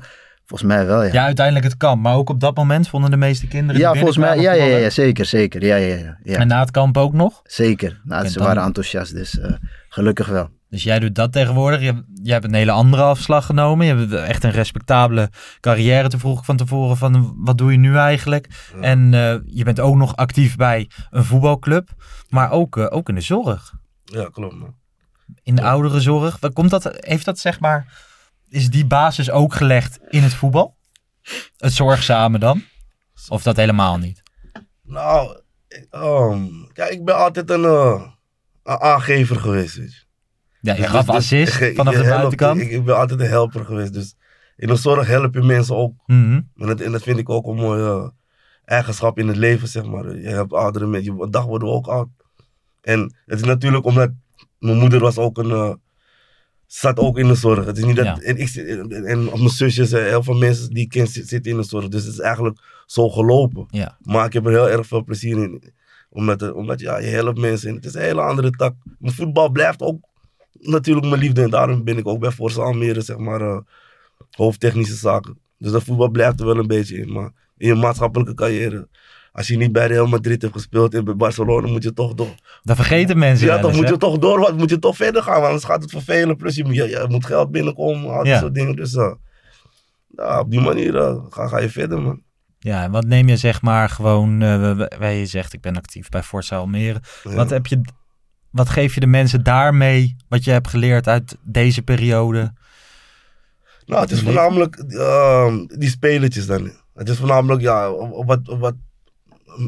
Volgens 0.53 0.73
mij 0.73 0.87
wel, 0.87 1.03
ja. 1.03 1.13
Ja, 1.13 1.25
uiteindelijk 1.25 1.65
het 1.65 1.77
kan. 1.77 2.01
Maar 2.01 2.15
ook 2.15 2.31
op 2.31 2.41
dat 2.41 2.57
moment 2.57 2.89
vonden 2.89 3.11
de 3.11 3.17
meeste 3.17 3.47
kinderen 3.47 3.81
Ja, 3.81 3.95
volgens 3.95 4.17
mij, 4.17 4.41
ja, 4.41 4.53
ja, 4.53 4.65
ja, 4.65 4.91
zeker, 4.91 5.25
zeker. 5.25 5.65
Ja, 5.65 5.77
ja, 5.77 5.97
ja, 5.97 6.19
ja. 6.23 6.37
En 6.37 6.47
na 6.47 6.61
het 6.61 6.71
kamp 6.71 6.97
ook 6.97 7.13
nog? 7.13 7.41
Zeker. 7.45 8.01
Nou, 8.05 8.27
ze 8.27 8.39
dan... 8.39 8.47
waren 8.47 8.63
enthousiast, 8.63 9.15
dus 9.15 9.35
uh, 9.35 9.53
gelukkig 9.89 10.27
wel. 10.27 10.49
Dus 10.69 10.83
jij 10.83 10.99
doet 10.99 11.15
dat 11.15 11.33
tegenwoordig. 11.33 11.81
Je, 11.81 12.05
jij 12.23 12.33
hebt 12.33 12.45
een 12.45 12.55
hele 12.55 12.71
andere 12.71 13.03
afslag 13.03 13.47
genomen. 13.47 13.87
Je 13.87 13.95
hebt 13.95 14.13
echt 14.13 14.45
een 14.45 14.51
respectabele 14.51 15.31
carrière. 15.61 16.09
Toen 16.09 16.21
vroeg 16.21 16.39
ik 16.39 16.45
van 16.45 16.57
tevoren 16.57 16.97
van 16.97 17.35
wat 17.37 17.59
doe 17.59 17.73
je 17.73 17.79
nu 17.79 17.97
eigenlijk? 17.97 18.49
Ja. 18.75 18.81
En 18.81 19.13
uh, 19.13 19.35
je 19.45 19.65
bent 19.65 19.81
ook 19.81 19.97
nog 19.97 20.17
actief 20.17 20.57
bij 20.57 20.91
een 21.11 21.25
voetbalclub. 21.25 21.89
Maar 22.29 22.51
ook, 22.51 22.77
uh, 22.77 22.87
ook 22.91 23.09
in 23.09 23.15
de 23.15 23.21
zorg. 23.21 23.73
Ja, 24.05 24.29
klopt 24.33 24.55
man. 24.55 24.75
In 25.43 25.55
de 25.55 25.63
ja. 25.63 25.71
ouderenzorg. 25.71 26.37
Wat 26.41 26.53
komt 26.53 26.71
dat, 26.71 26.97
heeft 26.99 27.25
dat 27.25 27.39
zeg 27.39 27.61
maar... 27.61 28.11
Is 28.53 28.71
die 28.71 28.87
basis 28.87 29.31
ook 29.31 29.55
gelegd 29.55 29.99
in 30.09 30.23
het 30.23 30.35
voetbal? 30.35 30.77
Het 31.57 31.73
zorgzame 31.73 32.39
dan? 32.39 32.63
Of 33.29 33.43
dat 33.43 33.57
helemaal 33.57 33.99
niet? 33.99 34.23
Nou, 34.83 35.41
um, 35.91 36.71
ja, 36.73 36.89
ik 36.89 37.05
ben 37.05 37.17
altijd 37.17 37.51
een, 37.51 37.63
uh, 37.63 38.03
een 38.63 38.81
aangever 38.81 39.37
geweest. 39.37 39.77
Weet 39.77 39.93
je. 39.93 40.05
Ja, 40.61 40.75
je 40.75 40.83
gaf 40.83 41.09
assist 41.09 41.53
vanaf 41.75 41.95
de 41.95 42.03
buitenkant. 42.03 42.61
Ik, 42.61 42.71
ik, 42.71 42.85
ben 42.85 42.97
altijd 42.97 43.21
een 43.21 43.27
helper 43.27 43.65
geweest. 43.65 43.93
Dus 43.93 44.15
in 44.57 44.69
de 44.69 44.77
zorg 44.77 45.07
help 45.07 45.35
je 45.35 45.43
mensen 45.43 45.77
ook. 45.77 45.95
Mm 46.07 46.25
-hmm. 46.25 46.51
en, 46.57 46.67
dat, 46.67 46.81
en, 46.81 46.93
dat, 46.93 47.03
vind 47.03 47.19
ik 47.19 47.29
ook 47.29 47.47
een 47.47 47.57
mooie 47.57 47.83
uh, 47.83 48.09
eigenschap 48.65 49.19
in 49.19 49.29
het 49.29 49.37
leven, 49.37 49.69
zeg 49.69 49.85
maar. 49.85 50.17
Je 50.17 50.29
hebt 50.29 50.53
oudere 50.53 50.87
mensen. 50.87 51.21
Een 51.21 51.31
dag 51.31 51.45
worden 51.45 51.69
we 51.69 51.75
ook 51.75 51.87
oud. 51.87 52.09
En 52.81 53.15
het 53.27 53.41
is 53.41 53.47
natuurlijk 53.47 53.85
omdat 53.85 54.11
mijn 54.59 54.79
moeder 54.79 55.01
was 55.01 55.19
ook 55.19 55.39
een... 55.39 55.81
Zat 56.73 56.99
ook 56.99 57.19
in 57.19 57.29
de 57.29 57.35
zorg. 57.35 57.65
Het 57.65 57.79
is 57.79 57.85
niet 57.85 57.97
dat... 57.97 58.05
Ja. 58.05 58.19
En, 58.21 58.37
ik, 58.37 58.55
en, 58.55 59.05
en 59.05 59.25
mijn 59.25 59.49
zusjes, 59.49 59.91
heel 59.91 60.23
veel 60.23 60.35
mensen 60.35 60.71
die 60.71 60.83
ik 60.83 60.89
ken 60.89 61.07
zitten 61.07 61.43
in 61.43 61.57
de 61.57 61.63
zorg. 61.63 61.89
Dus 61.89 62.05
het 62.05 62.13
is 62.13 62.21
eigenlijk 62.21 62.59
zo 62.87 63.09
gelopen. 63.09 63.67
Ja. 63.71 63.99
Maar 64.01 64.27
ik 64.27 64.33
heb 64.33 64.47
er 64.47 64.51
heel 64.51 64.69
erg 64.69 64.87
veel 64.87 65.05
plezier 65.05 65.37
in. 65.43 65.63
Omdat, 66.11 66.53
omdat 66.53 66.81
ja, 66.81 66.99
je 66.99 67.07
helpt 67.07 67.39
mensen. 67.39 67.69
En 67.69 67.75
het 67.75 67.85
is 67.85 67.95
een 67.95 68.01
hele 68.01 68.21
andere 68.21 68.51
tak. 68.51 68.75
Mijn 68.99 69.15
voetbal 69.15 69.51
blijft 69.51 69.83
ook 69.83 70.01
natuurlijk 70.53 71.07
mijn 71.07 71.21
liefde. 71.21 71.43
En 71.43 71.51
daarom 71.51 71.85
ben 71.85 71.99
ik 71.99 72.07
ook 72.07 72.21
bij 72.21 72.31
Forza 72.31 72.63
Almere, 72.63 73.01
zeg 73.01 73.17
maar, 73.17 73.41
uh, 73.41 73.59
hoofdtechnische 74.31 74.95
zaken. 74.97 75.39
Dus 75.59 75.73
dat 75.73 75.83
voetbal 75.83 76.09
blijft 76.09 76.41
er 76.41 76.47
wel 76.47 76.59
een 76.59 76.67
beetje 76.67 76.97
in. 76.97 77.13
Maar 77.13 77.31
in 77.57 77.67
je 77.67 77.75
maatschappelijke 77.75 78.35
carrière, 78.35 78.89
als 79.33 79.49
je 79.49 79.57
niet 79.57 79.73
bij 79.73 79.87
Real 79.87 80.07
Madrid 80.07 80.43
hebt 80.43 80.55
gespeeld 80.55 80.95
en 80.95 81.05
bij 81.05 81.17
Barcelona, 81.17 81.69
moet 81.69 81.83
je 81.83 81.93
toch 81.93 82.15
door. 82.15 82.35
Dat 82.63 82.77
vergeten 82.77 83.19
mensen. 83.19 83.47
Ja, 83.47 83.59
dan 83.59 83.77
moet 83.77 83.89
je 83.89 83.97
toch 83.97 84.19
door, 84.19 84.41
wat 84.41 84.57
moet 84.57 84.71
je 84.71 84.79
toch 84.79 84.97
verder 84.97 85.23
gaan, 85.23 85.35
want 85.35 85.47
anders 85.47 85.65
gaat 85.65 85.83
het 85.83 85.91
vervelen. 85.91 86.37
Plus 86.37 86.57
je, 86.57 86.65
je, 86.67 86.89
je 86.89 87.07
moet 87.09 87.27
geld 87.27 87.51
binnenkomen, 87.51 88.11
al 88.11 88.17
dat 88.17 88.27
ja. 88.27 88.39
soort 88.39 88.55
dingen. 88.55 88.77
Dus 88.77 88.95
uh, 88.95 89.13
ja, 90.17 90.41
op 90.41 90.51
die 90.51 90.61
manier 90.61 90.95
uh, 90.95 91.17
ga, 91.29 91.49
ga 91.49 91.59
je 91.59 91.69
verder, 91.69 92.03
man. 92.03 92.23
Ja, 92.59 92.83
en 92.83 92.91
wat 92.91 93.05
neem 93.05 93.29
je 93.29 93.37
zeg 93.37 93.63
maar 93.63 93.89
gewoon, 93.89 94.43
eh, 94.43 94.77
w- 94.77 94.99
w- 94.99 95.19
je 95.19 95.27
zegt 95.27 95.53
ik 95.53 95.61
ben 95.61 95.77
actief 95.77 96.09
bij 96.09 96.23
Forza 96.23 96.57
Almere. 96.57 97.01
Ja. 97.25 97.35
Wat, 97.35 97.51
heb 97.51 97.67
je, 97.67 97.81
wat 98.51 98.69
geef 98.69 98.95
je 98.95 99.01
de 99.01 99.07
mensen 99.07 99.43
daarmee, 99.43 100.17
wat 100.29 100.45
je 100.45 100.51
hebt 100.51 100.69
geleerd 100.69 101.09
uit 101.09 101.37
deze 101.43 101.83
periode? 101.83 102.53
Nou, 103.87 104.01
het 104.01 104.11
is 104.11 104.23
voornamelijk 104.23 104.85
die 105.79 105.89
spelertjes 105.89 106.47
dan. 106.47 106.71
Het 106.95 107.09
is 107.09 107.19
voornamelijk, 107.19 107.63
ja, 107.63 107.91
op- 107.91 108.13
op 108.13 108.27
wat, 108.27 108.49
op 108.49 108.61
wat 108.61 108.75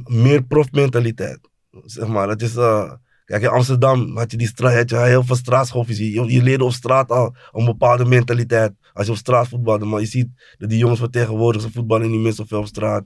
meer 0.04 0.42
profmentaliteit. 0.42 1.38
Zeg 1.84 2.08
maar, 2.08 2.28
het 2.28 2.42
is, 2.42 2.56
eh, 2.56 2.92
kijk, 3.24 3.42
in 3.42 3.48
Amsterdam 3.48 4.16
had 4.16 4.30
je, 4.30 4.36
die 4.36 4.46
stra- 4.46 4.74
had 4.76 4.90
je 4.90 4.96
heel 4.98 5.24
veel 5.24 5.36
straatschoffies. 5.36 5.98
Je, 5.98 6.10
je 6.32 6.42
leerde 6.42 6.64
op 6.64 6.72
straat 6.72 7.10
al 7.10 7.34
een 7.52 7.64
bepaalde 7.64 8.04
mentaliteit. 8.04 8.72
Als 8.92 9.06
je 9.06 9.12
op 9.12 9.18
straat 9.18 9.48
voetbalde, 9.48 9.84
maar 9.84 10.00
je 10.00 10.06
ziet 10.06 10.28
dat 10.58 10.68
die 10.68 10.78
jongens 10.78 11.00
van 11.00 11.10
tegenwoordig, 11.10 11.62
ze 11.62 11.70
voetballen 11.70 12.10
niet 12.10 12.20
meer 12.20 12.32
zoveel 12.32 12.58
op 12.58 12.66
straat. 12.66 13.04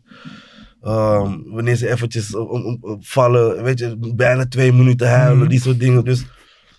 Ehm, 0.83 1.37
wanneer 1.45 1.77
ze 1.77 1.91
eventjes 1.91 2.35
om- 2.37 2.79
vallen, 3.01 3.63
weet 3.63 3.79
je, 3.79 4.13
bijna 4.15 4.47
twee 4.47 4.73
minuten 4.73 5.09
huilen, 5.11 5.39
Mhm. 5.39 5.49
die 5.49 5.61
soort 5.61 5.81
dingen. 5.81 6.05
Dus 6.05 6.25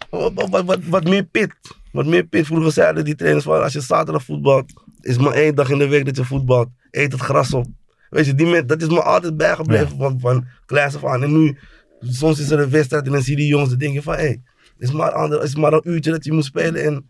wat, 0.10 0.32
wat, 0.50 0.66
wat, 0.66 0.80
wat 0.90 1.04
meer 1.04 1.24
pit. 1.24 1.56
Wat 1.92 2.06
meer 2.06 2.24
pit. 2.24 2.46
Vroeger 2.46 2.72
zeiden 2.72 3.06
die 3.06 3.16
trainers 3.16 3.46
van 3.46 3.64
als 3.64 3.74
je 3.74 3.82
zaterdag 3.82 4.24
voetbalt, 4.24 4.74
is 5.02 5.18
maar 5.18 5.34
één 5.34 5.56
dag 5.56 5.70
in 5.70 5.78
de 5.78 5.88
week 5.88 6.06
dat 6.06 6.16
je 6.16 6.26
voetbalt. 6.26 6.70
Eet 6.92 7.12
het 7.12 7.22
gras 7.22 7.54
op. 7.54 7.66
Weet 8.10 8.26
je, 8.26 8.36
die 8.36 8.66
dat 8.66 8.82
is 8.82 8.88
me 8.88 9.02
altijd 9.02 9.38
bijgebleven 9.38 9.98
van, 9.98 10.20
van 10.20 10.46
kleins 10.66 10.96
af 10.96 11.06
aan. 11.06 11.24
En 11.24 11.32
nu, 11.32 11.58
soms 12.02 12.40
is 12.40 12.50
er 12.50 12.60
een 12.60 12.70
wedstrijd 12.70 13.06
en 13.06 13.12
dan 13.12 13.22
zie 13.22 13.32
je 13.36 13.40
die 13.42 13.48
jongens 13.50 13.72
en 13.72 13.78
denk 13.78 13.94
je 13.94 14.02
van 14.02 14.16
hé, 14.16 14.28
het 14.28 14.40
is 14.78 14.92
maar, 14.92 15.12
ander, 15.12 15.44
is 15.44 15.56
maar 15.56 15.74
een 15.74 15.90
uurtje 15.90 16.12
dat 16.12 16.26
je 16.26 16.32
moet 16.34 16.46
spelen. 16.46 16.84
En 16.86 17.10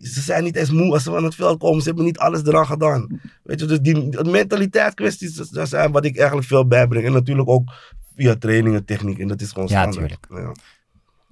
ze 0.00 0.20
zijn 0.20 0.44
niet 0.44 0.56
eens 0.56 0.70
moe 0.70 0.92
als 0.92 1.02
ze 1.02 1.10
van 1.10 1.24
het 1.24 1.34
veld 1.34 1.58
komen. 1.58 1.80
Ze 1.80 1.86
hebben 1.86 2.04
niet 2.04 2.18
alles 2.18 2.42
eraan 2.44 2.66
gedaan. 2.66 3.20
Weet 3.42 3.60
je, 3.60 3.66
dus 3.66 3.80
die 3.80 4.08
die 4.08 4.24
mentaliteit 4.30 4.94
kwesties, 4.94 5.34
dat- 5.50 5.68
zijn 5.68 5.92
wat 5.92 6.04
ik 6.04 6.16
eigenlijk 6.16 6.46
veel 6.46 6.66
bijbreng. 6.66 7.04
En 7.06 7.12
natuurlijk 7.12 7.48
ook 7.48 7.72
via 8.16 8.34
training 8.36 8.74
en 8.76 8.84
techniek. 8.84 9.18
En 9.18 9.28
dat 9.28 9.40
is 9.40 9.52
gewoon 9.52 9.68
Ja, 9.68 9.90
standaard. 9.92 10.26
Ja. 10.30 10.52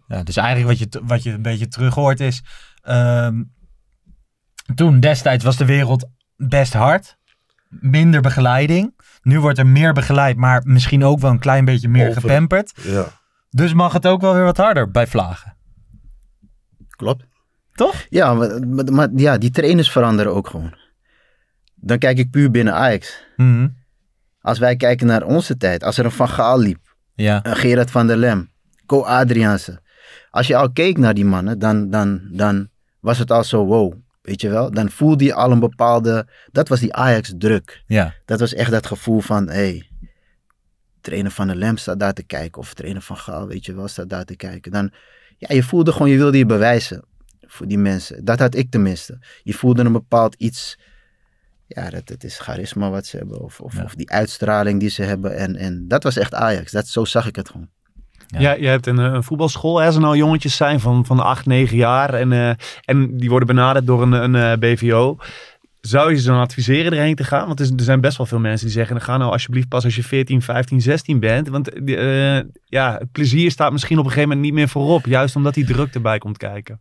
Ja, 0.09 0.23
dus 0.23 0.37
eigenlijk 0.37 0.69
wat 0.69 0.93
je, 0.93 1.01
wat 1.07 1.23
je 1.23 1.31
een 1.31 1.43
beetje 1.43 1.69
terug 1.69 1.95
hoort 1.95 2.21
is, 2.21 2.43
ehm, 2.83 3.43
toen 4.75 5.01
destijds 5.01 5.45
was 5.45 5.57
de 5.57 5.65
wereld 5.65 6.09
best 6.37 6.73
hard, 6.73 7.17
minder 7.81 8.21
begeleiding. 8.21 8.95
Nu 9.23 9.41
wordt 9.41 9.59
er 9.59 9.67
meer 9.67 9.93
begeleid, 9.93 10.37
maar 10.37 10.63
misschien 10.65 11.05
ook 11.05 11.19
wel 11.21 11.31
een 11.31 11.39
klein 11.39 11.65
beetje 11.65 11.89
meer 11.89 12.09
Over- 12.09 12.21
gepamperd. 12.21 12.73
Ja. 12.83 13.07
Dus 13.51 13.73
mag 13.75 13.93
het 13.93 14.07
ook 14.07 14.21
wel 14.21 14.35
weer 14.35 14.45
wat 14.45 14.57
harder 14.57 14.91
bij 14.91 15.07
Vlagen. 15.07 15.57
Klopt. 16.97 17.25
Toch? 17.75 18.07
Ja, 18.09 18.35
maar, 18.35 18.67
maar- 18.69 18.93
maar 18.93 19.09
ja, 19.15 19.39
die 19.39 19.51
trainers 19.51 19.91
veranderen 19.91 20.35
ook 20.35 20.49
gewoon. 20.49 20.75
Dan 21.75 21.99
kijk 21.99 22.19
ik 22.19 22.31
puur 22.31 22.51
binnen 22.51 22.75
Ajax. 22.75 23.25
Mhm. 23.37 23.69
Als 24.41 24.59
wij 24.59 24.77
kijken 24.77 25.07
naar 25.07 25.23
onze 25.23 25.57
tijd, 25.57 25.85
als 25.85 25.99
er 25.99 26.05
een 26.05 26.11
Van 26.11 26.29
Gaal 26.29 26.59
liep, 26.59 26.95
Ja. 27.15 27.41
een 27.47 27.57
Gerard 27.57 27.91
van 27.91 28.07
der 28.07 28.17
Lem, 28.17 28.51
Co 28.87 29.03
Adriaanse. 29.03 29.81
Als 30.31 30.47
je 30.47 30.57
al 30.57 30.73
keek 30.73 30.99
naar 30.99 31.15
die 31.15 31.25
mannen, 31.25 31.59
dan, 31.59 31.91
dan, 31.91 32.21
dan 32.33 32.69
was 33.01 33.19
het 33.19 33.31
al 33.31 33.45
zo 33.45 33.65
wow, 33.65 33.95
weet 34.23 34.41
je 34.41 34.49
wel. 34.49 34.71
Dan 34.71 34.91
voelde 34.91 35.25
je 35.25 35.35
al 35.35 35.51
een 35.51 35.61
bepaalde, 35.61 36.27
dat 36.53 36.69
was 36.69 36.81
die 36.81 36.95
Ajax 36.95 37.33
druk. 37.37 37.83
Ja. 37.87 38.15
Dat 38.25 38.41
was 38.41 38.55
echt 38.55 38.71
dat 38.71 38.87
gevoel 38.87 39.21
van, 39.21 39.49
hé, 39.49 39.55
hey, 39.55 39.91
trainer 41.01 41.31
van 41.31 41.47
der 41.47 41.57
Lem 41.57 41.77
staat 41.77 42.01
daar 42.01 42.13
te 42.13 42.23
kijken. 42.23 42.61
Of 42.61 42.75
trainer 42.75 43.03
van 43.03 43.17
Gaal, 43.17 43.47
weet 43.47 43.67
je 43.67 43.75
wel, 43.75 43.89
staat 43.89 44.09
daar 44.09 44.25
te 44.25 44.37
kijken. 44.37 44.73
Dan, 44.73 44.93
ja, 45.37 45.55
je 45.55 45.63
voelde 45.63 45.93
gewoon, 45.93 46.11
je 46.11 46.17
wilde 46.17 46.39
je 46.39 46.47
bewijzen 46.47 47.05
voor 47.41 47.67
die 47.67 47.79
mensen. 47.79 48.25
Dat 48.25 48.39
had 48.39 48.55
ik 48.55 48.71
tenminste. 48.71 49.19
Je 49.43 49.55
voelde 49.55 49.85
een 49.85 49.93
bepaald 49.93 50.35
iets, 50.35 50.79
ja, 51.67 51.91
dat, 51.91 52.09
het 52.09 52.25
is 52.25 52.39
charisma 52.39 52.91
wat 52.91 53.07
ze 53.07 53.17
hebben. 53.17 53.41
Of, 53.41 53.61
of, 53.61 53.79
of 53.79 53.95
die 53.95 54.11
uitstraling 54.11 54.81
die 54.81 54.91
ze 54.91 55.03
hebben. 55.03 55.37
En, 55.37 55.57
en 55.57 55.89
dat 55.89 56.03
was 56.03 56.17
echt 56.17 56.35
Ajax. 56.35 56.73
Dat, 56.73 56.89
zo 56.89 57.05
zag 57.05 57.27
ik 57.27 57.37
het 57.37 57.51
gewoon. 57.51 57.69
Ja. 58.39 58.53
je 58.53 58.67
hebt 58.67 58.87
een, 58.87 58.99
eh, 58.99 59.05
een 59.05 59.23
voetbalschool, 59.23 59.79
hè, 59.79 59.87
als 59.87 59.95
er 59.95 60.01
nou 60.01 60.17
jongetjes 60.17 60.57
zijn 60.57 60.81
van, 60.81 61.07
van 61.07 61.21
8, 61.21 61.47
9 61.47 61.77
jaar 61.77 62.15
en, 62.15 62.33
eh, 62.33 62.51
en 62.85 63.17
die 63.17 63.29
worden 63.29 63.49
benaderd 63.49 63.87
door 63.87 64.03
een, 64.03 64.13
een 64.13 64.35
eh, 64.35 64.59
BVO. 64.59 65.17
Zou 65.81 66.11
je 66.11 66.19
ze 66.19 66.27
dan 66.27 66.41
adviseren 66.41 66.93
erheen 66.93 67.15
te 67.15 67.25
gaan? 67.25 67.47
Want 67.47 67.61
er, 67.61 67.67
zijn 67.77 68.01
best 68.01 68.17
wel 68.17 68.27
veel 68.27 68.39
mensen 68.39 68.67
die 68.67 68.77
zeggen, 68.77 69.01
ga 69.01 69.17
nou 69.17 69.33
alsjeblieft 69.33 69.69
pas 69.69 69.85
als 69.85 69.97
je 69.97 70.03
14, 70.03 70.43
15, 70.43 70.81
16 70.81 71.21
bent. 71.21 71.49
Want 71.49 71.71
ja, 72.65 72.97
het 72.99 73.13
plezier 73.13 73.51
staat 73.51 73.73
misschien 73.73 73.99
op 73.99 74.05
een 74.05 74.11
gegeven 74.11 74.29
moment 74.29 74.47
niet 74.47 74.57
meer 74.59 74.69
voorop. 74.69 75.07
Juist 75.07 75.37
omdat 75.37 75.55
die 75.55 75.65
druk 75.65 75.95
erbij 75.95 76.19
komt 76.19 76.37
kijken. 76.37 76.81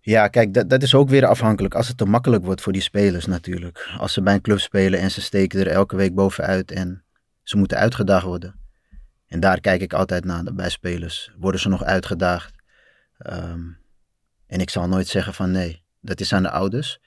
Ja, 0.00 0.28
kijk, 0.28 0.54
dat, 0.54 0.70
dat 0.70 0.82
is 0.82 0.94
ook 0.94 1.08
weer 1.08 1.26
afhankelijk. 1.26 1.74
Als 1.74 1.88
het 1.88 1.96
te 1.96 2.04
makkelijk 2.04 2.44
wordt 2.44 2.60
voor 2.60 2.72
die 2.72 2.82
spelers 2.82 3.26
natuurlijk. 3.26 3.88
Als 3.98 4.12
ze 4.12 4.22
bij 4.22 4.34
een 4.34 4.40
club 4.40 4.60
spelen 4.60 5.00
en 5.00 5.10
ze 5.10 5.20
steken 5.20 5.60
er 5.60 5.68
elke 5.68 5.96
week 5.96 6.14
bovenuit 6.14 6.70
en 6.70 7.04
ze 7.42 7.56
moeten 7.56 7.78
uitgedaagd 7.78 8.24
worden. 8.24 8.63
En 9.34 9.40
daar 9.40 9.60
kijk 9.60 9.80
ik 9.80 9.92
altijd 9.92 10.24
naar 10.24 10.54
bij 10.54 10.68
spelers. 10.68 11.30
Worden 11.38 11.60
ze 11.60 11.68
nog 11.68 11.84
uitgedaagd? 11.84 12.54
Ehm, 13.18 13.60
en 14.46 14.60
ik 14.60 14.70
zal 14.70 14.88
nooit 14.88 15.06
zeggen 15.06 15.34
van 15.34 15.50
nee, 15.50 15.84
dat 16.00 16.20
is 16.20 16.32
aan 16.32 16.42
de 16.42 16.50
ouders. 16.50 16.98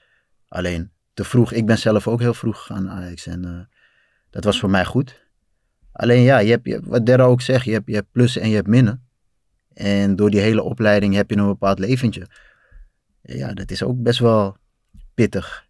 Alleen 0.48 0.90
te 1.14 1.24
vroeg. 1.24 1.52
Ik 1.52 1.66
ben 1.66 1.78
zelf 1.78 2.08
ook 2.08 2.20
heel 2.20 2.34
vroeg 2.34 2.58
gegaan 2.58 2.90
Ajax 2.90 3.26
en 3.26 3.44
eh, 3.44 3.76
dat 4.30 4.44
was 4.44 4.58
voor 4.58 4.70
mij 4.70 4.84
goed. 4.84 5.24
Alleen 5.92 6.22
ja, 6.22 6.38
je 6.38 6.50
hebt, 6.50 6.66
je, 6.66 6.80
wat 6.84 7.06
Derra 7.06 7.24
ook 7.24 7.40
zegt, 7.40 7.64
je 7.64 7.72
hebt, 7.72 7.88
je 7.88 7.94
hebt 7.94 8.12
plussen 8.12 8.42
en 8.42 8.48
je 8.48 8.54
hebt 8.54 8.68
minnen. 8.68 9.08
En 9.74 10.16
door 10.16 10.30
die 10.30 10.40
hele 10.40 10.62
opleiding 10.62 11.14
heb 11.14 11.30
je 11.30 11.36
een 11.36 11.46
bepaald 11.46 11.78
leventje. 11.78 12.26
Ja, 13.22 13.52
dat 13.52 13.70
is 13.70 13.82
ook 13.82 14.02
best 14.02 14.18
wel 14.18 14.56
pittig. 15.14 15.66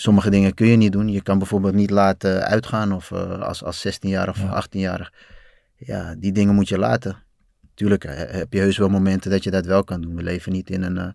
Sommige 0.00 0.30
dingen 0.30 0.54
kun 0.54 0.66
je 0.66 0.76
niet 0.76 0.92
doen. 0.92 1.08
Je 1.08 1.22
kan 1.22 1.38
bijvoorbeeld 1.38 1.74
niet 1.74 1.90
laten 1.90 2.42
uitgaan 2.42 2.92
of 2.92 3.10
eh, 3.10 3.40
als, 3.40 3.64
als 3.64 3.86
16-jarig 3.86 4.42
of 4.42 4.64
18-jarig. 4.64 5.12
Ja, 5.76 6.14
die 6.14 6.32
dingen 6.32 6.54
moet 6.54 6.68
je 6.68 6.78
laten. 6.78 7.22
Tuurlijk 7.74 8.04
eh, 8.04 8.32
heb 8.32 8.52
je 8.52 8.58
heus 8.58 8.78
wel 8.78 8.88
momenten 8.88 9.30
dat 9.30 9.44
je 9.44 9.50
dat 9.50 9.66
wel 9.66 9.84
kan 9.84 10.00
doen. 10.00 10.16
We 10.16 10.22
leven 10.22 10.52
niet 10.52 10.70
in 10.70 10.82
een, 10.82 10.98
eh, 10.98 11.08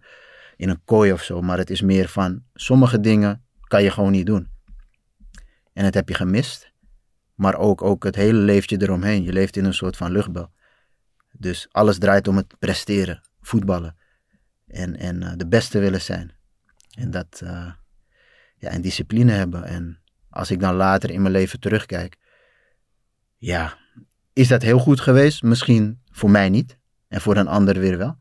in 0.55 0.69
een 0.69 0.81
kooi 0.83 1.11
of 1.11 1.23
zo, 1.23 1.41
maar 1.41 1.57
het 1.57 1.69
is 1.69 1.81
meer 1.81 2.07
van 2.07 2.43
sommige 2.53 2.99
dingen 2.99 3.43
kan 3.61 3.83
je 3.83 3.91
gewoon 3.91 4.11
niet 4.11 4.25
doen. 4.25 4.49
En 5.73 5.83
dat 5.83 5.93
heb 5.93 6.09
je 6.09 6.15
gemist. 6.15 6.71
Maar 7.35 7.55
ook, 7.55 7.81
ook 7.81 8.03
het 8.03 8.15
hele 8.15 8.39
leefje 8.39 8.81
eromheen. 8.81 9.23
Je 9.23 9.33
leeft 9.33 9.57
in 9.57 9.65
een 9.65 9.73
soort 9.73 9.97
van 9.97 10.11
luchtbel. 10.11 10.51
Dus 11.31 11.67
alles 11.71 11.97
draait 11.97 12.27
om 12.27 12.37
het 12.37 12.59
presteren, 12.59 13.21
voetballen. 13.41 13.95
En, 14.67 14.95
en 14.95 15.37
de 15.37 15.47
beste 15.47 15.79
willen 15.79 16.01
zijn. 16.01 16.31
En 16.97 17.11
dat, 17.11 17.41
ja, 18.65 18.71
en 18.71 18.81
discipline 18.81 19.31
hebben. 19.31 19.63
En 19.63 19.99
als 20.29 20.51
ik 20.51 20.59
dan 20.59 20.75
later 20.75 21.09
in 21.09 21.21
mijn 21.21 21.33
leven 21.33 21.59
terugkijk, 21.59 22.17
ja, 23.37 23.77
is 24.33 24.47
dat 24.47 24.61
heel 24.61 24.79
goed 24.79 24.99
geweest? 24.99 25.43
Misschien 25.43 25.99
voor 26.11 26.29
mij 26.29 26.49
niet. 26.49 26.77
En 27.07 27.21
voor 27.21 27.37
een 27.37 27.47
ander 27.47 27.79
weer 27.79 27.97
wel. 27.97 28.17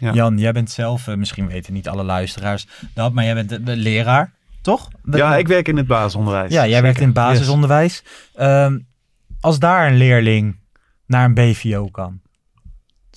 Ja. 0.00 0.12
Jan, 0.12 0.38
jij 0.38 0.52
bent 0.52 0.70
zelf, 0.70 1.08
eh, 1.08 1.14
misschien 1.14 1.46
weten 1.46 1.72
niet 1.72 1.88
alle 1.88 2.02
luisteraars 2.02 2.66
dat, 2.94 3.12
maar 3.12 3.24
jij 3.24 3.34
bent 3.34 3.48
de, 3.48 3.62
de 3.62 3.76
leraar, 3.76 4.32
toch? 4.62 4.88
Ja, 5.02 5.36
ik 5.36 5.48
werk 5.48 5.68
in 5.68 5.76
het 5.76 5.86
basisonderwijs. 5.86 6.52
Ja, 6.52 6.66
jij 6.66 6.82
werkt 6.82 7.00
in 7.00 7.08
het. 7.08 7.16
Yes. 7.16 7.24
basisonderwijs. 7.24 8.02
Ehm, 8.34 8.78
als 9.40 9.58
daar 9.58 9.86
een 9.86 9.96
leerling 9.96 10.60
naar 11.06 11.24
een 11.24 11.34
BVO 11.34 11.88
kan, 11.88 12.20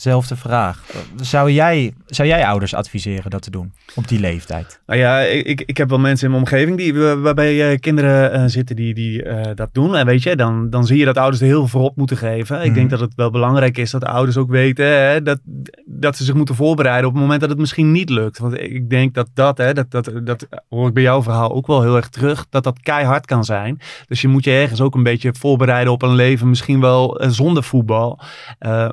zelfde 0.01 0.35
vraag. 0.35 0.83
Zou 1.21 1.51
jij, 1.51 1.93
zou 2.05 2.27
jij 2.27 2.45
ouders 2.45 2.73
adviseren 2.73 3.31
dat 3.31 3.41
te 3.41 3.49
doen 3.51 3.73
op 3.95 4.07
die 4.07 4.19
leeftijd? 4.19 4.79
Nou 4.85 4.99
ja, 4.99 5.19
ik, 5.19 5.61
ik- 5.65 5.77
heb 5.77 5.89
wel 5.89 5.99
mensen 5.99 6.25
in 6.25 6.31
mijn 6.31 6.43
omgeving 6.43 6.77
die, 6.77 6.93
wa- 6.93 7.17
waarbij 7.17 7.71
eh, 7.71 7.79
kinderen 7.79 8.31
eh, 8.31 8.43
zitten 8.45 8.75
die, 8.75 8.93
die 8.93 9.23
eh, 9.23 9.55
dat 9.55 9.69
doen. 9.73 9.95
En 9.95 10.05
weet 10.05 10.23
je, 10.23 10.35
dan, 10.35 10.69
dan 10.69 10.85
zie 10.85 10.97
je 10.97 11.05
dat 11.05 11.17
ouders 11.17 11.41
er 11.41 11.47
heel 11.47 11.67
veel 11.67 11.83
op 11.83 11.95
moeten 11.95 12.17
geven. 12.17 12.59
Ik 12.61 12.65
Mhm. 12.65 12.73
denk 12.73 12.89
dat 12.89 12.99
het 12.99 13.15
wel 13.15 13.29
belangrijk 13.31 13.77
is 13.77 13.91
dat 13.91 14.01
de 14.01 14.07
ouders 14.07 14.37
ook 14.37 14.49
weten 14.49 14.85
hè, 14.85 15.21
dat, 15.21 15.39
dat 15.85 16.17
ze 16.17 16.23
zich 16.23 16.33
moeten 16.35 16.55
voorbereiden 16.55 17.07
op 17.07 17.13
het 17.13 17.21
moment 17.21 17.41
dat 17.41 17.49
het 17.49 17.59
misschien 17.59 17.91
niet 17.91 18.09
lukt. 18.09 18.37
Want 18.37 18.59
ik 18.59 18.89
denk 18.89 19.13
dat 19.13 19.27
dat, 19.33 19.57
hè, 19.57 19.73
dat, 19.73 19.91
dat, 19.91 20.11
dat 20.23 20.47
hoor 20.69 20.87
ik 20.87 20.93
bij 20.93 21.03
jouw 21.03 21.23
verhaal 21.23 21.53
ook 21.53 21.67
wel 21.67 21.81
heel 21.81 21.95
erg 21.95 22.09
terug, 22.09 22.45
dat 22.49 22.63
dat 22.63 22.79
keihard 22.79 23.25
kan 23.25 23.43
zijn. 23.43 23.79
Dus 24.07 24.21
je 24.21 24.27
moet 24.27 24.43
je 24.43 24.51
ergens 24.51 24.81
ook 24.81 24.95
een 24.95 25.03
beetje 25.03 25.33
voorbereiden 25.39 25.93
op 25.93 26.01
een 26.01 26.15
leven, 26.15 26.49
misschien 26.49 26.79
wel 26.81 27.21
zonder 27.27 27.63
voetbal. 27.63 28.19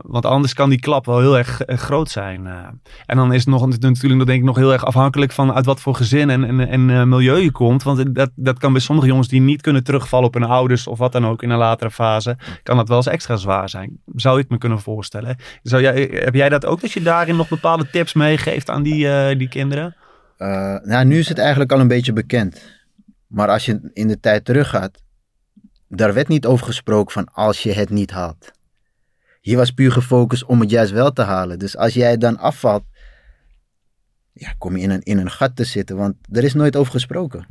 Want 0.03 0.27
anders 0.27 0.55
kan 0.55 0.69
die 0.71 0.81
klap 0.81 0.98
wel 1.07 1.21
heel 1.21 1.39
erg 1.39 1.63
eh, 1.63 1.77
groot 1.77 2.11
zijn. 2.11 2.47
eh. 2.47 2.67
en 3.07 3.17
dan 3.17 3.33
is 3.33 3.41
het 3.41 3.49
nog 3.49 3.67
natuurlijk 3.67 4.27
denk 4.27 4.39
ik 4.39 4.45
nog 4.45 4.57
heel 4.57 4.73
erg 4.73 4.85
afhankelijk 4.85 5.33
van 5.33 5.53
uit 5.53 5.67
wat 5.67 5.81
voor 5.81 5.95
gezin 5.95 6.31
en, 6.31 6.69
en, 6.69 6.91
eh, 6.91 7.03
milieu 7.05 7.37
je 7.37 7.51
komt. 7.51 7.83
Want 7.83 8.15
dat, 8.15 8.31
dat 8.35 8.59
kan 8.59 8.73
bij 8.73 8.81
sommige 8.81 9.09
jongens 9.09 9.29
die 9.29 9.41
niet 9.41 9.63
kunnen 9.63 9.85
terugvallen 9.85 10.27
op 10.27 10.35
hun 10.35 10.45
ouders 10.45 10.87
of 10.87 10.99
wat 10.99 11.13
dan 11.13 11.27
ook 11.27 11.43
in 11.43 11.51
een 11.51 11.59
latere 11.59 11.91
fase, 11.91 12.37
kan 12.63 12.77
dat 12.77 12.89
wel 12.89 12.97
eens 12.97 13.07
extra 13.07 13.37
zwaar 13.37 13.69
zijn. 13.69 14.01
Zou 14.15 14.39
ik 14.39 14.49
me 14.49 14.59
kunnen 14.59 14.81
voorstellen. 14.81 15.37
Zou 15.63 15.83
jij, 15.83 16.09
heb 16.13 16.35
jij 16.35 16.49
dat 16.49 16.67
ook, 16.67 16.81
dat 16.81 16.93
je 16.93 17.03
daarin 17.03 17.37
nog 17.37 17.49
bepaalde 17.49 17.91
tips 17.91 18.13
meegeeft 18.13 18.71
aan 18.71 18.83
die, 18.83 19.37
die 19.37 19.49
kinderen? 19.49 19.97
Nou, 20.83 21.05
nu 21.05 21.19
is 21.19 21.29
het 21.29 21.39
eigenlijk 21.39 21.73
al 21.73 21.81
een 21.81 21.89
beetje 21.89 22.13
bekend. 22.13 22.63
Maar 23.27 23.49
als 23.49 23.65
je 23.65 23.91
in 23.93 24.09
de 24.09 24.21
tijd 24.21 24.45
teruggaat, 24.45 25.03
daar 25.89 26.15
werd 26.15 26.29
niet 26.29 26.47
over 26.47 26.67
gesproken 26.67 27.13
van 27.13 27.29
als 27.33 27.63
je 27.63 27.73
het 27.73 27.91
niet 27.91 28.11
haalt. 28.11 28.51
Hier 29.49 29.57
was 29.57 29.71
puur 29.71 29.93
gefocust 29.93 30.45
om 30.45 30.61
het 30.61 30.71
juist 30.71 30.93
wel 30.93 31.13
te 31.13 31.23
halen. 31.23 31.59
Dus 31.59 31.77
als 31.77 31.95
jij 31.95 32.17
dan 32.17 32.39
afvalt, 32.39 32.85
ja, 34.33 34.55
kom 34.59 34.77
je 34.77 34.83
in 34.83 34.91
een, 34.91 35.03
in 35.03 35.19
een 35.19 35.31
gat 35.31 35.57
te 35.57 35.65
zitten, 35.65 35.97
want 35.97 36.15
er 36.33 36.45
is 36.45 36.55
nooit 36.55 36.77
over 36.77 36.93
gesproken. 36.93 37.47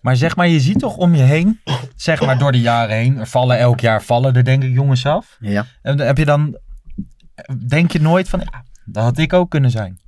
Maar 0.00 0.16
zeg 0.16 0.36
maar, 0.36 0.48
je 0.48 0.60
ziet 0.60 0.78
toch 0.78 0.96
om 0.96 1.14
je 1.14 1.22
heen, 1.22 1.60
zeg 1.96 2.20
maar 2.20 2.38
door 2.38 2.52
de 2.52 2.60
jaren 2.60 2.96
heen, 2.96 3.18
er 3.18 3.26
vallen 3.26 3.58
elk 3.58 3.80
jaar 3.80 4.02
vallen 4.02 4.34
er 4.34 4.44
denk 4.44 4.62
ik 4.62 4.72
jongens 4.72 5.06
af. 5.06 5.36
Ja. 5.40 5.66
En 5.82 5.98
heb 5.98 6.18
je 6.18 6.24
dan, 6.24 6.58
denk 7.66 7.92
je 7.92 8.00
nooit 8.00 8.28
van, 8.28 8.40
ja, 8.40 8.64
dat 8.84 9.02
had 9.02 9.18
ik 9.18 9.32
ook 9.32 9.50
kunnen 9.50 9.70
zijn. 9.70 10.00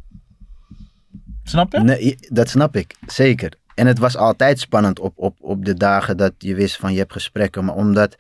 Snap 1.43 1.73
je? 1.73 1.81
Nee, 1.81 2.17
dat 2.29 2.49
snap 2.49 2.77
ik, 2.77 2.97
zeker. 3.07 3.55
En 3.75 3.87
het 3.87 3.99
was 3.99 4.17
altijd 4.17 4.61
spannend 4.61 5.01
op, 5.01 5.13
op, 5.19 5.37
op 5.41 5.65
de 5.65 5.75
dagen 5.75 6.17
dat 6.17 6.33
je 6.39 6.55
wist 6.55 6.77
van 6.77 6.93
je 6.93 6.99
hebt 6.99 7.13
gesprekken. 7.13 7.65
Maar 7.65 7.75
omdat 7.75 8.17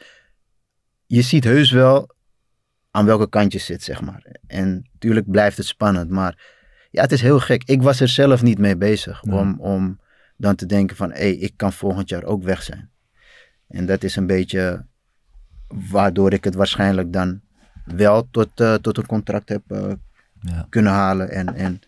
je 1.07 1.23
ziet 1.23 1.45
heus 1.45 1.71
wel 1.71 2.12
aan 2.93 3.07
welke 3.07 3.29
kant 3.29 3.53
je 3.53 3.59
zit, 3.59 3.83
zeg 3.83 4.01
maar. 4.01 4.27
En 4.47 4.89
natuurlijk 4.93 5.31
blijft 5.31 5.57
het 5.57 5.67
spannend. 5.67 6.11
Maar 6.11 6.61
ja, 6.91 7.03
het 7.03 7.13
is 7.13 7.21
heel 7.21 7.41
gek. 7.41 7.63
Ik 7.65 7.83
was 7.83 8.01
er 8.01 8.09
zelf 8.09 8.43
niet 8.43 8.59
mee 8.59 8.77
bezig 8.77 9.23
om, 9.23 9.61
om 9.61 10.01
dan 10.37 10.55
te 10.55 10.67
denken 10.67 10.97
van... 10.97 11.11
hé, 11.11 11.19
hey, 11.19 11.35
ik 11.35 11.53
kan 11.57 11.73
volgend 11.73 12.09
jaar 12.09 12.25
ook 12.25 12.43
weg 12.43 12.63
zijn. 12.63 12.91
En 13.69 13.87
dat 13.87 14.05
is 14.05 14.17
een 14.17 14.27
beetje 14.27 14.87
waardoor 15.91 16.33
ik 16.33 16.45
het 16.45 16.55
waarschijnlijk 16.55 17.13
dan 17.13 17.41
wel 17.85 18.29
tot, 18.31 18.61
uh, 18.61 18.75
tot 18.75 18.99
een 18.99 19.07
contract 19.07 19.49
heb 19.49 19.63
uh, 19.69 19.93
ja. 20.41 20.67
kunnen 20.69 20.93
halen. 20.93 21.31
En, 21.31 21.55
en 21.55 21.81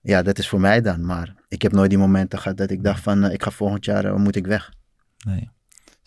ja, 0.00 0.22
dat 0.22 0.38
is 0.38 0.48
voor 0.48 0.60
mij 0.60 0.80
dan. 0.80 1.06
Maar 1.06 1.34
ik 1.48 1.62
heb 1.62 1.72
nooit 1.72 1.90
die 1.90 1.98
momenten 1.98 2.38
gehad 2.38 2.56
dat 2.56 2.70
ik 2.70 2.84
dacht 2.84 3.02
van 3.02 3.24
uh, 3.24 3.32
ik 3.32 3.42
ga 3.42 3.50
volgend 3.50 3.84
jaar, 3.84 4.18
moet 4.18 4.36
ik 4.36 4.46
weg. 4.46 4.72
Nee. 5.26 5.50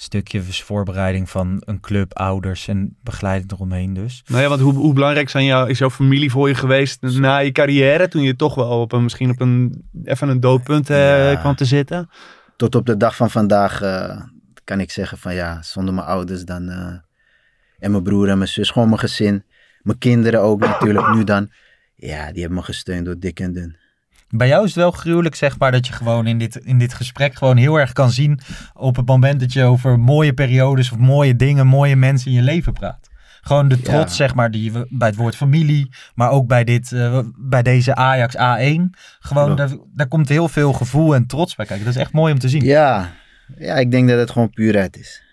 Stukje 0.02 0.42
voorbereiding 0.44 1.30
van 1.30 1.62
een 1.66 1.80
club, 1.80 2.14
ouders 2.14 2.68
en 2.68 2.98
begeleiding 3.04 3.52
eromheen 3.52 3.94
dus. 3.94 4.24
Nou 4.26 4.42
ja, 4.42 4.50
want 4.50 4.62
hoe, 4.62 4.74
hoe 4.74 4.94
belangrijk 4.94 5.30
zijn 5.30 5.46
jou, 5.46 5.70
is 5.70 5.78
jouw 5.78 5.90
familie 5.90 6.32
voor 6.32 6.48
je 6.48 6.56
geweest 6.56 7.02
na 7.02 7.38
je 7.38 7.52
carrière? 7.52 8.08
Toen 8.08 8.22
je 8.22 8.36
toch 8.36 8.56
wel 8.56 8.82
op 8.82 8.92
een, 8.92 9.04
misschien 9.04 9.30
op 9.30 9.42
een, 9.42 9.84
even 10.04 10.30
een 10.30 10.40
doodpunt 10.40 10.88
ja. 10.88 11.36
kwam 11.36 11.56
te 11.56 11.66
zitten? 11.66 12.10
Tot 12.56 12.76
op 12.76 12.86
de 12.86 12.98
dag 12.98 13.16
van 13.16 13.30
vandaag 13.30 13.80
kan 14.64 14.80
ik 14.80 14.92
zeggen 14.92 15.18
van 15.18 15.34
ja, 15.34 15.62
zonder 15.62 15.94
mijn 15.94 16.08
ouders 16.08 16.44
dan... 16.44 16.70
en 17.80 17.92
mijn 17.92 18.04
broer 18.04 18.30
en 18.30 18.38
mijn 18.38 18.50
zus, 18.50 18.70
gewoon 18.70 18.88
mijn 18.88 19.00
gezin. 19.00 19.44
Mijn 19.82 19.98
kinderen 19.98 20.42
ook 20.42 20.60
natuurlijk 20.60 21.14
nu 21.14 21.24
dan. 21.24 21.52
Ja, 21.96 22.32
die 22.32 22.42
hebben 22.42 22.60
me 22.60 22.64
gesteund 22.64 23.06
door 23.06 23.20
dik 23.20 23.40
en 23.40 23.54
dun. 23.54 23.78
Bij 24.32 24.48
jou 24.48 24.64
is 24.64 24.70
het 24.70 24.80
wel 24.80 24.92
gruwelijk, 24.92 25.36
zeg 25.36 25.60
maar, 25.60 25.72
dat 25.72 25.88
je 25.88 25.94
gewoon 25.94 26.28
in 26.28 26.38
dit, 26.38 26.56
in 26.56 26.78
dit 26.78 26.94
gesprek 26.94 27.36
gewoon 27.36 27.58
heel 27.58 27.80
erg 27.80 27.94
kan 27.94 28.12
zien 28.12 28.40
op 28.74 28.96
het 28.96 29.08
moment 29.08 29.40
dat 29.40 29.54
je 29.54 29.64
over 29.64 30.00
mooie 30.00 30.34
periodes 30.34 30.92
of 30.92 30.98
mooie 30.98 31.36
dingen, 31.36 31.68
mooie 31.68 31.96
mensen 31.96 32.32
in 32.32 32.38
je 32.38 32.44
leven 32.44 32.74
praat. 32.74 33.10
Gewoon 33.42 33.68
de 33.68 33.82
trots, 33.82 34.18
ja. 34.18 34.26
zeg 34.26 34.36
maar, 34.36 34.52
die 34.52 34.72
we 34.72 34.86
bij 34.90 35.08
het 35.08 35.18
woord 35.18 35.36
familie, 35.36 35.94
maar 36.16 36.30
ook 36.30 36.48
bij, 36.48 36.64
dit, 36.64 36.92
uh, 36.92 37.20
bij 37.38 37.64
deze 37.64 37.96
Ajax 37.96 38.36
A1. 38.36 39.00
Gewoon, 39.20 39.56
daar, 39.56 39.70
daar 39.94 40.08
komt 40.08 40.30
heel 40.30 40.48
veel 40.48 40.74
gevoel 40.74 41.16
en 41.16 41.28
trots 41.28 41.56
bij 41.56 41.66
kijken. 41.66 41.86
Dat 41.86 41.96
is 41.96 42.02
echt 42.02 42.12
mooi 42.12 42.34
om 42.34 42.40
te 42.40 42.50
zien. 42.50 42.64
Ja, 42.64 43.14
ja 43.58 43.76
ik 43.76 43.92
denk 43.92 44.10
dat 44.10 44.20
het 44.20 44.32
gewoon 44.32 44.50
puurheid 44.50 44.98
is. 44.98 45.24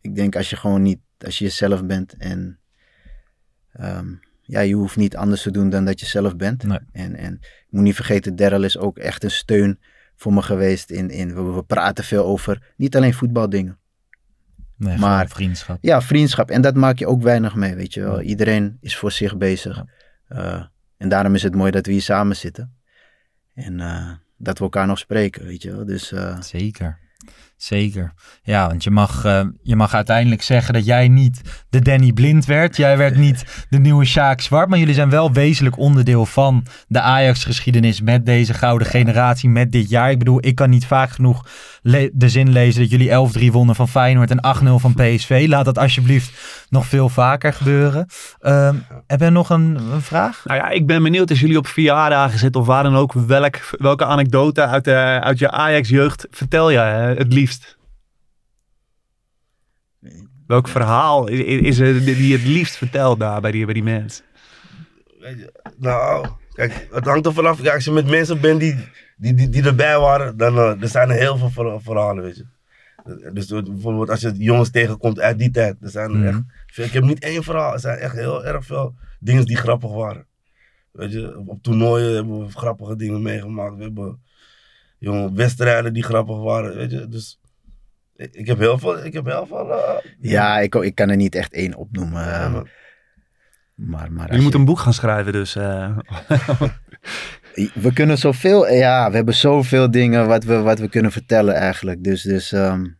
Ik 0.00 0.14
denk 0.14 0.36
als 0.36 0.50
je 0.50 0.56
gewoon 0.56 0.82
niet, 0.82 0.98
als 1.18 1.38
je 1.38 1.44
jezelf 1.44 1.84
bent 1.84 2.16
en 2.16 2.58
um, 3.80 4.20
ja, 4.48 4.60
je 4.60 4.74
hoeft 4.74 4.96
niet 4.96 5.16
anders 5.16 5.42
te 5.42 5.50
doen 5.50 5.70
dan 5.70 5.84
dat 5.84 6.00
je 6.00 6.06
zelf 6.06 6.36
bent. 6.36 6.62
Nee. 6.62 6.78
En, 6.92 7.14
en 7.14 7.34
ik 7.42 7.66
moet 7.70 7.82
niet 7.82 7.94
vergeten, 7.94 8.36
Daryl 8.36 8.64
is 8.64 8.78
ook 8.78 8.98
echt 8.98 9.24
een 9.24 9.30
steun 9.30 9.78
voor 10.16 10.32
me 10.32 10.42
geweest. 10.42 10.90
In, 10.90 11.10
in, 11.10 11.34
we, 11.34 11.42
we 11.42 11.62
praten 11.62 12.04
veel 12.04 12.24
over, 12.24 12.72
niet 12.76 12.96
alleen 12.96 13.14
voetbaldingen. 13.14 13.78
Nee, 14.76 14.98
maar 14.98 15.28
vriendschap. 15.28 15.78
Ja, 15.80 16.02
vriendschap. 16.02 16.50
En 16.50 16.60
dat 16.60 16.74
maak 16.74 16.98
je 16.98 17.06
ook 17.06 17.22
weinig 17.22 17.54
mee, 17.54 17.74
weet 17.74 17.94
je 17.94 18.00
wel. 18.00 18.20
Iedereen 18.20 18.78
is 18.80 18.96
voor 18.96 19.12
zich 19.12 19.36
bezig. 19.36 19.84
Ja. 20.28 20.56
Uh, 20.56 20.64
en 20.96 21.08
daarom 21.08 21.34
is 21.34 21.42
het 21.42 21.54
mooi 21.54 21.70
dat 21.70 21.86
we 21.86 21.92
hier 21.92 22.02
samen 22.02 22.36
zitten. 22.36 22.76
En 23.54 23.78
uh, 23.78 24.12
dat 24.36 24.58
we 24.58 24.64
elkaar 24.64 24.86
nog 24.86 24.98
spreken, 24.98 25.44
weet 25.44 25.62
je 25.62 25.72
wel. 25.72 25.84
Dus, 25.84 26.12
uh, 26.12 26.40
Zeker. 26.40 26.98
Zeker. 27.58 28.12
Ja, 28.42 28.66
want 28.66 28.84
je 28.84 28.90
mag, 28.90 29.24
uh, 29.24 29.40
je 29.62 29.76
mag 29.76 29.94
uiteindelijk 29.94 30.42
zeggen 30.42 30.74
dat 30.74 30.84
jij 30.84 31.08
niet 31.08 31.40
de 31.70 31.80
Danny 31.80 32.12
Blind 32.12 32.44
werd. 32.44 32.76
Jij 32.76 32.96
werd 32.96 33.16
niet 33.26 33.66
de 33.68 33.78
nieuwe 33.78 34.04
Sjaak 34.04 34.40
Zwart. 34.40 34.68
Maar 34.68 34.78
jullie 34.78 34.94
zijn 34.94 35.10
wel 35.10 35.32
wezenlijk 35.32 35.78
onderdeel 35.78 36.26
van 36.26 36.66
de 36.88 37.00
Ajax-geschiedenis 37.00 38.00
met 38.00 38.26
deze 38.26 38.54
gouden 38.54 38.86
generatie, 38.86 39.48
met 39.48 39.72
dit 39.72 39.88
jaar. 39.88 40.10
Ik 40.10 40.18
bedoel, 40.18 40.46
ik 40.46 40.54
kan 40.54 40.70
niet 40.70 40.86
vaak 40.86 41.10
genoeg 41.10 41.46
de 42.12 42.28
zin 42.28 42.52
lezen 42.52 42.80
dat 42.80 42.90
jullie 42.90 43.50
11-3 43.50 43.52
wonnen 43.52 43.74
van 43.74 43.88
Feyenoord 43.88 44.30
en 44.30 44.56
8-0 44.62 44.74
van 44.74 44.94
PSV. 45.00 45.44
Laat 45.48 45.64
dat 45.64 45.78
alsjeblieft 45.78 46.66
nog 46.70 46.86
veel 46.86 47.08
vaker 47.08 47.52
gebeuren. 47.52 48.06
Uh, 48.40 48.70
heb 49.06 49.20
je 49.20 49.30
nog 49.30 49.50
een, 49.50 49.78
een, 49.92 50.02
vraag? 50.02 50.42
Nou 50.44 50.58
ja, 50.58 50.68
ik 50.68 50.86
ben 50.86 51.02
benieuwd 51.02 51.30
als 51.30 51.40
jullie 51.40 51.58
op 51.58 51.66
verjaardagen 51.66 52.38
zitten 52.38 52.60
of 52.60 52.66
waar 52.66 52.82
dan 52.82 52.96
ook. 52.96 53.12
Welk, 53.12 53.56
welke 53.70 54.04
anekdote 54.04 54.66
uit, 54.66 54.84
de, 54.84 54.94
uit 55.22 55.38
je 55.38 55.50
Ajax-jeugd 55.50 56.26
vertel 56.30 56.70
je 56.70 56.78
het 56.78 57.32
liefst? 57.32 57.47
Welk 60.46 60.68
verhaal 60.68 61.28
is, 61.28 61.40
is 61.40 61.78
er 61.78 62.04
die 62.04 62.28
je 62.28 62.36
het 62.36 62.46
liefst 62.46 62.76
vertelt 62.76 63.20
daar 63.20 63.40
bij 63.40 63.50
die, 63.50 63.64
bij 63.64 63.74
die 63.74 63.82
mensen? 63.82 64.24
Nou, 65.76 66.28
kijk, 66.52 66.88
het 66.90 67.04
hangt 67.04 67.26
er 67.26 67.32
vanaf. 67.32 67.60
Kijk, 67.60 67.74
als 67.74 67.84
je 67.84 67.90
met 67.90 68.06
mensen 68.06 68.40
bent 68.40 68.60
die, 68.60 68.74
die, 69.16 69.34
die, 69.34 69.48
die 69.48 69.62
erbij 69.62 69.98
waren, 69.98 70.36
dan 70.36 70.56
uh, 70.56 70.82
er 70.82 70.88
zijn 70.88 71.10
er 71.10 71.16
heel 71.16 71.36
veel 71.36 71.80
verhalen, 71.80 72.22
weet 72.22 72.36
je. 72.36 72.46
Dus 73.32 73.46
bijvoorbeeld 73.46 74.10
als 74.10 74.20
je 74.20 74.32
jongens 74.32 74.70
tegenkomt 74.70 75.20
uit 75.20 75.38
die 75.38 75.50
tijd, 75.50 75.76
er 75.80 75.90
zijn 75.90 76.14
er 76.14 76.26
echt 76.26 76.40
veel. 76.66 76.84
Ik 76.84 76.92
heb 76.92 77.04
niet 77.04 77.22
één 77.22 77.42
verhaal, 77.42 77.72
er 77.72 77.80
zijn 77.80 77.98
echt 77.98 78.14
heel 78.14 78.44
erg 78.44 78.64
veel 78.64 78.94
dingen 79.20 79.44
die 79.44 79.56
grappig 79.56 79.90
waren. 79.90 80.26
Weet 80.90 81.12
je, 81.12 81.38
op 81.46 81.62
toernooien 81.62 82.14
hebben 82.14 82.46
we 82.46 82.52
grappige 82.52 82.96
dingen 82.96 83.22
meegemaakt. 83.22 83.76
We 83.76 83.82
hebben 83.82 84.22
jonge 84.98 85.32
wedstrijden 85.32 85.92
die 85.92 86.02
grappig 86.02 86.38
waren, 86.38 86.76
weet 86.76 86.90
je. 86.90 87.08
Dus 87.08 87.40
ik 88.16 88.46
heb 88.46 88.58
heel 88.58 88.78
veel. 88.78 89.04
Ik 89.04 89.12
heb 89.12 89.24
heel 89.24 89.46
veel 89.46 89.68
uh, 89.68 89.94
ja, 90.20 90.58
ik, 90.58 90.74
ik 90.74 90.94
kan 90.94 91.08
er 91.08 91.16
niet 91.16 91.34
echt 91.34 91.52
één 91.52 91.74
opnoemen. 91.74 92.24
Ja, 92.24 92.48
maar, 92.48 92.72
maar, 93.74 94.12
maar 94.12 94.34
je 94.34 94.40
moet 94.40 94.52
je... 94.52 94.58
een 94.58 94.64
boek 94.64 94.78
gaan 94.78 94.94
schrijven, 94.94 95.32
dus. 95.32 95.56
Uh... 95.60 95.98
we 97.74 97.92
kunnen 97.92 98.18
zoveel. 98.18 98.68
Ja, 98.68 99.10
we 99.10 99.16
hebben 99.16 99.34
zoveel 99.34 99.90
dingen 99.90 100.26
wat 100.26 100.44
we, 100.44 100.56
wat 100.56 100.78
we 100.78 100.88
kunnen 100.88 101.12
vertellen 101.12 101.54
eigenlijk. 101.54 102.04
Dus, 102.04 102.22
dus 102.22 102.52
um, 102.52 102.98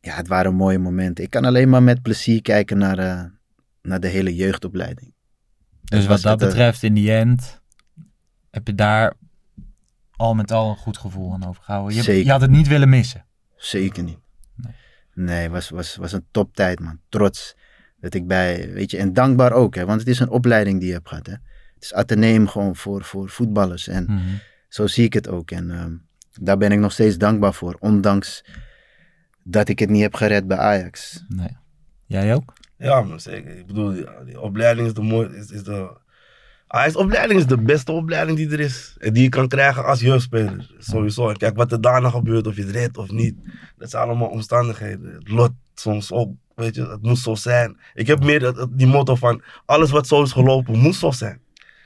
ja, 0.00 0.14
het 0.14 0.28
waren 0.28 0.54
mooie 0.54 0.78
momenten. 0.78 1.24
Ik 1.24 1.30
kan 1.30 1.44
alleen 1.44 1.68
maar 1.68 1.82
met 1.82 2.02
plezier 2.02 2.42
kijken 2.42 2.78
naar, 2.78 2.98
uh, 2.98 3.24
naar 3.82 4.00
de 4.00 4.08
hele 4.08 4.34
jeugdopleiding. 4.34 5.14
Dus 5.84 6.06
wat 6.06 6.20
dat 6.22 6.38
betreft, 6.38 6.82
in 6.82 6.94
die 6.94 7.12
end 7.12 7.60
heb 8.50 8.66
je 8.66 8.74
daar 8.74 9.14
al 10.16 10.34
met 10.34 10.52
al 10.52 10.70
een 10.70 10.76
goed 10.76 10.98
gevoel 10.98 11.32
aan 11.32 11.48
overgehouden. 11.48 12.02
Je, 12.02 12.24
je 12.24 12.30
had 12.30 12.40
het 12.40 12.50
niet 12.50 12.68
willen 12.68 12.88
missen. 12.88 13.26
Zeker 13.56 14.02
niet. 14.02 14.18
Nee, 15.14 15.50
was, 15.50 15.68
was, 15.68 15.96
was 15.96 16.12
een 16.12 16.26
toptijd, 16.30 16.80
man. 16.80 17.00
Trots 17.08 17.56
dat 18.00 18.14
ik 18.14 18.26
bij, 18.26 18.72
weet 18.72 18.90
je, 18.90 18.96
en 18.96 19.12
dankbaar 19.12 19.52
ook, 19.52 19.74
hè, 19.74 19.84
want 19.84 20.00
het 20.00 20.08
is 20.08 20.18
een 20.18 20.28
opleiding 20.28 20.78
die 20.78 20.88
je 20.88 20.94
hebt 20.94 21.08
gehad, 21.08 21.26
hè. 21.26 21.32
Het 21.74 21.84
is 21.84 21.94
ateneum 21.94 22.48
gewoon 22.48 22.76
voor, 22.76 23.04
voor 23.04 23.28
voetballers 23.28 23.88
en 23.88 24.04
mm-hmm. 24.08 24.40
zo 24.68 24.86
zie 24.86 25.04
ik 25.04 25.12
het 25.12 25.28
ook. 25.28 25.50
En 25.50 25.70
um, 25.70 26.06
daar 26.40 26.56
ben 26.56 26.72
ik 26.72 26.78
nog 26.78 26.92
steeds 26.92 27.18
dankbaar 27.18 27.54
voor, 27.54 27.76
ondanks 27.80 28.44
dat 29.42 29.68
ik 29.68 29.78
het 29.78 29.90
niet 29.90 30.02
heb 30.02 30.14
gered 30.14 30.46
bij 30.46 30.56
Ajax. 30.56 31.24
Nee. 31.28 31.56
Jij 32.06 32.34
ook? 32.34 32.52
Ja, 32.78 33.02
maar 33.02 33.20
zeker. 33.20 33.58
Ik 33.58 33.66
bedoel, 33.66 33.92
die, 33.92 34.06
die 34.24 34.40
opleiding 34.40 34.86
is 34.86 34.94
de 34.94 35.02
mooiste, 35.02 35.36
is, 35.36 35.50
is 35.50 35.62
de... 35.62 36.04
Ajax-opleiding 36.76 37.40
is 37.40 37.46
de 37.46 37.58
beste 37.58 37.92
opleiding 37.92 38.36
die 38.36 38.50
er 38.50 38.60
is. 38.60 38.96
En 38.98 39.12
die 39.12 39.22
je 39.22 39.28
kan 39.28 39.48
krijgen 39.48 39.84
als 39.84 40.00
jeugdspeler. 40.00 40.70
Sowieso. 40.78 41.28
En 41.28 41.36
kijk 41.36 41.56
wat 41.56 41.72
er 41.72 41.80
daarna 41.80 42.10
gebeurt, 42.10 42.46
of 42.46 42.56
je 42.56 42.62
het 42.62 42.70
redt 42.70 42.98
of 42.98 43.10
niet. 43.10 43.34
Dat 43.78 43.90
zijn 43.90 44.02
allemaal 44.02 44.28
omstandigheden. 44.28 45.14
Het 45.14 45.28
lot 45.28 45.52
soms 45.74 46.12
ook. 46.12 46.30
Weet 46.54 46.74
je, 46.74 46.88
het 46.88 47.02
moest 47.02 47.22
zo 47.22 47.34
zijn. 47.34 47.76
Ik 47.94 48.06
heb 48.06 48.24
meer 48.24 48.40
dat, 48.40 48.68
die 48.70 48.86
motto 48.86 49.14
van: 49.14 49.42
alles 49.64 49.90
wat 49.90 50.06
zo 50.06 50.22
is 50.22 50.32
gelopen, 50.32 50.78
moest 50.78 51.00
zo 51.00 51.10
zijn. 51.10 51.40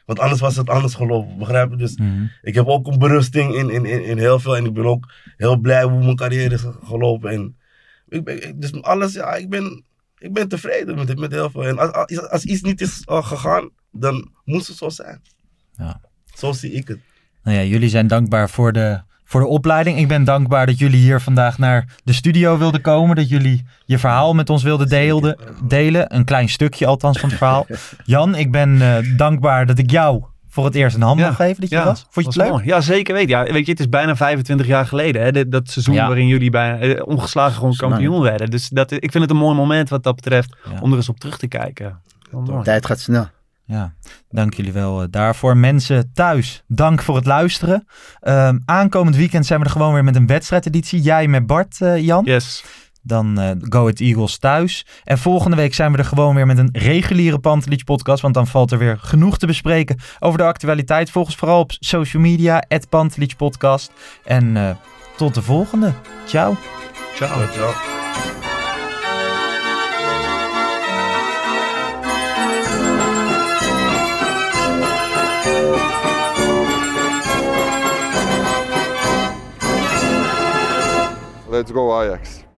Want 0.07 0.19
anders 0.19 0.41
was 0.41 0.57
het 0.57 0.69
anders 0.69 0.95
gelopen. 0.95 1.39
Begrijp 1.39 1.71
je? 1.71 1.77
Dus 1.77 1.97
mm-hmm. 1.97 2.31
ik 2.43 2.55
heb 2.55 2.67
ook 2.67 2.87
een 2.87 2.99
berusting 2.99 3.55
in, 3.55 3.71
in, 3.71 3.85
in, 3.85 4.05
in, 4.05 4.19
heel 4.19 4.41
veel. 4.41 4.57
En 4.57 4.65
ik 4.65 4.73
ben 4.73 4.85
ook 4.85 5.13
heel 5.37 5.57
blij 5.57 5.83
hoe 5.83 6.05
mijn 6.05 6.17
carrière 6.17 6.55
is 6.55 6.65
gelopen. 6.83 7.31
En 7.31 7.57
ik 8.09 8.25
ben, 8.25 8.61
dus 8.61 8.83
alles, 8.83 9.13
ja, 9.13 9.35
ik 9.35 9.49
ben, 9.49 9.85
ik 10.19 10.33
ben 10.33 10.49
tevreden 10.49 10.95
met, 10.95 11.19
met 11.19 11.33
heel 11.33 11.51
veel. 11.51 11.65
En 11.65 11.79
als, 11.79 11.93
als, 11.93 12.29
als 12.29 12.45
iets 12.45 12.63
niet 12.63 12.81
is 12.81 13.03
uh, 13.11 13.25
gegaan, 13.25 13.71
dan 13.91 14.31
moest 14.45 14.67
het 14.67 14.77
zo 14.77 14.89
zijn. 14.89 15.23
Ja. 15.77 16.01
Zo 16.35 16.53
zie 16.53 16.73
ik 16.73 16.89
het. 16.89 16.99
Nou 17.43 17.57
ja, 17.57 17.63
jullie 17.63 17.89
zijn 17.89 18.07
dankbaar 18.07 18.51
voor 18.51 18.73
de, 18.73 19.01
voor 19.25 19.41
de 19.41 19.47
opleiding. 19.47 19.99
Ik 19.99 20.09
ben 20.09 20.25
dankbaar 20.25 20.67
dat 20.67 20.79
jullie 20.79 21.01
hier 21.01 21.21
vandaag 21.21 21.59
naar 21.59 21.97
de 22.05 22.13
studio 22.13 22.59
wilden 22.59 22.81
komen. 22.81 23.17
Dat 23.17 23.29
jullie 23.29 23.65
je 23.85 23.99
verhaal 23.99 24.35
met 24.35 24.51
ons 24.51 24.63
wilden 24.63 24.89
deelden, 24.89 25.39
delen. 25.65 26.15
Een 26.15 26.25
klein 26.25 26.49
stukje 26.49 26.87
althans 26.87 27.19
van 27.19 27.29
het 27.29 27.39
verhaal. 27.39 27.67
Jan, 28.05 28.35
ik 28.35 28.51
ben 28.51 28.75
uh, 28.75 28.97
dankbaar 29.17 29.67
dat 29.67 29.79
ik 29.79 29.91
jou 29.91 30.25
voor 30.49 30.65
het 30.65 30.75
eerst 30.75 30.97
een 30.97 31.03
hand 31.03 31.21
ja, 31.21 31.27
mag 31.27 31.37
geven 31.37 31.61
dat 31.61 31.71
je 31.71 31.77
ja, 31.77 31.85
was. 31.85 32.07
Vond 32.11 32.27
je 32.27 32.33
het 32.33 32.37
leuk? 32.37 32.51
Mooi. 32.51 32.65
Ja, 32.65 32.81
zeker 32.81 33.15
weet. 33.15 33.29
Ja, 33.29 33.43
weet 33.43 33.65
je, 33.65 33.71
het 33.71 33.81
is 33.81 33.89
bijna 33.89 34.17
25 34.17 34.67
jaar 34.67 34.87
geleden. 34.87 35.23
Hè, 35.23 35.33
dat, 35.33 35.51
dat 35.51 35.71
seizoen 35.71 35.95
Ja. 35.95 36.07
waarin 36.07 36.27
jullie 36.27 36.51
bijna 36.51 36.79
eh, 36.79 37.07
ongeslagen 37.07 37.55
gewoon 37.55 37.77
kampioen 37.77 38.21
werden. 38.21 38.51
Dus 38.51 38.69
dat, 38.69 38.91
ik 38.91 39.11
vind 39.11 39.23
het 39.23 39.31
een 39.31 39.37
mooi 39.37 39.57
moment 39.57 39.89
wat 39.89 40.03
dat 40.03 40.15
betreft 40.15 40.57
om 40.81 40.91
er 40.91 40.97
eens 40.97 41.09
op 41.09 41.21
terug 41.21 41.39
te 41.39 41.49
kijken. 41.49 42.01
Tijd 42.63 42.87
gaat 42.87 43.01
snel. 43.01 43.29
Ja, 43.71 43.95
dank 44.31 44.55
jullie 44.55 44.73
wel 44.73 45.03
eh, 45.03 45.09
daarvoor. 45.11 45.57
Mensen 45.57 46.11
thuis, 46.15 46.65
dank 46.67 47.03
voor 47.03 47.17
het 47.17 47.27
luisteren. 47.27 47.87
Ehm, 48.21 48.59
aankomend 48.65 49.17
weekend 49.17 49.47
zijn 49.47 49.61
we 49.61 49.65
er 49.65 49.71
gewoon 49.71 49.93
weer 49.93 50.05
met 50.05 50.17
een 50.17 50.27
wedstrijdeditie. 50.27 51.01
Jij 51.01 51.29
met 51.29 51.47
Bart, 51.47 51.81
eh, 51.81 51.99
Jan. 51.99 52.25
Yes. 52.25 52.65
Dan 53.03 53.39
eh, 53.39 53.51
Go 53.59 53.89
It 53.89 54.01
Eagles 54.01 54.39
thuis. 54.39 54.87
En 55.05 55.19
volgende 55.19 55.57
week 55.57 55.75
zijn 55.75 55.93
we 55.93 55.99
er 55.99 56.05
gewoon 56.05 56.35
weer 56.35 56.47
met 56.47 56.59
een 56.59 56.69
reguliere 56.73 57.39
Pantelich 57.39 57.85
podcast. 57.85 58.23
Want 58.23 58.35
dan 58.35 58.47
valt 58.47 58.71
er 58.71 58.79
weer 58.79 58.99
genoeg 58.99 59.39
te 59.39 59.47
bespreken 59.47 59.99
over 60.19 60.39
de 60.39 60.45
actualiteit. 60.45 61.11
Volg 61.11 61.27
ons 61.27 61.37
vooral 61.37 61.61
op 61.61 61.73
social 61.79 62.23
media, 62.23 62.65
Pantelich 62.89 63.37
podcast. 63.37 63.93
En 64.25 64.57
eh, 64.57 64.71
tot 65.17 65.35
de 65.35 65.43
volgende. 65.43 65.93
Ciao. 66.27 66.57
Ciao. 67.15 67.47
Ciao. 67.53 68.00
Let's 81.51 81.73
go 81.73 82.01
Ajax. 82.01 82.45